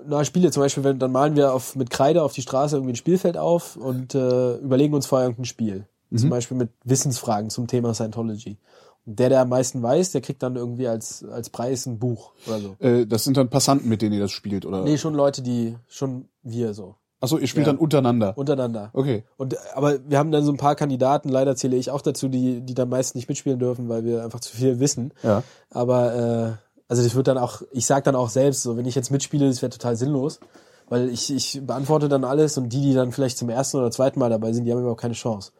na, 0.07 0.23
Spiele 0.23 0.51
zum 0.51 0.61
Beispiel, 0.61 0.83
wenn, 0.83 0.99
dann 0.99 1.11
malen 1.11 1.35
wir 1.35 1.53
auf, 1.53 1.75
mit 1.75 1.89
Kreide 1.89 2.23
auf 2.23 2.33
die 2.33 2.41
Straße 2.41 2.75
irgendwie 2.75 2.93
ein 2.93 2.97
Spielfeld 2.97 3.37
auf 3.37 3.75
und 3.75 4.15
äh, 4.15 4.55
überlegen 4.57 4.93
uns 4.93 5.05
vorher 5.05 5.27
irgendein 5.27 5.45
Spiel. 5.45 5.87
Zum 6.15 6.29
Beispiel 6.29 6.55
mit 6.55 6.69
Wissensfragen 6.85 7.49
zum 7.49 7.67
Thema 7.67 7.93
Scientology. 7.93 8.57
Und 9.05 9.19
der, 9.19 9.27
der 9.27 9.41
am 9.41 9.49
meisten 9.49 9.83
weiß, 9.83 10.11
der 10.11 10.21
kriegt 10.21 10.41
dann 10.43 10.55
irgendwie 10.55 10.87
als, 10.87 11.25
als 11.25 11.49
Preis 11.49 11.85
ein 11.87 11.99
Buch 11.99 12.31
oder 12.47 12.59
so. 12.59 12.75
Äh, 12.79 13.05
das 13.05 13.25
sind 13.25 13.35
dann 13.35 13.49
Passanten, 13.49 13.89
mit 13.89 14.01
denen 14.01 14.13
ihr 14.13 14.21
das 14.21 14.31
spielt, 14.31 14.65
oder? 14.65 14.83
Nee, 14.83 14.97
schon 14.97 15.13
Leute, 15.13 15.41
die, 15.41 15.75
schon 15.87 16.29
wir 16.41 16.73
so, 16.73 16.95
Achso, 17.25 17.37
ihr 17.37 17.47
spielt 17.47 17.67
Ja. 17.67 17.73
dann 17.73 17.79
untereinander. 17.79 18.37
untereinander. 18.37 18.89
Okay. 18.93 19.23
Und, 19.37 19.57
aber 19.75 19.99
wir 20.07 20.17
haben 20.17 20.31
dann 20.31 20.43
so 20.45 20.51
ein 20.51 20.57
paar 20.57 20.75
Kandidaten, 20.75 21.29
leider 21.29 21.55
zähle 21.55 21.75
ich 21.75 21.91
auch 21.91 22.01
dazu, 22.01 22.29
die, 22.29 22.61
die 22.61 22.73
dann 22.73 22.87
meist 22.89 23.15
nicht 23.15 23.27
mitspielen 23.27 23.59
dürfen, 23.59 23.89
weil 23.89 24.05
wir 24.05 24.23
einfach 24.23 24.39
zu 24.39 24.55
viel 24.55 24.79
wissen. 24.79 25.11
Ja. 25.23 25.43
Aber, 25.69 26.15
äh, 26.15 26.51
also 26.87 27.03
das 27.03 27.15
wird 27.15 27.27
dann 27.27 27.37
auch, 27.37 27.61
ich 27.71 27.85
sag 27.85 28.03
dann 28.05 28.15
auch 28.15 28.29
selbst, 28.29 28.61
so, 28.63 28.77
wenn 28.77 28.85
ich 28.85 28.95
jetzt 28.95 29.11
mitspiele, 29.11 29.47
das 29.47 29.61
wäre 29.61 29.71
total 29.71 29.95
sinnlos. 29.97 30.39
Weil 30.87 31.09
ich, 31.09 31.33
ich 31.33 31.61
beantworte 31.65 32.07
dann 32.09 32.23
alles 32.23 32.57
und 32.59 32.69
die, 32.69 32.81
die 32.81 32.93
dann 32.93 33.11
vielleicht 33.11 33.39
zum 33.39 33.49
ersten 33.49 33.77
oder 33.77 33.89
zweiten 33.89 34.19
Mal 34.19 34.29
dabei 34.29 34.53
sind, 34.53 34.65
die 34.65 34.71
haben 34.71 34.79
überhaupt 34.81 35.01
keine 35.01 35.15
Chance. 35.15 35.51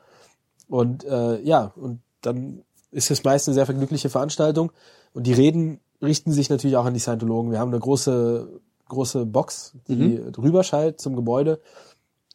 Und 0.69 1.03
äh, 1.03 1.41
ja, 1.41 1.71
und 1.75 2.01
dann 2.21 2.61
ist 2.91 3.09
es 3.11 3.23
meist 3.23 3.47
eine 3.47 3.55
sehr 3.55 3.65
vergnügliche 3.65 4.09
Veranstaltung. 4.09 4.71
Und 5.13 5.25
die 5.25 5.33
Reden 5.33 5.79
richten 6.01 6.31
sich 6.31 6.49
natürlich 6.49 6.77
auch 6.77 6.85
an 6.85 6.93
die 6.93 6.99
Scientologen. 6.99 7.51
Wir 7.51 7.59
haben 7.59 7.71
eine 7.71 7.79
große, 7.79 8.47
große 8.87 9.25
Box, 9.25 9.73
die 9.87 10.21
drüber 10.31 10.63
schallt 10.63 10.99
zum 10.99 11.15
Gebäude, 11.15 11.59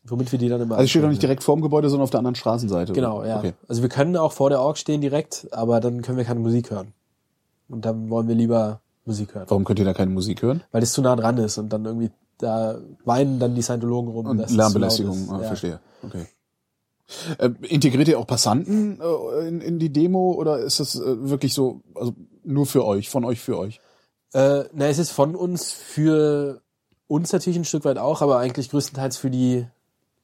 womit 0.05 0.33
wir 0.33 0.39
die 0.39 0.49
dann 0.49 0.61
immer. 0.61 0.77
Also 0.77 0.85
ich 0.85 0.91
stehe 0.91 1.03
doch 1.03 1.11
nicht 1.11 1.23
direkt 1.23 1.43
vorm 1.43 1.61
Gebäude, 1.61 1.89
sondern 1.89 2.05
auf 2.05 2.11
der 2.11 2.19
anderen 2.19 2.35
Straßenseite. 2.35 2.93
Genau, 2.93 3.25
ja. 3.25 3.39
Okay. 3.39 3.53
Also 3.69 3.83
wir 3.83 3.89
können 3.89 4.17
auch 4.17 4.33
vor 4.33 4.51
der 4.51 4.61
Org 4.61 4.79
stehen 4.79 5.01
direkt, 5.01 5.49
aber 5.53 5.81
dann 5.81 6.03
können 6.03 6.19
wir 6.19 6.25
keine 6.25 6.41
Musik 6.41 6.71
hören. 6.71 6.93
Und 7.69 7.85
dann 7.85 8.11
wollen 8.11 8.29
wir 8.29 8.35
lieber 8.35 8.81
Musik 9.05 9.35
hören. 9.35 9.47
Warum 9.49 9.65
könnt 9.65 9.79
ihr 9.79 9.85
da 9.85 9.95
keine 9.95 10.11
Musik 10.11 10.43
hören? 10.43 10.63
Weil 10.73 10.81
das 10.81 10.93
zu 10.93 11.03
nah 11.03 11.17
dran 11.17 11.39
ist 11.39 11.59
und 11.59 11.73
dann 11.73 11.85
irgendwie, 11.85 12.11
da 12.39 12.79
weinen 13.05 13.39
dann 13.39 13.55
die 13.55 13.63
Scientologen 13.63 14.11
rum. 14.11 14.27
Und 14.27 14.51
Lärmbelästigung, 14.51 15.27
laut 15.27 15.39
ah. 15.39 15.43
Ja. 15.43 15.47
verstehe. 15.47 15.81
Okay. 16.03 16.27
Äh, 17.39 17.51
integriert 17.63 18.09
ihr 18.09 18.19
auch 18.19 18.27
Passanten 18.27 19.01
äh, 19.01 19.49
in, 19.49 19.61
in 19.61 19.79
die 19.79 19.93
Demo 19.93 20.33
oder 20.33 20.59
ist 20.59 20.81
das 20.81 20.95
äh, 20.95 21.29
wirklich 21.29 21.55
so, 21.55 21.81
also 21.95 22.15
nur 22.45 22.67
für 22.67 22.85
euch, 22.85 23.09
von 23.09 23.25
euch 23.25 23.41
für 23.41 23.59
euch? 23.59 23.81
Äh, 24.33 24.65
na, 24.73 24.87
es 24.87 24.99
ist 24.99 25.11
von 25.11 25.35
uns 25.35 25.73
für 25.73 26.61
uns 27.09 27.33
natürlich 27.33 27.59
ein 27.59 27.65
Stück 27.65 27.85
weit 27.85 27.99
auch, 27.99 28.23
aber 28.23 28.39
eigentlich 28.39 28.71
größtenteils 28.71 29.17
für 29.17 29.31
die 29.31 29.67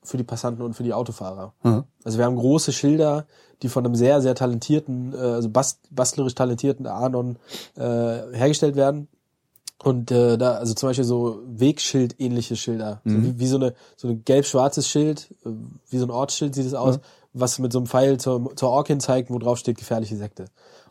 für 0.06 0.16
die 0.16 0.24
Passanten 0.24 0.62
und 0.62 0.74
für 0.74 0.84
die 0.84 0.94
Autofahrer. 0.94 1.52
Mhm. 1.64 1.84
Also 2.04 2.18
wir 2.18 2.24
haben 2.24 2.36
große 2.36 2.72
Schilder, 2.72 3.26
die 3.62 3.68
von 3.68 3.84
einem 3.84 3.96
sehr, 3.96 4.22
sehr 4.22 4.34
talentierten, 4.34 5.12
äh, 5.12 5.16
also 5.16 5.48
bast 5.48 5.80
bastlerisch 5.90 6.34
talentierten 6.34 6.86
Anon 6.86 7.36
äh, 7.76 7.82
hergestellt 7.82 8.76
werden. 8.76 9.08
Und 9.82 10.10
äh, 10.10 10.38
da, 10.38 10.54
also 10.54 10.74
zum 10.74 10.88
Beispiel 10.88 11.04
so 11.04 11.40
Wegschild-ähnliche 11.46 12.56
Schilder. 12.56 13.02
So 13.04 13.12
wie, 13.22 13.38
wie 13.38 13.46
so 13.46 13.56
eine 13.56 13.74
so 13.96 14.08
ein 14.08 14.24
gelb-schwarzes 14.24 14.88
Schild, 14.88 15.28
äh, 15.44 15.50
wie 15.90 15.98
so 15.98 16.06
ein 16.06 16.10
Ortsschild 16.10 16.54
sieht 16.54 16.66
es 16.66 16.74
aus, 16.74 16.98
was 17.32 17.58
mit 17.58 17.72
so 17.72 17.80
einem 17.80 17.86
Pfeil 17.86 18.18
zur, 18.18 18.56
zur 18.56 18.70
Ork 18.70 18.86
hin 18.86 19.00
zeigt, 19.00 19.30
wo 19.30 19.38
drauf 19.38 19.58
steht 19.58 19.76
gefährliche 19.76 20.16
Sekte. 20.16 20.46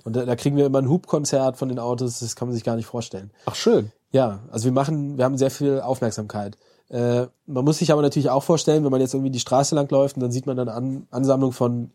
Und 0.06 0.16
da, 0.16 0.24
da 0.26 0.36
kriegen 0.38 0.56
wir 0.56 0.66
immer 0.68 0.80
ein 0.82 0.88
Hubkonzert 0.90 1.58
von 1.58 1.68
den 1.68 1.80
Autos, 1.80 2.20
das 2.20 2.38
kann 2.38 2.48
man 2.48 2.56
sich 2.56 2.64
gar 2.64 2.78
nicht 2.78 2.86
vorstellen. 2.86 3.32
Ach 3.46 3.56
schön. 3.56 3.92
Ja, 4.12 4.40
also 4.52 4.64
wir 4.66 4.72
machen, 4.72 5.18
wir 5.18 5.26
haben 5.26 5.38
sehr 5.38 5.52
viel 5.52 5.82
Aufmerksamkeit. 5.82 6.58
Äh, 6.90 7.26
man 7.48 7.66
muss 7.66 7.80
sich 7.80 7.92
aber 7.92 8.02
natürlich 8.02 8.30
auch 8.30 8.44
vorstellen, 8.44 8.86
wenn 8.86 8.92
man 8.92 9.02
jetzt 9.02 9.14
irgendwie 9.14 9.32
die 9.32 9.40
Straße 9.42 9.76
lang 9.76 9.90
läuft 9.92 10.16
und 10.16 10.22
dann 10.22 10.32
sieht 10.32 10.46
man 10.46 10.56
dann 10.56 10.70
An 10.70 11.08
Ansammlung 11.12 11.52
von 11.52 11.92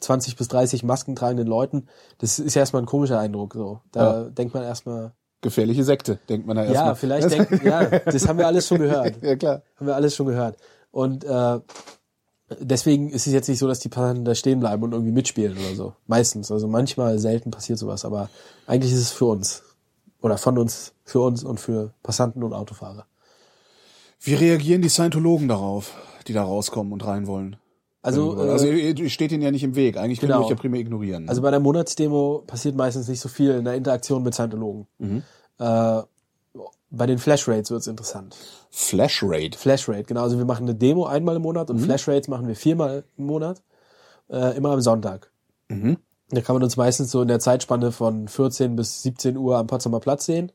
20 0.00 0.36
bis 0.36 0.48
30 0.48 0.82
maskentragenden 0.82 1.46
Leuten. 1.46 1.86
Das 2.18 2.38
ist 2.40 2.54
ja 2.54 2.60
erstmal 2.60 2.82
ein 2.82 2.86
komischer 2.86 3.18
Eindruck. 3.20 3.54
So, 3.54 3.80
da 3.92 4.22
Ja. 4.24 4.28
denkt 4.28 4.52
man 4.52 4.64
erstmal, 4.64 5.12
Gefährliche 5.40 5.82
Sekte, 5.82 6.18
denkt 6.28 6.46
man 6.46 6.56
da 6.56 6.64
erstmal. 6.64 6.86
ja, 6.88 6.94
vielleicht 6.94 7.30
denken, 7.32 7.66
ja, 7.66 7.86
das 7.86 8.28
haben 8.28 8.38
wir 8.38 8.46
alles 8.46 8.66
schon 8.68 8.78
gehört. 8.78 9.14
Ja, 9.22 9.34
klar. 9.36 9.62
Haben 9.76 9.86
wir 9.86 9.94
alles 9.96 10.14
schon 10.14 10.26
gehört. 10.26 10.56
Und 10.92 11.24
äh, 11.24 11.58
deswegen 12.60 13.10
ist 13.10 13.26
es 13.26 13.32
jetzt 13.32 13.48
nicht 13.48 13.58
so, 13.58 13.66
dass 13.68 13.78
die 13.80 13.88
Passanten 13.88 14.24
da 14.24 14.34
stehen 14.34 14.60
bleiben 14.60 14.82
und 14.82 14.92
irgendwie 14.92 15.12
mitspielen 15.12 15.56
oder 15.58 15.74
so. 15.74 15.94
Meistens. 16.06 16.50
Also 16.50 16.68
manchmal 16.68 17.18
selten 17.18 17.50
passiert 17.50 17.78
sowas, 17.78 18.04
aber 18.04 18.28
eigentlich 18.66 18.92
ist 18.92 18.98
es 19.00 19.10
für 19.10 19.26
uns. 19.26 19.62
Oder 20.20 20.38
von 20.38 20.56
uns, 20.58 20.92
für 21.04 21.20
uns 21.20 21.42
und 21.44 21.58
für 21.58 21.92
Passanten 22.02 22.42
und 22.42 22.52
Autofahrer. 22.52 23.06
Wie 24.20 24.34
reagieren 24.34 24.82
die 24.82 24.88
Scientologen 24.88 25.48
darauf, 25.48 25.92
die 26.28 26.32
da 26.32 26.44
rauskommen 26.44 26.92
und 26.92 27.04
rein 27.04 27.26
wollen? 27.26 27.56
Also, 28.02 28.34
also 28.36 28.66
äh, 28.66 28.90
ihr, 28.90 28.98
ihr 28.98 29.10
steht 29.10 29.32
ihnen 29.32 29.42
ja 29.42 29.50
nicht 29.50 29.62
im 29.64 29.74
Weg. 29.76 29.96
Eigentlich 29.96 30.18
könnt 30.20 30.30
ihr 30.30 30.34
Genau. 30.34 30.44
euch 30.44 30.50
ja 30.50 30.56
primär 30.56 30.80
ignorieren. 30.80 31.28
also 31.28 31.42
bei 31.42 31.50
der 31.50 31.60
Monatsdemo 31.60 32.42
passiert 32.46 32.74
meistens 32.76 33.08
nicht 33.08 33.20
so 33.20 33.28
viel 33.28 33.50
in 33.52 33.64
der 33.64 33.74
Interaktion 33.74 34.22
mit 34.22 34.34
Scientologen. 34.34 34.86
Äh, 35.58 36.02
bei 36.94 37.06
den 37.06 37.18
Flash-Rates 37.18 37.70
wird's 37.70 37.86
interessant. 37.86 38.36
Flash 38.70 39.22
Raid. 39.22 39.56
Flashrate, 39.56 40.04
genau. 40.04 40.22
Also 40.22 40.38
wir 40.38 40.44
machen 40.44 40.64
eine 40.64 40.74
Demo 40.74 41.06
einmal 41.06 41.36
im 41.36 41.42
Monat 41.42 41.70
und 41.70 41.78
Flashrates 41.80 42.28
machen 42.28 42.46
wir 42.46 42.54
viermal 42.54 43.04
im 43.16 43.26
Monat, 43.26 43.62
äh, 44.30 44.56
immer 44.56 44.70
am 44.70 44.80
Sonntag. 44.80 45.30
Da 45.68 46.40
kann 46.42 46.54
man 46.54 46.62
uns 46.62 46.76
meistens 46.76 47.10
so 47.10 47.22
in 47.22 47.28
der 47.28 47.40
Zeitspanne 47.40 47.92
von 47.92 48.28
14 48.28 48.76
bis 48.76 49.02
17 49.02 49.36
Uhr 49.38 49.56
am 49.56 49.66
Potsdamer 49.66 50.00
Platz 50.00 50.26
sehen. 50.26 50.52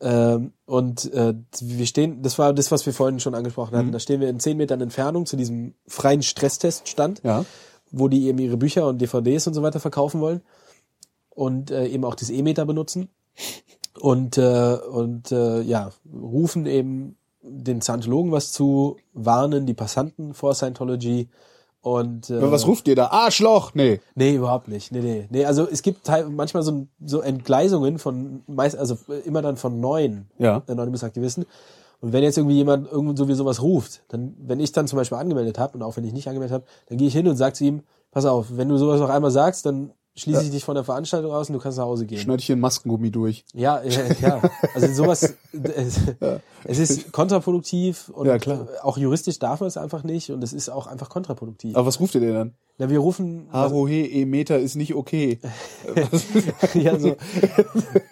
Ähm, 0.00 0.52
und 0.66 1.12
äh, 1.12 1.34
wir 1.60 1.86
stehen, 1.86 2.22
das 2.22 2.38
war 2.38 2.52
das, 2.54 2.70
was 2.72 2.84
wir 2.86 2.92
vorhin 2.94 3.20
schon 3.20 3.34
angesprochen 3.34 3.76
hatten, 3.76 3.92
da 3.92 3.98
stehen 4.00 4.20
wir 4.20 4.28
in 4.28 4.40
10 4.40 4.56
Metern 4.56 4.80
Entfernung 4.80 5.26
zu 5.26 5.36
diesem 5.36 5.74
freien 5.86 6.22
Stressteststand, 6.22 7.20
Ja. 7.24 7.44
wo 7.92 8.08
die 8.08 8.26
eben 8.26 8.38
ihre 8.38 8.56
Bücher 8.56 8.86
und 8.88 9.00
DVDs 9.00 9.46
und 9.46 9.54
so 9.54 9.62
weiter 9.62 9.80
verkaufen 9.80 10.20
wollen 10.20 10.40
und 11.30 11.70
äh, 11.70 11.86
eben 11.86 12.04
auch 12.04 12.14
das 12.14 12.30
E-Meter 12.30 12.64
benutzen 12.66 13.08
und 14.04 14.36
äh, 14.36 14.76
und 14.92 15.32
äh, 15.32 15.62
ja 15.62 15.90
rufen 16.12 16.66
eben 16.66 17.16
den 17.40 17.80
Scientologen 17.80 18.32
was 18.32 18.52
zu, 18.52 18.98
warnen 19.14 19.64
die 19.64 19.72
Passanten 19.72 20.34
vor 20.34 20.54
Scientology 20.54 21.30
und 21.80 22.28
äh, 22.28 22.52
Was 22.52 22.66
ruft 22.66 22.86
ihr 22.86 22.96
da? 22.96 23.06
Arschloch! 23.06 23.72
Nee. 23.74 24.00
Nee, 24.14 24.34
überhaupt 24.34 24.68
nicht. 24.68 24.92
Nee, 24.92 25.00
nee. 25.00 25.26
Nee, 25.30 25.46
also 25.46 25.66
es 25.66 25.80
gibt 25.80 26.06
manchmal 26.30 26.62
so, 26.62 26.86
so 27.02 27.20
Entgleisungen 27.20 27.98
von 27.98 28.42
meist, 28.46 28.76
also 28.76 28.98
immer 29.24 29.40
dann 29.40 29.56
von 29.56 29.80
neuen 29.80 30.26
Ja. 30.38 30.62
Anonymous-Aktivisten. 30.66 31.46
Und 32.00 32.12
wenn 32.12 32.22
jetzt 32.22 32.36
irgendwie 32.36 32.56
jemand 32.56 32.90
irgendwo 32.90 33.16
so 33.16 33.28
wie 33.28 33.34
sowas 33.34 33.62
ruft, 33.62 34.02
dann, 34.08 34.34
wenn 34.38 34.60
ich 34.60 34.72
dann 34.72 34.86
zum 34.86 34.98
Beispiel 34.98 35.16
angemeldet 35.16 35.58
habe 35.58 35.78
und 35.78 35.82
auch 35.82 35.96
wenn 35.96 36.04
ich 36.04 36.12
nicht 36.12 36.28
angemeldet 36.28 36.54
habe, 36.54 36.64
dann 36.88 36.98
gehe 36.98 37.08
ich 37.08 37.14
hin 37.14 37.26
und 37.26 37.36
sage 37.36 37.54
zu 37.54 37.64
ihm, 37.64 37.82
pass 38.10 38.26
auf, 38.26 38.48
wenn 38.50 38.68
du 38.68 38.76
sowas 38.76 39.00
noch 39.00 39.10
einmal 39.10 39.30
sagst, 39.30 39.64
dann 39.64 39.92
schließe 40.16 40.42
ich 40.44 40.50
dich 40.50 40.64
von 40.64 40.74
der 40.74 40.84
Veranstaltung 40.84 41.32
aus 41.32 41.48
und 41.48 41.54
du 41.54 41.58
kannst 41.60 41.78
nach 41.78 41.84
Hause 41.86 42.06
gehen. 42.06 42.18
Schneid 42.18 42.40
ich 42.40 42.46
hier 42.46 42.56
ein 42.56 42.60
Maskengummi 42.60 43.10
durch. 43.10 43.44
Ja, 43.52 43.82
ja, 43.82 44.00
ja. 44.20 44.42
Also 44.74 44.92
sowas, 44.92 45.34
es, 45.52 46.00
es 46.64 46.78
ist 46.78 47.12
kontraproduktiv 47.12 48.08
und 48.10 48.26
Ja, 48.26 48.38
klar. 48.38 48.68
auch 48.82 48.96
juristisch 48.96 49.38
darf 49.38 49.60
man 49.60 49.66
es 49.68 49.76
einfach 49.76 50.04
nicht 50.04 50.30
und 50.30 50.42
es 50.44 50.52
ist 50.52 50.68
auch 50.68 50.86
einfach 50.86 51.08
kontraproduktiv. 51.08 51.76
Aber 51.76 51.86
was 51.86 51.98
ruft 52.00 52.14
ihr 52.14 52.20
denn 52.20 52.34
dann? 52.34 52.54
Na, 52.78 52.90
wir 52.90 52.98
rufen, 52.98 53.48
Harohe 53.52 53.92
E-Meter 53.92 54.58
ist 54.58 54.74
nicht 54.74 54.94
okay. 54.94 55.38
ja, 56.74 56.98
so 56.98 57.16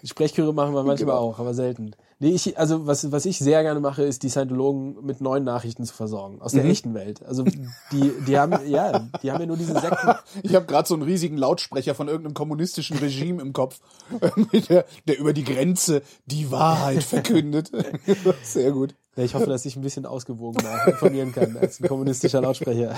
Sprechchöre 0.04 0.52
machen 0.54 0.74
wir 0.74 0.84
manchmal 0.84 1.16
auch, 1.16 1.38
aber 1.38 1.54
selten. 1.54 1.96
Nee, 2.22 2.30
ich, 2.30 2.56
also 2.56 2.86
was, 2.86 3.10
was 3.10 3.26
ich 3.26 3.40
sehr 3.40 3.64
gerne 3.64 3.80
mache, 3.80 4.04
ist 4.04 4.22
die 4.22 4.28
Scientologen 4.28 5.04
mit 5.04 5.20
neuen 5.20 5.42
Nachrichten 5.42 5.84
zu 5.84 5.92
versorgen 5.92 6.40
aus 6.40 6.52
der 6.52 6.64
echten 6.64 6.94
Welt. 6.94 7.20
Also 7.26 7.42
die, 7.42 8.12
die 8.28 8.38
haben, 8.38 8.54
ja, 8.70 9.08
die 9.24 9.32
haben 9.32 9.40
ja 9.40 9.46
nur 9.46 9.56
diese 9.56 9.72
Sekten. 9.72 10.08
Ich 10.44 10.54
habe 10.54 10.64
gerade 10.66 10.86
so 10.86 10.94
einen 10.94 11.02
riesigen 11.02 11.36
Lautsprecher 11.36 11.96
von 11.96 12.06
irgendeinem 12.06 12.34
kommunistischen 12.34 12.96
Regime 12.98 13.42
im 13.42 13.52
Kopf, 13.52 13.80
der, 14.68 14.84
der 15.08 15.18
über 15.18 15.32
die 15.32 15.42
Grenze 15.42 16.02
die 16.26 16.52
Wahrheit 16.52 17.02
verkündet. 17.02 17.72
Sehr 18.44 18.70
gut. 18.70 18.94
Ja, 19.16 19.24
ich 19.24 19.34
hoffe, 19.34 19.46
dass 19.46 19.64
ich 19.64 19.74
ein 19.74 19.82
bisschen 19.82 20.06
ausgewogener 20.06 20.86
informieren 20.86 21.32
kann 21.32 21.56
als 21.56 21.80
ein 21.80 21.88
kommunistischer 21.88 22.40
Lautsprecher. 22.40 22.94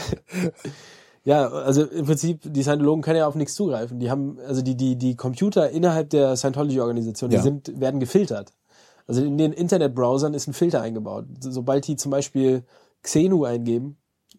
Ja, 1.25 1.49
also 1.49 1.85
im 1.85 2.05
Prinzip, 2.05 2.41
die 2.45 2.63
Scientologen 2.63 3.01
können 3.03 3.21
ja 3.21 3.27
auf 3.27 3.37
nichts 3.37 3.55
zugreifen. 3.55 4.01
Die 4.01 4.11
haben, 4.11 4.39
also 4.47 4.61
die, 4.61 4.77
die, 4.77 4.97
die 4.97 5.17
Computer 5.17 5.71
innerhalb 5.71 6.11
der 6.11 6.37
Scientology-Organisation, 6.37 7.31
die 7.31 7.37
Ja. 7.37 7.43
sind, 7.43 7.81
werden 7.81 8.01
gefiltert. 8.01 8.53
Also 9.07 9.23
in 9.23 9.37
den 9.39 9.53
Internetbrowsern 9.53 10.35
ist 10.35 10.47
ein 10.49 10.55
Filter 10.55 10.81
eingebaut. 10.81 11.27
So- 11.41 11.51
Sobald 11.51 11.87
die 11.87 11.97
zum 11.97 12.11
Beispiel 12.11 12.63
Xenu 13.03 13.45
eingeben, 13.45 13.97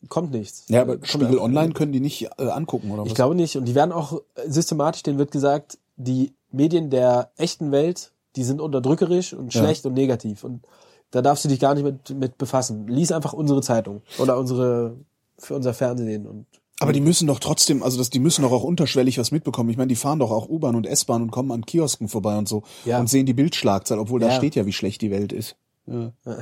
kommt 0.09 0.31
nichts. 0.31 0.65
Ja, 0.69 0.81
aber 0.81 0.93
Kommt 0.97 1.07
Spiegel 1.07 1.39
Online 1.39 1.73
können 1.73 1.91
die 1.91 1.99
nicht 1.99 2.27
äh, 2.37 2.47
angucken, 2.49 2.91
oder 2.91 3.03
was? 3.03 3.09
Ich 3.09 3.15
glaube 3.15 3.35
nicht. 3.35 3.55
Und 3.57 3.65
die 3.65 3.75
werden 3.75 3.91
auch 3.91 4.21
äh, 4.35 4.49
systematisch, 4.49 5.03
denen 5.03 5.17
wird 5.17 5.31
gesagt, 5.31 5.77
die 5.97 6.33
Medien 6.51 6.89
der 6.89 7.31
echten 7.37 7.71
Welt, 7.71 8.11
die 8.35 8.43
sind 8.43 8.59
unterdrückerisch 8.61 9.33
und 9.33 9.53
Ja. 9.53 9.61
schlecht 9.61 9.85
und 9.85 9.93
negativ. 9.93 10.43
Und 10.43 10.63
da 11.11 11.21
darfst 11.21 11.45
du 11.45 11.49
dich 11.49 11.59
gar 11.59 11.73
nicht 11.75 11.83
mit, 11.83 12.09
mit 12.17 12.37
befassen. 12.37 12.87
Lies 12.87 13.11
einfach 13.11 13.33
unsere 13.33 13.61
Zeitung 13.61 14.01
oder 14.19 14.37
unsere, 14.37 14.95
für 15.37 15.55
unser 15.55 15.73
Fernsehen 15.73 16.25
und 16.27 16.45
Aber 16.79 16.91
die 16.91 16.99
müssen 17.01 17.27
doch 17.27 17.39
trotzdem, 17.39 17.83
also 17.83 17.97
das, 17.97 18.09
die 18.09 18.19
müssen 18.19 18.41
doch 18.41 18.51
auch 18.51 18.63
unterschwellig 18.63 19.17
was 19.17 19.31
mitbekommen. 19.31 19.69
Ich 19.69 19.77
meine, 19.77 19.87
die 19.87 19.95
fahren 19.95 20.19
doch 20.19 20.31
auch 20.31 20.49
U-Bahn 20.49 20.75
und 20.75 20.85
S-Bahn 20.85 21.21
und 21.21 21.31
kommen 21.31 21.51
an 21.51 21.65
Kiosken 21.65 22.09
vorbei 22.09 22.37
und 22.37 22.49
so 22.49 22.63
Ja. 22.83 22.99
und 22.99 23.09
sehen 23.09 23.25
die 23.25 23.33
Bildschlagzahl, 23.33 23.97
obwohl 23.99 24.19
da 24.19 24.27
Ja. 24.27 24.33
steht 24.33 24.55
ja, 24.55 24.65
wie 24.65 24.73
schlecht 24.73 25.01
die 25.01 25.09
Welt 25.11 25.31
ist. 25.31 25.55
Ja. 25.87 26.11
ja, 26.25 26.37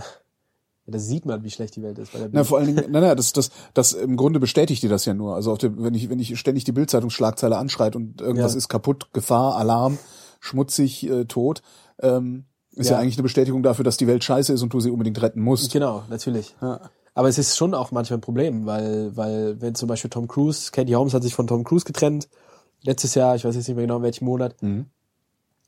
das 0.87 1.05
sieht 1.07 1.25
man, 1.25 1.43
wie 1.43 1.51
schlecht 1.51 1.75
die 1.75 1.83
Welt 1.83 1.99
ist. 1.99 2.13
Bei 2.13 2.17
der 2.19 2.29
Na, 2.31 2.39
Bild. 2.39 2.47
vor 2.47 2.57
allen 2.57 2.67
Dingen, 2.67 2.85
na, 2.89 2.99
na, 2.99 3.13
das, 3.15 3.31
das, 3.33 3.51
das 3.75 3.93
im 3.93 4.17
Grunde 4.17 4.39
bestätigt 4.39 4.81
dir 4.81 4.89
das 4.89 5.05
ja 5.05 5.13
nur. 5.13 5.35
Also 5.35 5.51
auf 5.51 5.59
der, 5.59 5.77
wenn 5.77 5.93
ich, 5.93 6.09
wenn 6.09 6.19
ich 6.19 6.37
ständig 6.39 6.63
die 6.63 6.71
Bildzeitungsschlagzeile 6.71 7.55
anschreit 7.57 7.95
und 7.95 8.19
irgendwas 8.19 8.53
Ja. 8.53 8.57
ist 8.57 8.69
kaputt, 8.69 9.09
Gefahr, 9.13 9.55
Alarm, 9.57 9.99
schmutzig, 10.39 11.07
äh, 11.09 11.25
tot, 11.25 11.61
ähm, 12.01 12.45
ist 12.71 12.89
ja. 12.89 12.93
Ja. 12.95 13.01
eigentlich 13.01 13.17
eine 13.17 13.23
Bestätigung 13.23 13.61
dafür, 13.61 13.85
dass 13.85 13.97
die 13.97 14.07
Welt 14.07 14.23
scheiße 14.23 14.51
ist 14.51 14.63
und 14.63 14.73
du 14.73 14.79
sie 14.79 14.89
unbedingt 14.89 15.21
retten 15.21 15.41
musst. 15.41 15.71
Genau, 15.71 16.03
natürlich. 16.09 16.55
Aber 17.15 17.27
es 17.27 17.37
ist 17.37 17.57
schon 17.57 17.73
auch 17.73 17.91
manchmal 17.91 18.17
ein 18.17 18.21
Problem, 18.21 18.65
weil, 18.65 19.15
weil 19.15 19.61
wenn 19.61 19.75
zum 19.75 19.87
Beispiel 19.87 20.09
Tom 20.09 20.27
Cruise, 20.27 20.71
Katie 20.71 20.95
Holmes 20.95 21.13
hat 21.13 21.23
sich 21.23 21.35
von 21.35 21.47
Tom 21.47 21.63
Cruise 21.63 21.85
getrennt, 21.85 22.27
letztes 22.81 23.15
Jahr, 23.15 23.35
ich 23.35 23.45
weiß 23.45 23.55
jetzt 23.55 23.67
nicht 23.67 23.75
mehr 23.75 23.85
genau 23.85 23.97
in 23.97 24.03
welchem 24.03 24.25
Monat. 24.25 24.61
Mhm. 24.61 24.87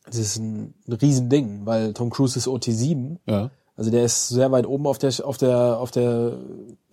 Das 0.06 0.18
ist 0.18 0.38
ein, 0.38 0.74
ein 0.88 0.94
Riesending, 0.94 1.66
weil 1.66 1.94
Tom 1.94 2.10
Cruise 2.10 2.38
ist 2.38 2.48
OT7. 2.48 3.18
Ja. 3.28 3.52
Also 3.76 3.92
der 3.92 4.06
ist 4.06 4.30
sehr 4.30 4.52
weit 4.52 4.66
oben 4.68 4.88
auf 4.88 4.98
der 4.98 5.12
auf 5.24 5.38
der 5.38 5.80
auf 5.80 5.92
der 5.92 6.38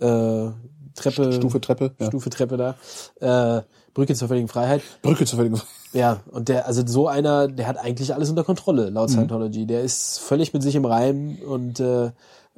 äh, 0.01 0.51
Treppe 0.95 1.33
Stufe 1.33 1.61
Treppe. 1.61 1.95
Ja. 1.99 2.07
Stufe 2.09 2.31
Treppe 2.31 2.57
da. 2.57 3.59
Äh, 3.59 3.63
Brücke 3.95 4.15
zur 4.15 4.29
völligen 4.29 4.49
Freiheit. 4.49 4.83
Brücke 5.03 5.27
zur 5.27 5.37
Verteidigung. 5.37 5.67
Ja, 5.93 6.21
und 6.31 6.49
der, 6.49 6.67
also 6.67 6.83
so 6.87 7.09
einer, 7.09 7.49
der 7.49 7.67
hat 7.67 7.77
eigentlich 7.77 8.15
alles 8.15 8.31
unter 8.31 8.45
Kontrolle, 8.45 8.89
laut 8.89 9.11
Mhm. 9.11 9.15
Scientology. 9.15 9.67
Der 9.67 9.83
ist 9.83 10.19
völlig 10.19 10.55
mit 10.55 10.63
sich 10.63 10.75
im 10.75 10.87
Reim 10.87 11.37
und 11.47 11.81
äh, 11.81 12.11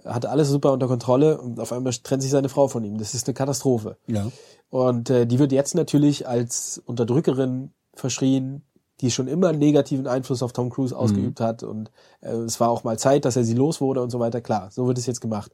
hat 0.05 0.27
alles 0.27 0.49
super 0.49 0.73
unter 0.73 0.89
Kontrolle 0.89 1.41
und 1.41 1.61
auf 1.61 1.73
einmal 1.73 1.93
trennt 1.93 2.23
sich 2.23 2.31
seine 2.31 2.49
Frau 2.49 2.69
von 2.69 2.85
ihm. 2.85 2.99
Das 2.99 3.15
ist 3.15 3.27
eine 3.27 3.35
Katastrophe. 3.35 3.97
Ja. 4.07 4.31
Und 4.71 5.11
äh, 5.11 5.27
die 5.27 5.39
wird 5.39 5.53
jetzt 5.53 5.75
natürlich 5.75 6.27
als 6.27 6.83
Unterdrückerin 6.85 7.73
verschrien, 7.95 8.63
die 9.01 9.11
schon 9.11 9.29
immer 9.29 9.49
einen 9.49 9.59
negativen 9.59 10.07
Einfluss 10.07 10.43
auf 10.43 10.53
Tom 10.53 10.71
Cruise 10.71 10.97
ausgeübt 10.97 11.41
hat. 11.41 11.63
Und 11.63 11.91
äh, 12.21 12.33
es 12.33 12.61
war 12.61 12.71
auch 12.71 12.85
mal 12.85 12.99
Zeit, 12.99 13.25
dass 13.25 13.37
er 13.37 13.45
sie 13.45 13.55
los 13.55 13.81
wurde 13.81 14.03
und 14.03 14.11
so 14.11 14.21
weiter. 14.21 14.41
Klar, 14.41 14.71
so 14.71 14.87
wird 14.87 14.99
es 14.99 15.07
jetzt 15.07 15.21
gemacht. 15.21 15.53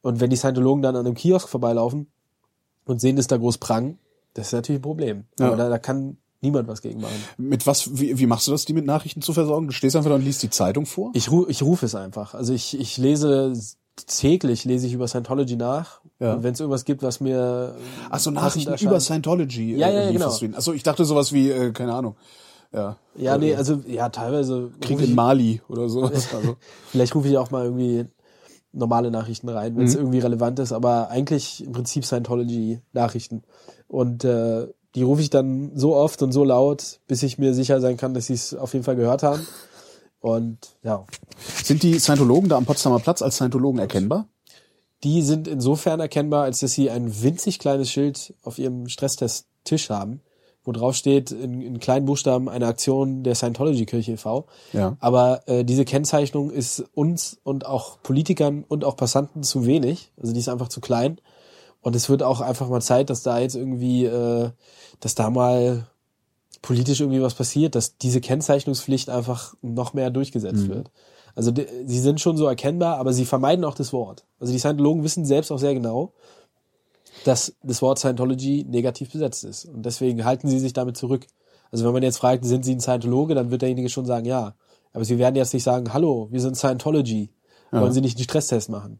Und 0.00 0.20
wenn 0.20 0.30
die 0.30 0.36
Scientologen 0.36 0.82
dann 0.82 0.96
an 0.96 1.06
einem 1.06 1.14
Kiosk 1.14 1.48
vorbeilaufen 1.48 2.10
und 2.84 3.00
sehen, 3.00 3.16
dass 3.16 3.28
da 3.28 3.36
groß 3.36 3.58
prang, 3.58 3.98
das 4.34 4.48
ist 4.48 4.52
natürlich 4.52 4.80
ein 4.80 4.82
Problem. 4.82 5.24
Ja. 5.38 5.48
Aber 5.48 5.56
da, 5.56 5.68
da 5.68 5.78
kann 5.78 6.18
niemand 6.42 6.68
was 6.68 6.82
gegen 6.82 7.00
machen. 7.00 7.14
Mit 7.38 7.66
was, 7.66 7.98
wie, 7.98 8.18
wie 8.18 8.26
machst 8.26 8.46
du 8.48 8.50
das, 8.52 8.64
die 8.64 8.72
mit 8.74 8.84
Nachrichten 8.84 9.22
zu 9.22 9.32
versorgen? 9.32 9.66
Du 9.68 9.72
stehst 9.72 9.96
einfach 9.96 10.10
da 10.10 10.16
und 10.16 10.24
liest 10.24 10.42
die 10.42 10.50
Zeitung 10.50 10.86
vor? 10.86 11.10
Ich, 11.14 11.30
ru 11.30 11.46
ich 11.48 11.62
rufe 11.62 11.86
es 11.86 11.94
einfach. 11.94 12.34
Also 12.34 12.52
ich, 12.52 12.78
ich 12.78 12.98
lese 12.98 13.52
täglich 14.06 14.64
lese 14.64 14.86
ich 14.86 14.94
über 14.94 15.06
Scientology 15.06 15.56
nach. 15.56 16.00
Ja. 16.18 16.34
Und 16.34 16.42
wenn 16.42 16.54
es 16.54 16.60
irgendwas 16.60 16.84
gibt, 16.84 17.02
was 17.02 17.20
mir 17.20 17.74
Ach 18.08 18.18
so, 18.18 18.30
passend 18.30 18.34
Nachrichten 18.36 18.70
erscheint- 18.72 18.90
über 18.90 19.00
Scientology. 19.00 19.76
Ja, 19.76 19.88
ja, 19.90 20.02
ja, 20.04 20.10
lieferst 20.10 20.18
genau. 20.18 20.38
du 20.38 20.44
ihnen. 20.46 20.54
Ach 20.56 20.62
so, 20.62 20.72
ich 20.72 20.82
dachte 20.82 21.04
sowas 21.04 21.32
wie, 21.32 21.50
äh, 21.50 21.72
keine 21.72 21.92
Ahnung. 21.94 22.16
Ja. 22.72 22.96
Ja, 23.16 23.36
nee, 23.36 23.54
also 23.54 23.82
ja, 23.86 24.08
teilweise 24.08 24.70
Krieg 24.80 24.98
in 25.00 25.14
Mali 25.14 25.60
oder 25.68 25.88
sowas. 25.90 26.28
Also, 26.34 26.56
vielleicht 26.90 27.14
rufe 27.14 27.28
ich 27.28 27.36
auch 27.36 27.50
mal 27.50 27.64
irgendwie 27.64 28.06
normale 28.72 29.10
Nachrichten 29.10 29.50
rein, 29.50 29.74
Mhm. 29.74 29.78
wenn 29.78 29.86
es 29.86 29.94
irgendwie 29.94 30.20
relevant 30.20 30.58
ist, 30.58 30.72
aber 30.72 31.10
eigentlich 31.10 31.62
im 31.62 31.72
Prinzip 31.72 32.06
Scientology 32.06 32.80
Nachrichten. 32.94 33.42
Und 33.88 34.24
äh, 34.24 34.68
die 34.94 35.02
rufe 35.02 35.22
ich 35.22 35.30
dann 35.30 35.72
so 35.74 35.96
oft 35.96 36.22
und 36.22 36.32
so 36.32 36.44
laut, 36.44 37.00
bis 37.06 37.22
ich 37.22 37.38
mir 37.38 37.54
sicher 37.54 37.80
sein 37.80 37.96
kann, 37.96 38.14
dass 38.14 38.26
sie 38.26 38.34
es 38.34 38.54
auf 38.54 38.72
jeden 38.72 38.84
Fall 38.84 38.96
gehört 38.96 39.22
haben. 39.22 39.46
Und 40.20 40.58
ja, 40.82 41.04
sind 41.64 41.82
die 41.82 41.98
Scientologen 41.98 42.48
da 42.48 42.56
am 42.56 42.64
Potsdamer 42.64 43.00
Platz 43.00 43.22
als 43.22 43.36
Scientologen 43.36 43.80
erkennbar? 43.80 44.28
die 45.04 45.22
sind 45.22 45.48
insofern 45.48 46.00
erkennbar, 46.00 46.44
als 46.44 46.60
dass 46.60 46.72
sie 46.72 46.90
ein 46.90 47.22
winzig 47.22 47.58
kleines 47.58 47.90
Schild 47.90 48.34
auf 48.42 48.58
ihrem 48.58 48.88
Stresstest-Tisch 48.88 49.90
haben, 49.90 50.20
wo 50.64 50.70
drauf 50.70 50.94
steht 50.94 51.32
in, 51.32 51.60
in 51.60 51.80
kleinen 51.80 52.06
Buchstaben 52.06 52.48
eine 52.48 52.66
Aktion 52.66 53.24
der 53.24 53.34
Scientology-Kirche 53.34 54.12
e.V. 54.12 54.46
Ja. 54.72 54.96
Aber 55.00 55.42
äh, 55.48 55.64
diese 55.64 55.84
Kennzeichnung 55.84 56.50
ist 56.50 56.84
uns 56.94 57.40
und 57.42 57.66
auch 57.66 58.00
Politikern 58.02 58.64
und 58.66 58.84
auch 58.84 58.96
Passanten 58.96 59.42
zu 59.42 59.66
wenig. 59.66 60.12
Also 60.20 60.32
die 60.32 60.38
ist 60.38 60.48
einfach 60.48 60.68
zu 60.68 60.80
klein. 60.80 61.18
Und 61.82 61.96
es 61.96 62.08
wird 62.08 62.22
auch 62.22 62.40
einfach 62.40 62.68
mal 62.68 62.80
Zeit, 62.80 63.10
dass 63.10 63.22
da 63.22 63.38
jetzt 63.38 63.56
irgendwie, 63.56 64.06
äh, 64.06 64.50
dass 65.00 65.14
da 65.14 65.30
mal 65.30 65.86
politisch 66.62 67.00
irgendwie 67.00 67.20
was 67.20 67.34
passiert, 67.34 67.74
dass 67.74 67.98
diese 67.98 68.20
Kennzeichnungspflicht 68.20 69.10
einfach 69.10 69.54
noch 69.62 69.92
mehr 69.94 70.10
durchgesetzt 70.10 70.68
wird. 70.68 70.90
Also 71.34 71.50
die, 71.50 71.66
sie 71.86 71.98
sind 71.98 72.20
schon 72.20 72.36
so 72.36 72.46
erkennbar, 72.46 72.98
aber 72.98 73.12
sie 73.12 73.24
vermeiden 73.24 73.64
auch 73.64 73.74
das 73.74 73.92
Wort. 73.92 74.24
Also 74.38 74.52
die 74.52 74.60
Scientologen 74.60 75.02
wissen 75.02 75.24
selbst 75.24 75.50
auch 75.50 75.58
sehr 75.58 75.74
genau, 75.74 76.12
dass 77.24 77.54
das 77.62 77.82
Wort 77.82 77.98
Scientology 77.98 78.64
negativ 78.68 79.10
besetzt 79.12 79.44
ist. 79.44 79.64
Und 79.64 79.84
deswegen 79.84 80.24
halten 80.24 80.48
sie 80.48 80.60
sich 80.60 80.72
damit 80.72 80.96
zurück. 80.96 81.26
Also 81.72 81.84
wenn 81.84 81.92
man 81.92 82.02
jetzt 82.02 82.18
fragt, 82.18 82.44
sind 82.44 82.64
sie 82.64 82.74
ein 82.74 82.80
Scientologe, 82.80 83.34
dann 83.34 83.50
wird 83.50 83.62
derjenige 83.62 83.88
schon 83.88 84.06
sagen, 84.06 84.26
ja. 84.26 84.54
Aber 84.92 85.04
sie 85.04 85.18
werden 85.18 85.36
jetzt 85.36 85.54
nicht 85.54 85.62
sagen, 85.62 85.92
hallo, 85.92 86.28
wir 86.30 86.40
sind 86.40 86.56
Scientology. 86.56 87.30
Wollen 87.80 87.92
sie 87.92 88.02
nicht 88.02 88.18
einen 88.18 88.24
Stresstest 88.24 88.68
machen? 88.68 88.98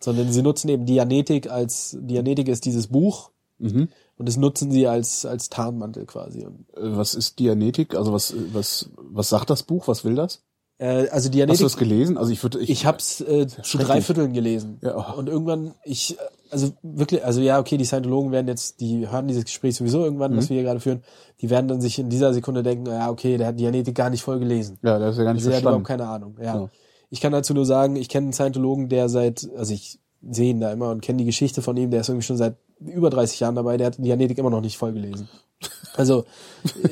Sondern 0.00 0.32
sie 0.32 0.42
nutzen 0.42 0.68
eben 0.68 0.84
Dianetik 0.86 1.50
als, 1.50 1.96
Dianetik 2.00 2.48
ist 2.48 2.64
dieses 2.64 2.88
Buch. 2.88 3.30
Und 3.58 3.88
das 4.28 4.36
nutzen 4.36 4.70
sie 4.70 4.86
als, 4.86 5.24
als 5.24 5.48
Tarnmantel 5.48 6.04
quasi. 6.06 6.40
Äh, 6.40 6.46
Was 6.74 7.14
ist 7.14 7.38
Dianetik? 7.38 7.94
Also 7.94 8.12
was, 8.12 8.34
was, 8.52 8.90
was 8.96 9.28
sagt 9.30 9.48
das 9.48 9.62
Buch? 9.62 9.88
Was 9.88 10.04
will 10.04 10.14
das? 10.16 10.42
äh, 10.78 10.86
also 11.08 11.12
Hast 11.14 11.24
du 11.26 11.30
Dianetik, 11.30 11.62
das 11.62 11.76
gelesen? 11.78 12.18
Also 12.18 12.30
ich 12.32 12.42
würde, 12.42 12.58
ich, 12.60 12.68
ich 12.68 12.84
hab's 12.84 13.20
äh, 13.22 13.46
zu 13.46 13.78
drei 13.78 14.02
Vierteln 14.02 14.32
gelesen. 14.34 14.78
Ja, 14.82 14.96
oh. 15.14 15.18
Und 15.18 15.28
irgendwann, 15.28 15.74
ich, 15.84 16.18
äh, 16.18 16.22
also 16.50 16.72
wirklich, 16.82 17.24
also 17.24 17.40
ja, 17.40 17.58
okay, 17.58 17.78
die 17.78 17.84
Scientologen 17.86 18.32
werden 18.32 18.48
jetzt, 18.48 18.80
die 18.80 19.08
hören 19.08 19.28
dieses 19.28 19.44
Gespräch 19.44 19.76
sowieso 19.76 20.04
irgendwann, 20.04 20.32
Mhm. 20.32 20.36
was 20.38 20.50
wir 20.50 20.56
hier 20.56 20.64
gerade 20.64 20.80
führen, 20.80 21.02
die 21.40 21.48
werden 21.48 21.68
dann 21.68 21.80
sich 21.80 21.98
in 21.98 22.10
dieser 22.10 22.34
Sekunde 22.34 22.62
denken, 22.62 22.86
ja, 22.86 23.08
okay, 23.10 23.38
der 23.38 23.46
hat 23.46 23.58
Dianetik 23.58 23.94
gar 23.94 24.10
nicht 24.10 24.22
voll 24.22 24.40
gelesen. 24.40 24.78
ja, 24.82 24.98
das 24.98 25.12
ist 25.14 25.18
ja 25.18 25.24
gar 25.24 25.32
nicht 25.32 25.40
Also 25.42 25.50
der 25.50 25.56
hat 25.58 25.62
überhaupt 25.62 25.86
verstanden. 25.86 26.02
keine 26.02 26.08
Ahnung. 26.10 26.36
Ja. 26.38 26.60
Ja. 26.62 26.68
Ich 27.10 27.20
kann 27.20 27.32
dazu 27.32 27.54
nur 27.54 27.66
sagen, 27.66 27.96
ich 27.96 28.08
kenne 28.08 28.26
einen 28.26 28.32
Scientologen, 28.32 28.88
der 28.88 29.08
seit, 29.08 29.48
also 29.56 29.72
ich 29.72 29.98
sehe 30.22 30.50
ihn 30.50 30.60
da 30.60 30.72
immer 30.72 30.90
und 30.90 31.02
kenne 31.02 31.18
die 31.18 31.24
Geschichte 31.24 31.62
von 31.62 31.76
ihm, 31.76 31.90
der 31.90 32.00
ist 32.00 32.08
irgendwie 32.08 32.26
schon 32.26 32.36
seit 32.36 32.56
über 32.80 33.10
30 33.10 33.40
Jahren 33.40 33.54
dabei, 33.54 33.76
der 33.76 33.88
hat 33.88 33.98
Dianetik 33.98 34.38
immer 34.38 34.50
noch 34.50 34.60
nicht 34.60 34.78
voll 34.78 34.92
gelesen. 34.92 35.28
Also 35.96 36.24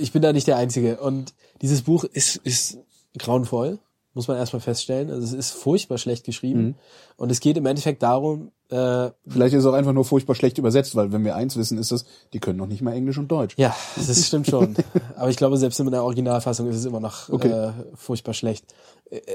ich 0.00 0.12
bin 0.12 0.22
da 0.22 0.32
nicht 0.32 0.46
der 0.46 0.56
Einzige. 0.56 1.00
Und 1.00 1.34
dieses 1.60 1.82
Buch 1.82 2.04
ist, 2.04 2.36
ist 2.36 2.78
grauenvoll, 3.18 3.80
muss 4.14 4.28
man 4.28 4.36
erstmal 4.36 4.60
feststellen. 4.60 5.10
Also 5.10 5.24
es 5.24 5.32
ist 5.32 5.50
furchtbar 5.50 5.98
schlecht 5.98 6.24
geschrieben. 6.24 6.62
Mhm. 6.62 6.74
Und 7.16 7.32
es 7.32 7.40
geht 7.40 7.56
im 7.56 7.66
Endeffekt 7.66 8.04
darum, 8.04 8.52
äh, 8.72 9.10
Vielleicht 9.28 9.54
ist 9.54 9.60
es 9.60 9.66
auch 9.66 9.74
einfach 9.74 9.92
nur 9.92 10.04
furchtbar 10.04 10.34
schlecht 10.34 10.58
übersetzt, 10.58 10.96
weil 10.96 11.12
wenn 11.12 11.24
wir 11.24 11.36
eins 11.36 11.56
wissen, 11.56 11.78
ist 11.78 11.92
das, 11.92 12.04
die 12.32 12.40
können 12.40 12.58
noch 12.58 12.66
nicht 12.66 12.82
mal 12.82 12.92
Englisch 12.94 13.18
und 13.18 13.28
Deutsch. 13.28 13.54
Ja, 13.58 13.74
das 13.96 14.26
stimmt 14.26 14.46
schon. 14.46 14.74
Aber 15.16 15.28
ich 15.30 15.36
glaube, 15.36 15.56
selbst 15.58 15.78
in 15.80 15.90
der 15.90 16.02
Originalfassung 16.04 16.68
ist 16.68 16.76
es 16.76 16.84
immer 16.84 17.00
noch 17.00 17.28
Okay. 17.28 17.48
äh, 17.50 17.72
furchtbar 17.94 18.34
schlecht. 18.34 18.64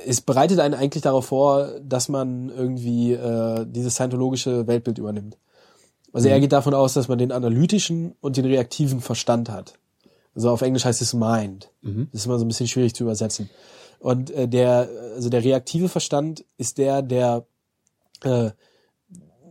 Es 0.05 0.21
bereitet 0.21 0.59
einen 0.59 0.73
eigentlich 0.73 1.03
darauf 1.03 1.25
vor, 1.27 1.69
dass 1.81 2.09
man 2.09 2.49
irgendwie 2.49 3.13
äh, 3.13 3.65
dieses 3.67 3.93
scientologische 3.95 4.65
Weltbild 4.67 4.97
übernimmt. 4.97 5.37
Also 6.13 6.29
er 6.29 6.39
geht 6.39 6.51
davon 6.51 6.73
aus, 6.73 6.93
dass 6.93 7.07
man 7.07 7.19
den 7.19 7.31
analytischen 7.31 8.15
und 8.21 8.37
den 8.37 8.45
reaktiven 8.45 9.01
Verstand 9.01 9.49
hat. 9.51 9.73
Also 10.33 10.49
auf 10.49 10.61
Englisch 10.63 10.85
heißt 10.85 11.01
es 11.01 11.13
Mind. 11.13 11.69
Das 11.83 12.21
ist 12.21 12.25
immer 12.25 12.39
so 12.39 12.45
ein 12.45 12.47
bisschen 12.47 12.67
schwierig 12.67 12.95
zu 12.95 13.03
übersetzen. 13.03 13.49
Und 13.99 14.31
äh, 14.31 14.47
der, 14.47 14.89
also 15.15 15.29
der 15.29 15.43
reaktive 15.43 15.89
Verstand 15.89 16.43
ist 16.57 16.77
der, 16.77 17.01
der 17.01 17.45
äh, 18.23 18.51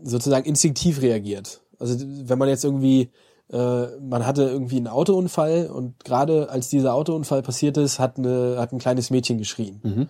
sozusagen 0.08 0.46
instinktiv 0.46 1.02
reagiert. 1.02 1.60
Also 1.78 1.96
wenn 2.00 2.38
man 2.38 2.48
jetzt 2.48 2.64
irgendwie, 2.64 3.10
äh, 3.50 3.86
man 4.00 4.24
hatte 4.26 4.44
irgendwie 4.44 4.76
einen 4.76 4.88
Autounfall 4.88 5.68
und 5.72 6.02
gerade 6.04 6.48
als 6.50 6.68
dieser 6.68 6.94
Autounfall 6.94 7.42
passiert 7.42 7.76
ist, 7.76 7.98
hat, 7.98 8.16
eine, 8.18 8.56
hat 8.58 8.72
ein 8.72 8.78
kleines 8.78 9.10
Mädchen 9.10 9.38
geschrien. 9.38 10.08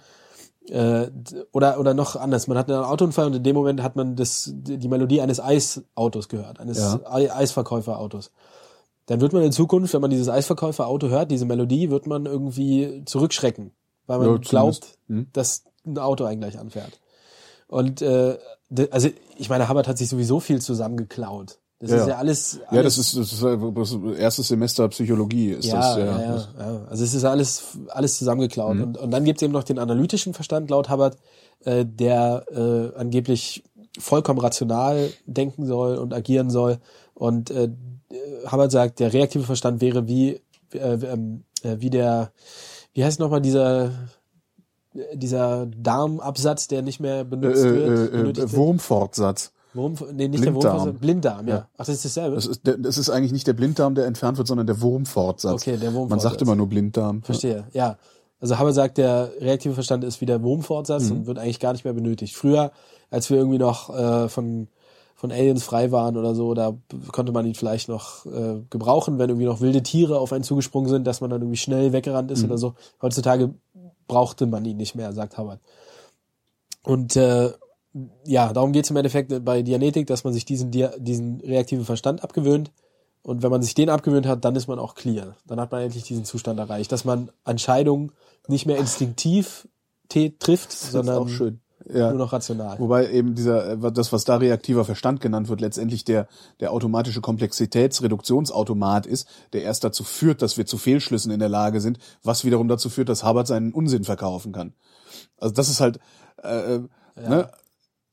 Äh, 0.69 1.11
d- 1.13 1.45
oder, 1.53 1.79
oder 1.79 1.95
noch 1.95 2.17
anders, 2.17 2.49
man 2.49 2.59
hat 2.59 2.69
einen 2.71 2.83
Autounfall 2.83 3.27
und 3.27 3.35
in 3.37 3.43
dem 3.45 3.55
Moment 3.55 3.83
hat 3.83 3.95
man 3.95 4.17
das, 4.17 4.51
die 4.53 4.89
Melodie 4.89 5.21
eines 5.21 5.39
Eisautos 5.41 6.29
gehört, 6.29 6.59
eines 6.59 6.79
Ja. 6.79 7.01
Ei- 7.09 7.33
Eisverkäuferautos. 7.33 8.33
Dann 9.07 9.21
wird 9.21 9.33
man 9.33 9.43
in 9.45 9.53
Zukunft, 9.53 9.95
wenn 9.95 10.01
man 10.01 10.11
dieses 10.11 10.29
Eisverkäuferauto 10.29 11.07
hört, 11.09 11.31
diese 11.31 11.45
Melodie, 11.47 11.91
wird 11.91 12.09
man 12.09 12.27
irgendwie 12.27 13.03
zurückschrecken, 13.05 13.71
weil 14.09 14.19
man 14.19 14.27
Ja, 14.29 14.37
glaubt. 14.39 14.99
Hm. 15.09 15.29
dass 15.33 15.63
ein 15.87 15.99
Auto 15.99 16.25
einen 16.25 16.41
gleich 16.41 16.59
anfährt. 16.59 16.99
Und 17.69 18.03
äh, 18.03 18.39
also 18.91 19.09
ich 19.37 19.49
meine, 19.49 19.69
Hubbard 19.69 19.89
hat 19.89 19.99
sich 19.99 20.09
sowieso 20.09 20.41
viel 20.41 20.61
zusammengeklaut. 20.61 21.59
Das 21.79 21.91
Ja, 21.91 21.97
ist 21.99 22.09
ja. 22.09 22.17
alles, 22.17 22.61
alles 22.69 22.77
Ja, 22.77 22.83
das 22.83 22.99
ist, 22.99 23.17
das 23.17 23.33
ist 23.33 23.43
das 23.43 24.19
erstes 24.19 24.49
Semester 24.49 24.89
Psychologie 24.89 25.51
ist 25.51 25.67
ja, 25.67 25.75
das. 25.77 25.99
ja, 25.99 26.05
Ja, 26.05 26.49
ja. 26.59 26.87
Also 26.89 27.05
es 27.05 27.13
ist 27.13 27.25
alles, 27.25 27.63
alles 27.89 28.17
zusammengeklaut. 28.17 28.77
Mhm. 28.77 28.83
Und, 28.83 28.99
und 28.99 29.11
dann 29.11 29.25
gibt 29.25 29.39
es 29.39 29.43
eben 29.43 29.53
noch 29.53 29.65
den 29.65 29.79
analytischen 29.79 30.33
Verstand 30.33 30.71
laut 30.71 30.89
Hubbard, 30.89 31.19
äh, 31.65 31.85
der 31.85 32.45
äh, 32.51 32.99
angeblich 32.99 33.63
vollkommen 33.99 34.41
rational 34.41 35.11
denken 35.27 35.67
soll 35.67 35.97
und 35.97 36.15
agieren 36.15 36.49
soll. 36.49 36.79
Und 37.13 37.51
äh, 37.51 37.69
Hubbard 38.51 38.71
sagt, 38.73 39.01
der 39.01 39.13
reaktive 39.13 39.45
Verstand 39.45 39.83
wäre 39.83 40.09
wie, 40.09 40.41
äh, 40.73 40.79
ähm, 40.79 41.45
äh, 41.63 41.77
wie 41.81 41.91
der, 41.91 42.33
wie 42.95 43.05
heißt 43.05 43.21
nochmal 43.21 43.43
dieser, 43.43 43.91
dieser 45.15 45.67
Darmabsatz, 45.67 46.69
der 46.69 46.83
nicht 46.83 47.01
mehr 47.01 47.21
Äh, 47.21 47.25
benutzt 47.25 47.63
wird. 47.65 48.13
äh, 48.13 48.17
benötigt 48.17 48.53
äh. 48.53 48.57
Wurmfortsatz. 48.57 49.53
Wurm, 49.75 49.95
nee, 50.15 50.29
nicht 50.29 50.43
der 50.43 50.51
Blinddarm. 50.53 50.75
Wurmfortsatz, 50.79 51.01
Blinddarm, 51.01 51.49
ja. 51.49 51.55
Ja. 51.55 51.69
Ach, 51.77 51.85
das 51.85 51.91
ist 51.97 52.05
dasselbe. 52.07 52.37
Das 52.37 52.47
ist, 52.47 52.67
der, 52.67 52.79
das 52.79 52.97
ist 52.97 53.11
eigentlich 53.11 53.33
nicht 53.33 53.47
der 53.47 53.53
Blinddarm, 53.53 53.95
der 53.95 54.07
entfernt 54.07 54.39
wird, 54.39 54.49
sondern 54.49 54.67
der 54.67 54.81
Wurmfortsatz. 54.81 55.53
Okay, 55.63 55.77
der 55.77 55.91
Man 55.91 56.01
Wurmfortsatz. 56.01 56.31
sagt 56.33 56.43
immer 56.43 56.57
nur 56.57 56.67
Blinddarm. 56.69 57.23
Verstehe, 57.23 57.67
ja. 57.73 57.99
Also 58.41 58.59
Haber 58.59 58.73
sagt, 58.73 58.99
der 58.99 59.31
reaktive 59.41 59.75
Verstand 59.75 60.05
ist 60.05 60.21
wie 60.21 60.27
der 60.27 60.43
Wurmfortsatz 60.43 61.11
und 61.11 61.27
wird 61.27 61.39
eigentlich 61.39 61.61
gar 61.61 61.73
nicht 61.73 61.85
mehr 61.85 61.95
benötigt. 61.95 62.35
Früher, 62.37 62.71
als 63.11 63.31
wir 63.31 63.39
irgendwie 63.39 63.59
noch 63.59 63.89
äh, 63.95 64.29
von, 64.29 64.69
von 65.15 65.33
Aliens 65.33 65.63
frei 65.65 65.91
waren 65.91 66.17
oder 66.19 66.35
so, 66.35 66.53
da 66.53 66.75
konnte 67.13 67.33
man 67.33 67.47
ihn 67.47 67.55
vielleicht 67.55 67.89
noch 67.89 68.27
äh, 68.27 68.61
gebrauchen, 68.69 69.19
wenn 69.19 69.31
irgendwie 69.31 69.47
noch 69.47 69.63
wilde 69.63 69.83
Tiere 69.83 70.19
auf 70.19 70.33
einen 70.35 70.45
zugesprungen 70.45 70.89
sind, 70.91 71.07
dass 71.07 71.23
man 71.23 71.31
dann 71.31 71.41
irgendwie 71.41 71.57
schnell 71.57 71.93
weggerannt 71.95 72.31
ist 72.31 72.45
oder 72.45 72.59
so. 72.59 72.75
Heutzutage 73.01 73.55
brauchte 74.07 74.47
man 74.47 74.65
ihn 74.65 74.77
nicht 74.77 74.95
mehr, 74.95 75.13
sagt 75.13 75.39
Hubbard. 75.39 75.61
Und 76.83 77.17
äh, 77.17 77.53
ja, 78.25 78.53
darum 78.53 78.73
geht 78.73 78.85
es 78.85 78.91
im 78.91 78.97
Endeffekt 78.97 79.45
bei 79.45 79.63
Dianetik, 79.63 80.07
dass 80.07 80.25
man 80.25 80.33
sich 80.33 80.45
diesen, 80.45 80.71
diesen 80.71 81.41
reaktiven 81.41 81.85
Verstand 81.85 82.23
abgewöhnt. 82.23 82.71
Und 83.23 83.43
wenn 83.43 83.51
man 83.51 83.63
sich 83.63 83.75
den 83.75 83.91
abgewöhnt 83.91 84.27
hat, 84.27 84.45
dann 84.45 84.55
ist 84.55 84.69
man 84.69 84.79
auch 84.79 84.95
clear. 84.95 85.37
Dann 85.47 85.59
hat 85.59 85.73
man 85.73 85.83
endlich 85.83 86.05
diesen 86.05 86.25
Zustand 86.25 86.61
erreicht, 86.61 86.93
dass 86.93 87.05
man 87.05 87.31
Entscheidungen 87.45 88.13
nicht 88.47 88.67
mehr 88.67 88.79
instinktiv 88.79 89.69
trifft, 90.09 90.69
Das 90.69 90.85
ist 90.85 90.93
sondern 90.93 91.19
auch 91.19 91.29
schön. 91.29 91.61
Ja. 91.93 92.11
nur 92.11 92.19
noch 92.19 92.33
rational. 92.33 92.79
Wobei 92.81 93.11
eben 93.11 93.35
dieser, 93.35 93.73
äh, 93.73 93.93
das, 93.93 94.13
was 94.13 94.25
da 94.25 94.37
reaktiver 94.37 94.85
Verstand 94.85 95.21
genannt 95.21 95.49
wird, 95.49 95.61
letztendlich 95.61 96.05
der, 96.05 96.27
der 96.61 96.73
automatische 96.73 97.21
Komplexitätsreduktionsautomat 97.21 99.07
ist, 99.07 99.29
der 99.53 99.63
erst 99.63 99.85
dazu 99.85 100.03
führt, 100.03 100.43
dass 100.43 100.57
wir 100.57 100.67
zu 100.67 100.79
Fehlschlüssen 100.79 101.31
in 101.31 101.39
der 101.39 101.49
Lage 101.49 101.81
sind, 101.81 101.99
was 102.25 102.45
wiederum 102.45 102.69
dazu 102.69 102.91
führt, 102.91 103.09
dass 103.09 103.25
Hubbard 103.25 103.47
seinen 103.47 103.73
Unsinn 103.73 104.05
verkaufen 104.05 104.53
kann. 104.53 104.73
Also 105.39 105.55
das 105.55 105.69
ist 105.69 105.81
halt, 105.81 106.01
äh, 106.43 106.81
ne? 107.17 107.51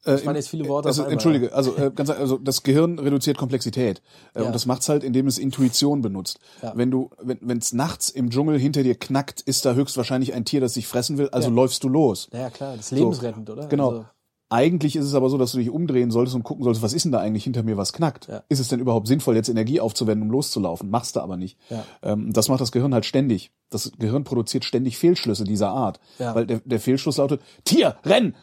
Äh, 0.06 0.16
Ich 0.16 0.26
meine 0.26 0.38
jetzt 0.40 0.50
viele 0.50 0.68
Worte 0.68 0.88
Also, 0.90 1.04
entschuldige, 1.04 1.54
also 1.54 1.76
äh, 1.78 1.92
ganz 1.96 2.10
also 2.10 2.38
das 2.38 2.64
Gehirn 2.64 3.00
reduziert 3.00 3.38
Komplexität 3.38 4.02
äh, 4.36 4.42
Ja. 4.42 4.46
und 4.48 4.54
das 4.54 4.66
macht's 4.66 4.90
halt, 4.90 5.04
indem 5.04 5.28
es 5.28 5.38
Intuition 5.38 6.02
benutzt. 6.02 6.40
Ja. 6.62 6.74
Wenn 6.76 6.92
du, 6.92 7.10
wenn 7.22 7.38
wenn's 7.42 7.74
nachts 7.74 8.10
im 8.10 8.30
Dschungel 8.30 8.60
hinter 8.60 8.84
dir 8.84 8.96
knackt, 8.96 9.42
ist 9.42 9.66
da 9.66 9.74
höchstwahrscheinlich 9.74 10.34
ein 10.34 10.46
Tier, 10.46 10.62
das 10.62 10.74
dich 10.74 10.88
fressen 10.88 11.18
will, 11.18 11.30
also 11.30 11.50
Ja. 11.50 11.56
läufst 11.56 11.84
du 11.84 11.90
los. 11.90 12.28
Ja, 12.34 12.50
klar, 12.50 12.76
das 12.76 12.88
ist 12.88 12.92
lebensrettend, 12.92 13.50
oder? 13.50 13.68
Genau. 13.68 13.90
Also, 13.90 14.06
Eigentlich 14.54 14.96
ist 14.96 15.06
es 15.06 15.16
aber 15.16 15.30
so, 15.30 15.40
dass 15.40 15.52
du 15.54 15.58
dich 15.58 15.72
umdrehen 15.72 16.12
solltest 16.12 16.36
und 16.36 16.44
gucken 16.44 16.64
solltest, 16.64 16.84
was 16.84 16.94
ist 16.94 17.06
denn 17.06 17.12
da 17.12 17.18
eigentlich 17.20 17.44
hinter 17.44 17.64
mir, 17.64 17.76
was 17.76 17.92
knackt? 17.92 18.28
Ja. 18.28 18.44
Ist 18.50 18.60
es 18.60 18.68
denn 18.68 18.80
überhaupt 18.80 19.08
sinnvoll, 19.08 19.36
jetzt 19.36 19.50
Energie 19.50 19.80
aufzuwenden, 19.80 20.28
um 20.28 20.32
loszulaufen? 20.32 20.92
Machst 20.92 21.16
du 21.16 21.22
aber 21.22 21.38
nicht. 21.38 21.58
Ja. 21.72 21.84
Ähm, 22.04 22.32
das 22.32 22.50
macht 22.50 22.62
das 22.62 22.72
Gehirn 22.72 22.94
halt 22.94 23.06
ständig. 23.06 23.52
Das 23.72 23.92
Gehirn 23.98 24.24
produziert 24.24 24.64
ständig 24.64 25.00
Fehlschlüsse 25.00 25.44
dieser 25.44 25.70
Art. 25.70 26.00
Ja. 26.20 26.36
Weil 26.36 26.46
der, 26.46 26.62
der 26.66 26.80
Fehlschluss 26.80 27.18
lautet, 27.18 27.42
Tier, 27.64 27.96
renn! 28.06 28.36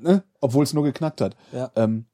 Ne? 0.00 0.22
Obwohl 0.40 0.62
es 0.62 0.72
nur 0.72 0.84
geknackt 0.84 1.20
hat. 1.20 1.36
Ähm, 1.74 2.06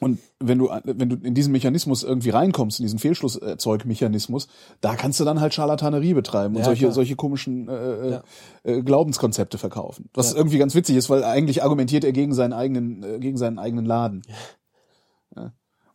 und 0.00 0.18
wenn 0.38 0.58
du, 0.58 0.70
wenn 0.84 1.08
du 1.08 1.16
in 1.16 1.34
diesen 1.34 1.52
Mechanismus 1.52 2.02
irgendwie 2.04 2.30
reinkommst, 2.30 2.78
in 2.80 2.84
diesen 2.84 2.98
Fehlschlusserzeugmechanismus, 2.98 4.48
da 4.80 4.94
kannst 4.94 5.18
du 5.20 5.24
dann 5.24 5.40
halt 5.40 5.54
Scharlatanerie 5.54 6.14
betreiben 6.14 6.54
und 6.54 6.60
Ja, 6.60 6.64
solche, 6.66 6.84
klar. 6.84 6.92
solche 6.92 7.16
komischen 7.16 7.68
äh, 7.68 8.10
Ja. 8.10 8.22
äh, 8.62 8.82
Glaubenskonzepte 8.82 9.58
verkaufen. 9.58 10.08
Was 10.14 10.32
Ja. 10.32 10.36
irgendwie 10.38 10.58
ganz 10.58 10.74
witzig 10.74 10.96
ist, 10.96 11.10
weil 11.10 11.24
eigentlich 11.24 11.62
argumentiert 11.62 12.04
er 12.04 12.12
gegen 12.12 12.34
seinen 12.34 12.52
eigenen, 12.52 13.02
äh, 13.02 13.18
gegen 13.18 13.36
seinen 13.36 13.58
eigenen 13.58 13.84
Laden. 13.86 14.22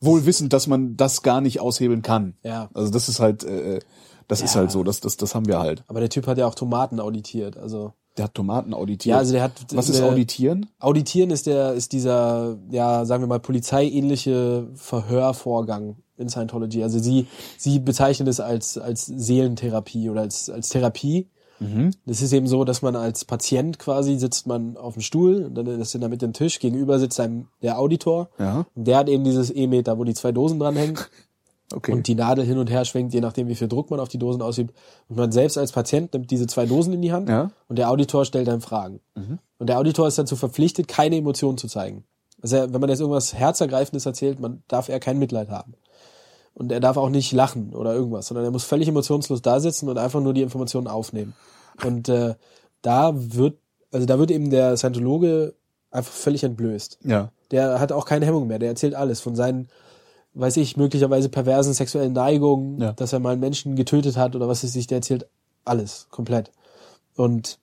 Wohl 0.01 0.26
wissend, 0.26 0.51
dass 0.51 0.68
man 0.68 0.97
das 0.97 1.22
gar 1.22 1.39
nicht 1.39 1.62
aushebeln 1.62 2.01
kann. 2.01 2.36
Ja. 2.43 2.70
Also 2.74 2.91
das 2.91 3.08
ist 3.08 3.22
halt, 3.22 3.45
äh, 3.45 3.80
das 4.28 4.41
ist 4.41 4.56
halt 4.56 4.70
so, 4.70 4.84
das, 4.84 4.99
das, 4.99 5.16
das 5.16 5.34
haben 5.34 5.47
wir 5.47 5.60
halt. 5.60 5.84
aber 5.88 6.01
der 6.01 6.10
Typ 6.10 6.28
hat 6.28 6.38
ja 6.38 6.45
auch 6.45 6.56
Tomaten 6.56 6.99
auditiert, 6.99 7.56
also 7.56 7.93
Der 8.18 8.26
hat 8.26 8.36
Tomaten 8.36 8.74
auditiert. 8.74 9.14
Ja, 9.14 9.18
also 9.18 9.34
der 9.34 9.41
hat 9.43 9.53
Was 9.74 9.89
ist 9.89 9.99
eine- 10.01 10.11
auditieren? 10.11 10.68
Auditieren 10.80 11.32
ist 11.32 11.47
der, 11.47 11.74
ist 11.74 11.93
dieser, 11.93 12.57
ja, 12.70 13.05
sagen 13.05 13.24
wir 13.24 13.28
mal, 13.28 13.39
polizeiähnliche 13.39 14.68
Verhörvorgang. 14.76 15.97
in 16.16 16.30
Scientology. 16.30 16.84
Also 16.84 16.99
sie, 16.99 17.26
sie 17.57 17.80
bezeichnen 17.80 18.28
es 18.28 18.39
als, 18.39 18.78
als 18.78 19.07
Seelentherapie 19.07 20.09
oder 20.11 20.22
als, 20.22 20.47
als 20.49 20.70
Therapie. 20.70 21.28
Das 22.05 22.22
ist 22.22 22.34
eben 22.34 22.45
so, 22.47 22.66
dass 22.66 22.82
man 22.82 22.95
als 22.97 23.24
Patient 23.24 23.80
quasi 23.80 24.18
sitzt 24.18 24.47
man 24.47 24.76
auf 24.76 24.93
dem 24.95 25.01
Stuhl 25.01 25.49
dann 25.49 25.66
ist 25.66 25.95
in 25.95 26.01
der 26.01 26.09
Mitte 26.09 26.26
ein 26.26 26.34
Tisch, 26.34 26.59
gegenüber 26.59 26.99
sitzt 26.99 27.20
einem 27.22 27.47
der 27.61 27.80
Auditor. 27.80 28.30
Ja. 28.38 28.66
Und 28.76 28.86
der 28.86 28.97
hat 28.97 29.07
eben 29.07 29.24
dieses 29.24 29.49
E-Meter, 29.49 29.97
wo 29.97 30.03
die 30.03 30.14
zwei 30.14 30.34
Dosen 30.34 30.59
dranhängen 30.59 30.99
Okay. 31.74 31.91
und 31.91 32.07
die 32.07 32.15
Nadel 32.15 32.45
hin 32.45 32.57
und 32.57 32.69
her 32.69 32.86
schwenkt, 32.86 33.13
je 33.13 33.21
nachdem, 33.21 33.47
wie 33.47 33.55
viel 33.55 33.67
Druck 33.67 33.89
man 33.89 33.99
auf 33.99 34.09
die 34.09 34.19
Dosen 34.19 34.41
ausübt. 34.41 34.76
Und 35.09 35.17
man 35.17 35.32
selbst 35.32 35.57
als 35.57 35.71
Patient 35.71 36.13
nimmt 36.13 36.30
diese 36.32 36.47
zwei 36.47 36.65
Dosen 36.65 36.93
in 36.93 37.01
die 37.01 37.11
Hand 37.11 37.30
Ja. 37.30 37.51
und 37.67 37.78
der 37.78 37.89
Auditor 37.89 38.26
stellt 38.26 38.47
dann 38.47 38.61
Fragen. 38.61 38.99
Und 39.57 39.67
der 39.67 39.80
Auditor 39.80 40.07
ist 40.07 40.17
dazu 40.17 40.36
verpflichtet, 40.36 40.88
keine 40.88 41.17
Emotionen 41.17 41.57
zu 41.57 41.67
zeigen. 41.67 42.03
Also 42.41 42.57
wenn 42.57 42.82
man 42.82 42.89
jetzt 42.89 42.99
irgendwas 42.99 43.34
Herzergreifendes 43.34 44.05
erzählt, 44.05 44.39
man 44.39 44.63
darf 44.67 44.89
er 44.89 44.99
kein 44.99 45.17
Mitleid 45.17 45.49
haben. 45.49 45.74
Und 46.53 46.71
er 46.71 46.80
darf 46.80 46.97
auch 46.97 47.09
nicht 47.09 47.32
lachen 47.32 47.74
oder 47.74 47.93
irgendwas, 47.93 48.28
sondern 48.28 48.45
er 48.45 48.51
muss 48.51 48.63
völlig 48.63 48.88
emotionslos 48.88 49.41
da 49.41 49.59
sitzen 49.59 49.89
und 49.89 49.97
einfach 49.97 50.21
nur 50.21 50.34
die 50.34 50.43
Informationen 50.43 50.88
aufnehmen. 50.88 51.34
Und 51.84 52.09
äh, 52.09 52.36
da 52.84 53.13
wird, 53.15 53.57
also 53.91 54.05
da 54.05 54.19
wird 54.19 54.30
eben 54.30 54.49
der 54.51 54.78
Scientologe 54.78 55.55
einfach 55.89 56.11
völlig 56.11 56.43
entblößt 56.43 56.99
ja. 57.03 57.30
der 57.51 57.80
hat 57.80 57.91
auch 57.91 58.05
keine 58.05 58.26
Hemmung 58.26 58.47
mehr. 58.47 58.59
Der 58.59 58.69
erzählt 58.69 58.95
alles 58.95 59.21
von 59.21 59.36
seinen, 59.36 59.69
weiß 60.36 60.57
ich, 60.57 60.77
möglicherweise 60.77 61.29
perversen 61.29 61.73
sexuellen 61.73 62.13
Neigungen, 62.13 62.79
Ja. 62.81 62.93
dass 62.93 63.13
er 63.13 63.19
mal 63.19 63.31
einen 63.31 63.41
Menschen 63.41 63.75
getötet 63.75 64.17
hat 64.17 64.36
oder 64.36 64.47
was 64.47 64.63
weiß 64.63 64.75
ich, 64.75 64.88
der 64.88 64.97
erzählt 64.99 65.27
alles 65.65 66.07
komplett. 66.09 66.51
Und 67.15 67.59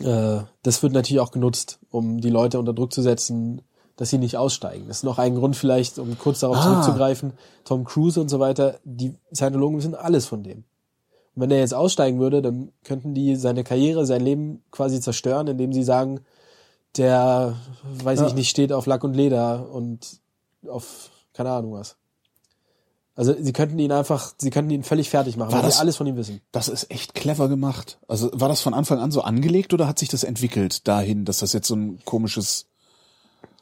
äh, 0.00 0.40
das 0.62 0.82
wird 0.82 0.92
natürlich 0.92 1.20
auch 1.20 1.30
genutzt, 1.30 1.78
um 1.90 2.20
die 2.20 2.30
Leute 2.30 2.58
unter 2.58 2.72
Druck 2.72 2.92
zu 2.92 3.02
setzen, 3.02 3.62
dass 3.96 4.10
sie 4.10 4.18
nicht 4.18 4.36
aussteigen. 4.36 4.88
Das 4.88 4.98
ist 4.98 5.02
noch 5.04 5.18
ein 5.18 5.34
Grund 5.36 5.54
vielleicht, 5.54 5.98
um 5.98 6.18
kurz 6.18 6.40
darauf 6.40 6.56
Ah. 6.56 6.62
zurückzugreifen, 6.62 7.34
Tom 7.64 7.84
Cruise 7.84 8.20
und 8.20 8.28
so 8.30 8.40
weiter, 8.40 8.80
die 8.84 9.14
Scientologen 9.32 9.78
wissen 9.78 9.94
alles 9.94 10.26
von 10.26 10.42
dem. 10.42 10.64
Und 11.34 11.42
wenn 11.42 11.50
er 11.50 11.58
jetzt 11.60 11.74
aussteigen 11.74 12.18
würde, 12.18 12.42
dann 12.42 12.72
könnten 12.84 13.14
die 13.14 13.36
seine 13.36 13.62
Karriere, 13.64 14.04
sein 14.06 14.22
Leben 14.22 14.62
quasi 14.70 15.00
zerstören, 15.00 15.46
indem 15.46 15.72
sie 15.72 15.82
sagen, 15.84 16.20
der, 16.96 17.54
weiß 18.02 18.20
Ja. 18.20 18.26
ich 18.26 18.34
nicht, 18.34 18.50
steht 18.50 18.72
auf 18.72 18.86
Lack 18.86 19.04
und 19.04 19.14
Leder 19.14 19.70
und 19.72 20.20
auf 20.68 21.10
keine 21.32 21.50
Ahnung 21.50 21.72
was. 21.74 21.96
Also 23.14 23.34
sie 23.38 23.52
könnten 23.52 23.78
ihn 23.78 23.92
einfach, 23.92 24.32
sie 24.38 24.48
könnten 24.48 24.70
ihn 24.70 24.84
völlig 24.84 25.10
fertig 25.10 25.36
machen, 25.36 25.52
War 25.52 25.58
weil 25.58 25.66
das- 25.66 25.74
sie 25.74 25.80
alles 25.80 25.96
von 25.96 26.06
ihm 26.06 26.16
wissen. 26.16 26.40
Das 26.50 26.68
ist 26.68 26.90
echt 26.90 27.14
clever 27.14 27.48
gemacht. 27.48 27.98
Also 28.08 28.30
war 28.32 28.48
das 28.48 28.62
von 28.62 28.72
Anfang 28.72 29.00
an 29.00 29.10
so 29.10 29.20
angelegt 29.20 29.74
oder 29.74 29.86
hat 29.86 29.98
sich 29.98 30.08
das 30.08 30.24
entwickelt 30.24 30.88
dahin, 30.88 31.26
dass 31.26 31.38
das 31.40 31.52
jetzt 31.52 31.68
so 31.68 31.76
ein 31.76 31.98
komisches 32.06 32.66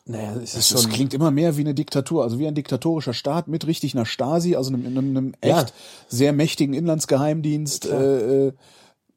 Naja, 0.06 0.34
es 0.36 0.52
Das, 0.54 0.68
das 0.68 0.82
schon, 0.82 0.90
klingt 0.92 1.14
immer 1.14 1.30
mehr 1.30 1.56
wie 1.56 1.60
eine 1.60 1.74
Diktatur, 1.74 2.22
also 2.22 2.38
wie 2.38 2.46
ein 2.46 2.54
diktatorischer 2.54 3.12
Staat 3.12 3.48
mit 3.48 3.66
richtig 3.66 3.94
einer 3.94 4.06
Stasi, 4.06 4.56
also 4.56 4.72
einem, 4.72 4.86
einem, 4.86 5.16
einem 5.16 5.32
Ja. 5.44 5.60
echt 5.62 5.74
sehr 6.08 6.32
mächtigen 6.32 6.72
Inlandsgeheimdienst. 6.74 7.86
Äh, 7.86 8.46
äh, 8.48 8.52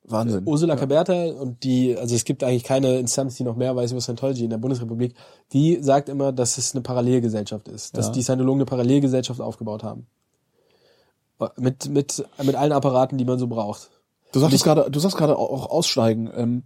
Wahnsinn. 0.06 0.43
Ursula 0.45 0.76
Caberta 0.76 1.14
und 1.32 1.64
die, 1.64 1.95
also 1.97 2.14
es 2.14 2.26
gibt 2.26 2.43
eigentlich 2.43 2.64
keine 2.64 2.97
Instanz, 2.99 3.36
die 3.36 3.43
noch 3.43 3.56
mehr 3.56 3.76
weiß 3.76 3.91
über 3.91 4.01
Scientology 4.01 4.43
in 4.43 4.49
der 4.49 4.58
Bundesrepublik, 4.58 5.16
die 5.54 5.78
sagt 5.82 6.10
immer, 6.10 6.32
dass 6.32 6.58
es 6.58 6.74
eine 6.76 6.82
Parallelgesellschaft 6.82 7.68
ist, 7.70 7.95
dass 7.97 8.08
Ja. 8.08 8.12
die 8.12 8.24
Scientologen 8.24 8.60
eine 8.62 8.66
Parallelgesellschaft 8.66 9.39
aufgebaut 9.39 9.84
haben. 9.84 10.08
Mit, 11.58 11.89
mit, 11.89 12.26
mit 12.41 12.56
allen 12.56 12.72
Apparaten, 12.72 13.18
die 13.18 13.26
man 13.26 13.39
so 13.39 13.47
braucht. 13.47 13.89
Du 14.32 14.39
sagtest 14.39 14.64
gerade, 14.64 14.89
du 14.89 14.99
sagst 14.99 15.18
gerade 15.18 15.38
auch 15.38 15.70
aussteigen. 15.70 16.30
Ähm, 16.36 16.64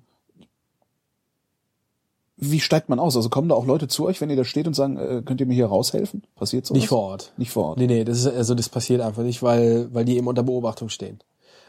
wie 2.36 2.60
steigt 2.60 2.88
man 2.88 3.00
aus? 3.00 3.16
Also 3.16 3.30
kommen 3.30 3.50
da 3.50 3.56
auch 3.56 3.66
Leute 3.66 3.88
zu 3.88 4.06
euch, 4.06 4.22
wenn 4.22 4.30
ihr 4.30 4.36
da 4.36 4.44
steht 4.44 4.68
und 4.68 4.76
sagen, 4.76 4.98
äh, 4.98 5.24
könnt 5.26 5.42
ihr 5.42 5.48
mir 5.48 5.56
hier 5.56 5.66
raushelfen? 5.66 6.24
Passiert 6.36 6.68
sowas? 6.68 6.80
Nicht 6.80 6.90
vor 6.90 7.00
Ort. 7.00 7.34
Nicht 7.38 7.52
vor 7.52 7.66
Ort. 7.70 7.78
Nee, 7.80 7.88
nee, 7.88 8.04
das 8.04 8.20
ist, 8.20 8.28
also 8.28 8.54
das 8.54 8.70
passiert 8.70 9.02
einfach 9.02 9.24
nicht, 9.24 9.42
weil, 9.42 9.92
weil 9.94 10.06
die 10.06 10.18
eben 10.18 10.28
unter 10.28 10.44
Beobachtung 10.44 10.90
stehen. 10.90 11.20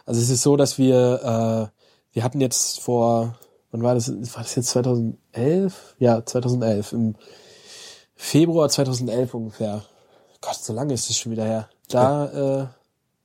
Also 0.09 0.23
es 0.23 0.31
ist 0.31 0.43
so, 0.43 0.57
dass 0.57 0.79
wir, 0.79 1.71
äh, 1.71 2.15
wir 2.15 2.25
hatten 2.25 2.41
jetzt 2.41 2.81
vor, 2.81 3.35
wann 3.71 3.83
war 3.83 3.95
das, 3.95 4.09
war 4.09 4.43
das 4.43 4.55
jetzt 4.55 4.71
2011? 4.71 5.97
Ja, 5.99 6.25
2011, 6.25 6.95
im 6.95 7.15
Februar 8.15 8.71
2011 8.71 9.35
ungefähr. 9.35 9.83
Gott, 10.41 10.55
so 10.55 10.73
lange 10.73 10.95
ist 10.95 11.11
das 11.11 11.19
schon 11.19 11.33
wieder 11.33 11.45
her. 11.45 11.69
Da, 11.91 12.25
äh, 12.25 12.67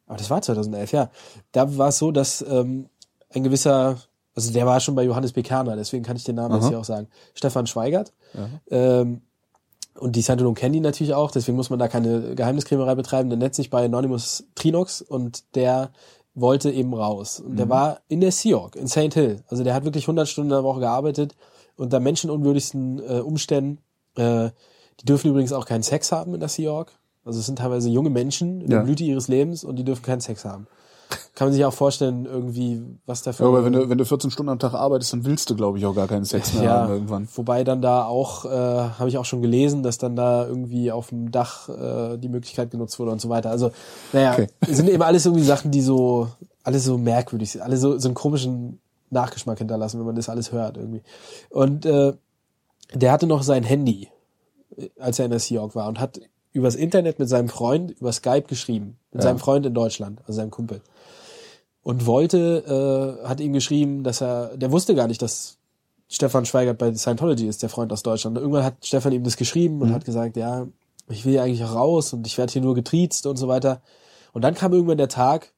aber 0.07 0.17
das 0.17 0.29
war 0.29 0.41
2011, 0.41 0.91
ja. 0.91 1.09
Da 1.53 1.77
war 1.77 1.87
es 1.87 1.99
so, 1.99 2.11
dass 2.11 2.41
ähm, 2.41 2.89
ein 3.33 3.45
gewisser, 3.45 3.95
also 4.35 4.51
der 4.51 4.65
war 4.65 4.81
schon 4.81 4.95
bei 4.95 5.03
Johannes 5.03 5.31
Bekerner, 5.31 5.77
deswegen 5.77 6.03
kann 6.03 6.17
ich 6.17 6.25
den 6.25 6.35
Namen 6.35 6.55
jetzt 6.55 6.63
Aha. 6.63 6.69
hier 6.71 6.79
auch 6.79 6.85
sagen, 6.85 7.07
Stefan 7.33 7.65
Schweigert. 7.65 8.11
Ähm, 8.69 9.21
und 9.95 10.17
die 10.17 10.21
Scientologen 10.21 10.59
kennen 10.59 10.73
ihn 10.73 10.83
natürlich 10.83 11.13
auch, 11.13 11.31
deswegen 11.31 11.55
muss 11.55 11.69
man 11.69 11.79
da 11.79 11.87
keine 11.87 12.35
Geheimniskrämerei 12.35 12.95
betreiben. 12.95 13.29
Der 13.29 13.37
nennt 13.37 13.55
sich 13.55 13.69
bei 13.69 13.85
Anonymous 13.85 14.43
Trinox 14.55 15.01
und 15.01 15.55
der 15.55 15.91
wollte 16.35 16.71
eben 16.71 16.93
raus. 16.93 17.39
Und 17.39 17.57
der 17.57 17.69
war 17.69 17.99
in 18.07 18.21
der 18.21 18.31
Sea 18.31 18.57
Org, 18.57 18.75
in 18.75 18.87
St. 18.87 19.13
Hill. 19.13 19.43
Also 19.49 19.63
der 19.63 19.73
hat 19.73 19.85
wirklich 19.85 20.05
100 20.05 20.27
Stunden 20.27 20.49
in 20.51 20.55
der 20.55 20.63
Woche 20.63 20.79
gearbeitet 20.79 21.35
unter 21.75 21.99
menschenunwürdigsten 21.99 22.99
äh, 22.99 23.19
Umständen. 23.19 23.79
Äh, 24.15 24.49
die 24.99 25.05
dürfen 25.05 25.29
übrigens 25.29 25.53
auch 25.53 25.65
keinen 25.65 25.83
Sex 25.83 26.11
haben 26.11 26.33
in 26.33 26.39
der 26.39 26.49
Sea 26.49 26.71
Org. 26.71 26.91
Also 27.25 27.39
es 27.39 27.45
sind 27.45 27.57
teilweise 27.59 27.89
junge 27.89 28.09
Menschen 28.09 28.61
in 28.61 28.71
Ja. 28.71 28.77
der 28.77 28.83
Blüte 28.85 29.03
ihres 29.03 29.27
Lebens 29.27 29.63
und 29.63 29.77
die 29.77 29.83
dürfen 29.83 30.03
keinen 30.03 30.21
Sex 30.21 30.43
haben. 30.45 30.67
Kann 31.35 31.47
man 31.47 31.53
sich 31.53 31.65
auch 31.65 31.73
vorstellen, 31.73 32.25
irgendwie, 32.25 32.81
was 33.05 33.23
da 33.23 33.33
für 33.33 33.43
Ja, 33.43 33.49
aber 33.49 33.65
wenn 33.65 33.73
du, 33.73 33.89
wenn 33.89 33.97
du 33.97 34.05
14 34.05 34.31
Stunden 34.31 34.49
am 34.49 34.59
Tag 34.59 34.73
arbeitest, 34.73 35.13
dann 35.13 35.25
willst 35.25 35.49
du, 35.49 35.55
glaube 35.55 35.77
ich, 35.77 35.85
auch 35.85 35.95
gar 35.95 36.07
keinen 36.07 36.25
Sex 36.25 36.53
mehr 36.53 36.69
haben 36.71 36.89
irgendwann. 36.91 37.27
Wobei 37.35 37.63
dann 37.63 37.81
da 37.81 38.05
auch, 38.05 38.45
äh, 38.45 38.49
habe 38.49 39.09
ich 39.09 39.17
auch 39.17 39.25
schon 39.25 39.41
gelesen, 39.41 39.83
dass 39.83 39.97
dann 39.97 40.15
da 40.15 40.45
irgendwie 40.45 40.91
auf 40.91 41.09
dem 41.09 41.31
Dach 41.31 41.69
äh, 41.69 42.17
die 42.17 42.29
Möglichkeit 42.29 42.71
genutzt 42.71 42.99
wurde 42.99 43.11
und 43.11 43.19
so 43.21 43.29
weiter. 43.29 43.49
Also, 43.49 43.71
naja, 44.11 44.33
Okay. 44.33 44.47
es 44.61 44.77
sind 44.77 44.89
eben 44.89 45.01
alles 45.03 45.25
irgendwie 45.25 45.43
Sachen, 45.43 45.71
die 45.71 45.81
so, 45.81 46.27
alles 46.63 46.83
so 46.85 46.97
merkwürdig 46.97 47.51
sind, 47.51 47.61
alle 47.61 47.77
so, 47.77 47.97
so 47.97 48.07
einen 48.07 48.15
komischen 48.15 48.79
Nachgeschmack 49.09 49.57
hinterlassen, 49.57 49.99
wenn 49.99 50.05
man 50.07 50.15
das 50.15 50.29
alles 50.29 50.51
hört 50.51 50.77
irgendwie. 50.77 51.01
Und 51.49 51.85
äh, 51.85 52.13
der 52.93 53.11
hatte 53.11 53.27
noch 53.27 53.43
sein 53.43 53.63
Handy, 53.63 54.09
äh, 54.77 54.89
als 54.99 55.19
er 55.19 55.25
in 55.25 55.31
der 55.31 55.39
Sea 55.39 55.61
Org 55.61 55.75
war 55.75 55.87
und 55.87 55.99
hat 55.99 56.19
übers 56.51 56.75
Internet 56.75 57.17
mit 57.17 57.27
seinem 57.29 57.49
Freund 57.49 57.91
über 57.99 58.11
Skype 58.11 58.43
geschrieben. 58.43 58.97
Mit 59.11 59.23
Ja. 59.23 59.29
seinem 59.29 59.39
Freund 59.39 59.65
in 59.65 59.73
Deutschland, 59.73 60.19
also 60.21 60.33
seinem 60.33 60.51
Kumpel. 60.51 60.81
Und 61.83 62.05
wollte, 62.05 63.19
äh, 63.23 63.27
hat 63.27 63.41
ihm 63.41 63.53
geschrieben, 63.53 64.03
dass 64.03 64.21
er, 64.21 64.55
der 64.55 64.71
wusste 64.71 64.95
gar 64.95 65.07
nicht, 65.07 65.21
dass 65.21 65.57
Stefan 66.07 66.45
Schweigert 66.45 66.77
bei 66.77 66.93
Scientology 66.93 67.47
ist, 67.47 67.61
der 67.61 67.69
Freund 67.69 67.91
aus 67.91 68.03
Deutschland. 68.03 68.37
Und 68.37 68.43
irgendwann 68.43 68.63
hat 68.63 68.85
Stefan 68.85 69.11
ihm 69.11 69.23
das 69.23 69.35
geschrieben 69.35 69.81
und 69.81 69.93
hat 69.93 70.05
gesagt, 70.05 70.37
ja, 70.37 70.67
ich 71.09 71.25
will 71.25 71.33
ja 71.33 71.43
eigentlich 71.43 71.63
auch 71.63 71.75
raus 71.75 72.13
und 72.13 72.25
ich 72.25 72.37
werde 72.37 72.53
hier 72.53 72.61
nur 72.61 72.75
getriezt 72.75 73.25
und 73.25 73.35
so 73.35 73.47
weiter. 73.47 73.81
Und 74.31 74.43
dann 74.43 74.53
kam 74.53 74.73
irgendwann 74.73 74.97
der 74.97 75.09
Tag, 75.09 75.51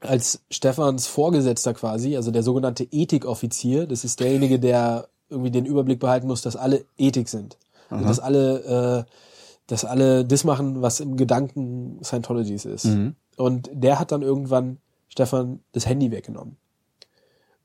als 0.00 0.40
Stefans 0.50 1.06
Vorgesetzter 1.06 1.74
quasi, 1.74 2.16
also 2.16 2.30
der 2.30 2.42
sogenannte 2.42 2.84
Ethikoffizier, 2.90 3.86
das 3.86 4.04
ist 4.04 4.20
derjenige, 4.20 4.58
der 4.58 5.08
irgendwie 5.28 5.50
den 5.50 5.66
Überblick 5.66 6.00
behalten 6.00 6.26
muss, 6.26 6.42
dass 6.42 6.56
alle 6.56 6.84
Ethik 6.96 7.28
sind. 7.28 7.58
Und 7.90 8.08
dass 8.08 8.20
alle, 8.20 9.04
äh, 9.08 9.12
dass 9.66 9.84
alle 9.84 10.24
das 10.24 10.44
machen, 10.44 10.80
was 10.80 11.00
im 11.00 11.16
Gedanken 11.16 11.98
Scientologys 12.02 12.64
ist. 12.64 12.86
Und 13.36 13.70
der 13.72 13.98
hat 13.98 14.12
dann 14.12 14.22
irgendwann 14.22 14.78
Stefan 15.10 15.60
das 15.72 15.86
Handy 15.86 16.10
weggenommen. 16.10 16.56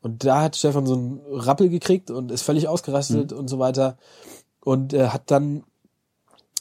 Und 0.02 0.24
da 0.26 0.42
hat 0.42 0.56
Stefan 0.56 0.86
so 0.86 0.94
einen 0.94 1.20
Rappel 1.32 1.70
gekriegt 1.70 2.12
und 2.12 2.32
ist 2.32 2.44
völlig 2.44 2.68
ausgerastet 2.68 3.34
und 3.34 3.48
so 3.48 3.58
weiter. 3.58 3.98
Und 4.60 4.94
äh, 4.94 5.08
hat 5.08 5.32
dann 5.32 5.64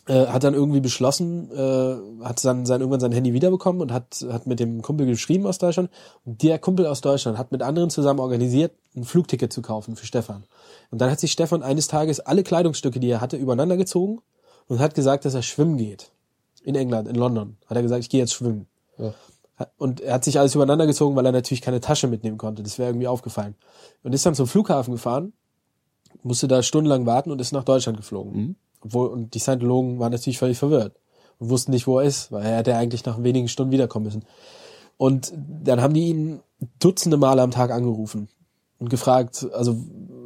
äh, 0.07 0.27
hat 0.27 0.45
dann 0.45 0.55
irgendwie 0.55 0.81
beschlossen, 0.81 1.51
äh, 1.51 2.25
hat 2.25 2.45
dann 2.45 2.67
sein, 2.67 2.81
irgendwann 2.81 3.01
sein 3.01 3.13
Handy 3.13 3.33
wiederbekommen 3.33 3.81
und 3.81 3.93
hat, 3.93 4.25
hat 4.31 4.47
mit 4.47 4.61
dem 4.61 4.83
Kumpel 4.83 5.07
geschrieben 5.07 5.47
aus 5.47 5.59
Deutschland. 5.59 5.91
Und 6.25 6.43
der 6.43 6.59
Kumpel 6.59 6.87
aus 6.87 7.01
Deutschland 7.01 7.39
hat 7.39 7.53
mit 7.53 7.63
anderen 7.63 7.91
zusammen 7.91 8.21
organisiert, 8.21 8.73
ein 8.95 9.05
Flugticket 9.05 9.53
zu 9.53 9.63
kaufen 9.63 9.97
für 9.97 10.07
Stefan. 10.07 10.45
Und 10.91 11.01
dann 11.01 11.11
hat 11.11 11.21
sich 11.21 11.33
Stefan 11.33 11.63
eines 11.63 11.89
Tages 11.89 12.21
alle 12.21 12.43
Kleidungsstücke, 12.43 13.01
die 13.01 13.09
er 13.09 13.21
hatte, 13.21 13.37
übereinander 13.37 13.77
gezogen 13.77 14.21
und 14.69 14.79
hat 14.79 14.95
gesagt, 14.95 15.25
dass 15.25 15.35
er 15.35 15.43
schwimmen 15.43 15.79
geht. 15.79 16.11
In 16.63 16.75
England, 16.75 17.09
in 17.09 17.15
London. 17.15 17.57
Hat 17.67 17.77
er 17.77 17.83
gesagt, 17.83 18.01
ich 18.01 18.11
gehe 18.11 18.21
jetzt 18.21 18.35
schwimmen. 18.35 18.67
Und 19.79 20.01
er 20.01 20.15
hat 20.15 20.25
sich 20.25 20.39
alles 20.39 20.55
übereinander 20.55 20.87
gezogen, 20.87 21.15
weil 21.17 21.27
er 21.27 21.33
natürlich 21.33 21.63
keine 21.63 21.81
Tasche 21.81 22.09
mitnehmen 22.09 22.39
konnte. 22.39 22.63
Das 22.63 22.79
wäre 22.79 22.91
irgendwie 22.91 23.07
aufgefallen. 23.07 23.55
Und 24.03 24.13
ist 24.13 24.27
dann 24.27 24.35
zum 24.35 24.47
Flughafen 24.47 24.93
gefahren, 24.93 25.33
musste 26.23 26.49
da 26.49 26.63
stundenlang 26.63 27.07
warten 27.07 27.31
und 27.31 27.41
ist 27.41 27.53
nach 27.53 27.65
Deutschland 27.65 27.97
geflogen. 27.97 28.33
Obwohl, 28.81 29.09
und 29.09 29.35
die 29.35 29.39
Scientologen 29.39 29.99
waren 29.99 30.13
natürlich 30.13 30.39
völlig 30.39 30.59
verwirrt 30.59 30.97
und 31.39 31.51
wussten 31.51 31.71
nicht, 31.71 31.87
wo 31.87 31.99
er 31.99 32.07
ist, 32.07 32.33
weil 32.33 32.45
er 32.45 32.59
hätte 32.59 32.77
eigentlich 32.77 33.05
nach 33.05 33.23
wenigen 33.23 33.49
Stunden 33.49 33.73
wiederkommen 33.73 34.07
müssen. 34.07 34.25
Und 34.97 35.33
dann 35.37 35.81
haben 35.81 35.95
die 35.95 36.09
ihn 36.09 36.41
dutzende 36.81 37.17
Male 37.17 37.43
am 37.43 37.51
Tag 37.51 37.71
angerufen 37.71 38.29
und 38.79 38.91
gefragt, 38.91 39.47
also 39.53 39.77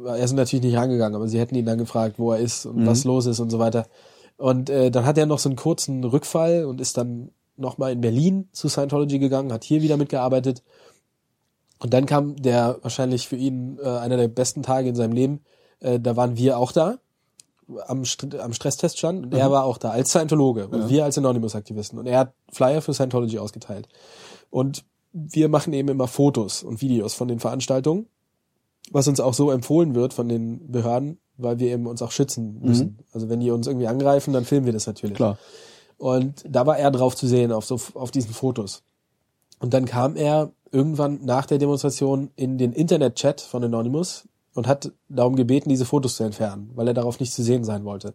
er 0.05 0.17
ist 0.17 0.33
natürlich 0.33 0.63
nicht 0.63 0.77
rangegangen, 0.77 1.15
aber 1.15 1.27
sie 1.27 1.39
hätten 1.39 1.55
ihn 1.55 1.65
dann 1.65 1.77
gefragt, 1.77 2.19
wo 2.19 2.31
er 2.31 2.39
ist 2.39 2.65
und 2.65 2.85
was 2.85 3.03
los 3.03 3.25
ist 3.25 3.39
und 3.39 3.49
so 3.49 3.59
weiter. 3.59 3.87
Und 4.37 4.69
äh, 4.69 4.89
dann 4.89 5.05
hat 5.05 5.17
er 5.17 5.25
noch 5.25 5.39
so 5.39 5.49
einen 5.49 5.55
kurzen 5.57 6.03
Rückfall 6.03 6.65
und 6.65 6.79
ist 6.79 6.97
dann 6.97 7.31
nochmal 7.59 7.91
in 7.91 8.01
Berlin 8.01 8.49
zu 8.51 8.69
Scientology 8.69 9.19
gegangen, 9.19 9.51
hat 9.51 9.63
hier 9.63 9.81
wieder 9.81 9.97
mitgearbeitet. 9.97 10.63
Und 11.79 11.93
dann 11.93 12.05
kam 12.05 12.35
der 12.35 12.79
wahrscheinlich 12.81 13.27
für 13.27 13.35
ihn 13.35 13.77
äh, 13.81 13.87
einer 13.87 14.17
der 14.17 14.27
besten 14.27 14.63
Tage 14.63 14.89
in 14.89 14.95
seinem 14.95 15.13
Leben. 15.13 15.41
Äh, 15.79 15.99
da 15.99 16.15
waren 16.15 16.37
wir 16.37 16.57
auch 16.57 16.71
da. 16.71 16.99
am, 17.87 18.03
St 18.03 18.35
am 18.35 18.53
Stresstest 18.53 18.97
stand 18.97 19.25
und 19.25 19.33
er 19.33 19.51
war 19.51 19.63
auch 19.63 19.77
da 19.77 19.91
als 19.91 20.09
Scientologe 20.09 20.67
und 20.67 20.89
wir 20.89 21.03
als 21.03 21.17
Anonymous-Aktivisten 21.17 21.99
und 21.99 22.07
er 22.07 22.19
hat 22.19 22.33
Flyer 22.51 22.81
für 22.81 22.93
Scientology 22.93 23.37
ausgeteilt. 23.37 23.87
Und 24.49 24.83
wir 25.13 25.49
machen 25.49 25.73
eben 25.73 25.89
immer 25.89 26.07
Fotos 26.07 26.63
und 26.63 26.81
Videos 26.81 27.13
von 27.13 27.27
den 27.27 27.39
Veranstaltungen, 27.39 28.07
was 28.91 29.07
uns 29.07 29.19
auch 29.19 29.33
so 29.33 29.51
empfohlen 29.51 29.93
wird 29.95 30.13
von 30.13 30.27
den 30.27 30.71
Behörden, 30.71 31.19
weil 31.37 31.59
wir 31.59 31.71
eben 31.71 31.85
uns 31.87 32.01
auch 32.01 32.11
schützen 32.11 32.59
müssen. 32.61 32.99
Also 33.13 33.29
wenn 33.29 33.39
die 33.39 33.51
uns 33.51 33.67
irgendwie 33.67 33.87
angreifen, 33.87 34.33
dann 34.33 34.45
filmen 34.45 34.65
wir 34.65 34.73
das 34.73 34.87
natürlich. 34.87 35.15
Klar. 35.15 35.37
Und 35.99 36.43
da 36.47 36.65
war 36.65 36.79
er 36.79 36.89
drauf 36.91 37.15
zu 37.15 37.27
sehen 37.27 37.51
auf 37.51 37.65
so 37.65 37.79
auf 37.93 38.09
diesen 38.09 38.33
Fotos. 38.33 38.81
Und 39.59 39.73
dann 39.73 39.85
kam 39.85 40.15
er 40.15 40.51
irgendwann 40.71 41.19
nach 41.25 41.45
der 41.45 41.57
Demonstration 41.57 42.31
in 42.35 42.57
den 42.57 42.71
Internet-Chat 42.71 43.41
von 43.41 43.63
Anonymous 43.63 44.27
und 44.53 44.67
hat 44.67 44.91
darum 45.09 45.35
gebeten, 45.35 45.69
diese 45.69 45.85
Fotos 45.85 46.15
zu 46.15 46.23
entfernen, 46.23 46.71
weil 46.75 46.87
er 46.87 46.93
darauf 46.93 47.19
nicht 47.19 47.33
zu 47.33 47.43
sehen 47.43 47.65
sein 47.65 47.83
wollte. 47.83 48.13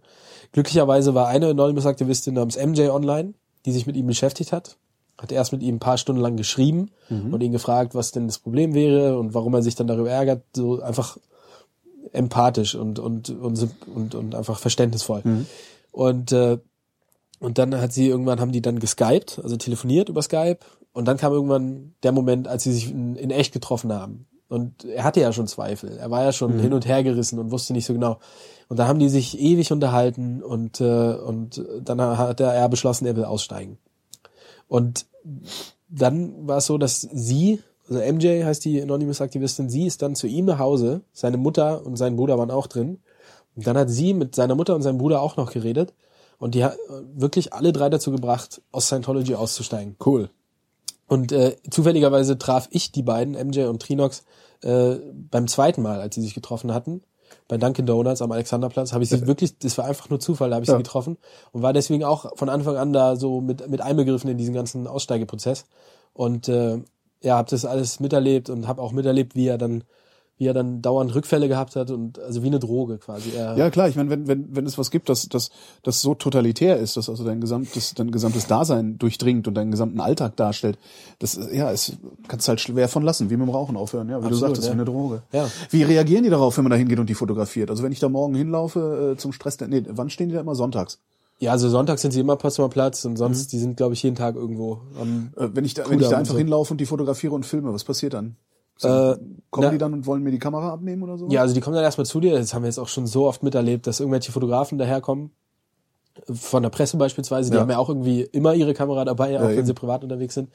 Glücklicherweise 0.53 1.15
war 1.15 1.29
eine 1.29 1.49
Anonymous-Aktivistin 1.49 2.35
namens 2.35 2.57
MJ 2.57 2.89
online, 2.89 3.35
die 3.67 3.73
sich 3.73 3.87
mit 3.87 3.97
ihm 3.97 4.07
beschäftigt 4.07 4.53
hat, 4.53 4.79
hat 5.19 5.31
erst 5.31 5.53
mit 5.53 5.63
ihm 5.63 5.77
ein 5.77 5.81
paar 5.81 5.99
Stunden 5.99 6.23
lang 6.23 6.37
geschrieben 6.37 6.91
und 7.33 7.43
ihn 7.43 7.53
gefragt, 7.53 7.95
was 7.95 8.13
denn 8.13 8.27
das 8.27 8.39
Problem 8.39 8.73
wäre 8.73 9.19
und 9.19 9.35
warum 9.35 9.55
er 9.55 9.63
sich 9.63 9.75
dann 9.75 9.87
darüber 9.87 10.11
ärgert, 10.11 10.43
so 10.57 10.81
einfach 10.81 11.19
empathisch 12.13 12.75
und 12.75 12.99
und 12.99 13.29
und 13.29 13.69
und, 13.95 14.15
und 14.15 14.35
einfach 14.35 14.59
verständnisvoll. 14.59 15.23
Und 15.93 16.33
äh, 16.33 16.59
und 17.41 17.59
dann 17.59 17.81
hat 17.81 17.93
sie 17.93 18.09
irgendwann 18.09 18.41
haben 18.41 18.53
die 18.53 18.63
dann 18.63 18.79
geskypt, 18.79 19.41
also 19.43 19.57
telefoniert 19.57 20.09
über 20.09 20.23
Skype 20.23 20.59
und 20.93 21.07
dann 21.07 21.17
kam 21.17 21.33
irgendwann 21.33 21.95
der 22.03 22.13
Moment, 22.13 22.49
als 22.49 22.63
sie 22.63 22.73
sich 22.73 22.91
in, 22.91 23.17
in 23.17 23.31
echt 23.31 23.53
getroffen 23.53 23.93
haben. 23.93 24.27
Und 24.49 24.85
er 24.85 25.05
hatte 25.05 25.21
ja 25.21 25.33
schon 25.33 25.49
Zweifel. 25.49 25.97
Er 25.97 26.11
war 26.11 26.23
ja 26.23 26.33
schon 26.33 26.59
hin 26.61 26.73
und 26.73 26.87
her 26.87 27.03
gerissen 27.03 27.39
und 27.39 27.51
wusste 27.51 27.73
nicht 27.73 27.87
so 27.87 27.93
genau. 27.93 28.19
Und 28.69 28.79
da 28.79 28.87
haben 28.87 28.99
die 28.99 29.09
sich 29.09 29.39
ewig 29.41 29.73
unterhalten 29.73 30.43
und 30.43 30.81
äh, 30.81 31.15
und 31.15 31.65
dann 31.83 32.01
hat 32.01 32.41
er 32.41 32.69
beschlossen, 32.69 33.07
er 33.07 33.17
will 33.17 33.25
aussteigen. 33.25 33.79
Und 34.69 35.07
dann 35.89 36.47
war 36.47 36.59
es 36.59 36.67
so, 36.67 36.79
dass 36.79 37.01
sie, 37.01 37.61
also 37.89 38.01
MJ 38.01 38.45
heißt 38.45 38.65
die 38.65 38.83
Anonymous-Aktivistin, 38.83 39.69
sie 39.69 39.87
ist 39.87 40.03
dann 40.03 40.15
zu 40.15 40.27
ihm 40.27 40.45
nach 40.45 40.59
Hause, 40.59 41.03
seine 41.13 41.37
Mutter 41.37 41.85
und 41.85 41.97
sein 41.97 42.17
Bruder 42.17 42.39
waren 42.39 42.51
auch 42.51 42.67
drin. 42.67 42.99
Und 43.57 43.67
dann 43.67 43.77
hat 43.77 43.91
sie 43.91 44.15
mit 44.15 44.35
seiner 44.35 44.55
Mutter 44.55 44.75
und 44.75 44.83
seinem 44.83 44.99
Bruder 44.99 45.23
auch 45.23 45.37
noch 45.37 45.53
geredet. 45.53 45.95
Und 46.39 46.55
die 46.55 46.65
hat 46.65 46.77
wirklich 47.15 47.53
alle 47.53 47.73
drei 47.73 47.89
dazu 47.89 48.11
gebracht, 48.11 48.61
aus 48.73 48.87
Scientology 48.87 49.35
auszusteigen. 49.35 49.97
Cool. 50.05 50.31
Und 51.07 51.33
äh, 51.33 51.57
zufälligerweise 51.71 52.39
traf 52.39 52.69
ich 52.71 52.93
die 52.93 53.03
beiden, 53.03 53.35
MJ 53.35 53.65
und 53.65 53.83
Trinox, 53.83 54.25
äh, 54.63 54.97
beim 55.31 55.47
zweiten 55.49 55.83
Mal, 55.83 56.01
als 56.01 56.15
sie 56.15 56.23
sich 56.23 56.35
getroffen 56.35 56.73
hatten. 56.73 57.03
Bei 57.49 57.59
Dunkin' 57.59 57.85
Donuts 57.87 58.23
am 58.23 58.33
Alexanderplatz 58.33 58.93
habe 58.93 59.05
ich 59.05 59.11
sie 59.11 59.27
wirklich, 59.27 59.59
das 59.59 59.77
war 59.77 59.85
einfach 59.87 60.09
nur 60.09 60.21
Zufall, 60.21 60.51
da 60.51 60.57
habe 60.57 60.65
ich 60.65 60.69
Ja. 60.69 60.77
sie 60.77 60.83
getroffen 60.83 61.19
und 61.53 61.63
war 61.63 61.73
deswegen 61.73 62.05
auch 62.05 62.37
von 62.37 62.49
Anfang 62.49 62.77
an 62.77 62.93
da 62.93 63.17
so 63.17 63.41
mit, 63.41 63.69
mit 63.69 63.81
einbegriffen 63.81 64.31
in 64.31 64.39
diesen 64.39 64.55
ganzen 64.55 64.87
Aussteigeprozess. 64.87 65.67
Und 66.13 66.49
äh, 66.49 66.79
ja, 67.23 67.37
habe 67.37 67.51
das 67.51 67.65
alles 67.65 68.01
miterlebt 68.01 68.51
und 68.51 68.69
habe 68.69 68.81
auch 68.81 68.93
miterlebt, 68.93 69.35
wie 69.35 69.49
er 69.49 69.59
dann 69.59 69.85
wie 70.37 70.47
er 70.47 70.55
dann 70.55 70.83
dauernd 70.83 71.15
Rückfälle 71.15 71.47
gehabt 71.47 71.77
hat 71.77 71.91
und 71.91 72.19
also 72.19 72.43
wie 72.43 72.49
eine 72.49 72.59
Droge 72.59 72.99
quasi. 72.99 73.31
Er, 73.37 73.57
Ja, 73.57 73.71
klar, 73.71 73.89
ich 73.89 73.95
meine, 73.95 74.11
wenn, 74.11 74.27
wenn, 74.27 74.57
wenn 74.57 74.67
es 74.67 74.77
was 74.77 74.91
gibt, 74.91 75.09
das, 75.09 75.29
das, 75.29 75.51
das 75.85 76.01
so 76.01 76.15
totalitär 76.15 76.77
ist, 76.79 76.97
dass 76.97 77.09
also 77.09 77.25
dein 77.25 77.41
gesamtes, 77.41 77.95
dein 77.95 78.11
gesamtes 78.11 78.47
Dasein 78.49 78.99
durchdringt 78.99 79.47
und 79.47 79.55
deinen 79.55 79.71
gesamten 79.71 80.01
Alltag 80.01 80.37
darstellt, 80.37 80.77
das, 81.21 81.39
ja, 81.53 81.71
es 81.71 81.93
kannst 82.27 82.49
halt 82.49 82.61
schwer 82.61 82.89
von 82.89 83.05
lassen, 83.05 83.31
wie 83.31 83.37
mit 83.37 83.47
dem 83.47 83.55
Rauchen 83.55 83.77
aufhören, 83.77 84.09
ja, 84.09 84.19
wie 84.19 84.23
du 84.23 84.27
Absolut, 84.29 84.41
sagtest, 84.41 84.67
ja. 84.67 84.73
wie 84.73 84.75
eine 84.75 84.85
Droge. 84.85 85.23
Ja. 85.33 85.49
Wie 85.71 85.85
reagieren 85.85 86.25
die 86.25 86.31
darauf, 86.31 86.57
wenn 86.57 86.65
man 86.65 86.71
da 86.73 86.77
hingeht 86.77 86.99
und 86.99 87.09
die 87.09 87.15
fotografiert? 87.15 87.71
Also 87.71 87.85
wenn 87.85 87.93
ich 87.93 88.01
da 88.01 88.09
morgen 88.09 88.35
hinlaufe 88.35 89.13
äh, 89.13 89.17
zum 89.17 89.33
Stress, 89.33 89.59
nee, 89.61 89.85
wann 89.89 90.11
stehen 90.11 90.31
die 90.31 90.35
da 90.35 90.41
immer? 90.41 90.57
Sonntags. 90.57 90.99
ja, 91.39 91.53
also 91.53 91.69
sonntags 91.69 92.03
sind 92.03 92.11
sie 92.11 92.21
immer 92.21 92.35
Potsdamer 92.37 92.69
Platz 92.71 93.05
und 93.05 93.17
sonst, 93.17 93.53
die 93.53 93.59
sind, 93.59 93.77
glaube 93.77 93.95
ich, 93.95 94.03
jeden 94.03 94.17
Tag 94.17 94.35
irgendwo 94.35 94.81
am 95.01 95.33
Äh, 95.37 95.49
wenn 95.55 95.65
ich 95.65 95.75
da, 95.75 95.89
wenn 95.89 96.01
ich 96.01 96.09
da 96.09 96.17
einfach 96.17 96.33
so. 96.33 96.39
hinlaufe 96.39 96.75
und 96.75 96.81
die 96.81 96.87
fotografiere 96.87 97.35
und 97.35 97.47
filme, 97.47 97.73
was 97.73 97.85
passiert 97.85 98.15
dann? 98.15 98.37
Äh, 98.83 98.87
Kommen 99.51 99.67
na- 99.67 99.71
die 99.71 99.79
dann 99.79 99.93
und 99.93 100.07
wollen 100.07 100.23
mir 100.23 100.31
die 100.33 100.39
Kamera 100.39 100.73
abnehmen 100.73 101.03
oder 101.05 101.17
so? 101.17 101.29
Ja, 101.29 101.43
also 101.43 101.55
die 101.55 101.61
kommen 101.61 101.75
dann 101.77 101.85
erstmal 101.85 102.07
zu 102.07 102.21
dir. 102.21 102.37
Das 102.37 102.55
haben 102.55 102.63
wir 102.63 102.69
jetzt 102.69 102.79
auch 102.79 102.89
schon 102.89 103.07
so 103.07 103.27
oft 103.27 103.43
miterlebt, 103.43 103.87
dass 103.87 104.01
irgendwelche 104.01 104.33
Fotografen 104.33 104.79
daherkommen. 104.79 105.31
Von 106.33 106.63
der 106.63 106.71
Presse 106.71 106.97
beispielsweise. 106.97 107.51
Die 107.51 107.57
Ja. 107.57 107.63
haben 107.63 107.71
ja 107.71 107.79
auch 107.79 107.89
irgendwie 107.89 108.23
immer 108.23 108.55
ihre 108.55 108.73
Kamera 108.75 109.05
dabei, 109.05 109.39
auch 109.39 109.49
wenn 109.49 109.59
eben. 109.59 109.67
sie 109.67 109.75
privat 109.75 110.03
unterwegs 110.05 110.35
sind. 110.35 110.49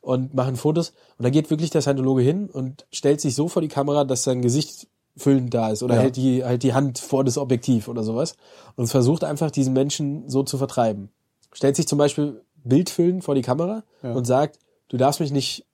Und 0.00 0.34
machen 0.34 0.56
Fotos. 0.56 0.90
Und 1.18 1.24
da 1.24 1.30
geht 1.30 1.50
wirklich 1.50 1.70
der 1.70 1.80
Scientologe 1.82 2.22
hin 2.22 2.48
und 2.50 2.86
stellt 2.90 3.20
sich 3.20 3.34
so 3.34 3.46
vor 3.48 3.62
die 3.62 3.68
Kamera, 3.68 4.04
dass 4.04 4.24
sein 4.24 4.42
Gesicht 4.42 4.88
füllend 5.16 5.52
da 5.54 5.70
ist. 5.70 5.82
Oder 5.82 5.96
Ja. 5.96 6.00
hält 6.02 6.16
die, 6.16 6.44
halt 6.44 6.62
die 6.62 6.72
Hand 6.74 6.98
vor 6.98 7.24
das 7.24 7.36
Objektiv 7.38 7.88
oder 7.88 8.02
sowas. 8.02 8.34
Und 8.76 8.86
versucht 8.88 9.22
einfach 9.24 9.50
diesen 9.50 9.74
Menschen 9.74 10.28
so 10.28 10.42
zu 10.42 10.58
vertreiben. 10.58 11.10
Stellt 11.52 11.76
sich 11.76 11.86
zum 11.86 11.98
Beispiel 11.98 12.42
bildfüllend 12.64 13.22
vor 13.22 13.34
die 13.34 13.42
Kamera 13.42 13.84
und 14.02 14.26
sagt, 14.26 14.58
du 14.88 14.96
darfst 14.96 15.20
mich 15.20 15.30
nicht 15.30 15.66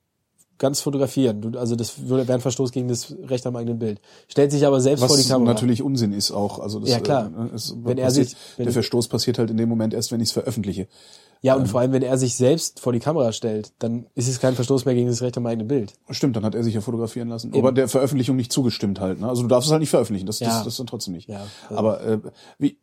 ganz 0.59 0.81
fotografieren. 0.81 1.41
Du, 1.41 1.59
also 1.59 1.77
das 1.77 2.09
würde, 2.09 2.27
wäre 2.29 2.37
ein 2.39 2.41
Verstoß 2.41 2.73
gegen 2.73 2.89
das 2.89 3.15
Recht 3.25 3.47
am 3.47 3.57
eigenen 3.57 3.79
Bild. 3.79 4.01
Stellt 4.29 4.51
sich 4.53 4.67
aber 4.67 4.81
selbst 4.81 5.05
vor 5.05 5.17
die 5.17 5.23
Was 5.23 5.29
Kamera. 5.29 5.53
natürlich 5.53 5.83
Unsinn 5.83 6.13
ist 6.13 6.31
auch. 6.33 6.59
Also 6.59 6.81
das, 6.81 6.91
Ja, 6.91 7.01
klar. 7.01 7.31
Äh, 7.53 7.55
es 7.55 7.75
Wenn 7.83 7.99
er 7.99 8.11
sich- 8.11 8.35
wenn- 8.57 8.65
der 8.67 8.73
Verstoß 8.73 9.09
passiert 9.09 9.39
halt 9.39 9.51
in 9.51 9.57
dem 9.57 9.69
Moment 9.69 9.95
erst, 9.95 10.11
wenn 10.13 10.21
ich 10.21 10.29
es 10.29 10.33
veröffentliche. 10.33 10.89
Ja, 11.41 11.55
und 11.55 11.69
vor 11.69 11.79
allem, 11.81 11.93
wenn 11.93 12.03
er 12.03 12.19
sich 12.19 12.35
selbst 12.35 12.81
vor 12.81 12.93
die 12.93 12.99
Kamera 12.99 13.31
stellt, 13.31 13.73
dann 13.79 14.07
ist 14.17 14.27
es 14.27 14.41
kein 14.41 14.57
Verstoß 14.57 14.85
mehr 14.87 14.95
gegen 14.97 15.07
das 15.09 15.23
Recht 15.23 15.37
am 15.37 15.47
eigenen 15.47 15.69
Bild. 15.69 15.93
Stimmt, 16.11 16.35
dann 16.35 16.45
hat 16.45 16.57
er 16.57 16.65
sich 16.65 16.75
ja 16.75 16.81
fotografieren 16.81 17.29
lassen. 17.29 17.53
Aber 17.55 17.71
der 17.71 17.87
Veröffentlichung 17.87 18.35
nicht 18.35 18.53
zugestimmt 18.53 18.99
halt. 18.99 19.21
Ne? 19.21 19.29
Also 19.29 19.43
du 19.43 19.49
darfst 19.49 19.69
es 19.69 19.71
halt 19.73 19.79
nicht 19.81 19.91
veröffentlichen. 19.91 20.27
Das, 20.27 20.41
Ja. 20.41 20.49
das, 20.49 20.65
das 20.65 20.77
dann 20.79 20.89
trotzdem 20.89 21.15
nicht. 21.15 21.29
Ja. 21.29 21.47
Aber 21.71 22.03
äh, 22.05 22.19
wie? 22.59 22.79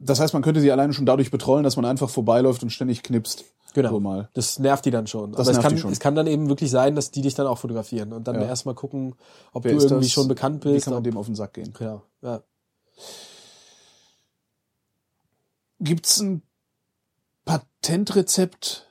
Das 0.00 0.18
heißt, 0.20 0.32
man 0.32 0.42
könnte 0.42 0.60
sie 0.60 0.70
alleine 0.72 0.92
schon 0.92 1.06
dadurch 1.06 1.30
betrollen, 1.30 1.62
dass 1.64 1.76
man 1.76 1.84
einfach 1.84 2.08
vorbeiläuft 2.10 2.62
und 2.64 2.70
ständig 2.70 3.02
knipst. 3.04 3.44
Genau. 3.82 3.90
So 3.90 4.00
mal. 4.00 4.28
Das 4.34 4.58
nervt 4.58 4.84
die 4.84 4.90
dann 4.90 5.06
schon. 5.06 5.32
Das 5.32 5.40
Aber 5.40 5.50
es 5.50 5.56
nervt 5.56 5.62
kann, 5.68 5.74
die 5.76 5.80
schon. 5.80 5.92
es 5.92 6.00
kann 6.00 6.14
dann 6.14 6.26
eben 6.26 6.48
wirklich 6.48 6.70
sein, 6.70 6.94
dass 6.96 7.10
die 7.12 7.22
dich 7.22 7.34
dann 7.34 7.46
auch 7.46 7.58
fotografieren 7.58 8.12
und 8.12 8.26
dann 8.26 8.34
Ja. 8.36 8.42
erstmal 8.46 8.74
gucken, 8.74 9.14
ob 9.52 9.64
Wer 9.64 9.72
du 9.74 9.78
irgendwie 9.80 10.00
das? 10.06 10.10
schon 10.12 10.26
bekannt 10.28 10.64
Wie 10.64 10.72
bist. 10.72 10.84
kann 10.84 10.94
man 10.94 10.98
ob, 10.98 11.04
dem 11.04 11.16
auf 11.16 11.26
den 11.26 11.34
Sack 11.36 11.54
gehen? 11.54 11.72
ja, 11.80 12.02
ja. 12.22 12.42
Gibt's 15.80 16.20
ein 16.20 16.42
Patentrezept, 17.44 18.86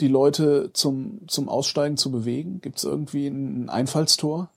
die 0.00 0.08
Leute 0.08 0.70
zum, 0.72 1.26
zum 1.28 1.48
Aussteigen 1.48 1.96
zu 1.96 2.10
bewegen? 2.12 2.60
Gibt's 2.60 2.84
irgendwie 2.84 3.26
ein 3.26 3.68
Einfallstor 3.68 4.48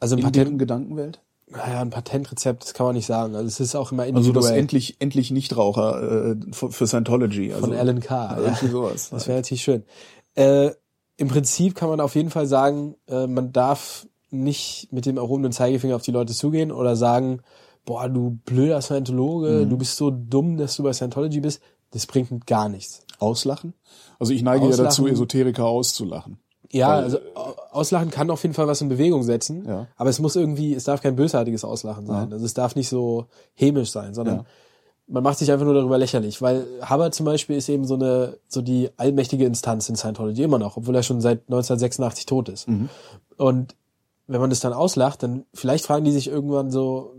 Also 0.00 0.16
ein 0.16 0.20
in 0.20 0.32
deren 0.32 0.44
Patent, 0.44 0.58
Gedankenwelt? 0.58 1.20
Naja, 1.48 1.80
ein 1.80 1.90
Patentrezept, 1.90 2.64
das 2.64 2.74
kann 2.74 2.86
man 2.86 2.94
nicht 2.96 3.06
sagen. 3.06 3.34
Also 3.36 3.46
es 3.46 3.60
ist 3.60 3.74
auch 3.76 3.92
immer 3.92 4.02
Also 4.02 4.16
individuell. 4.18 4.42
das 4.42 4.50
endlich, 4.58 4.96
endlich 5.00 5.30
Nichtraucher 5.30 6.32
äh, 6.32 6.36
für, 6.52 6.70
für 6.72 6.86
Scientology. 6.86 7.52
Also, 7.52 7.66
von 7.68 7.76
Alan 7.76 8.00
Carr. 8.00 8.38
Ja, 8.38 8.44
irgendwie 8.46 8.68
sowas. 8.68 9.10
Das 9.10 9.28
wäre 9.28 9.38
natürlich 9.38 9.62
schön. 9.62 9.84
Äh, 10.34 10.70
Im 11.16 11.28
Prinzip 11.28 11.74
kann 11.76 11.88
man 11.88 12.00
auf 12.00 12.14
jeden 12.14 12.30
Fall 12.30 12.46
sagen, 12.46 12.96
äh, 13.08 13.26
man 13.26 13.52
darf 13.52 14.06
nicht 14.30 14.88
mit 14.92 15.06
dem 15.06 15.16
erhobenen 15.18 15.52
Zeigefinger 15.52 15.94
auf 15.96 16.02
die 16.02 16.10
Leute 16.10 16.34
zugehen 16.34 16.72
oder 16.72 16.96
sagen, 16.96 17.40
boah, 17.84 18.08
du 18.08 18.38
blöder 18.44 18.82
Scientologe, 18.82 19.64
Mhm. 19.64 19.70
du 19.70 19.76
bist 19.78 19.96
so 19.96 20.10
dumm, 20.10 20.56
dass 20.56 20.76
du 20.76 20.82
bei 20.82 20.92
Scientology 20.92 21.40
bist. 21.40 21.60
Das 21.92 22.06
bringt 22.06 22.46
gar 22.48 22.68
nichts. 22.68 23.02
Auslachen? 23.20 23.72
Also 24.18 24.32
ich 24.32 24.42
neige 24.42 24.64
ja 24.64 24.70
Auslachen. 24.70 24.84
dazu, 24.86 25.06
Esoteriker 25.06 25.64
auszulachen. 25.64 26.38
Ja, 26.72 26.88
Weil- 26.88 27.04
also 27.04 27.18
au- 27.34 27.54
Auslachen 27.72 28.10
kann 28.10 28.30
auf 28.30 28.42
jeden 28.42 28.54
Fall 28.54 28.66
was 28.66 28.80
in 28.80 28.88
Bewegung 28.88 29.22
setzen, 29.22 29.64
Ja. 29.66 29.86
aber 29.96 30.10
es 30.10 30.18
muss 30.18 30.36
irgendwie, 30.36 30.74
es 30.74 30.84
darf 30.84 31.02
kein 31.02 31.16
bösartiges 31.16 31.64
Auslachen 31.64 32.06
sein. 32.06 32.32
Also 32.32 32.44
es 32.44 32.54
darf 32.54 32.74
nicht 32.76 32.88
so 32.88 33.26
hämisch 33.54 33.90
sein, 33.90 34.14
sondern 34.14 34.36
Ja. 34.38 34.44
man 35.06 35.22
macht 35.22 35.38
sich 35.38 35.52
einfach 35.52 35.64
nur 35.64 35.74
darüber 35.74 35.98
lächerlich, 35.98 36.42
weil 36.42 36.66
Hubbard 36.88 37.14
zum 37.14 37.26
Beispiel 37.26 37.56
ist 37.56 37.68
eben 37.68 37.84
so 37.84 37.94
eine, 37.94 38.38
so 38.48 38.62
die 38.62 38.90
allmächtige 38.96 39.44
Instanz 39.44 39.88
in 39.88 39.96
Scientology 39.96 40.42
immer 40.42 40.58
noch, 40.58 40.76
obwohl 40.76 40.94
er 40.96 41.02
schon 41.02 41.20
seit 41.20 41.48
1986 41.48 42.26
tot 42.26 42.48
ist. 42.48 42.66
Mhm. 42.68 42.88
Und 43.36 43.76
wenn 44.26 44.40
man 44.40 44.50
das 44.50 44.60
dann 44.60 44.72
auslacht, 44.72 45.22
dann 45.22 45.44
vielleicht 45.54 45.84
fragen 45.84 46.04
die 46.04 46.10
sich 46.12 46.26
irgendwann 46.28 46.70
so, 46.72 47.14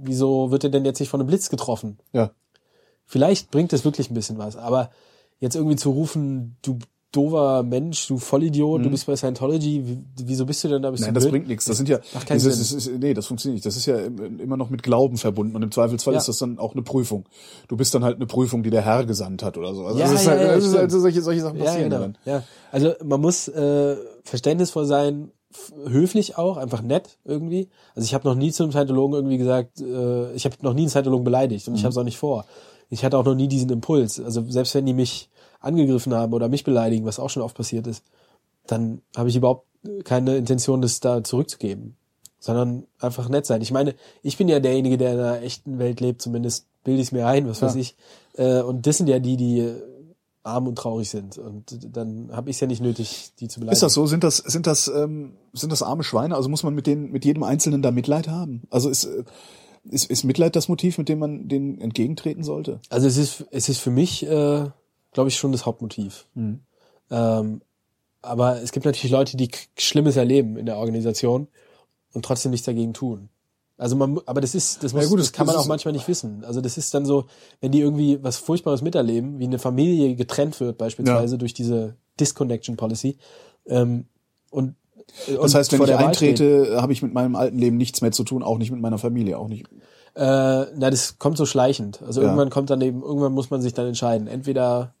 wieso 0.00 0.50
wird 0.52 0.62
er 0.62 0.70
denn 0.70 0.84
jetzt 0.84 1.00
nicht 1.00 1.08
von 1.08 1.20
einem 1.20 1.26
Blitz 1.28 1.50
getroffen? 1.50 1.98
Ja. 2.12 2.30
Vielleicht 3.06 3.50
bringt 3.50 3.72
es 3.72 3.84
wirklich 3.84 4.10
ein 4.10 4.14
bisschen 4.14 4.38
was, 4.38 4.54
aber 4.56 4.90
jetzt 5.40 5.56
irgendwie 5.56 5.76
zu 5.76 5.90
rufen, 5.90 6.56
du 6.62 6.78
dover 7.12 7.62
Mensch, 7.62 8.06
du 8.06 8.18
Vollidiot, 8.18 8.84
du 8.84 8.90
bist 8.90 9.06
bei 9.06 9.16
Scientology, 9.16 9.82
wie- 9.86 9.98
wieso 10.26 10.44
bist 10.44 10.62
du 10.64 10.68
denn 10.68 10.82
da? 10.82 10.90
Bist 10.90 11.00
Mhm. 11.02 11.06
Nein, 11.06 11.14
das 11.14 11.24
blöd? 11.24 11.32
bringt 11.32 11.48
nichts. 11.48 11.64
Das 11.64 11.76
sind 11.78 11.88
ja, 11.88 11.98
das 12.28 12.44
ist, 12.44 12.90
nee, 12.98 13.14
das 13.14 13.26
funktioniert 13.26 13.54
nicht. 13.56 13.66
Das 13.66 13.76
ist 13.76 13.86
ja 13.86 13.96
im- 13.98 14.38
immer 14.40 14.56
noch 14.58 14.68
mit 14.68 14.82
Glauben 14.82 15.16
verbunden 15.16 15.56
und 15.56 15.62
im 15.62 15.70
Zweifelsfall 15.70 16.12
Ja. 16.14 16.18
ist 16.20 16.28
das 16.28 16.36
dann 16.38 16.58
auch 16.58 16.74
eine 16.74 16.82
Prüfung. 16.82 17.24
Du 17.68 17.76
bist 17.78 17.94
dann 17.94 18.04
halt 18.04 18.16
eine 18.16 18.26
Prüfung, 18.26 18.62
die 18.62 18.70
der 18.70 18.82
Herr 18.82 19.06
gesandt 19.06 19.42
hat 19.42 19.56
oder 19.56 19.74
so. 19.74 19.86
Also 19.86 19.98
Ja, 20.00 20.12
ist 20.12 20.24
ja, 20.24 20.30
halt, 20.32 20.40
ja, 20.42 20.46
das 20.48 20.56
ist 20.58 20.64
stimmt. 20.64 20.78
halt 20.80 20.90
so 20.90 21.00
solche, 21.00 21.22
solche 21.22 21.40
Sachen 21.40 21.58
Ja, 21.58 21.64
passieren 21.64 21.88
genau. 21.90 22.02
dann. 22.02 22.18
Ja, 22.26 22.42
also 22.72 22.92
man 23.04 23.20
muss 23.22 23.48
äh, 23.48 23.96
verständnisvoll 24.24 24.84
sein, 24.84 25.30
höflich 25.86 26.36
auch, 26.36 26.58
einfach 26.58 26.82
nett 26.82 27.16
irgendwie. 27.24 27.68
Also 27.94 28.04
ich 28.04 28.12
habe 28.14 28.28
noch 28.28 28.34
nie 28.34 28.52
zu 28.52 28.62
einem 28.64 28.72
Scientologen 28.72 29.14
irgendwie 29.14 29.38
gesagt, 29.38 29.80
äh, 29.80 30.32
ich 30.34 30.44
habe 30.44 30.56
noch 30.60 30.74
nie 30.74 30.82
einen 30.82 30.90
Scientologen 30.90 31.24
beleidigt 31.24 31.66
und 31.68 31.74
ich 31.74 31.84
habe 31.84 31.90
es 31.90 31.96
auch 31.96 32.04
nicht 32.04 32.18
vor. 32.18 32.44
Ich 32.90 33.04
hatte 33.04 33.16
auch 33.18 33.24
noch 33.24 33.34
nie 33.34 33.48
diesen 33.48 33.70
Impuls. 33.70 34.20
Also 34.20 34.44
selbst 34.48 34.74
wenn 34.74 34.86
die 34.86 34.94
mich 34.94 35.28
angegriffen 35.60 36.14
haben 36.14 36.32
oder 36.32 36.48
mich 36.48 36.64
beleidigen, 36.64 37.04
was 37.04 37.18
auch 37.18 37.30
schon 37.30 37.42
oft 37.42 37.56
passiert 37.56 37.86
ist, 37.86 38.04
dann 38.66 39.02
habe 39.16 39.28
ich 39.28 39.36
überhaupt 39.36 39.66
keine 40.04 40.36
Intention, 40.36 40.82
das 40.82 41.00
da 41.00 41.22
zurückzugeben, 41.24 41.96
sondern 42.38 42.84
einfach 43.00 43.28
nett 43.28 43.46
sein. 43.46 43.62
Ich 43.62 43.70
meine, 43.72 43.94
ich 44.22 44.36
bin 44.36 44.48
ja 44.48 44.60
derjenige, 44.60 44.98
der 44.98 45.12
in 45.14 45.18
einer 45.20 45.42
echten 45.42 45.78
Welt 45.78 46.00
lebt, 46.00 46.22
zumindest 46.22 46.66
bilde 46.84 47.02
ich 47.02 47.12
mir 47.12 47.26
ein, 47.26 47.48
was 47.48 47.62
weiß 47.62 47.74
Ja. 47.74 47.80
ich. 47.80 47.96
Äh, 48.34 48.62
und 48.62 48.86
das 48.86 48.98
sind 48.98 49.08
ja 49.08 49.18
die, 49.18 49.36
die 49.36 49.72
arm 50.42 50.66
und 50.66 50.76
traurig 50.76 51.10
sind. 51.10 51.36
Und 51.38 51.78
dann 51.94 52.30
habe 52.32 52.50
ich 52.50 52.56
es 52.56 52.60
ja 52.60 52.66
nicht 52.66 52.80
nötig, 52.80 53.32
die 53.38 53.48
zu 53.48 53.60
beleidigen. 53.60 53.74
Ist 53.74 53.82
das 53.82 53.94
so? 53.94 54.06
Sind 54.06 54.24
das, 54.24 54.38
sind 54.38 54.66
das, 54.66 54.88
ähm, 54.88 55.34
sind 55.52 55.72
das 55.72 55.82
arme 55.82 56.04
Schweine? 56.04 56.34
Also 56.36 56.48
muss 56.48 56.62
man 56.62 56.74
mit 56.74 56.86
denen, 56.86 57.10
mit 57.10 57.24
jedem 57.24 57.42
Einzelnen 57.42 57.82
da 57.82 57.90
Mitleid 57.90 58.28
haben? 58.28 58.62
Also 58.70 58.88
ist, 58.88 59.04
äh, 59.04 59.24
ist, 59.90 60.10
ist 60.10 60.24
Mitleid 60.24 60.56
das 60.56 60.68
Motiv, 60.68 60.98
mit 60.98 61.08
dem 61.08 61.18
man 61.18 61.48
denen 61.48 61.80
entgegentreten 61.80 62.42
sollte? 62.44 62.80
Also 62.88 63.06
es 63.06 63.16
ist, 63.16 63.44
es 63.50 63.68
ist 63.68 63.78
für 63.78 63.90
mich, 63.90 64.26
äh, 64.26 64.66
glaube 65.12 65.28
ich, 65.28 65.36
schon 65.36 65.52
das 65.52 65.66
Hauptmotiv. 65.66 66.26
Ähm, 67.10 67.60
aber 68.22 68.60
es 68.62 68.72
gibt 68.72 68.84
natürlich 68.86 69.10
Leute, 69.12 69.36
die 69.36 69.50
Schlimmes 69.78 70.16
erleben 70.16 70.56
in 70.56 70.66
der 70.66 70.76
Organisation 70.76 71.48
und 72.12 72.24
trotzdem 72.24 72.50
nichts 72.50 72.66
dagegen 72.66 72.92
tun. 72.94 73.28
Also 73.76 73.94
man, 73.94 74.18
aber 74.26 74.40
das 74.40 74.56
ist, 74.56 74.82
das, 74.82 74.92
muss, 74.92 75.04
Ja 75.04 75.08
gut, 75.08 75.20
das 75.20 75.26
das- 75.28 75.32
kann 75.32 75.46
man 75.46 75.54
auch 75.56 75.66
manchmal 75.66 75.92
nicht 75.92 76.08
wissen. 76.08 76.44
Also 76.44 76.60
das 76.60 76.76
ist 76.78 76.92
dann 76.94 77.06
so, 77.06 77.26
wenn 77.60 77.70
die 77.70 77.80
irgendwie 77.80 78.22
was 78.22 78.36
Furchtbares 78.36 78.82
miterleben, 78.82 79.38
wie 79.38 79.44
eine 79.44 79.60
Familie 79.60 80.16
getrennt 80.16 80.58
wird 80.58 80.78
beispielsweise 80.78 81.38
durch 81.38 81.54
diese 81.54 81.94
Disconnection 82.18 82.76
Policy. 82.76 83.18
Ähm, 83.66 84.06
und, 84.50 84.74
Das 85.40 85.54
heißt, 85.54 85.72
wenn 85.72 85.82
ich 85.84 85.94
eintrete, 85.94 86.82
habe 86.82 86.92
ich 86.92 87.02
mit 87.02 87.14
meinem 87.14 87.36
alten 87.36 87.58
Leben 87.58 87.76
nichts 87.76 88.00
mehr 88.02 88.10
zu 88.10 88.24
tun, 88.24 88.42
auch 88.42 88.58
nicht 88.58 88.72
mit 88.72 88.80
meiner 88.80 88.98
Familie, 88.98 89.38
auch 89.38 89.48
nicht. 89.48 89.66
Äh, 90.16 90.20
na, 90.74 90.90
das 90.90 91.18
kommt 91.20 91.36
so 91.36 91.46
schleichend. 91.46 92.02
Also 92.02 92.20
Ja. 92.20 92.26
irgendwann 92.26 92.50
kommt 92.50 92.70
dann 92.70 92.80
eben, 92.80 93.02
irgendwann 93.02 93.32
muss 93.32 93.50
man 93.50 93.62
sich 93.62 93.74
dann 93.74 93.86
entscheiden. 93.86 94.26
Entweder, 94.26 94.92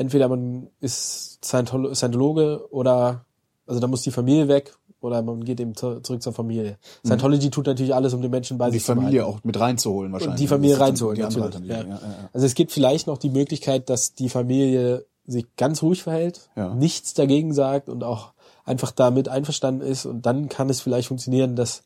entweder 0.00 0.28
man 0.28 0.68
ist 0.80 1.44
Scientolo 1.44 1.94
Scientologe 1.94 2.66
oder, 2.70 3.24
also 3.66 3.80
da 3.80 3.86
muss 3.86 4.02
die 4.02 4.10
Familie 4.10 4.48
weg 4.48 4.74
oder 5.02 5.22
man 5.22 5.44
geht 5.44 5.60
eben 5.60 5.74
zu, 5.74 6.00
zurück 6.00 6.22
zur 6.22 6.32
Familie. 6.32 6.78
Scientology 7.04 7.50
tut 7.50 7.66
natürlich 7.66 7.94
alles, 7.94 8.12
um 8.14 8.22
den 8.22 8.30
Menschen 8.30 8.58
bei 8.58 8.66
Die 8.70 8.78
sich 8.78 8.84
zu 8.84 8.94
Familie 8.94 9.20
behalten. 9.20 9.38
auch 9.38 9.44
mit 9.44 9.58
reinzuholen 9.60 10.12
wahrscheinlich. 10.12 10.32
Und 10.34 10.40
die 10.40 10.46
Familie 10.48 10.80
reinzuholen, 10.80 11.16
die 11.16 11.22
natürlich. 11.22 11.68
Ja. 11.68 11.76
Alternative. 11.76 11.90
Ja, 11.90 11.96
ja, 11.96 12.12
ja. 12.22 12.28
Also 12.32 12.46
es 12.46 12.54
gibt 12.54 12.72
vielleicht 12.72 13.06
noch 13.06 13.18
die 13.18 13.30
Möglichkeit, 13.30 13.88
dass 13.90 14.14
die 14.14 14.28
Familie 14.28 15.04
sich 15.26 15.46
ganz 15.56 15.82
ruhig 15.82 16.02
verhält, 16.02 16.48
nichts 16.76 17.14
dagegen 17.14 17.52
sagt 17.54 17.88
und 17.88 18.02
auch 18.04 18.32
einfach 18.64 18.90
damit 18.90 19.28
einverstanden 19.28 19.82
ist 19.82 20.06
und 20.06 20.26
dann 20.26 20.48
kann 20.48 20.68
es 20.70 20.80
vielleicht 20.80 21.08
funktionieren, 21.08 21.56
dass 21.56 21.84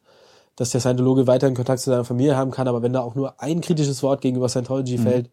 dass 0.57 0.70
der 0.70 0.81
Scientologe 0.81 1.27
weiterhin 1.27 1.57
Kontakt 1.57 1.81
zu 1.81 1.91
seiner 1.91 2.05
Familie 2.05 2.36
haben 2.36 2.53
kann, 2.53 2.69
aber 2.69 2.81
wenn 2.81 2.93
da 2.93 3.01
auch 3.01 3.16
nur 3.16 3.41
ein 3.43 3.61
kritisches 3.61 4.05
Wort 4.05 4.20
gegenüber 4.20 4.47
Mhm. 4.47 4.51
Scientology 4.51 4.99
fällt, 4.99 5.31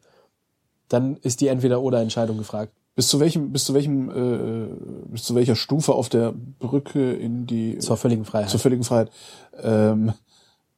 dann 0.92 1.18
ist 1.18 1.42
die 1.42 1.48
Entweder-Oder-Entscheidung 1.48 2.38
gefragt. 2.38 2.74
Bis 2.96 3.08
zu 3.08 3.20
welchem, 3.22 3.52
bis 3.54 3.64
zu 3.66 3.74
welchem, 3.74 4.10
äh, 4.10 4.68
bis 5.12 5.24
zu 5.24 5.34
welcher 5.36 5.56
Stufe 5.56 5.94
auf 5.94 6.10
der 6.10 6.34
Brücke 6.60 7.14
in 7.14 7.48
die 7.48 7.78
Zur 7.78 7.96
völligen 7.98 8.26
Freiheit. 8.26 8.50
zur 8.50 8.60
völligen 8.60 8.84
Freiheit? 8.84 9.10
Ähm, 9.62 10.12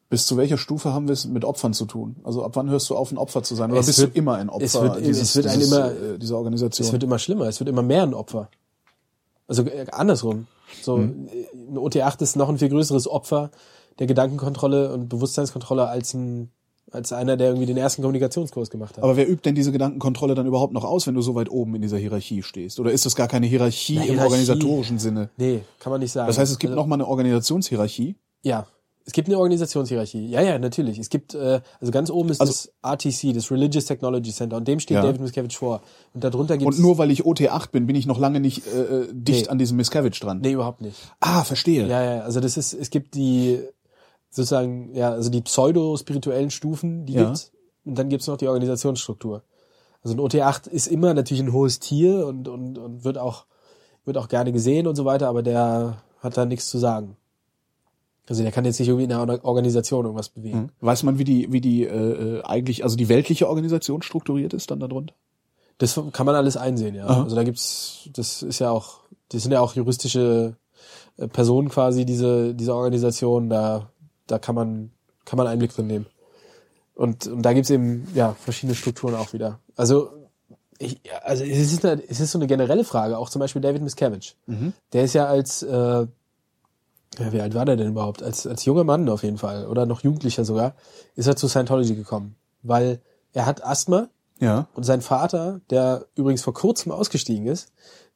bis 0.09 0.27
zu 0.27 0.37
welcher 0.37 0.59
Stufe 0.59 0.93
haben 0.93 1.07
wir 1.07 1.13
es 1.13 1.25
mit 1.25 1.43
Opfern 1.43 1.73
zu 1.73 1.85
tun? 1.85 2.17
Also 2.23 2.43
ab 2.45 2.51
wann 2.55 2.69
hörst 2.69 2.87
du 2.91 2.95
auf, 2.95 3.11
ein 3.11 3.17
Opfer 3.17 3.41
zu 3.41 3.55
sein? 3.55 3.71
Oder 3.71 3.79
Es 3.79 3.87
bist 3.87 3.99
wird- 3.99 4.13
du 4.15 4.19
immer 4.19 4.35
ein 4.35 4.49
Opfer 4.49 4.63
es 4.63 4.73
wird- 4.75 4.97
es 4.97 5.35
wird 5.35 5.45
dieses, 5.55 5.71
immer- 5.71 5.91
äh, 5.91 6.19
dieser 6.19 6.37
Organisation? 6.37 6.85
es 6.85 6.91
wird 6.93 7.01
immer 7.03 7.17
schlimmer, 7.17 7.45
es 7.47 7.59
wird 7.59 7.67
immer 7.69 7.81
mehr 7.81 8.03
ein 8.03 8.13
Opfer. 8.13 8.49
Also 9.47 9.63
äh, 9.63 9.87
andersrum. 9.91 10.45
So 10.83 10.97
äh, 10.99 11.01
ein 11.01 11.77
OT8 11.77 12.21
ist 12.21 12.35
noch 12.35 12.49
ein 12.49 12.59
viel 12.59 12.69
größeres 12.69 13.07
Opfer 13.07 13.49
der 13.97 14.05
Gedankenkontrolle 14.05 14.93
und 14.93 15.09
Bewusstseinskontrolle 15.09 15.87
als 15.87 16.13
ein 16.13 16.51
als 16.93 17.11
einer, 17.11 17.35
der 17.37 17.47
irgendwie 17.47 17.65
den 17.65 17.77
ersten 17.77 18.01
Kommunikationskurs 18.01 18.69
gemacht 18.69 18.97
hat. 18.97 19.03
Aber 19.03 19.17
wer 19.17 19.27
übt 19.27 19.41
denn 19.45 19.55
diese 19.55 19.71
Gedankenkontrolle 19.71 20.35
dann 20.35 20.45
überhaupt 20.45 20.73
noch 20.73 20.83
aus, 20.83 21.07
wenn 21.07 21.15
du 21.15 21.21
so 21.21 21.35
weit 21.35 21.49
oben 21.49 21.75
in 21.75 21.81
dieser 21.81 21.97
Hierarchie 21.97 22.43
stehst? 22.43 22.79
Oder 22.79 22.91
ist 22.91 23.05
das 23.05 23.15
gar 23.15 23.27
keine 23.27 23.47
Hierarchie, 23.47 23.95
Na, 23.95 24.01
im 24.03 24.07
Hierarchie- 24.13 24.23
organisatorischen 24.25 24.99
Sinne? 24.99 25.29
nee, 25.37 25.61
kann 25.79 25.91
man 25.91 25.99
nicht 25.99 26.11
sagen. 26.11 26.27
Das 26.27 26.37
heißt, 26.37 26.51
es 26.51 26.59
gibt 26.59 26.71
also, 26.71 26.81
noch 26.81 26.87
mal 26.87 26.95
eine 26.95 27.07
Organisationshierarchie. 27.07 28.15
Ja, 28.43 28.67
es 29.05 29.11
gibt 29.11 29.27
eine 29.27 29.37
Organisationshierarchie. 29.37 30.27
Ja, 30.27 30.41
ja, 30.41 30.57
natürlich. 30.59 30.97
Es 30.97 31.09
gibt, 31.09 31.33
äh, 31.33 31.59
also 31.81 31.91
ganz 31.91 32.09
oben 32.09 32.29
ist 32.29 32.39
Also- 32.39 32.53
das 32.53 32.73
RTC, 32.83 33.33
das 33.33 33.51
Religious 33.51 33.85
Technology 33.85 34.31
Center, 34.31 34.55
und 34.57 34.65
dem 34.67 34.79
steht 34.79 34.95
Ja. 34.95 35.01
David 35.01 35.19
Miscavige 35.19 35.53
vor. 35.53 35.81
Und 36.13 36.23
darunter 36.23 36.57
gibt 36.57 36.67
Und 36.71 36.79
nur 36.79 36.97
weil 36.97 37.11
ich 37.11 37.25
OT8 37.25 37.71
bin, 37.71 37.85
bin 37.85 37.95
ich 37.97 38.05
noch 38.05 38.17
lange 38.19 38.39
nicht 38.39 38.65
äh, 38.67 39.01
äh, 39.01 39.07
dicht 39.11 39.41
Nee. 39.45 39.47
an 39.49 39.57
diesem 39.57 39.75
Miscavige 39.77 40.17
dran. 40.17 40.39
Nee, 40.41 40.53
überhaupt 40.53 40.81
nicht. 40.81 40.95
Ah, 41.19 41.43
verstehe. 41.43 41.85
Ja, 41.87 42.01
ja, 42.15 42.21
also 42.21 42.39
das 42.39 42.55
ist, 42.55 42.73
es 42.73 42.89
gibt 42.91 43.15
die, 43.15 43.59
sozusagen, 44.35 44.93
ja, 44.95 45.11
also 45.11 45.29
die 45.29 45.41
pseudo-spirituellen 45.41 46.49
Stufen, 46.49 47.05
die 47.05 47.13
Ja. 47.13 47.25
gibt's. 47.25 47.51
Und 47.85 47.97
dann 47.97 48.09
gibt's 48.09 48.27
noch 48.27 48.37
die 48.37 48.47
Organisationsstruktur. 48.47 49.43
Also 50.03 50.15
ein 50.15 50.19
OT8 50.19 50.69
ist 50.69 50.87
immer 50.87 51.13
natürlich 51.13 51.43
ein 51.43 51.53
hohes 51.53 51.79
Tier 51.79 52.25
und, 52.25 52.47
und, 52.47 52.77
und 52.77 53.03
wird 53.03 53.17
auch, 53.17 53.45
wird 54.05 54.17
auch 54.17 54.27
gerne 54.27 54.51
gesehen 54.51 54.87
und 54.87 54.95
so 54.95 55.05
weiter, 55.05 55.27
aber 55.27 55.43
der 55.43 56.01
hat 56.19 56.37
da 56.37 56.45
nichts 56.45 56.69
zu 56.69 56.77
sagen. 56.77 57.17
Also 58.27 58.41
der 58.41 58.53
kann 58.53 58.63
jetzt 58.63 58.79
nicht 58.79 58.87
irgendwie 58.87 59.03
in 59.05 59.11
einer 59.11 59.43
Organisation 59.43 60.05
irgendwas 60.05 60.29
bewegen. 60.29 60.71
Weiß 60.79 61.03
man, 61.03 61.19
wie 61.19 61.25
die, 61.25 61.51
wie 61.51 61.59
die 61.59 61.83
äh, 61.83 61.89
äh, 62.37 62.43
eigentlich, 62.43 62.83
also 62.83 62.95
die 62.95 63.09
weltliche 63.09 63.49
Organisation 63.49 64.01
strukturiert 64.01 64.53
ist 64.53 64.71
dann 64.71 64.79
darunter? 64.79 65.13
Das 65.77 65.99
kann 66.13 66.25
man 66.25 66.35
alles 66.35 66.55
einsehen, 66.55 66.95
ja. 66.95 67.05
Aha. 67.07 67.23
Also 67.23 67.35
da 67.35 67.43
gibt's, 67.43 68.09
das 68.13 68.41
ist 68.43 68.59
ja 68.59 68.71
auch, 68.71 68.99
das 69.29 69.43
sind 69.43 69.51
ja 69.51 69.59
auch 69.59 69.73
juristische 69.75 70.55
äh, 71.17 71.27
Personen 71.27 71.67
quasi, 71.67 72.05
diese, 72.05 72.55
diese 72.55 72.73
Organisation, 72.75 73.49
da, 73.49 73.89
da 74.27 74.39
kann 74.39 74.55
man, 74.55 74.91
kann 75.25 75.37
man 75.37 75.47
Einblick 75.47 75.73
drin 75.73 75.87
nehmen. 75.87 76.05
Und, 76.95 77.27
und 77.27 77.41
da 77.41 77.53
gibt's 77.53 77.69
eben, 77.69 78.07
ja, 78.13 78.33
verschiedene 78.39 78.75
Strukturen 78.75 79.15
auch 79.15 79.33
wieder. 79.33 79.59
Also, 79.75 80.09
ich, 80.79 80.99
also 81.23 81.43
es 81.43 81.71
ist, 81.73 81.85
eine, 81.85 82.01
es 82.07 82.19
ist 82.19 82.31
so 82.31 82.37
eine 82.37 82.47
generelle 82.47 82.83
Frage, 82.83 83.17
auch 83.17 83.29
zum 83.29 83.39
Beispiel 83.39 83.61
David 83.61 83.81
Miscavige. 83.81 84.33
Der 84.93 85.03
ist 85.03 85.13
ja 85.13 85.25
als, 85.25 85.63
äh, 85.63 85.71
ja, 87.19 87.31
wie 87.31 87.41
alt 87.41 87.53
war 87.55 87.65
der 87.65 87.77
denn 87.77 87.89
überhaupt? 87.89 88.21
Als, 88.23 88.45
als 88.47 88.65
junger 88.65 88.83
Mann 88.83 89.07
auf 89.09 89.23
jeden 89.23 89.37
Fall, 89.37 89.67
oder 89.67 89.85
noch 89.85 90.01
Jugendlicher 90.01 90.45
sogar, 90.45 90.75
ist 91.15 91.27
er 91.27 91.35
zu 91.35 91.47
Scientology 91.47 91.95
gekommen. 91.95 92.35
Weil 92.63 93.01
er 93.33 93.45
hat 93.45 93.63
Asthma, 93.63 94.09
Ja. 94.39 94.67
und 94.75 94.83
sein 94.83 95.01
Vater, 95.01 95.61
der 95.69 96.05
übrigens 96.15 96.41
vor 96.43 96.53
kurzem 96.53 96.91
ausgestiegen 96.91 97.47
ist, 97.47 97.71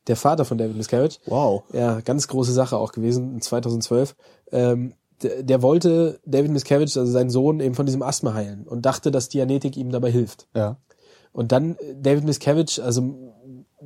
der 0.08 0.16
Vater 0.16 0.46
von 0.46 0.58
David 0.58 0.78
Miscavige, 0.78 1.16
Wow. 1.26 1.64
ja, 1.74 2.00
ganz 2.02 2.28
große 2.28 2.54
Sache 2.54 2.78
auch 2.78 2.92
gewesen, 2.92 3.34
in 3.34 3.42
2012, 3.42 4.16
ähm, 4.52 4.94
der, 5.24 5.44
der 5.44 5.62
wollte 5.62 6.20
David 6.26 6.52
Miscavige, 6.52 7.00
also 7.00 7.12
seinen 7.12 7.30
Sohn, 7.30 7.60
eben 7.60 7.76
von 7.76 7.86
diesem 7.86 8.02
Asthma 8.02 8.34
heilen 8.34 8.68
und 8.68 8.86
dachte, 8.86 9.12
dass 9.12 9.30
Dianetik 9.30 9.78
ihm 9.78 9.92
dabei 9.92 10.12
hilft. 10.12 10.48
Ja. 10.56 10.78
Und 11.32 11.52
dann 11.52 11.76
äh, 11.76 11.96
David 12.02 12.26
Miscavige, 12.26 12.82
also 12.84 13.34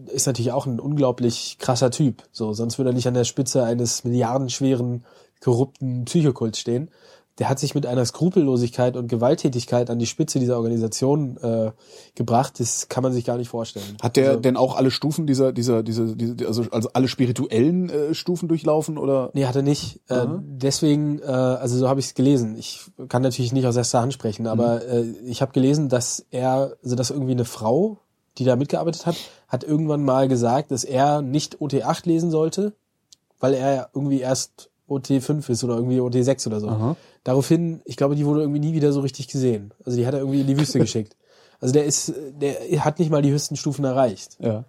ist 0.08 0.26
natürlich 0.26 0.52
auch 0.52 0.66
ein 0.66 0.80
unglaublich 0.80 1.58
krasser 1.60 1.92
Typ. 1.92 2.24
So, 2.32 2.54
sonst 2.54 2.78
würde 2.78 2.92
er 2.92 2.94
nicht 2.94 3.08
an 3.08 3.14
der 3.14 3.26
Spitze 3.26 3.64
eines 3.64 4.04
milliardenschweren, 4.04 5.06
korrupten 5.42 6.06
Psychokults 6.06 6.60
stehen. 6.60 6.90
Der 7.42 7.50
hat 7.50 7.58
sich 7.58 7.74
mit 7.74 7.88
einer 7.88 8.06
Skrupellosigkeit 8.06 8.96
und 8.96 9.08
Gewalttätigkeit 9.08 9.90
an 9.90 9.98
die 9.98 10.06
Spitze 10.06 10.38
dieser 10.38 10.58
Organisation 10.58 11.38
äh, 11.38 11.72
gebracht. 12.14 12.60
Das 12.60 12.88
kann 12.88 13.02
man 13.02 13.14
sich 13.14 13.26
gar 13.26 13.36
nicht 13.38 13.50
vorstellen. 13.50 13.98
Hat 14.00 14.16
der 14.16 14.28
also, 14.28 14.42
denn 14.42 14.58
auch 14.58 14.76
alle 14.76 14.92
Stufen 14.92 15.26
dieser, 15.26 15.52
dieser, 15.52 15.82
dieser, 15.82 16.14
diese, 16.14 16.46
also, 16.46 16.66
also 16.70 16.90
alle 16.94 17.08
spirituellen 17.08 17.90
äh, 17.90 18.14
Stufen 18.14 18.48
durchlaufen 18.48 19.00
oder? 19.00 19.32
Nee, 19.34 19.46
hat 19.46 19.56
er 19.56 19.64
nicht. 19.64 20.02
Äh, 20.08 20.14
Aha. 20.14 20.44
deswegen, 20.46 21.18
äh, 21.18 21.24
also 21.24 21.80
so 21.80 21.90
habe 21.90 22.00
ich 22.00 22.06
es 22.06 22.14
gelesen. 22.14 22.56
Ich 22.60 22.92
kann 23.08 23.24
natürlich 23.24 23.54
nicht 23.54 23.66
aus 23.66 23.76
erster 23.76 24.02
Hand 24.02 24.14
sprechen, 24.14 24.46
aber 24.46 24.86
äh, 24.86 25.02
ich 25.26 25.42
habe 25.42 25.52
gelesen, 25.52 25.90
dass 25.90 26.24
er, 26.30 26.78
also 26.84 26.96
dass 26.96 27.10
irgendwie 27.10 27.32
eine 27.32 27.46
Frau, 27.46 27.98
die 28.38 28.44
da 28.44 28.56
mitgearbeitet 28.56 29.08
hat, 29.08 29.16
hat 29.48 29.64
irgendwann 29.64 30.04
mal 30.04 30.28
gesagt, 30.28 30.70
dass 30.70 30.84
er 30.84 31.24
nicht 31.24 31.56
OT8 31.56 32.06
lesen 32.06 32.30
sollte, 32.30 32.74
weil 33.40 33.56
er 33.56 33.90
irgendwie 33.96 34.20
erst 34.20 34.71
OT5 34.92 35.50
ist 35.50 35.64
oder 35.64 35.76
irgendwie 35.76 36.00
OT6 36.00 36.48
oder 36.48 36.60
so. 36.60 36.68
Aha. 36.70 36.96
Daraufhin, 37.24 37.82
ich 37.86 37.96
glaube, 37.98 38.16
die 38.16 38.26
wurde 38.26 38.42
irgendwie 38.42 38.60
nie 38.60 38.74
wieder 38.74 38.92
so 38.92 39.00
richtig 39.02 39.28
gesehen. 39.28 39.74
Also 39.86 39.98
die 39.98 40.06
hat 40.06 40.14
er 40.14 40.20
irgendwie 40.20 40.42
in 40.42 40.48
die 40.48 40.58
Wüste 40.60 40.80
geschickt. 40.86 41.16
Also 41.60 41.74
der 41.74 41.86
ist, 41.86 42.14
der 42.40 42.84
hat 42.84 43.00
nicht 43.00 43.12
mal 43.12 43.22
die 43.22 43.32
höchsten 43.32 43.56
Stufen 43.56 43.86
erreicht 43.86 44.38
Ja. 44.40 44.66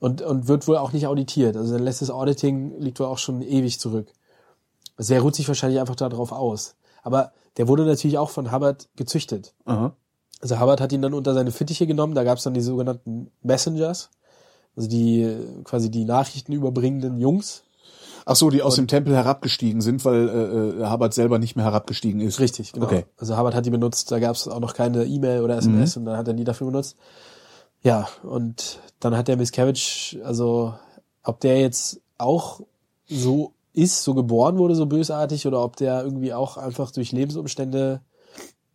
und, 0.00 0.22
und 0.22 0.48
wird 0.48 0.66
wohl 0.68 0.76
auch 0.76 0.92
nicht 0.92 1.06
auditiert. 1.06 1.56
Also 1.56 1.70
sein 1.70 1.82
letztes 1.82 2.10
Auditing 2.10 2.78
liegt 2.80 2.98
wohl 3.00 3.06
auch 3.06 3.18
schon 3.18 3.42
ewig 3.42 3.78
zurück. 3.78 4.08
Also 4.96 5.14
er 5.14 5.20
ruht 5.22 5.34
sich 5.36 5.46
wahrscheinlich 5.48 5.80
einfach 5.80 5.96
darauf 5.96 6.32
aus. 6.32 6.74
Aber 7.02 7.32
der 7.56 7.68
wurde 7.68 7.84
natürlich 7.84 8.18
auch 8.18 8.30
von 8.30 8.52
Hubbard 8.52 8.88
gezüchtet. 8.96 9.54
Aha. 9.64 9.94
Also 10.40 10.58
Hubbard 10.60 10.80
hat 10.80 10.92
ihn 10.92 11.02
dann 11.02 11.14
unter 11.14 11.34
seine 11.34 11.52
Fittiche 11.52 11.86
genommen. 11.86 12.14
Da 12.14 12.24
gab 12.24 12.38
es 12.38 12.44
dann 12.44 12.54
die 12.54 12.60
sogenannten 12.60 13.30
Messengers, 13.42 14.10
also 14.74 14.88
die 14.88 15.36
quasi 15.64 15.90
die 15.90 16.04
Nachrichten 16.04 16.52
überbringenden 16.52 17.18
Jungs. 17.20 17.62
Ach 18.24 18.36
so, 18.36 18.50
die 18.50 18.62
aus 18.62 18.76
dem 18.76 18.86
Tempel 18.86 19.14
herabgestiegen 19.14 19.80
sind, 19.80 20.04
weil 20.04 20.28
äh, 20.28 20.82
äh, 20.82 20.90
Hubbard 20.90 21.12
selber 21.14 21.38
nicht 21.38 21.56
mehr 21.56 21.64
herabgestiegen 21.64 22.20
ist. 22.20 22.40
Richtig, 22.40 22.72
genau. 22.72 22.86
Okay. 22.86 23.04
Also 23.18 23.36
Hubbard 23.36 23.54
hat 23.54 23.66
die 23.66 23.70
benutzt, 23.70 24.10
da 24.12 24.18
gab 24.18 24.36
es 24.36 24.46
auch 24.46 24.60
noch 24.60 24.74
keine 24.74 25.04
E-Mail 25.04 25.42
oder 25.42 25.56
SMS 25.56 25.96
und 25.96 26.04
dann 26.04 26.16
hat 26.16 26.28
er 26.28 26.34
die 26.34 26.44
dafür 26.44 26.68
benutzt. 26.68 26.96
Ja, 27.82 28.08
und 28.22 28.78
dann 29.00 29.16
hat 29.16 29.28
der 29.28 29.36
Miscavige, 29.36 30.24
also 30.24 30.74
ob 31.24 31.40
der 31.40 31.60
jetzt 31.60 32.00
auch 32.18 32.60
so 33.08 33.54
ist, 33.72 34.04
so 34.04 34.14
geboren 34.14 34.58
wurde, 34.58 34.74
so 34.74 34.86
bösartig, 34.86 35.46
oder 35.46 35.62
ob 35.62 35.76
der 35.76 36.04
irgendwie 36.04 36.32
auch 36.32 36.56
einfach 36.56 36.90
durch 36.90 37.10
Lebensumstände 37.12 38.02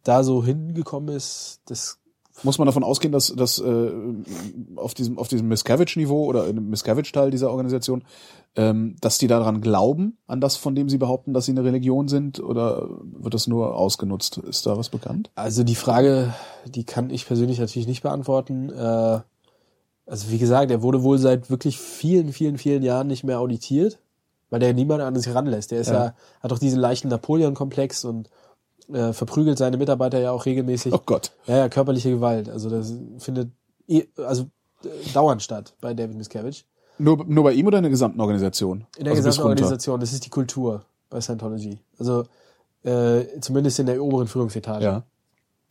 da 0.03 0.23
so 0.23 0.43
hingekommen 0.43 1.15
ist, 1.15 1.61
das 1.65 1.99
Muss 2.43 2.59
man 2.59 2.67
davon 2.67 2.83
ausgehen, 2.83 3.11
dass, 3.11 3.33
dass 3.35 3.59
äh, 3.59 3.91
auf 4.75 4.93
diesem, 4.93 5.17
auf 5.17 5.27
diesem 5.27 5.47
Miscavige-Niveau 5.47 6.25
oder 6.25 6.47
im 6.47 6.69
Miscavige-Teil 6.69 7.31
dieser 7.31 7.49
Organisation, 7.49 8.03
ähm, 8.57 8.95
dass 8.99 9.17
die 9.19 9.27
daran 9.27 9.61
glauben, 9.61 10.17
an 10.27 10.41
das, 10.41 10.57
von 10.57 10.75
dem 10.75 10.89
sie 10.89 10.97
behaupten, 10.97 11.33
dass 11.33 11.45
sie 11.45 11.51
eine 11.51 11.63
Religion 11.63 12.07
sind, 12.09 12.39
oder 12.41 12.89
wird 12.89 13.33
das 13.33 13.47
nur 13.47 13.75
ausgenutzt? 13.77 14.37
Ist 14.39 14.65
da 14.65 14.77
was 14.77 14.89
bekannt? 14.89 15.29
Also 15.35 15.63
die 15.63 15.75
Frage, 15.75 16.33
die 16.65 16.83
kann 16.83 17.09
ich 17.11 17.25
persönlich 17.27 17.59
natürlich 17.59 17.87
nicht 17.87 18.03
beantworten. 18.03 18.69
Äh, 18.69 19.19
also 20.05 20.29
wie 20.31 20.37
gesagt, 20.39 20.71
er 20.71 20.81
wurde 20.81 21.03
wohl 21.03 21.17
seit 21.19 21.49
wirklich 21.49 21.77
vielen, 21.77 22.33
vielen, 22.33 22.57
vielen 22.57 22.81
Jahren 22.83 23.07
nicht 23.07 23.23
mehr 23.23 23.39
auditiert, 23.39 23.99
weil 24.49 24.59
der 24.59 24.73
niemand 24.73 25.01
an 25.01 25.15
sich 25.15 25.33
ranlässt. 25.33 25.71
Der 25.71 25.79
ist 25.81 25.89
ja, 25.89 26.05
Ja. 26.05 26.13
hat 26.41 26.51
doch 26.51 26.59
diesen 26.59 26.79
leichten 26.79 27.09
Napoleon-Komplex 27.09 28.05
und 28.05 28.29
äh, 28.91 29.11
verprügelt 29.13 29.57
seine 29.57 29.77
Mitarbeiter 29.77 30.19
ja 30.19 30.31
auch 30.31 30.45
regelmäßig. 30.45 30.93
Oh 30.93 31.01
Gott. 31.05 31.31
Ja, 31.45 31.57
ja, 31.57 31.69
körperliche 31.69 32.09
Gewalt. 32.09 32.49
Also 32.49 32.69
das 32.69 32.93
findet 33.19 33.51
eh- 33.87 34.07
also 34.15 34.43
äh, 34.85 35.11
dauernd 35.13 35.43
statt 35.43 35.75
bei 35.81 35.93
David 35.93 36.15
Miscavige. 36.17 36.63
Nur, 36.99 37.25
nur 37.25 37.43
bei 37.43 37.53
ihm 37.53 37.67
oder 37.67 37.77
in 37.77 37.83
der 37.83 37.91
gesamten 37.91 38.19
Organisation? 38.21 38.85
In 38.97 39.05
der 39.05 39.13
Also 39.13 39.23
gesamten? 39.23 39.49
Organisation. 39.49 39.99
Das 39.99 40.13
ist 40.13 40.25
die 40.25 40.29
Kultur 40.29 40.83
bei 41.09 41.21
Scientology. 41.21 41.79
Also 41.99 42.25
äh, 42.83 43.39
zumindest 43.39 43.79
in 43.79 43.85
der 43.85 44.01
oberen 44.01 44.27
Führungsetage. 44.27 44.83
Ja. 44.83 45.03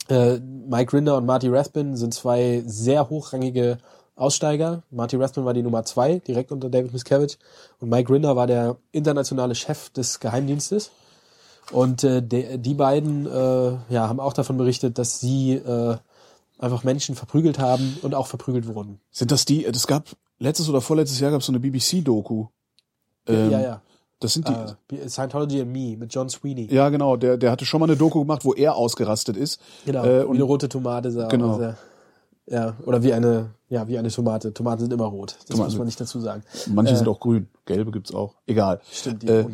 Äh, 0.08 0.38
Mike 0.40 0.96
Rinder 0.96 1.16
und 1.16 1.26
Marty 1.26 1.48
Rathbun 1.48 1.96
sind 1.96 2.14
zwei 2.14 2.62
sehr 2.66 3.10
hochrangige 3.10 3.78
Aussteiger. 4.14 4.82
Marty 4.90 5.16
Rathbun 5.16 5.44
war 5.44 5.54
die 5.54 5.62
Nummer 5.62 5.84
zwei, 5.84 6.20
direkt 6.20 6.52
unter 6.52 6.70
David 6.70 6.92
Miscavige. 6.92 7.36
Und 7.80 7.90
Mike 7.90 8.12
Rinder 8.12 8.36
war 8.36 8.46
der 8.46 8.76
internationale 8.92 9.54
Chef 9.54 9.90
des 9.90 10.20
Geheimdienstes. 10.20 10.90
Und 11.72 12.04
äh, 12.04 12.22
de, 12.22 12.58
die 12.58 12.74
beiden 12.74 13.26
äh, 13.26 13.30
ja, 13.88 14.08
haben 14.08 14.20
auch 14.20 14.32
davon 14.32 14.56
berichtet, 14.56 14.98
dass 14.98 15.20
sie 15.20 15.54
äh, 15.54 15.96
einfach 16.58 16.84
Menschen 16.84 17.14
verprügelt 17.16 17.58
haben 17.58 17.98
und 18.02 18.14
auch 18.14 18.28
verprügelt 18.28 18.66
wurden. 18.66 19.00
Sind 19.10 19.32
das 19.32 19.44
die, 19.44 19.64
es 19.64 19.86
gab, 19.86 20.04
letztes 20.38 20.68
oder 20.68 20.80
vorletztes 20.80 21.20
Jahr 21.20 21.30
gab 21.30 21.40
es 21.40 21.46
so 21.46 21.52
eine 21.52 21.60
BBC-Doku. 21.60 22.46
Ähm, 23.26 23.50
ja, 23.50 23.60
ja. 23.60 23.82
Das 24.20 24.32
sind 24.32 24.48
die, 24.48 24.96
Äh, 24.96 25.08
Scientology 25.08 25.60
and 25.60 25.72
Me 25.72 25.96
mit 25.96 26.12
John 26.14 26.28
Sweeney. 26.30 26.72
ja 26.72 26.88
genau, 26.88 27.16
der, 27.16 27.36
der 27.36 27.50
hatte 27.50 27.66
schon 27.66 27.80
mal 27.80 27.86
eine 27.86 27.96
Doku 27.96 28.20
gemacht, 28.20 28.44
wo 28.44 28.54
er 28.54 28.74
ausgerastet 28.74 29.36
ist. 29.36 29.60
Genau, 29.84 30.04
Äh, 30.04 30.20
wie 30.20 30.24
und 30.24 30.36
eine 30.36 30.44
rote 30.44 30.68
Tomate 30.68 31.10
sah. 31.10 31.28
Genau. 31.28 31.56
aus, 31.58 31.74
ja. 32.46 32.76
oder 32.86 33.02
wie 33.02 33.12
eine, 33.12 33.50
ja, 33.68 33.86
wie 33.88 33.98
eine 33.98 34.08
Tomate. 34.10 34.54
Tomaten 34.54 34.80
sind 34.80 34.92
immer 34.92 35.06
rot. 35.06 35.36
Das 35.36 35.46
Tomaten 35.46 35.70
muss 35.70 35.78
man 35.78 35.86
nicht 35.86 36.00
dazu 36.00 36.20
sagen. 36.20 36.42
manche 36.68 36.94
Äh, 36.94 36.96
sind 36.96 37.08
auch 37.08 37.20
grün, 37.20 37.48
gelbe 37.66 37.90
gibt's 37.90 38.14
auch. 38.14 38.36
Egal. 38.46 38.80
Stimmt, 38.90 39.22
die 39.22 39.26
Äh, 39.26 39.42
ja. 39.42 39.46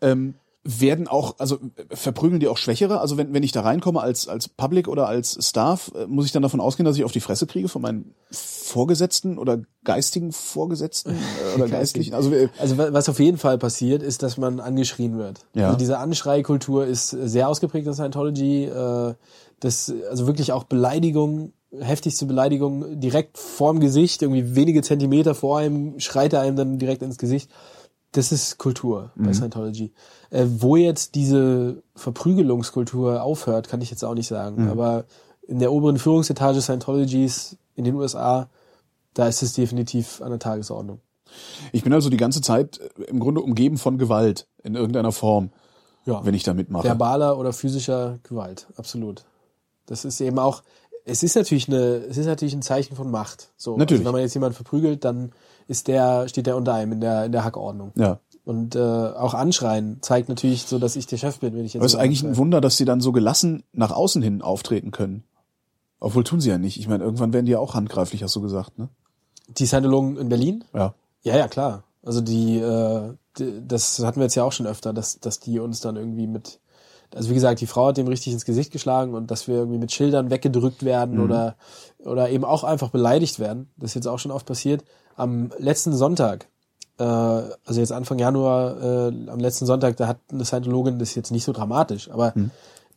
ähm, 0.00 0.34
werden 0.62 1.08
auch, 1.08 1.36
also 1.38 1.58
verprügeln 1.90 2.38
die 2.40 2.48
auch 2.48 2.58
Schwächere? 2.58 3.00
Also 3.00 3.16
wenn, 3.16 3.32
wenn 3.32 3.42
ich 3.42 3.52
da 3.52 3.62
reinkomme 3.62 4.00
als, 4.00 4.28
als 4.28 4.46
Public 4.48 4.88
oder 4.88 5.06
als 5.08 5.38
Staff, 5.40 5.90
äh, 5.94 6.06
muss 6.06 6.26
ich 6.26 6.32
dann 6.32 6.42
davon 6.42 6.60
ausgehen, 6.60 6.84
dass 6.84 6.96
ich 6.96 7.04
auf 7.04 7.12
die 7.12 7.20
Fresse 7.20 7.46
kriege 7.46 7.68
von 7.68 7.80
meinen 7.80 8.14
Vorgesetzten 8.30 9.38
oder 9.38 9.62
geistigen 9.84 10.32
Vorgesetzten 10.32 11.10
äh, 11.52 11.54
oder 11.56 11.68
geistlichen? 11.68 12.14
Also 12.14 12.30
Also 12.58 12.76
wa- 12.78 12.88
was 12.92 13.08
auf 13.08 13.18
jeden 13.20 13.38
Fall 13.38 13.58
passiert, 13.58 14.02
ist, 14.02 14.22
dass 14.22 14.36
man 14.36 14.60
angeschrien 14.60 15.16
wird. 15.18 15.40
Ja. 15.54 15.66
Also 15.66 15.78
diese 15.78 15.98
Anschreikultur 15.98 16.86
ist 16.86 17.10
sehr 17.10 17.48
ausgeprägt 17.48 17.86
in 17.86 17.94
Scientology. 17.94 18.64
Äh, 18.64 19.14
das, 19.60 19.92
also 20.10 20.26
wirklich 20.26 20.52
auch 20.52 20.64
Beleidigung, 20.64 21.52
heftigste 21.78 22.26
Beleidigung 22.26 22.98
direkt 23.00 23.38
vorm 23.38 23.80
Gesicht, 23.80 24.22
irgendwie 24.22 24.56
wenige 24.56 24.82
Zentimeter 24.82 25.34
vor 25.34 25.58
einem, 25.58 26.00
schreit 26.00 26.32
er 26.32 26.40
einem 26.40 26.56
dann 26.56 26.78
direkt 26.78 27.02
ins 27.02 27.18
Gesicht. 27.18 27.50
Das 28.12 28.32
ist 28.32 28.58
Kultur 28.58 29.12
bei 29.14 29.32
Scientology. 29.32 29.92
Äh, 30.30 30.46
wo 30.48 30.74
jetzt 30.76 31.14
diese 31.14 31.82
Verprügelungskultur 31.94 33.22
aufhört, 33.22 33.68
kann 33.68 33.80
ich 33.80 33.90
jetzt 33.90 34.04
auch 34.04 34.14
nicht 34.14 34.26
sagen. 34.26 34.68
Aber 34.68 35.04
in 35.46 35.58
der 35.58 35.72
oberen 35.72 35.98
Führungsetage 35.98 36.60
Scientologys 36.60 37.56
in 37.76 37.84
den 37.84 37.94
USA, 37.94 38.48
da 39.14 39.28
ist 39.28 39.42
es 39.42 39.52
definitiv 39.52 40.20
an 40.22 40.30
der 40.30 40.38
Tagesordnung. 40.38 41.00
ich 41.72 41.82
bin 41.84 41.92
also 41.92 42.10
die 42.10 42.16
ganze 42.16 42.40
Zeit 42.40 42.78
äh, 42.98 43.04
im 43.04 43.20
Grunde 43.20 43.40
umgeben 43.40 43.78
von 43.78 43.98
Gewalt 43.98 44.48
in 44.64 44.74
irgendeiner 44.74 45.12
Form, 45.12 45.50
Ja. 46.04 46.24
wenn 46.24 46.34
ich 46.34 46.42
da 46.42 46.54
mitmache. 46.54 46.86
verbaler 46.88 47.38
oder 47.38 47.52
physischer 47.52 48.18
Gewalt, 48.24 48.66
absolut. 48.76 49.24
Das 49.86 50.04
ist 50.04 50.20
eben 50.20 50.38
auch, 50.38 50.62
es 51.04 51.22
ist 51.22 51.36
natürlich 51.36 51.68
eine, 51.68 51.78
es 52.10 52.16
ist 52.18 52.26
natürlich 52.26 52.54
ein 52.54 52.62
Zeichen 52.62 52.96
von 52.96 53.10
Macht. 53.10 53.52
So, 53.56 53.76
Natürlich. 53.76 54.00
Also 54.00 54.06
wenn 54.06 54.12
man 54.12 54.22
jetzt 54.22 54.34
jemanden 54.34 54.54
verprügelt, 54.56 55.04
dann 55.04 55.32
ist 55.70 55.86
der, 55.86 56.28
steht 56.28 56.46
der 56.46 56.56
unter 56.56 56.74
einem 56.74 56.92
in 56.92 57.00
der, 57.00 57.24
in 57.26 57.32
der 57.32 57.44
Hackordnung. 57.44 57.92
Ja. 57.94 58.18
Und 58.44 58.74
äh, 58.74 58.80
auch 58.80 59.34
Anschreien 59.34 59.98
zeigt 60.00 60.28
natürlich 60.28 60.64
so, 60.64 60.80
dass 60.80 60.96
ich 60.96 61.06
der 61.06 61.16
Chef 61.16 61.38
bin, 61.38 61.54
wenn 61.54 61.64
ich 61.64 61.74
jetzt. 61.74 61.80
Aber 61.80 61.86
es 61.86 61.94
ist 61.94 62.00
eigentlich 62.00 62.24
ein. 62.24 62.36
Wunder, 62.36 62.60
dass 62.60 62.76
sie 62.76 62.84
dann 62.84 63.00
so 63.00 63.12
gelassen 63.12 63.62
nach 63.72 63.92
außen 63.92 64.20
hin 64.20 64.42
auftreten 64.42 64.90
können. 64.90 65.22
Obwohl 66.00 66.24
tun 66.24 66.40
sie 66.40 66.50
ja 66.50 66.58
nicht. 66.58 66.78
Ich 66.78 66.88
meine, 66.88 67.04
irgendwann 67.04 67.32
werden 67.32 67.46
die 67.46 67.52
ja 67.52 67.60
auch 67.60 67.74
handgreiflich, 67.74 68.24
hast 68.24 68.34
du 68.34 68.40
gesagt, 68.40 68.78
ne? 68.78 68.88
Die 69.46 69.66
Scientologen 69.66 70.16
in 70.16 70.28
Berlin? 70.28 70.64
Ja. 70.74 70.94
Ja, 71.22 71.36
ja, 71.36 71.46
klar. 71.46 71.84
Also 72.02 72.20
die, 72.20 72.58
äh, 72.58 73.12
die, 73.38 73.62
das 73.64 74.00
hatten 74.00 74.18
wir 74.18 74.24
jetzt 74.24 74.34
ja 74.34 74.42
auch 74.42 74.52
schon 74.52 74.66
öfter, 74.66 74.92
dass, 74.92 75.20
dass 75.20 75.38
die 75.38 75.60
uns 75.60 75.80
dann 75.80 75.96
irgendwie 75.96 76.26
mit, 76.26 76.58
also 77.14 77.30
wie 77.30 77.34
gesagt, 77.34 77.60
die 77.60 77.66
Frau 77.66 77.88
hat 77.88 77.98
dem 77.98 78.08
richtig 78.08 78.32
ins 78.32 78.46
Gesicht 78.46 78.72
geschlagen 78.72 79.14
und 79.14 79.30
dass 79.30 79.46
wir 79.46 79.56
irgendwie 79.56 79.78
mit 79.78 79.92
Schildern 79.92 80.30
weggedrückt 80.30 80.84
werden 80.84 81.20
oder, 81.20 81.56
oder 81.98 82.30
eben 82.30 82.44
auch 82.44 82.64
einfach 82.64 82.90
beleidigt 82.90 83.38
werden. 83.38 83.70
Das 83.76 83.90
ist 83.90 83.94
jetzt 83.96 84.08
auch 84.08 84.18
schon 84.18 84.32
oft 84.32 84.46
passiert. 84.46 84.82
Am 85.20 85.50
letzten 85.58 85.92
Sonntag, 85.92 86.48
äh, 86.98 87.04
also 87.04 87.80
jetzt 87.80 87.92
Anfang 87.92 88.18
Januar, 88.18 88.82
äh, 88.82 89.30
am 89.30 89.38
letzten 89.38 89.66
Sonntag, 89.66 89.96
da 89.96 90.06
hat 90.06 90.18
eine 90.32 90.44
Scientologin, 90.44 90.98
das 90.98 91.10
ist 91.10 91.14
jetzt 91.14 91.30
nicht 91.30 91.44
so 91.44 91.52
dramatisch, 91.52 92.10
aber 92.10 92.32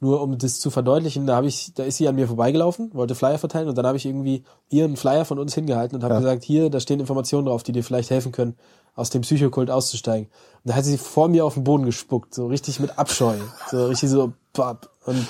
nur 0.03 0.21
um 0.21 0.37
das 0.37 0.59
zu 0.59 0.69
verdeutlichen, 0.69 1.25
da 1.25 1.37
habe 1.37 1.47
ich, 1.47 1.73
da 1.73 1.83
ist 1.83 1.97
sie 1.97 2.07
an 2.07 2.15
mir 2.15 2.27
vorbeigelaufen, 2.27 2.91
wollte 2.93 3.15
Flyer 3.15 3.39
verteilen 3.39 3.69
und 3.69 3.77
dann 3.77 3.87
habe 3.87 3.97
ich 3.97 4.05
irgendwie 4.05 4.43
ihren 4.69 4.97
Flyer 4.97 5.23
von 5.25 5.39
uns 5.39 5.55
hingehalten 5.55 5.95
und 5.95 6.03
habe 6.03 6.15
gesagt, 6.15 6.43
hier, 6.43 6.69
da 6.69 6.79
stehen 6.79 6.99
Informationen 6.99 7.47
drauf, 7.47 7.63
die 7.63 7.71
dir 7.71 7.83
vielleicht 7.83 8.09
helfen 8.09 8.33
können, 8.33 8.55
aus 8.95 9.09
dem 9.09 9.21
Psychokult 9.21 9.71
auszusteigen. 9.71 10.27
Und 10.27 10.69
da 10.69 10.75
hat 10.75 10.83
sie 10.83 10.97
vor 10.97 11.29
mir 11.29 11.45
auf 11.45 11.53
den 11.53 11.63
Boden 11.63 11.85
gespuckt, 11.85 12.35
so 12.35 12.47
richtig 12.47 12.79
mit 12.79 12.99
Abscheu, 12.99 13.35
so 13.71 13.85
richtig 13.87 14.09
so 14.09 14.33
bap. 14.51 14.89
und 15.05 15.25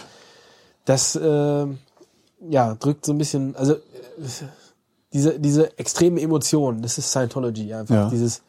das 0.85 1.15
äh, 1.15 1.67
ja 2.49 2.75
drückt 2.75 3.05
so 3.05 3.13
ein 3.13 3.17
bisschen, 3.17 3.55
also 3.55 3.73
äh, 3.73 3.79
diese 5.14 5.40
diese 5.40 5.77
extremen 5.77 6.18
Emotionen, 6.18 6.81
das 6.81 6.98
ist 6.98 7.10
Scientology 7.11 7.73
einfach, 7.73 7.95
Ja. 7.95 8.10
dieses 8.10 8.41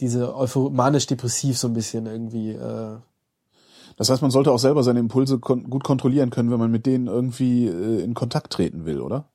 diese 0.00 0.34
euphor- 0.36 0.70
manisch-depressiv 0.70 1.56
so 1.58 1.68
ein 1.68 1.74
bisschen 1.74 2.06
irgendwie 2.06 2.50
äh, 2.52 2.96
Das 3.96 4.10
heißt, 4.10 4.22
man 4.22 4.32
sollte 4.32 4.50
auch 4.50 4.58
selber 4.58 4.82
seine 4.82 4.98
Impulse 4.98 5.38
kon 5.38 5.70
gut 5.70 5.84
kontrollieren 5.84 6.30
können, 6.30 6.50
wenn 6.50 6.58
man 6.58 6.70
mit 6.70 6.84
denen 6.84 7.06
irgendwie 7.06 7.66
äh, 7.68 8.02
in 8.02 8.14
Kontakt 8.14 8.52
treten 8.52 8.84
will, 8.86 9.00
oder? 9.00 9.26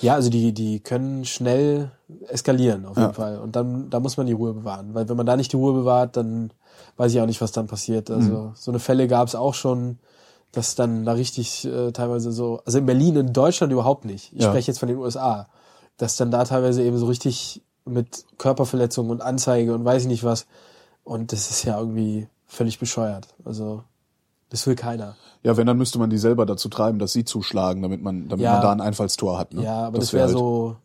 Ja, 0.00 0.14
also 0.14 0.28
die, 0.30 0.52
die 0.52 0.80
können 0.80 1.24
schnell 1.24 1.92
eskalieren 2.26 2.84
auf 2.86 2.96
jeden 2.96 3.10
Ja. 3.10 3.12
Fall. 3.12 3.38
Und 3.38 3.54
dann, 3.54 3.88
da 3.90 4.00
muss 4.00 4.16
man 4.16 4.26
die 4.26 4.32
Ruhe 4.32 4.52
bewahren. 4.54 4.94
Weil 4.94 5.08
wenn 5.08 5.16
man 5.16 5.26
da 5.26 5.36
nicht 5.36 5.52
die 5.52 5.56
Ruhe 5.56 5.72
bewahrt, 5.74 6.16
dann 6.16 6.50
weiß 6.96 7.12
ich 7.14 7.20
auch 7.20 7.26
nicht, 7.26 7.40
was 7.40 7.52
dann 7.52 7.68
passiert. 7.68 8.10
Also 8.10 8.50
so 8.56 8.72
eine 8.72 8.80
Fälle 8.80 9.06
gab 9.06 9.28
es 9.28 9.36
auch 9.36 9.54
schon, 9.54 10.00
dass 10.52 10.74
dann 10.74 11.04
da 11.04 11.12
richtig 11.12 11.64
äh, 11.64 11.92
teilweise 11.92 12.30
so, 12.30 12.60
also 12.64 12.78
in 12.78 12.86
Berlin, 12.86 13.16
in 13.16 13.32
Deutschland 13.32 13.72
überhaupt 13.72 14.04
nicht. 14.04 14.32
Ich 14.34 14.42
Ja. 14.42 14.48
spreche 14.50 14.70
jetzt 14.70 14.78
von 14.78 14.88
den 14.88 14.98
USA, 14.98 15.48
dass 15.96 16.16
dann 16.16 16.30
da 16.30 16.44
teilweise 16.44 16.82
eben 16.82 16.98
so 16.98 17.06
richtig 17.06 17.62
mit 17.84 18.24
Körperverletzungen 18.38 19.10
und 19.10 19.22
Anzeige 19.22 19.74
und 19.74 19.84
weiß 19.84 20.02
ich 20.02 20.08
nicht 20.08 20.24
was. 20.24 20.46
Und 21.04 21.32
das 21.32 21.50
ist 21.50 21.64
ja 21.64 21.78
irgendwie 21.78 22.28
völlig 22.46 22.78
bescheuert. 22.78 23.34
Also 23.44 23.82
das 24.50 24.66
will 24.66 24.76
keiner. 24.76 25.16
Ja, 25.42 25.56
wenn, 25.56 25.66
dann 25.66 25.78
müsste 25.78 25.98
man 25.98 26.10
die 26.10 26.18
selber 26.18 26.44
dazu 26.46 26.68
treiben, 26.68 26.98
dass 26.98 27.12
sie 27.12 27.24
zuschlagen, 27.24 27.82
damit 27.82 28.02
man, 28.02 28.28
damit 28.28 28.44
Ja. 28.44 28.52
man 28.52 28.60
da 28.60 28.70
ein 28.72 28.80
Einfallstor 28.82 29.38
hat. 29.38 29.54
Ne? 29.54 29.64
Ja, 29.64 29.86
aber 29.86 29.98
das, 29.98 30.12
wär 30.12 30.18
wäre 30.18 30.28
halt, 30.28 30.38
so, 30.38 30.76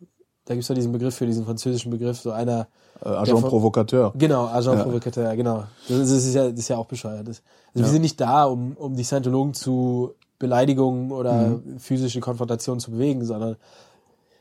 da 0.46 0.54
gibt's 0.54 0.68
ja 0.68 0.74
diesen 0.74 0.92
Begriff 0.92 1.14
für 1.14 1.26
diesen 1.26 1.44
französischen 1.44 1.90
Begriff, 1.90 2.18
so 2.18 2.32
einer, 2.32 2.66
Äh, 3.04 3.08
Agent 3.10 3.40
von- 3.40 3.50
Provocateur. 3.50 4.12
Genau, 4.16 4.46
Agent 4.46 4.78
Ja. 4.78 4.84
Provocateur, 4.84 5.36
genau. 5.36 5.64
Das 5.88 5.98
ist, 5.98 6.10
das 6.12 6.24
ist 6.26 6.34
ja, 6.34 6.50
das 6.50 6.58
ist 6.58 6.68
ja 6.68 6.76
auch 6.76 6.86
bescheuert. 6.86 7.28
Das, 7.28 7.42
also 7.74 7.84
wir 7.86 7.92
sind 7.92 8.02
nicht 8.02 8.20
da, 8.20 8.44
um, 8.44 8.72
um 8.72 8.96
die 8.96 9.04
Scientologen 9.04 9.54
zu 9.54 10.14
Beleidigungen 10.38 11.10
oder 11.12 11.48
Mhm. 11.48 11.78
physische 11.78 12.20
Konfrontationen 12.20 12.80
zu 12.80 12.90
bewegen, 12.92 13.24
sondern 13.24 13.56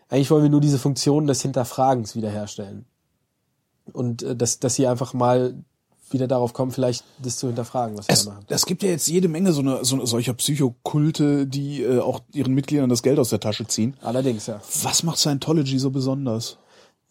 eigentlich 0.10 0.30
wollen 0.32 0.44
wir 0.44 0.50
nur 0.50 0.62
diese 0.62 0.80
Funktion 0.80 1.28
des 1.28 1.42
Hinterfragens 1.42 2.16
wiederherstellen. 2.16 2.86
Und 3.94 4.24
äh, 4.24 4.36
dass, 4.36 4.60
dass 4.60 4.76
sie 4.76 4.88
einfach 4.88 5.14
mal 5.14 5.56
wieder 6.10 6.28
darauf 6.28 6.54
kommen, 6.54 6.72
vielleicht 6.72 7.04
das 7.22 7.36
zu 7.38 7.48
hinterfragen, 7.48 7.98
was 7.98 8.08
wir 8.08 8.14
Es, 8.14 8.24
da 8.26 8.32
machen. 8.32 8.46
es 8.48 8.66
gibt 8.66 8.82
ja 8.82 8.90
jetzt 8.90 9.08
jede 9.10 9.28
Menge 9.28 9.52
so 9.52 9.60
eine, 9.62 9.84
so 9.84 9.96
eine 9.98 10.08
solcher 10.08 10.34
Psychokulte, 10.34 11.46
die 11.48 11.84
äh, 11.84 12.00
auch 12.00 12.22
ihren 12.34 12.54
Mitgliedern 12.54 12.90
das 12.90 13.04
Geld 13.04 13.20
aus 13.20 13.30
der 13.30 13.42
Tasche 13.42 13.68
ziehen. 13.68 13.94
Allerdings, 14.02 14.48
ja. 14.48 14.62
Was 14.84 15.04
macht 15.04 15.18
Scientology 15.20 15.78
so 15.80 15.90
besonders? 15.90 16.58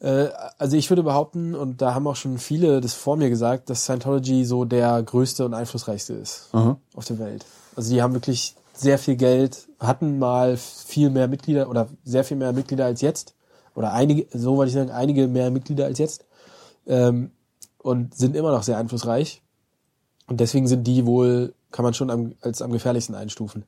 Äh, 0.00 0.28
also 0.58 0.76
ich 0.76 0.90
würde 0.90 1.02
behaupten, 1.02 1.54
und 1.54 1.80
da 1.82 1.94
haben 1.94 2.06
auch 2.06 2.16
schon 2.16 2.38
viele 2.38 2.80
das 2.80 2.94
vor 2.94 3.16
mir 3.16 3.30
gesagt, 3.30 3.70
dass 3.70 3.84
Scientology 3.84 4.44
so 4.44 4.64
der 4.64 5.02
größte 5.02 5.44
und 5.44 5.54
einflussreichste 5.54 6.14
ist 6.14 6.48
Aha. 6.52 6.78
auf 6.94 7.04
der 7.04 7.18
Welt. 7.18 7.44
Also 7.74 7.92
die 7.92 8.02
haben 8.02 8.14
wirklich 8.14 8.54
sehr 8.74 8.98
viel 8.98 9.16
Geld, 9.16 9.68
hatten 9.80 10.18
mal 10.18 10.56
viel 10.56 11.10
mehr 11.10 11.28
Mitglieder 11.28 11.68
oder 11.68 11.88
sehr 12.04 12.24
viel 12.24 12.36
mehr 12.36 12.52
Mitglieder 12.52 12.84
als 12.84 13.00
jetzt. 13.00 13.34
Oder 13.74 13.92
einige, 13.92 14.26
so 14.32 14.56
wollte 14.56 14.68
ich 14.68 14.74
sagen, 14.74 14.90
einige 14.90 15.28
mehr 15.28 15.50
Mitglieder 15.50 15.84
als 15.86 15.98
jetzt. 15.98 16.24
Ähm, 16.86 17.30
und 17.78 18.14
sind 18.16 18.34
immer 18.34 18.50
noch 18.50 18.62
sehr 18.62 18.78
einflussreich. 18.78 19.42
Und 20.26 20.40
deswegen 20.40 20.66
sind 20.66 20.84
die 20.84 21.06
wohl, 21.06 21.54
kann 21.70 21.84
man 21.84 21.94
schon 21.94 22.10
am, 22.10 22.34
als 22.40 22.60
am 22.62 22.72
gefährlichsten 22.72 23.14
einstufen. 23.14 23.64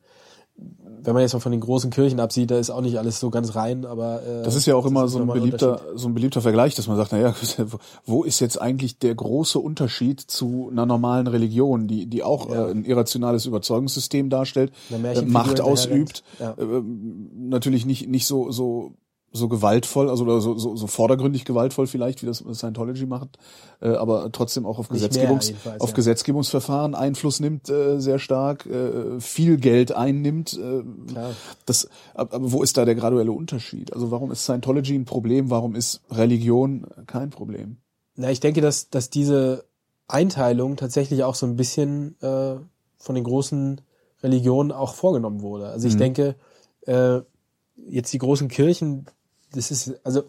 Wenn 1.01 1.13
man 1.13 1.21
jetzt 1.21 1.33
mal 1.33 1.39
von 1.39 1.51
den 1.53 1.61
großen 1.61 1.91
Kirchen 1.91 2.19
absieht, 2.19 2.51
da 2.51 2.59
ist 2.59 2.69
auch 2.69 2.81
nicht 2.81 2.97
alles 2.99 3.19
so 3.19 3.29
ganz 3.29 3.55
rein, 3.55 3.85
aber 3.85 4.21
äh, 4.23 4.43
Das 4.43 4.55
ist 4.55 4.65
ja 4.65 4.75
auch 4.75 4.85
immer 4.85 5.07
so 5.07 5.19
ein 5.19 5.27
beliebter, 5.27 5.81
so 5.95 6.09
ein 6.09 6.13
beliebter 6.13 6.41
Vergleich, 6.41 6.75
dass 6.75 6.87
man 6.87 6.97
sagt, 6.97 7.13
naja, 7.13 7.33
wo 8.05 8.23
ist 8.23 8.39
jetzt 8.41 8.61
eigentlich 8.61 8.99
der 8.99 9.15
große 9.15 9.59
Unterschied 9.59 10.19
zu 10.19 10.67
einer 10.71 10.85
normalen 10.85 11.27
Religion, 11.27 11.87
die, 11.87 12.05
die 12.07 12.21
auch 12.23 12.49
Ja. 12.49 12.67
äh, 12.67 12.71
ein 12.71 12.83
irrationales 12.83 13.45
Überzeugungssystem 13.45 14.29
darstellt, 14.29 14.73
äh, 14.91 15.21
Macht 15.21 15.61
ausübt, 15.61 16.23
hinterherrennt. 16.37 16.85
äh, 16.85 17.39
natürlich 17.39 17.85
nicht, 17.85 18.09
nicht 18.09 18.27
so, 18.27 18.51
so, 18.51 18.91
so 19.31 19.47
gewaltvoll, 19.47 20.09
also 20.09 20.23
oder 20.23 20.41
so, 20.41 20.57
so, 20.57 20.75
so 20.75 20.87
vordergründig 20.87 21.45
gewaltvoll 21.45 21.85
vielleicht, 21.85 22.23
wie 22.23 22.25
das 22.25 22.43
Scientology 22.53 23.05
macht, 23.05 23.37
äh, 23.79 23.89
aber 23.89 24.31
trotzdem 24.31 24.65
auch 24.65 24.79
auf 24.79 24.89
Gesetzgebungs, 24.89 25.53
auf 25.77 25.89
ja. 25.89 25.95
Gesetzgebungsverfahren 25.95 26.95
Einfluss 26.95 27.39
nimmt, 27.39 27.69
äh, 27.69 27.99
sehr 27.99 28.17
stark, 28.17 28.65
äh, 28.65 29.19
viel 29.19 29.57
Geld 29.57 29.91
einnimmt, 29.91 30.53
äh, 30.53 30.83
Klar. 31.11 31.35
das, 31.65 31.89
aber 32.15 32.33
aber 32.33 32.51
wo 32.51 32.63
ist 32.63 32.77
da 32.77 32.85
der 32.85 32.95
graduelle 32.95 33.31
Unterschied? 33.31 33.93
Also 33.93 34.11
warum 34.11 34.31
ist 34.31 34.43
Scientology 34.43 34.95
ein 34.95 35.05
Problem? 35.05 35.49
Warum 35.49 35.75
ist 35.75 36.01
Religion 36.09 36.87
kein 37.05 37.29
Problem? 37.29 37.77
Na, 38.15 38.31
ich 38.31 38.39
denke, 38.39 38.61
dass, 38.61 38.89
dass 38.89 39.09
diese 39.09 39.65
Einteilung 40.07 40.75
tatsächlich 40.75 41.23
auch 41.23 41.35
so 41.35 41.45
ein 41.45 41.55
bisschen 41.55 42.19
äh, 42.21 42.55
von 42.97 43.15
den 43.15 43.23
großen 43.23 43.81
Religionen 44.23 44.71
auch 44.71 44.95
vorgenommen 44.95 45.41
wurde. 45.41 45.67
Also 45.67 45.87
ich 45.87 45.93
Mhm. 45.93 45.99
denke, 45.99 46.35
äh, 46.85 47.19
jetzt 47.87 48.11
die 48.11 48.17
großen 48.17 48.47
Kirchen, 48.47 49.05
das 49.53 49.71
ist, 49.71 49.93
also 50.03 50.23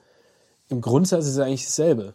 im 0.69 0.81
Grundsatz 0.81 1.25
ist 1.25 1.33
es 1.33 1.39
eigentlich 1.39 1.65
dasselbe. 1.67 2.15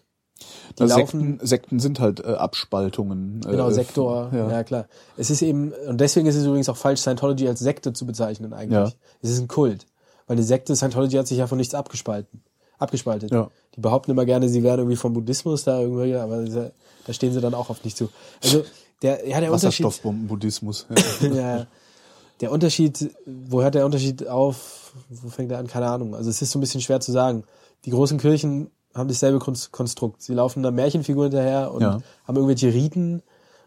Die 0.77 0.83
Na, 0.83 0.85
laufen, 0.85 1.21
Sekten, 1.21 1.47
Sekten 1.47 1.79
sind 1.79 1.99
halt 1.99 2.19
äh, 2.19 2.33
Abspaltungen. 2.33 3.41
genau, 3.41 3.69
äh, 3.69 3.73
Sektor, 3.73 4.31
Ja. 4.33 4.49
ja. 4.49 4.63
klar. 4.63 4.87
Es 5.15 5.29
ist 5.29 5.41
eben, 5.41 5.71
und 5.87 6.01
deswegen 6.01 6.27
ist 6.27 6.35
es 6.35 6.45
übrigens 6.45 6.67
auch 6.67 6.75
falsch, 6.77 6.99
Scientology 7.01 7.47
als 7.47 7.59
Sekte 7.59 7.93
zu 7.93 8.05
bezeichnen 8.05 8.51
eigentlich. 8.53 8.91
Ja. 8.91 8.91
Es 9.21 9.29
ist 9.29 9.39
ein 9.39 9.47
Kult. 9.47 9.85
Weil 10.27 10.35
eine 10.35 10.43
Sekte, 10.43 10.75
Scientology 10.75 11.15
hat 11.15 11.27
sich 11.27 11.37
ja 11.37 11.47
von 11.47 11.57
nichts 11.57 11.73
abgespalten. 11.73 12.43
Abgespaltet. 12.79 13.31
Ja. 13.31 13.49
Die 13.75 13.81
behaupten 13.81 14.11
immer 14.11 14.25
gerne, 14.25 14.49
sie 14.49 14.63
wären 14.63 14.79
irgendwie 14.79 14.97
vom 14.97 15.13
Buddhismus 15.13 15.63
da 15.63 15.79
irgendwie, 15.79 16.15
aber 16.15 16.43
da 16.43 16.71
da 17.05 17.13
stehen 17.13 17.33
sie 17.33 17.41
dann 17.41 17.53
auch 17.53 17.69
oft 17.69 17.85
nicht 17.85 17.95
zu. 17.97 18.09
Also 18.43 18.65
der, 19.01 19.27
ja, 19.27 19.39
der 19.39 19.51
Unterschied. 19.51 19.85
Wasserstoffbomben-Buddhismus. 19.85 20.87
Ja. 21.21 21.67
Der 22.41 22.51
Unterschied, 22.51 23.15
wo 23.25 23.61
hört 23.61 23.75
der 23.75 23.85
Unterschied 23.85 24.27
auf? 24.27 24.93
Wo 25.09 25.29
fängt 25.29 25.51
er 25.51 25.59
an? 25.59 25.67
Keine 25.67 25.87
Ahnung. 25.89 26.15
Also 26.15 26.29
es 26.29 26.41
ist 26.41 26.51
so 26.51 26.59
ein 26.59 26.61
bisschen 26.61 26.81
schwer 26.81 26.99
zu 26.99 27.11
sagen. 27.11 27.43
Die 27.85 27.89
großen 27.91 28.17
Kirchen 28.17 28.71
haben 28.93 29.07
dasselbe 29.07 29.39
Kon- 29.39 29.57
Konstrukt. 29.71 30.21
Sie 30.21 30.33
laufen 30.33 30.59
einer 30.59 30.71
Märchenfigur 30.71 31.25
hinterher 31.25 31.71
und 31.73 31.81
Ja. 31.81 31.99
haben 32.25 32.35
irgendwelche 32.35 32.73
Riten 32.73 33.21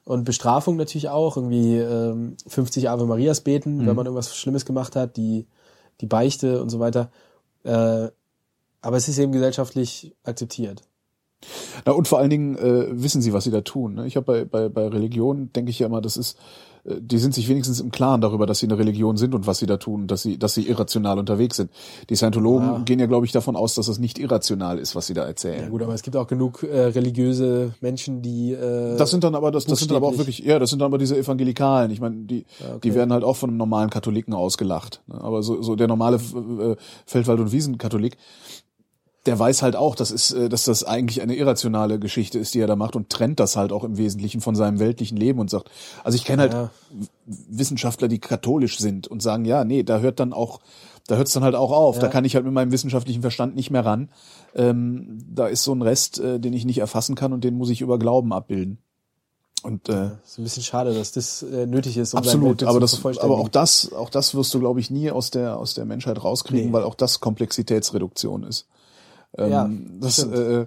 und 0.05 0.25
Bestrafung 0.25 0.77
natürlich 0.77 1.09
auch. 1.09 1.37
Irgendwie 1.37 1.77
ähm, 1.77 2.37
50 2.47 2.89
Ave 2.89 3.05
Marias 3.07 3.43
beten, 3.43 3.87
wenn 3.87 3.95
man 3.97 4.07
irgendwas 4.07 4.35
Schlimmes 4.37 4.65
gemacht 4.65 4.97
hat, 4.97 5.17
die, 5.17 5.47
die 6.01 6.07
Beichte 6.07 6.63
und 6.63 6.71
so 6.71 6.79
weiter. 6.81 7.11
Äh, 7.65 8.09
aber 8.81 8.97
es 8.97 9.09
ist 9.09 9.19
eben 9.19 9.33
gesellschaftlich 9.33 10.15
akzeptiert. 10.25 10.83
Na, 11.85 11.93
und 11.93 12.09
vor 12.09 12.19
allen 12.19 12.31
Dingen 12.31 12.57
äh, 12.57 12.87
wissen 12.91 13.21
sie, 13.23 13.33
was 13.33 13.45
sie 13.45 13.51
da 13.51 13.61
tun. 13.61 13.95
Ne? 13.95 14.07
Ich 14.07 14.17
habe 14.17 14.25
bei, 14.25 14.45
bei, 14.45 14.69
bei 14.69 14.89
Religion, 14.89 15.53
denke 15.53 15.71
ich 15.71 15.79
ja 15.79 15.87
immer, 15.87 16.01
das 16.01 16.17
ist, 16.17 16.37
die 16.85 17.19
sind 17.19 17.35
sich 17.35 17.49
wenigstens 17.49 17.81
im 17.81 17.91
Klaren 17.91 18.21
darüber, 18.21 18.47
dass 18.47 18.59
sie 18.61 18.67
eine 18.67 18.79
Religion 18.79 19.17
sind 19.17 19.35
und 19.35 19.47
was 19.47 19.59
sie 19.59 19.67
da 19.67 19.77
tun, 19.77 20.07
dass 20.07 20.23
sie, 20.23 20.39
dass 20.39 20.55
sie 20.55 20.69
irrational 20.69 21.19
unterwegs 21.19 21.57
sind. 21.57 21.71
Die 22.11 22.17
Scientologen 22.17 22.69
Ah. 22.69 22.83
gehen 22.85 22.99
ja, 23.01 23.07
glaube 23.07 23.27
ich, 23.27 23.33
davon 23.33 23.57
aus, 23.57 23.75
dass 23.75 23.87
das 23.87 23.99
nicht 23.99 24.19
irrational 24.19 24.79
ist, 24.79 24.95
was 24.95 25.07
sie 25.07 25.15
da 25.15 25.25
erzählen. 25.25 25.63
Ja 25.65 25.69
gut, 25.69 25.83
aber 25.83 25.95
es 25.95 26.03
gibt 26.03 26.17
auch 26.17 26.27
genug 26.27 26.63
äh, 26.63 26.81
religiöse 26.81 27.75
Menschen, 27.81 28.23
die 28.23 28.53
äh, 28.53 28.97
Das 28.97 29.11
sind 29.11 29.25
dann 29.25 29.35
aber 29.35 29.51
das, 29.51 29.65
das 29.65 29.79
sind 29.81 29.93
aber 29.93 30.07
auch 30.09 30.19
wirklich, 30.19 30.39
ja, 30.41 30.59
das 30.59 30.71
sind 30.71 30.81
dann 30.81 30.87
aber 30.87 30.99
diese 30.99 31.17
Evangelikalen. 31.17 31.91
Ich 31.91 32.01
meine, 32.01 32.17
die, 32.25 32.45
okay. 32.61 32.79
die 32.85 32.95
werden 32.95 33.13
halt 33.13 33.25
auch 33.25 33.37
von 33.37 33.51
einem 33.51 33.59
normalen 33.59 33.91
Katholiken 33.91 34.35
ausgelacht. 34.35 35.03
ne? 35.07 35.21
Aber 35.21 35.43
so, 35.43 35.63
so 35.63 35.77
der 35.77 35.89
normale 35.89 36.17
äh, 36.17 36.77
Feldwald- 37.07 37.41
und 37.41 37.53
Wiesenkatholik, 37.53 38.17
der 39.27 39.39
weiß 39.39 39.63
halt 39.63 39.77
auch, 39.77 39.95
dass, 39.95 40.11
ist, 40.11 40.33
äh, 40.33 40.49
dass 40.49 40.65
das 40.65 40.85
eigentlich 40.85 41.21
eine 41.23 41.35
irrationale 41.35 41.99
Geschichte 41.99 42.39
ist, 42.39 42.55
die 42.55 42.61
er 42.61 42.67
da 42.67 42.77
macht 42.77 42.97
und 42.97 43.11
trennt 43.11 43.41
das 43.41 43.57
halt 43.57 43.73
auch 43.73 43.85
im 43.85 43.99
Wesentlichen 43.99 44.41
von 44.41 44.55
seinem 44.55 44.79
weltlichen 44.79 45.19
Leben 45.19 45.39
und 45.39 45.51
sagt, 45.51 45.71
also 46.05 46.17
ich 46.17 46.25
kenne 46.25 46.43
halt 46.43 46.53
Ja. 46.53 46.71
Wissenschaftler, 47.27 48.09
die 48.09 48.21
katholisch 48.21 48.79
sind 48.79 49.07
und 49.09 49.23
sagen, 49.23 49.45
ja, 49.45 49.65
nee, 49.65 49.83
da 49.83 49.99
hört 49.99 50.21
dann 50.21 50.33
auch, 50.33 50.61
da 51.07 51.17
hört's 51.17 51.33
dann 51.33 51.45
halt 51.45 51.55
auch 51.55 51.73
auf. 51.73 51.97
Ja. 51.97 52.03
Da 52.03 52.09
kann 52.09 52.25
ich 52.25 52.35
halt 52.35 52.45
mit 52.45 52.55
meinem 52.55 52.73
wissenschaftlichen 52.73 53.21
Verstand 53.21 53.55
nicht 53.55 53.71
mehr 53.71 53.85
ran. 53.85 54.09
Ähm, 54.55 55.19
da 55.31 55.47
ist 55.47 55.63
so 55.65 55.75
ein 55.75 55.83
Rest, 55.83 56.19
äh, 56.21 56.39
den 56.41 56.53
ich 56.53 56.65
nicht 56.65 56.79
erfassen 56.79 57.15
kann 57.15 57.33
und 57.33 57.45
den 57.45 57.55
muss 57.57 57.71
ich 57.71 57.81
über 57.81 57.99
Glauben 57.99 58.33
abbilden. 58.33 58.79
Und 59.65 59.89
äh, 59.89 60.11
ist 60.25 60.39
ein 60.39 60.45
bisschen 60.45 60.63
schade, 60.63 60.95
dass 60.95 61.11
das 61.13 61.43
äh, 61.43 61.67
nötig 61.67 61.97
ist, 61.97 62.15
um 62.15 62.19
absolut, 62.19 62.63
aber 62.63 62.79
das, 62.79 63.05
aber 63.19 63.39
auch 63.39 63.49
das, 63.49 63.93
auch 63.93 64.09
das 64.09 64.35
wirst 64.37 64.55
du, 64.55 64.61
glaube 64.61 64.79
ich, 64.79 64.89
nie 64.91 65.11
aus 65.11 65.31
der 65.31 65.57
aus 65.57 65.75
der 65.75 65.85
Menschheit 65.85 66.23
rauskriegen, 66.23 66.69
Nee. 66.69 66.73
weil 66.73 66.85
auch 66.85 66.95
das 66.95 67.19
Komplexitätsreduktion 67.19 68.45
ist. 68.45 68.67
Ähm, 69.39 69.51
Ja, 69.51 69.71
das 70.01 70.15
stimmt. 70.15 70.35
äh, 70.35 70.67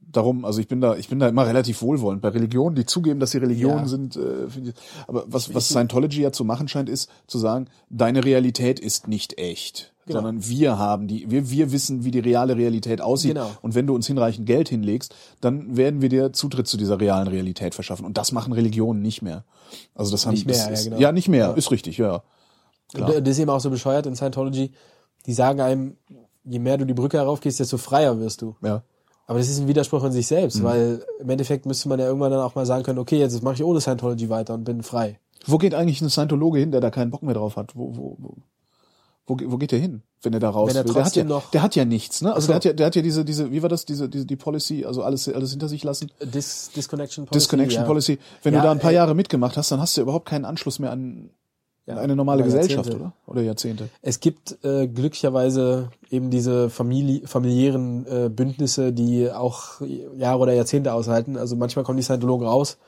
darum, 0.00 0.44
also 0.44 0.60
ich 0.60 0.68
bin 0.68 0.80
da, 0.80 0.96
ich 0.96 1.08
bin 1.08 1.18
da 1.18 1.28
immer 1.28 1.46
relativ 1.46 1.82
wohlwollend 1.82 2.22
bei 2.22 2.28
Religionen, 2.28 2.74
die 2.76 2.86
zugeben, 2.86 3.20
dass 3.20 3.32
sie 3.32 3.38
Religionen 3.38 3.80
Ja. 3.80 3.88
sind. 3.88 4.16
Äh, 4.16 4.48
finde 4.48 4.70
ich, 4.70 4.76
aber 5.06 5.24
was 5.26 5.52
was 5.54 5.68
Scientology 5.68 6.22
ja 6.22 6.32
zu 6.32 6.44
machen 6.44 6.68
scheint, 6.68 6.88
ist 6.88 7.10
zu 7.26 7.38
sagen, 7.38 7.66
deine 7.90 8.24
Realität 8.24 8.80
ist 8.80 9.08
nicht 9.08 9.38
echt. 9.38 9.92
Genau. 10.06 10.20
Sondern 10.20 10.46
wir 10.48 10.78
haben 10.78 11.08
die, 11.08 11.28
wir, 11.32 11.50
wir 11.50 11.72
wissen, 11.72 12.04
wie 12.04 12.12
die 12.12 12.20
reale 12.20 12.56
Realität 12.56 13.00
aussieht. 13.00 13.34
Genau. 13.34 13.50
Und 13.60 13.74
wenn 13.74 13.88
du 13.88 13.94
uns 13.96 14.06
hinreichend 14.06 14.46
Geld 14.46 14.68
hinlegst, 14.68 15.12
dann 15.40 15.76
werden 15.76 16.00
wir 16.00 16.08
dir 16.08 16.32
Zutritt 16.32 16.68
zu 16.68 16.76
dieser 16.76 17.00
realen 17.00 17.26
Realität 17.26 17.74
verschaffen. 17.74 18.06
Und 18.06 18.16
das 18.16 18.30
machen 18.30 18.52
Religionen 18.52 19.02
nicht 19.02 19.20
mehr. 19.22 19.42
Also 19.96 20.12
das 20.12 20.24
haben 20.24 20.34
Nicht 20.34 20.46
mehr, 20.46 20.54
das 20.54 20.66
ja, 20.66 20.72
ist, 20.72 20.84
genau. 20.84 20.98
ja 21.00 21.10
nicht 21.10 21.26
mehr, 21.28 21.46
Ja. 21.48 21.52
ist 21.54 21.72
richtig, 21.72 21.98
ja. 21.98 22.22
Klar. 22.94 23.16
Und 23.16 23.26
das 23.26 23.32
ist 23.32 23.40
eben 23.40 23.50
auch 23.50 23.58
so 23.58 23.68
bescheuert 23.68 24.06
in 24.06 24.14
Scientology. 24.14 24.70
Die 25.26 25.32
sagen 25.32 25.60
einem, 25.60 25.96
je 26.46 26.58
mehr 26.58 26.78
du 26.78 26.84
die 26.86 26.94
Brücke 26.94 27.18
heraufgehst, 27.18 27.60
desto 27.60 27.76
freier 27.78 28.18
wirst 28.20 28.42
du. 28.42 28.54
Ja. 28.62 28.82
Aber 29.26 29.38
das 29.40 29.48
ist 29.48 29.58
ein 29.58 29.66
Widerspruch 29.68 30.04
in 30.04 30.12
sich 30.12 30.26
Mhm. 30.26 30.34
selbst, 30.36 30.62
weil 30.62 31.04
im 31.18 31.28
Endeffekt 31.28 31.66
müsste 31.66 31.88
man 31.88 31.98
ja 31.98 32.06
irgendwann 32.06 32.30
dann 32.30 32.40
auch 32.40 32.54
mal 32.54 32.64
sagen 32.66 32.84
können, 32.84 32.98
okay, 33.00 33.18
jetzt 33.18 33.42
mache 33.42 33.54
ich 33.56 33.64
ohne 33.64 33.80
Scientology 33.80 34.28
weiter 34.30 34.54
und 34.54 34.64
bin 34.64 34.82
frei. 34.84 35.18
Wo 35.46 35.58
geht 35.58 35.74
eigentlich 35.74 36.00
ein 36.00 36.10
Scientologe 36.10 36.58
hin, 36.60 36.70
der 36.70 36.80
da 36.80 36.90
keinen 36.90 37.10
Bock 37.10 37.22
mehr 37.22 37.34
drauf 37.34 37.56
hat? 37.56 37.74
Wo, 37.76 37.96
wo, 37.96 38.16
wo, 38.18 38.34
wo, 39.26 39.36
wo 39.50 39.56
geht 39.58 39.72
der 39.72 39.80
hin, 39.80 40.02
wenn 40.22 40.32
er 40.32 40.38
da 40.40 40.50
raus 40.50 40.70
Wenn 40.70 40.76
er 40.76 40.84
will? 40.84 40.94
Der 40.94 41.04
hat, 41.04 41.16
ja, 41.16 41.24
noch- 41.24 41.50
der 41.50 41.62
hat 41.62 41.74
ja 41.74 41.84
nichts, 41.84 42.22
ne? 42.22 42.32
Also 42.32 42.42
so. 42.42 42.46
der 42.48 42.56
hat 42.56 42.64
ja, 42.64 42.72
der 42.72 42.86
hat 42.86 42.94
ja 42.96 43.02
diese, 43.02 43.24
diese, 43.24 43.50
wie 43.50 43.60
war 43.62 43.68
das, 43.68 43.84
diese, 43.84 44.08
diese 44.08 44.26
die 44.26 44.36
Policy, 44.36 44.84
also 44.84 45.02
alles, 45.02 45.28
alles 45.28 45.50
hinter 45.50 45.68
sich 45.68 45.82
lassen. 45.82 46.10
Dis 46.22 46.70
Disconnection 46.76 47.26
Policy. 47.26 47.38
Disconnection 47.42 47.82
ja. 47.82 47.86
Policy. 47.86 48.18
Wenn 48.44 48.54
Ja, 48.54 48.60
du 48.60 48.66
da 48.66 48.70
ein 48.72 48.78
paar 48.78 48.90
ey. 48.92 48.96
Jahre 48.96 49.14
mitgemacht 49.16 49.56
hast, 49.56 49.72
dann 49.72 49.80
hast 49.80 49.96
du 49.96 50.02
überhaupt 50.02 50.26
keinen 50.28 50.44
Anschluss 50.44 50.78
mehr 50.78 50.92
an 50.92 51.30
Ja, 51.86 51.98
eine 51.98 52.16
normale 52.16 52.42
Gesellschaft, 52.42 52.88
Jahrzehnte. 52.88 52.96
oder? 52.98 53.12
Oder 53.26 53.42
Jahrzehnte. 53.42 53.88
Es 54.02 54.18
gibt 54.18 54.58
äh, 54.64 54.88
glücklicherweise 54.88 55.90
eben 56.10 56.30
diese 56.30 56.68
Famili 56.68 57.22
familiären 57.26 58.06
äh, 58.06 58.28
Bündnisse, 58.28 58.92
die 58.92 59.30
auch 59.30 59.80
Jahre 60.16 60.40
oder 60.40 60.52
Jahrzehnte 60.52 60.92
aushalten. 60.92 61.36
Also 61.36 61.54
manchmal 61.54 61.84
kommen 61.84 61.96
die 61.96 62.02
Scientologen 62.02 62.46
raus 62.46 62.78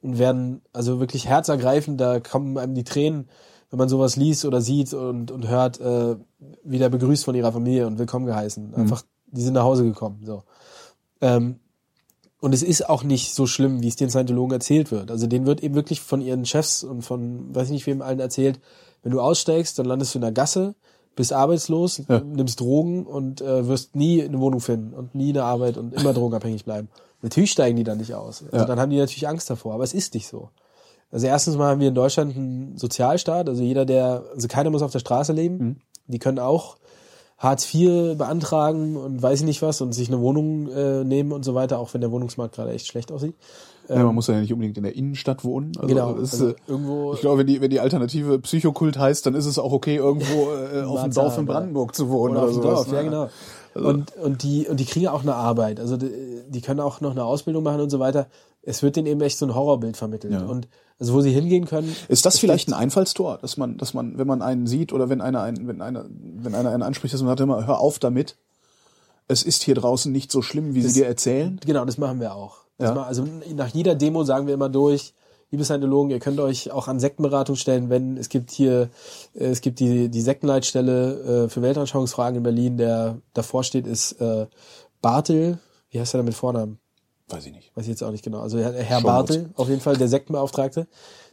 und 0.00 0.18
werden 0.18 0.62
also 0.72 1.00
wirklich 1.00 1.28
herzergreifend, 1.28 2.00
da 2.00 2.18
kommen 2.18 2.56
einem 2.56 2.74
die 2.74 2.84
Tränen, 2.84 3.28
wenn 3.70 3.78
man 3.78 3.90
sowas 3.90 4.16
liest 4.16 4.46
oder 4.46 4.62
sieht 4.62 4.94
und, 4.94 5.30
und 5.30 5.48
hört, 5.48 5.78
äh, 5.80 6.16
wieder 6.64 6.88
begrüßt 6.88 7.24
von 7.26 7.34
ihrer 7.34 7.52
Familie 7.52 7.86
und 7.86 7.98
willkommen 7.98 8.24
geheißen. 8.24 8.74
Einfach, 8.74 9.02
die 9.26 9.42
sind 9.42 9.54
nach 9.54 9.64
Hause 9.64 9.84
gekommen. 9.84 10.20
So. 10.24 10.44
Ähm, 11.20 11.56
und 12.40 12.52
es 12.54 12.62
ist 12.62 12.88
auch 12.88 13.02
nicht 13.02 13.34
so 13.34 13.46
schlimm, 13.46 13.82
wie 13.82 13.88
es 13.88 13.96
den 13.96 14.10
Scientologen 14.10 14.52
erzählt 14.52 14.90
wird. 14.90 15.10
Also 15.10 15.26
denen 15.26 15.46
wird 15.46 15.62
eben 15.62 15.74
wirklich 15.74 16.00
von 16.00 16.20
ihren 16.20 16.44
Chefs 16.44 16.84
und 16.84 17.02
von 17.02 17.54
weiß 17.54 17.68
ich 17.68 17.72
nicht 17.72 17.86
wem 17.86 18.02
allen 18.02 18.20
erzählt, 18.20 18.60
wenn 19.02 19.12
du 19.12 19.20
aussteigst, 19.20 19.78
dann 19.78 19.86
landest 19.86 20.14
du 20.14 20.18
in 20.18 20.22
der 20.22 20.32
Gasse, 20.32 20.74
bist 21.14 21.32
arbeitslos, 21.32 22.02
Ja. 22.08 22.20
nimmst 22.20 22.60
Drogen 22.60 23.06
und 23.06 23.40
äh, 23.40 23.66
wirst 23.68 23.96
nie 23.96 24.22
eine 24.22 24.38
Wohnung 24.40 24.60
finden 24.60 24.92
und 24.94 25.14
nie 25.14 25.30
eine 25.30 25.44
Arbeit 25.44 25.78
und 25.78 25.94
immer 25.94 26.12
drogenabhängig 26.12 26.64
bleiben. 26.64 26.88
Natürlich 27.22 27.52
steigen 27.52 27.76
die 27.76 27.84
dann 27.84 27.98
nicht 27.98 28.14
aus. 28.14 28.42
Also 28.44 28.56
Ja. 28.56 28.64
dann 28.66 28.78
haben 28.78 28.90
die 28.90 28.98
natürlich 28.98 29.26
Angst 29.28 29.48
davor, 29.48 29.72
aber 29.74 29.84
es 29.84 29.94
ist 29.94 30.12
nicht 30.14 30.28
so. 30.28 30.50
Also 31.10 31.26
erstens 31.28 31.56
mal 31.56 31.70
haben 31.70 31.80
wir 31.80 31.88
in 31.88 31.94
Deutschland 31.94 32.36
einen 32.36 32.76
Sozialstaat, 32.76 33.48
also 33.48 33.62
jeder, 33.62 33.86
der, 33.86 34.24
also 34.34 34.48
keiner 34.48 34.70
muss 34.70 34.82
auf 34.82 34.92
der 34.92 34.98
Straße 34.98 35.32
leben. 35.32 35.56
Mhm. 35.58 35.76
Die 36.08 36.18
können 36.18 36.38
auch 36.38 36.76
Hartz 37.38 37.72
IV 37.74 38.16
beantragen 38.16 38.96
und 38.96 39.22
weiß 39.22 39.40
ich 39.40 39.46
nicht 39.46 39.62
was 39.62 39.80
und 39.80 39.92
sich 39.92 40.08
eine 40.08 40.20
Wohnung 40.20 40.70
äh, 40.70 41.04
nehmen 41.04 41.32
und 41.32 41.44
so 41.44 41.54
weiter, 41.54 41.78
auch 41.78 41.92
wenn 41.92 42.00
der 42.00 42.10
Wohnungsmarkt 42.10 42.54
gerade 42.54 42.70
echt 42.72 42.86
schlecht 42.86 43.12
aussieht. 43.12 43.34
ja, 43.88 44.02
man 44.02 44.14
muss 44.14 44.26
ja 44.26 44.40
nicht 44.40 44.52
unbedingt 44.52 44.78
in 44.78 44.84
der 44.84 44.96
Innenstadt 44.96 45.44
wohnen. 45.44 45.72
Also 45.76 45.82
Ähm, 45.82 45.88
Genau, 45.88 46.12
Das, 46.14 46.32
also 46.32 46.48
äh, 46.48 46.54
irgendwo- 46.66 47.12
ich 47.12 47.20
glaube, 47.20 47.38
wenn 47.40 47.46
die, 47.46 47.60
wenn 47.60 47.70
die 47.70 47.80
Alternative 47.80 48.38
Psychokult 48.38 48.98
heißt, 48.98 49.26
dann 49.26 49.34
ist 49.34 49.44
es 49.46 49.58
auch 49.58 49.72
okay, 49.72 49.96
irgendwo 49.96 50.50
äh, 50.74 50.82
auf 50.84 51.02
dem 51.02 51.12
Dorf 51.12 51.36
in 51.36 51.44
Brandenburg 51.46 51.94
zu 51.94 52.08
wohnen 52.08 52.36
Oder 52.36 52.48
oder, 52.48 52.48
auf 52.48 52.52
dem. 52.54 52.62
Dorf, 52.62 52.92
ja 52.92 53.02
ne? 53.02 53.04
genau. 53.74 53.88
Und, 53.88 54.16
und, 54.16 54.42
die, 54.42 54.66
und 54.66 54.80
die 54.80 54.86
kriegen 54.86 55.08
auch 55.08 55.20
eine 55.20 55.34
Arbeit. 55.34 55.78
Also 55.78 55.98
die, 55.98 56.10
die 56.48 56.60
können 56.62 56.80
auch 56.80 57.02
noch 57.02 57.10
eine 57.10 57.24
Ausbildung 57.24 57.62
machen 57.62 57.82
und 57.82 57.90
so 57.90 57.98
weiter. 57.98 58.28
Es 58.62 58.82
wird 58.82 58.96
denen 58.96 59.06
eben 59.06 59.20
echt 59.20 59.36
so 59.36 59.44
ein 59.44 59.54
Horrorbild 59.54 59.98
vermittelt. 59.98 60.32
Ja. 60.32 60.46
Und 60.46 60.66
also 60.98 61.12
wo 61.14 61.20
sie 61.20 61.30
hingehen 61.32 61.66
können. 61.66 61.94
Ist 62.08 62.24
das 62.26 62.38
vielleicht 62.38 62.68
ein 62.68 62.72
Einfallstor, 62.74 63.38
dass 63.38 63.56
man, 63.56 63.76
dass 63.78 63.92
man, 63.94 64.16
wenn 64.18 64.26
man 64.26 64.42
einen 64.42 64.66
sieht 64.66 64.92
oder 64.92 65.08
wenn 65.08 65.20
einer 65.20 65.42
einen, 65.42 65.66
wenn 65.68 65.82
einer, 65.82 66.06
wenn 66.08 66.54
einer 66.54 66.70
einen 66.70 66.82
anspricht, 66.82 67.12
dass 67.14 67.20
man 67.20 67.28
sagt 67.30 67.40
immer, 67.40 67.66
hör 67.66 67.80
auf 67.80 67.98
damit. 67.98 68.36
Es 69.28 69.42
ist 69.42 69.62
hier 69.64 69.74
draußen 69.74 70.12
nicht 70.12 70.30
so 70.30 70.40
schlimm, 70.42 70.74
wie 70.74 70.82
Das- 70.82 70.94
sie 70.94 71.00
dir 71.00 71.06
erzählen. 71.06 71.58
Genau, 71.66 71.84
das 71.84 71.98
machen 71.98 72.20
wir 72.20 72.34
auch. 72.34 72.58
Ja. 72.78 72.92
ma- 72.94 73.04
also 73.04 73.24
nach 73.54 73.68
jeder 73.68 73.94
Demo 73.94 74.22
sagen 74.24 74.46
wir 74.46 74.54
immer 74.54 74.68
durch, 74.68 75.14
liebe 75.50 75.64
Scientologen, 75.64 76.10
ihr 76.10 76.18
könnt 76.20 76.38
euch 76.40 76.70
auch 76.72 76.88
an 76.88 77.00
Sektenberatung 77.00 77.56
stellen, 77.56 77.88
wenn 77.90 78.16
es 78.18 78.28
gibt 78.28 78.50
hier, 78.50 78.90
äh, 79.34 79.44
es 79.46 79.60
gibt 79.62 79.80
die, 79.80 80.08
die 80.10 80.20
Sektenleitstelle 80.20 81.44
äh, 81.44 81.48
für 81.48 81.62
Weltanschauungsfragen 81.62 82.36
in 82.38 82.42
Berlin, 82.42 82.76
der 82.76 83.18
davor 83.34 83.64
steht, 83.64 83.86
ist 83.86 84.12
äh, 84.20 84.46
Bartel, 85.02 85.58
wie 85.90 86.00
heißt 86.00 86.14
er 86.14 86.18
da 86.18 86.24
mit 86.24 86.34
Vornamen? 86.34 86.78
Weiß 87.28 87.46
ich 87.46 87.52
nicht. 87.52 87.76
Weiß 87.76 87.84
ich 87.84 87.90
jetzt 87.90 88.02
auch 88.02 88.12
nicht 88.12 88.24
genau. 88.24 88.40
Also 88.40 88.58
Herr, 88.58 89.00
Schon 89.00 89.02
Bartel, 89.02 89.50
auf 89.54 89.68
jeden 89.68 89.80
Fall 89.80 89.96
der 89.96 90.08
Sektenbeauftragte. 90.08 90.86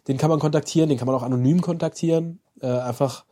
Den 0.08 0.18
kann 0.18 0.30
man 0.30 0.40
kontaktieren, 0.40 0.90
den 0.90 0.98
kann 0.98 1.06
man 1.06 1.16
auch 1.16 1.24
anonym 1.24 1.62
kontaktieren. 1.62 2.40
Äh, 2.62 2.68
einfach, 2.68 3.26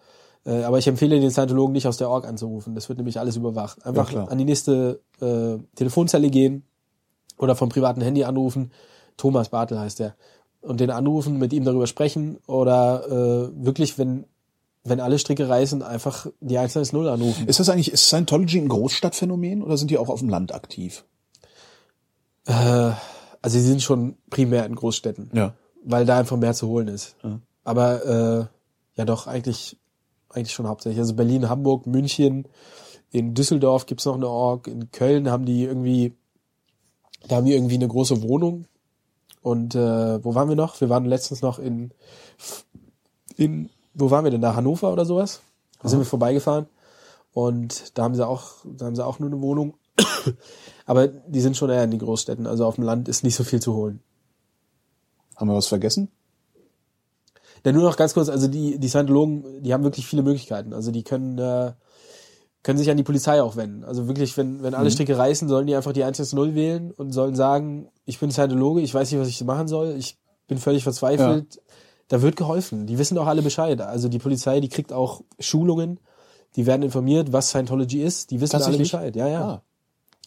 äh, 0.45 0.63
aber 0.63 0.77
ich 0.77 0.87
empfehle 0.87 1.19
den 1.19 1.31
Scientologen 1.31 1.73
nicht 1.73 1.87
aus 1.87 1.97
der 1.97 2.09
Org 2.09 2.27
anzurufen. 2.27 2.75
Das 2.75 2.87
wird 2.87 2.97
nämlich 2.97 3.19
alles 3.19 3.35
überwacht. 3.35 3.83
Einfach 3.85 4.09
klar. 4.09 4.31
an 4.31 4.37
die 4.37 4.45
nächste 4.45 5.01
äh, 5.19 5.57
Telefonzelle 5.75 6.29
gehen 6.29 6.63
oder 7.37 7.55
vom 7.55 7.69
privaten 7.69 8.01
Handy 8.01 8.23
anrufen. 8.23 8.71
Thomas 9.17 9.49
Bartel 9.49 9.79
heißt 9.79 9.99
der. 9.99 10.15
Und 10.61 10.79
den 10.79 10.91
anrufen, 10.91 11.39
mit 11.39 11.53
ihm 11.53 11.63
darüber 11.63 11.87
sprechen 11.87 12.37
oder 12.45 13.07
äh, 13.07 13.65
wirklich, 13.65 13.97
wenn 13.97 14.25
wenn 14.83 14.99
alle 14.99 15.19
Stricke 15.19 15.47
reißen, 15.47 15.83
einfach 15.83 16.27
die 16.39 16.57
110 16.57 17.07
anrufen. 17.07 17.47
Ist 17.47 17.59
das 17.59 17.69
eigentlich, 17.69 17.91
ist 17.91 18.07
Scientology 18.07 18.57
ein 18.57 18.67
Großstadtphänomen 18.67 19.61
oder 19.63 19.77
sind 19.77 19.91
die 19.91 19.97
auch 19.97 20.09
auf 20.09 20.19
dem 20.19 20.29
Land 20.29 20.53
aktiv? 20.53 21.05
Äh, 22.45 22.91
also 23.41 23.59
sie 23.59 23.61
sind 23.61 23.81
schon 23.81 24.17
primär 24.29 24.65
in 24.65 24.75
Großstädten. 24.75 25.31
Ja. 25.33 25.53
weil 25.83 26.05
da 26.05 26.17
einfach 26.17 26.37
mehr 26.37 26.53
zu 26.53 26.67
holen 26.67 26.87
ist. 26.87 27.15
Ja. 27.23 27.39
Aber 27.63 28.05
äh, 28.05 28.45
ja 28.95 29.05
doch, 29.05 29.27
eigentlich, 29.27 29.77
eigentlich 30.29 30.53
schon 30.53 30.67
hauptsächlich. 30.67 30.99
Also 30.99 31.15
Berlin, 31.15 31.49
Hamburg, 31.49 31.87
München, 31.87 32.47
in 33.11 33.33
Düsseldorf 33.33 33.85
gibt's 33.85 34.05
noch 34.05 34.15
eine 34.15 34.29
Org, 34.29 34.67
in 34.67 34.91
Köln 34.91 35.29
haben 35.29 35.45
die 35.45 35.63
irgendwie, 35.63 36.15
da 37.27 37.37
haben 37.37 37.45
die 37.45 37.53
irgendwie 37.53 37.75
eine 37.75 37.87
große 37.87 38.21
Wohnung. 38.21 38.65
Und 39.41 39.75
äh, 39.75 40.23
wo 40.23 40.35
waren 40.35 40.49
wir 40.49 40.55
noch? 40.55 40.79
Wir 40.81 40.89
waren 40.89 41.05
letztens 41.05 41.41
noch 41.41 41.57
in, 41.59 41.91
in 43.37 43.69
wo 43.93 44.11
waren 44.11 44.23
wir 44.23 44.31
denn 44.31 44.41
da? 44.41 44.55
Hannover 44.55 44.93
oder 44.93 45.03
sowas? 45.03 45.41
Da 45.81 45.89
sind 45.89 45.99
wir 45.99 46.05
vorbeigefahren. 46.05 46.67
Und 47.33 47.97
da 47.97 48.03
haben 48.03 48.15
sie 48.15 48.25
auch, 48.25 48.51
da 48.63 48.85
haben 48.85 48.95
sie 48.95 49.05
auch 49.05 49.19
nur 49.19 49.29
eine 49.29 49.41
Wohnung. 49.41 49.73
Aber 50.91 51.07
die 51.07 51.39
sind 51.39 51.55
schon 51.55 51.69
eher 51.69 51.85
in 51.85 51.91
die 51.91 51.99
Großstädten. 51.99 52.45
Also 52.45 52.65
auf 52.65 52.75
dem 52.75 52.83
Land 52.83 53.07
ist 53.07 53.23
nicht 53.23 53.37
so 53.37 53.45
viel 53.45 53.61
zu 53.61 53.73
holen. 53.75 54.01
Haben 55.37 55.47
wir 55.47 55.55
was 55.55 55.67
vergessen? 55.67 56.09
Ja, 57.65 57.71
nur 57.71 57.83
noch 57.83 57.95
ganz 57.95 58.13
kurz, 58.13 58.27
also 58.27 58.49
die, 58.49 58.77
die 58.77 58.89
Scientologen, 58.89 59.63
die 59.63 59.73
haben 59.73 59.85
wirklich 59.85 60.05
viele 60.05 60.21
Möglichkeiten. 60.21 60.73
Also 60.73 60.91
die 60.91 61.03
können, 61.03 61.37
äh, 61.37 61.71
können 62.61 62.77
sich 62.77 62.91
an 62.91 62.97
die 62.97 63.03
Polizei 63.03 63.41
auch 63.41 63.55
wenden. 63.55 63.85
Also 63.85 64.09
wirklich, 64.09 64.35
wenn, 64.35 64.63
wenn 64.63 64.73
alle 64.73 64.91
Stricke 64.91 65.17
reißen, 65.17 65.47
sollen 65.47 65.65
die 65.65 65.77
einfach 65.77 65.93
die 65.93 66.03
110 66.03 66.55
wählen 66.55 66.91
und 66.91 67.13
sollen 67.13 67.35
sagen, 67.35 67.87
ich 68.03 68.19
bin 68.19 68.29
Scientologe, 68.29 68.81
ich 68.81 68.93
weiß 68.93 69.09
nicht, 69.09 69.21
was 69.21 69.29
ich 69.29 69.41
machen 69.45 69.69
soll, 69.69 69.95
ich 69.97 70.17
bin 70.49 70.57
völlig 70.57 70.83
verzweifelt. 70.83 71.61
Da 72.09 72.21
wird 72.21 72.35
geholfen. 72.35 72.85
Die 72.85 72.97
wissen 72.97 73.17
auch 73.17 73.27
alle 73.27 73.43
Bescheid. 73.43 73.79
Also 73.79 74.09
die 74.09 74.19
Polizei, 74.19 74.59
die 74.59 74.67
kriegt 74.67 74.91
auch 74.91 75.21
Schulungen, 75.39 76.01
die 76.57 76.65
werden 76.65 76.83
informiert, 76.83 77.31
was 77.31 77.47
Scientology 77.47 78.03
ist, 78.03 78.29
die 78.29 78.41
wissen 78.41 78.61
alle? 78.61 78.77
Bescheid. 78.77 79.15
Ja, 79.15 79.29
ja. 79.29 79.41
Ah. 79.41 79.63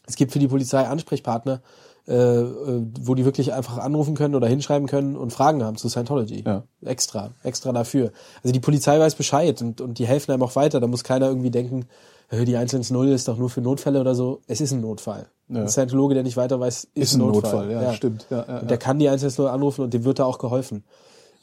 Es 0.07 0.17
gibt 0.17 0.33
für 0.33 0.39
die 0.39 0.49
Polizei 0.49 0.87
Ansprechpartner, 0.87 1.61
äh, 2.07 2.13
äh, 2.13 2.83
wo 3.01 3.15
die 3.15 3.25
wirklich 3.25 3.55
einfach 3.55 3.79
anrufen 3.79 4.15
können 4.15 4.35
oder 4.35 4.47
hinschreiben 4.47 4.87
können 4.87 5.17
und 5.17 5.33
Fragen 5.33 5.65
haben 5.65 5.77
zu 5.77 5.89
Scientology. 5.89 6.45
Ja. 6.47 6.65
Extra, 6.85 7.31
extra 7.43 7.73
dafür. 7.73 8.13
Also 8.43 8.53
die 8.53 8.61
Polizei 8.61 8.99
weiß 8.99 9.15
Bescheid 9.15 9.63
und, 9.63 9.81
und 9.81 9.99
die 9.99 10.07
helfen 10.07 10.33
einem 10.33 10.43
auch 10.43 10.55
weiter. 10.55 10.81
Da 10.81 10.87
muss 10.87 11.05
keiner 11.05 11.29
irgendwie 11.29 11.51
denken, 11.51 11.87
die 12.31 12.57
110 12.57 13.13
ist 13.13 13.29
doch 13.29 13.39
nur 13.39 13.49
für 13.49 13.61
Notfälle 13.61 14.01
oder 14.01 14.15
so. 14.15 14.41
Es 14.47 14.61
ist 14.61 14.73
ein 14.73 14.81
Notfall. 14.81 15.29
Ja. 15.49 15.63
Ein 15.63 15.69
Scientologe, 15.69 16.15
der 16.15 16.23
nicht 16.23 16.37
weiter 16.37 16.59
weiß, 16.59 16.85
ist, 16.85 16.91
Ist 16.95 17.15
ein 17.15 17.21
Notfall, 17.21 17.71
ja, 17.71 17.93
stimmt. 17.93 18.27
Ja, 18.31 18.45
ja, 18.47 18.59
und 18.61 18.71
der 18.71 18.79
kann 18.79 18.99
die 18.99 19.09
110 19.09 19.47
anrufen 19.47 19.83
und 19.83 19.95
dem 19.95 20.05
wird 20.05 20.19
da 20.19 20.25
auch 20.25 20.39
geholfen. 20.39 20.85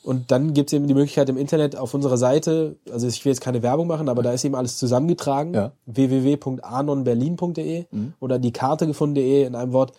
Und 0.03 0.31
dann 0.31 0.53
gibt 0.55 0.71
es 0.71 0.73
eben 0.73 0.87
die 0.87 0.95
Möglichkeit 0.95 1.29
im 1.29 1.37
Internet 1.37 1.75
auf 1.75 1.93
unserer 1.93 2.17
Seite, 2.17 2.75
also 2.91 3.07
ich 3.07 3.23
will 3.23 3.31
jetzt 3.31 3.41
keine 3.41 3.61
Werbung 3.61 3.85
machen, 3.87 4.09
aber 4.09 4.23
da 4.23 4.31
ist 4.31 4.43
eben 4.43 4.55
alles 4.55 4.77
zusammengetragen, 4.77 5.53
Ja. 5.53 5.71
www.anonberlin.de 5.85 7.85
oder 8.19 8.39
die 8.39 8.51
Karte 8.51 8.87
gefunden.de 8.87 9.45
in 9.45 9.55
einem 9.55 9.73
Wort. 9.73 9.93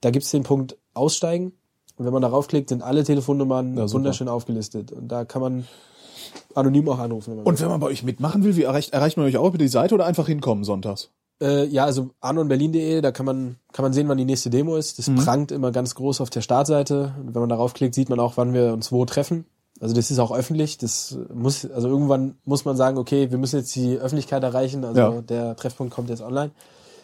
Da 0.00 0.10
gibt 0.10 0.24
es 0.24 0.30
den 0.30 0.42
Punkt 0.42 0.76
Aussteigen 0.92 1.52
und 1.96 2.04
wenn 2.04 2.12
man 2.12 2.22
darauf 2.22 2.48
klickt, 2.48 2.68
sind 2.68 2.82
alle 2.82 3.04
Telefonnummern 3.04 3.76
Ja, 3.76 3.92
wunderschön 3.92 4.28
aufgelistet 4.28 4.92
und 4.92 5.08
da 5.08 5.24
kann 5.24 5.42
man 5.42 5.64
anonym 6.54 6.88
auch 6.88 6.98
anrufen. 6.98 7.36
Wenn 7.36 7.44
Und 7.44 7.60
wenn 7.60 7.68
man 7.68 7.80
bei 7.80 7.86
euch 7.86 8.02
mitmachen 8.02 8.44
will, 8.44 8.56
wie 8.56 8.62
erreicht, 8.62 8.92
erreicht 8.92 9.16
man 9.16 9.26
euch 9.26 9.36
auch 9.36 9.48
über 9.48 9.58
die 9.58 9.68
Seite 9.68 9.94
oder 9.94 10.06
einfach 10.06 10.26
hinkommen 10.26 10.64
sonntags? 10.64 11.10
Äh, 11.40 11.66
ja, 11.66 11.84
also 11.84 12.10
anonberlin.de, 12.20 13.00
da 13.00 13.10
kann 13.12 13.26
man, 13.26 13.56
kann 13.72 13.82
man 13.82 13.92
sehen, 13.92 14.08
wann 14.08 14.18
die 14.18 14.24
nächste 14.24 14.50
Demo 14.50 14.76
ist. 14.76 14.98
Das 14.98 15.10
prangt 15.24 15.50
immer 15.52 15.72
ganz 15.72 15.94
groß 15.94 16.20
auf 16.20 16.30
der 16.30 16.40
Startseite. 16.42 17.14
Und 17.20 17.34
wenn 17.34 17.40
man 17.40 17.48
darauf 17.48 17.74
klickt, 17.74 17.94
sieht 17.94 18.08
man 18.08 18.20
auch, 18.20 18.36
wann 18.36 18.54
wir 18.54 18.72
uns 18.72 18.92
wo 18.92 19.04
treffen. 19.04 19.46
Also 19.80 19.94
das 19.94 20.10
ist 20.10 20.18
auch 20.20 20.30
öffentlich. 20.32 20.78
Das 20.78 21.18
muss, 21.34 21.68
also 21.68 21.88
irgendwann 21.88 22.36
muss 22.44 22.64
man 22.64 22.76
sagen, 22.76 22.96
okay, 22.98 23.30
wir 23.30 23.38
müssen 23.38 23.56
jetzt 23.58 23.74
die 23.74 23.96
Öffentlichkeit 23.96 24.42
erreichen. 24.42 24.84
Also 24.84 25.00
Ja. 25.00 25.20
der 25.22 25.56
Treffpunkt 25.56 25.92
kommt 25.92 26.10
jetzt 26.10 26.22
online. 26.22 26.52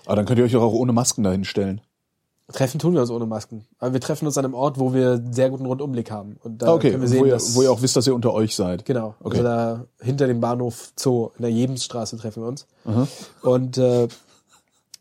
Aber 0.07 0.17
dann 0.17 0.25
könnt 0.27 0.39
ihr 0.39 0.45
euch 0.45 0.57
auch 0.57 0.73
ohne 0.73 0.93
Masken 0.93 1.25
dahin 1.25 1.45
stellen. 1.45 1.81
Treffen 2.53 2.79
tun 2.79 2.95
wir 2.95 3.01
uns 3.01 3.11
ohne 3.11 3.27
Masken. 3.27 3.65
Aber 3.79 3.93
wir 3.93 4.01
treffen 4.01 4.27
uns 4.27 4.37
an 4.39 4.45
einem 4.45 4.55
Ort, 4.55 4.79
wo 4.79 4.93
wir 4.95 5.13
einen 5.13 5.33
sehr 5.33 5.51
guten 5.51 5.67
Rundumblick 5.67 6.11
haben. 6.11 6.37
Und 6.43 6.63
da 6.63 6.67
Ah, 6.69 6.75
okay, 6.75 6.91
können 6.91 7.03
wir 7.03 7.09
sehen, 7.09 7.21
wo, 7.21 7.25
ihr, 7.27 7.33
dass, 7.33 7.55
wo 7.55 7.63
ihr 7.63 7.71
auch 7.73 7.83
wisst, 7.83 7.97
dass 7.97 8.07
ihr 8.07 8.15
unter 8.15 8.33
euch 8.33 8.55
seid. 8.57 8.85
Genau. 8.85 9.15
Okay. 9.21 9.39
Also 9.39 9.43
da 9.43 9.85
hinter 10.01 10.27
dem 10.27 10.41
Bahnhof 10.41 10.93
Zoo 10.99 11.31
in 11.37 11.43
der 11.43 11.51
Jebensstraße 11.53 12.17
treffen 12.17 12.43
wir 12.43 12.49
uns. 12.49 12.67
Und 13.43 13.79
äh, 13.79 14.09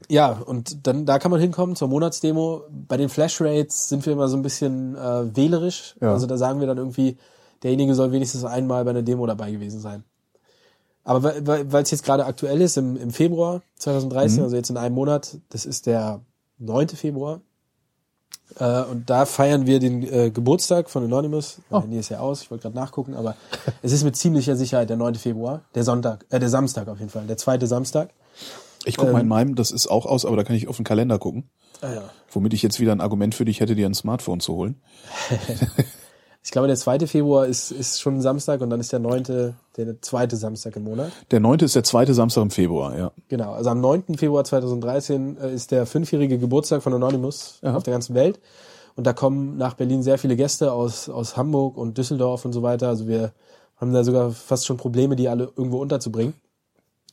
ja, 0.07 0.31
und 0.45 0.87
dann 0.87 1.05
da 1.05 1.19
kann 1.19 1.29
man 1.31 1.39
hinkommen 1.39 1.75
zur 1.75 1.87
Monatsdemo. 1.87 2.61
Bei 2.87 2.97
den 2.97 3.09
Flash 3.09 3.39
Rates 3.41 3.89
sind 3.89 4.05
wir 4.05 4.13
immer 4.13 4.27
so 4.27 4.37
ein 4.37 4.41
bisschen 4.41 4.95
äh, 4.95 5.35
wählerisch. 5.35 5.95
Ja. 6.01 6.13
Also 6.13 6.25
da 6.25 6.37
sagen 6.37 6.59
wir 6.59 6.67
dann 6.67 6.77
irgendwie, 6.77 7.17
derjenige 7.63 7.93
soll 7.95 8.11
wenigstens 8.11 8.45
einmal 8.45 8.83
bei 8.85 8.91
einer 8.91 9.01
Demo 9.01 9.25
dabei 9.25 9.51
gewesen 9.51 9.79
sein. 9.79 10.03
Aber 11.03 11.23
weil- 11.45 11.81
es 11.83 11.91
jetzt 11.91 12.03
gerade 12.03 12.25
aktuell 12.25 12.61
ist, 12.61 12.77
im, 12.77 12.95
im 12.95 13.11
Februar 13.11 13.61
2013, 13.77 14.43
also 14.43 14.55
jetzt 14.55 14.69
in 14.69 14.77
einem 14.77 14.93
Monat, 14.95 15.37
das 15.49 15.65
ist 15.65 15.85
der 15.87 16.21
9. 16.59 16.89
Februar. 16.89 17.41
Äh, 18.57 18.81
und 18.83 19.09
da 19.09 19.25
feiern 19.25 19.65
wir 19.67 19.79
den 19.79 20.03
äh, 20.03 20.31
Geburtstag 20.31 20.89
von 20.89 21.03
Anonymous. 21.03 21.59
Mein 21.69 21.81
Handy 21.81 21.99
ist 21.99 22.09
ja 22.09 22.19
aus, 22.19 22.41
ich 22.41 22.51
wollte 22.51 22.63
gerade 22.63 22.75
nachgucken, 22.75 23.13
aber 23.13 23.35
es 23.81 23.91
ist 23.91 24.03
mit 24.03 24.15
ziemlicher 24.15 24.55
Sicherheit 24.55 24.89
der 24.89 24.97
9. 24.97 25.15
Februar, 25.15 25.61
der 25.75 25.83
Sonntag, 25.83 26.25
äh, 26.29 26.39
der 26.39 26.49
Samstag 26.49 26.87
auf 26.87 26.99
jeden 26.99 27.11
Fall, 27.11 27.27
der 27.27 27.37
zweite 27.37 27.67
Samstag. 27.67 28.09
Ich 28.85 28.97
guck 28.97 29.07
Ähm. 29.07 29.13
mal 29.13 29.21
in 29.21 29.27
meinem, 29.27 29.55
das 29.55 29.71
ist 29.71 29.87
auch 29.87 30.05
aus, 30.05 30.25
aber 30.25 30.35
da 30.35 30.43
kann 30.43 30.55
ich 30.55 30.67
auf 30.67 30.77
den 30.77 30.85
Kalender 30.85 31.19
gucken. 31.19 31.49
Ah, 31.81 31.93
ja. 31.93 32.09
Womit 32.31 32.53
ich 32.53 32.61
jetzt 32.63 32.79
wieder 32.79 32.91
ein 32.91 33.01
Argument 33.01 33.35
für 33.35 33.45
dich 33.45 33.59
hätte, 33.59 33.75
dir 33.75 33.85
ein 33.85 33.93
Smartphone 33.93 34.39
zu 34.39 34.55
holen. 34.55 34.81
Ich 36.43 36.51
glaube, 36.51 36.67
der 36.67 36.77
2. 36.77 36.99
Februar 37.05 37.45
ist, 37.45 37.71
ist 37.71 37.99
schon 37.99 38.15
ein 38.15 38.21
Samstag 38.21 38.61
und 38.61 38.69
dann 38.69 38.79
ist 38.79 38.91
der 38.91 38.99
9. 38.99 39.53
der 39.77 40.01
zweite 40.01 40.37
Samstag 40.37 40.75
im 40.77 40.85
Monat. 40.85 41.11
Der 41.31 41.39
neunte 41.39 41.65
ist 41.65 41.75
der 41.75 41.83
zweite 41.83 42.13
Samstag 42.13 42.43
im 42.43 42.49
Februar, 42.49 42.97
ja. 42.97 43.11
Genau, 43.27 43.53
also 43.53 43.69
am 43.69 43.81
9. 43.81 44.17
Februar 44.17 44.43
2013 44.43 45.37
äh, 45.37 45.53
ist 45.53 45.71
der 45.71 45.85
fünfjährige 45.85 46.39
Geburtstag 46.39 46.81
von 46.81 46.93
Anonymous 46.93 47.59
Aha. 47.61 47.75
auf 47.75 47.83
der 47.83 47.93
ganzen 47.93 48.15
Welt. 48.15 48.39
Und 48.95 49.05
da 49.05 49.13
kommen 49.13 49.57
nach 49.57 49.75
Berlin 49.75 50.01
sehr 50.01 50.17
viele 50.17 50.35
Gäste 50.35 50.71
aus, 50.71 51.09
aus 51.09 51.37
Hamburg 51.37 51.77
und 51.77 51.97
Düsseldorf 51.97 52.45
und 52.45 52.53
so 52.53 52.63
weiter. 52.63 52.87
Also 52.87 53.07
wir 53.07 53.33
haben 53.77 53.93
da 53.93 54.03
sogar 54.03 54.31
fast 54.31 54.65
schon 54.65 54.77
Probleme, 54.77 55.15
die 55.15 55.29
alle 55.29 55.51
irgendwo 55.55 55.79
unterzubringen. 55.79 56.33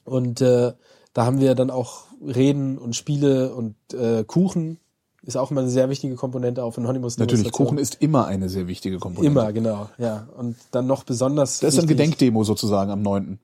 Und 0.05 0.41
äh, 0.41 0.73
da 1.13 1.25
haben 1.25 1.41
wir 1.41 1.55
dann 1.55 1.71
auch 1.71 2.05
Reden 2.21 2.79
und 2.79 2.97
Spiele 2.97 3.55
und 3.55 3.77
äh, 3.93 4.25
Kuchen 4.25 4.79
ist 5.27 5.37
auch 5.37 5.51
immer 5.51 5.61
eine 5.61 5.71
sehr 5.71 5.91
wichtige 5.91 6.15
Komponente 6.15 6.63
auf 6.63 6.79
Anonymous. 6.79 7.19
Natürlich. 7.19 7.51
Kuchen 7.53 7.79
ist 7.79 7.97
immer 8.01 8.27
eine 8.27 8.49
sehr 8.49 8.69
wichtige 8.69 8.99
Komponente. 8.99 9.41
Immer, 9.41 9.53
genau, 9.53 9.89
ja. 9.99 10.29
Und 10.37 10.57
dann 10.71 10.87
noch 10.87 11.05
besonders. 11.05 11.59
Das 11.59 11.75
ist 11.75 11.81
ein 11.81 11.89
Gedenkdemo 11.89 12.45
sozusagen 12.45 12.91
am 12.91 13.03
neunten. 13.03 13.41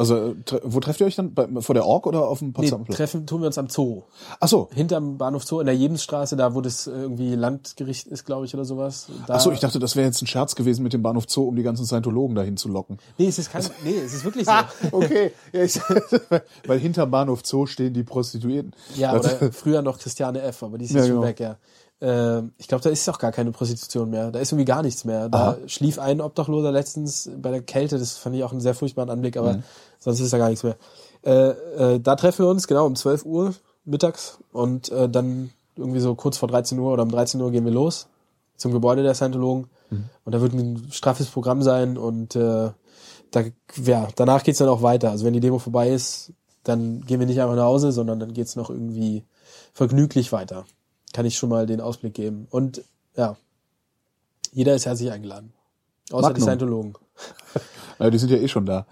Also, 0.00 0.16
äh, 0.16 0.34
tre 0.44 0.60
wo 0.64 0.80
trefft 0.80 1.00
ihr 1.00 1.06
euch 1.06 1.14
dann? 1.14 1.34
Bei, 1.34 1.46
vor 1.60 1.74
der 1.74 1.84
Org 1.86 2.06
oder 2.06 2.26
auf 2.26 2.38
dem 2.40 2.48
Nee, 2.48 2.52
Potsdamer 2.54 2.84
Platz? 2.84 2.96
treffen 2.96 3.26
tun 3.26 3.40
wir 3.42 3.46
uns 3.46 3.58
am 3.58 3.68
Zoo. 3.68 4.02
Ach 4.40 4.48
so. 4.48 4.68
Hinterm 4.72 5.18
Bahnhof 5.18 5.44
Zoo 5.44 5.60
in 5.60 5.66
der 5.66 5.76
Jebensstraße, 5.76 6.36
da 6.36 6.54
wo 6.54 6.60
das 6.60 6.86
irgendwie 6.86 7.34
Landgericht 7.34 8.06
ist, 8.08 8.24
glaube 8.24 8.46
ich, 8.46 8.54
oder 8.54 8.64
sowas. 8.64 9.06
Da, 9.26 9.34
Ach 9.34 9.40
so, 9.40 9.52
ich 9.52 9.60
dachte, 9.60 9.78
das 9.78 9.94
wäre 9.96 10.06
jetzt 10.06 10.22
ein 10.22 10.26
Scherz 10.26 10.54
gewesen 10.54 10.82
mit 10.82 10.92
dem 10.92 11.02
Bahnhof 11.02 11.24
Zoo, 11.28 11.44
um 11.44 11.54
die 11.54 11.62
ganzen 11.62 11.84
Scientologen 11.86 12.34
dahin 12.34 12.56
zu 12.56 12.68
locken. 12.68 12.98
Nee, 13.18 13.28
es 13.28 13.38
ist 13.38 13.52
kein, 13.52 13.62
nee, 13.84 13.96
es 13.98 14.14
ist 14.14 14.24
wirklich 14.24 14.46
so. 14.46 14.52
okay. 14.92 15.32
Ja, 15.52 15.62
ich, 15.62 15.78
weil 16.66 16.78
hinterm 16.78 17.10
Bahnhof 17.10 17.40
Zoo 17.44 17.66
stehen 17.66 17.92
die 17.94 18.02
Prostituierten. 18.02 18.72
ja, 18.96 19.12
Das- 19.18 19.40
oder 19.42 19.52
früher 19.52 19.82
noch 19.82 19.98
Christiane 19.98 20.40
F., 20.42 20.62
aber 20.62 20.78
die 20.78 20.86
ist 20.86 20.92
Ja, 20.92 20.98
jetzt 20.98 21.06
schon 21.08 21.16
genau. 21.16 21.28
weg, 21.28 21.40
ja. 21.40 21.56
Ähm, 22.02 22.52
ich 22.58 22.66
glaube, 22.68 22.82
da 22.82 22.90
ist 22.90 23.08
auch 23.08 23.18
gar 23.18 23.32
keine 23.32 23.52
Prostitution 23.52 24.10
mehr. 24.10 24.30
Da 24.30 24.38
ist 24.38 24.52
irgendwie 24.52 24.64
gar 24.64 24.82
nichts 24.82 25.04
mehr. 25.04 25.28
Da 25.28 25.38
Aha. 25.38 25.56
schlief 25.66 25.98
ein 25.98 26.20
Obdachloser 26.20 26.72
letztens 26.72 27.30
bei 27.36 27.50
der 27.50 27.62
Kälte, 27.62 27.98
das 27.98 28.16
fand 28.16 28.36
ich 28.36 28.44
auch 28.44 28.52
einen 28.52 28.60
sehr 28.60 28.74
furchtbaren 28.74 29.10
Anblick, 29.10 29.36
aber 29.36 29.54
Mhm. 29.54 29.62
sonst 29.98 30.20
ist 30.20 30.32
da 30.32 30.38
gar 30.38 30.48
nichts 30.48 30.62
mehr. 30.62 30.76
Äh, 31.22 31.50
äh, 31.94 32.00
da 32.00 32.16
treffen 32.16 32.44
wir 32.44 32.50
uns, 32.50 32.66
genau, 32.66 32.86
um 32.86 32.96
12 32.96 33.24
Uhr 33.26 33.54
mittags 33.84 34.38
und 34.52 34.90
äh, 34.90 35.08
dann 35.08 35.50
irgendwie 35.76 36.00
so 36.00 36.14
kurz 36.14 36.38
vor 36.38 36.48
13 36.48 36.78
Uhr 36.78 36.92
oder 36.92 37.02
um 37.02 37.10
13 37.10 37.40
Uhr 37.40 37.50
gehen 37.50 37.64
wir 37.64 37.72
los 37.72 38.06
zum 38.56 38.72
Gebäude 38.72 39.02
der 39.02 39.14
Scientologen 39.14 39.68
Mhm. 39.90 40.04
und 40.24 40.34
da 40.34 40.40
wird 40.40 40.52
ein 40.54 40.88
straffes 40.92 41.26
Programm 41.28 41.62
sein 41.62 41.98
und 41.98 42.36
äh, 42.36 42.70
da, 43.32 43.40
ja, 43.84 44.08
danach 44.16 44.42
geht's 44.42 44.58
dann 44.58 44.68
auch 44.68 44.82
weiter. 44.82 45.10
Also 45.10 45.24
wenn 45.24 45.32
die 45.34 45.40
Demo 45.40 45.58
vorbei 45.58 45.90
ist, 45.90 46.32
dann 46.64 47.00
gehen 47.06 47.20
wir 47.20 47.26
nicht 47.26 47.40
einfach 47.40 47.56
nach 47.56 47.64
Hause, 47.64 47.90
sondern 47.92 48.20
dann 48.20 48.32
geht's 48.32 48.56
noch 48.56 48.70
irgendwie 48.70 49.24
vergnüglich 49.72 50.32
weiter. 50.32 50.64
Kann 51.12 51.26
ich 51.26 51.36
schon 51.36 51.48
mal 51.50 51.66
den 51.66 51.80
Ausblick 51.80 52.14
geben. 52.14 52.46
Und 52.50 52.82
ja, 53.16 53.36
Jeder 54.52 54.74
ist 54.74 54.86
herzlich 54.86 55.10
eingeladen. 55.10 55.52
Außer 56.10 56.28
die 56.28 56.40
Magnum. 56.40 56.42
Scientologen. 56.42 56.94
Ja, 57.98 58.08
die 58.08 58.16
sind 58.16 58.30
ja 58.30 58.38
eh 58.38 58.48
schon 58.48 58.64
da. 58.64 58.86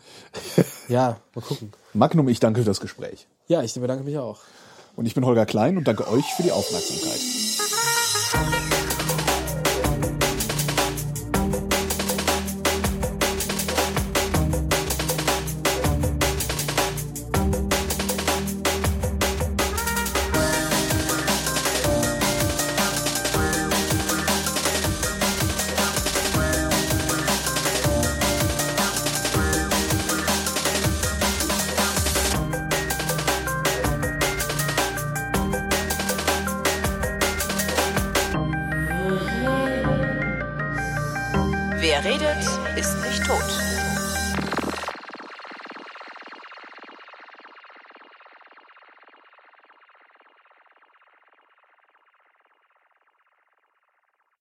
Ja, 0.89 1.19
mal 1.35 1.41
gucken. 1.41 1.73
Magnum, 1.95 2.29
ich 2.29 2.41
danke 2.41 2.61
für 2.61 2.67
das 2.67 2.81
Gespräch. 2.81 3.27
Ja, 3.47 3.63
ich 3.63 3.73
bedanke 3.73 4.05
mich 4.05 4.19
auch. 4.19 4.41
Und 4.97 5.07
ich 5.07 5.15
bin 5.15 5.25
Holger 5.25 5.47
Klein 5.47 5.79
und 5.79 5.89
danke 5.89 6.07
euch 6.09 6.27
für 6.35 6.43
die 6.43 6.53
Aufmerksamkeit. 6.53 7.21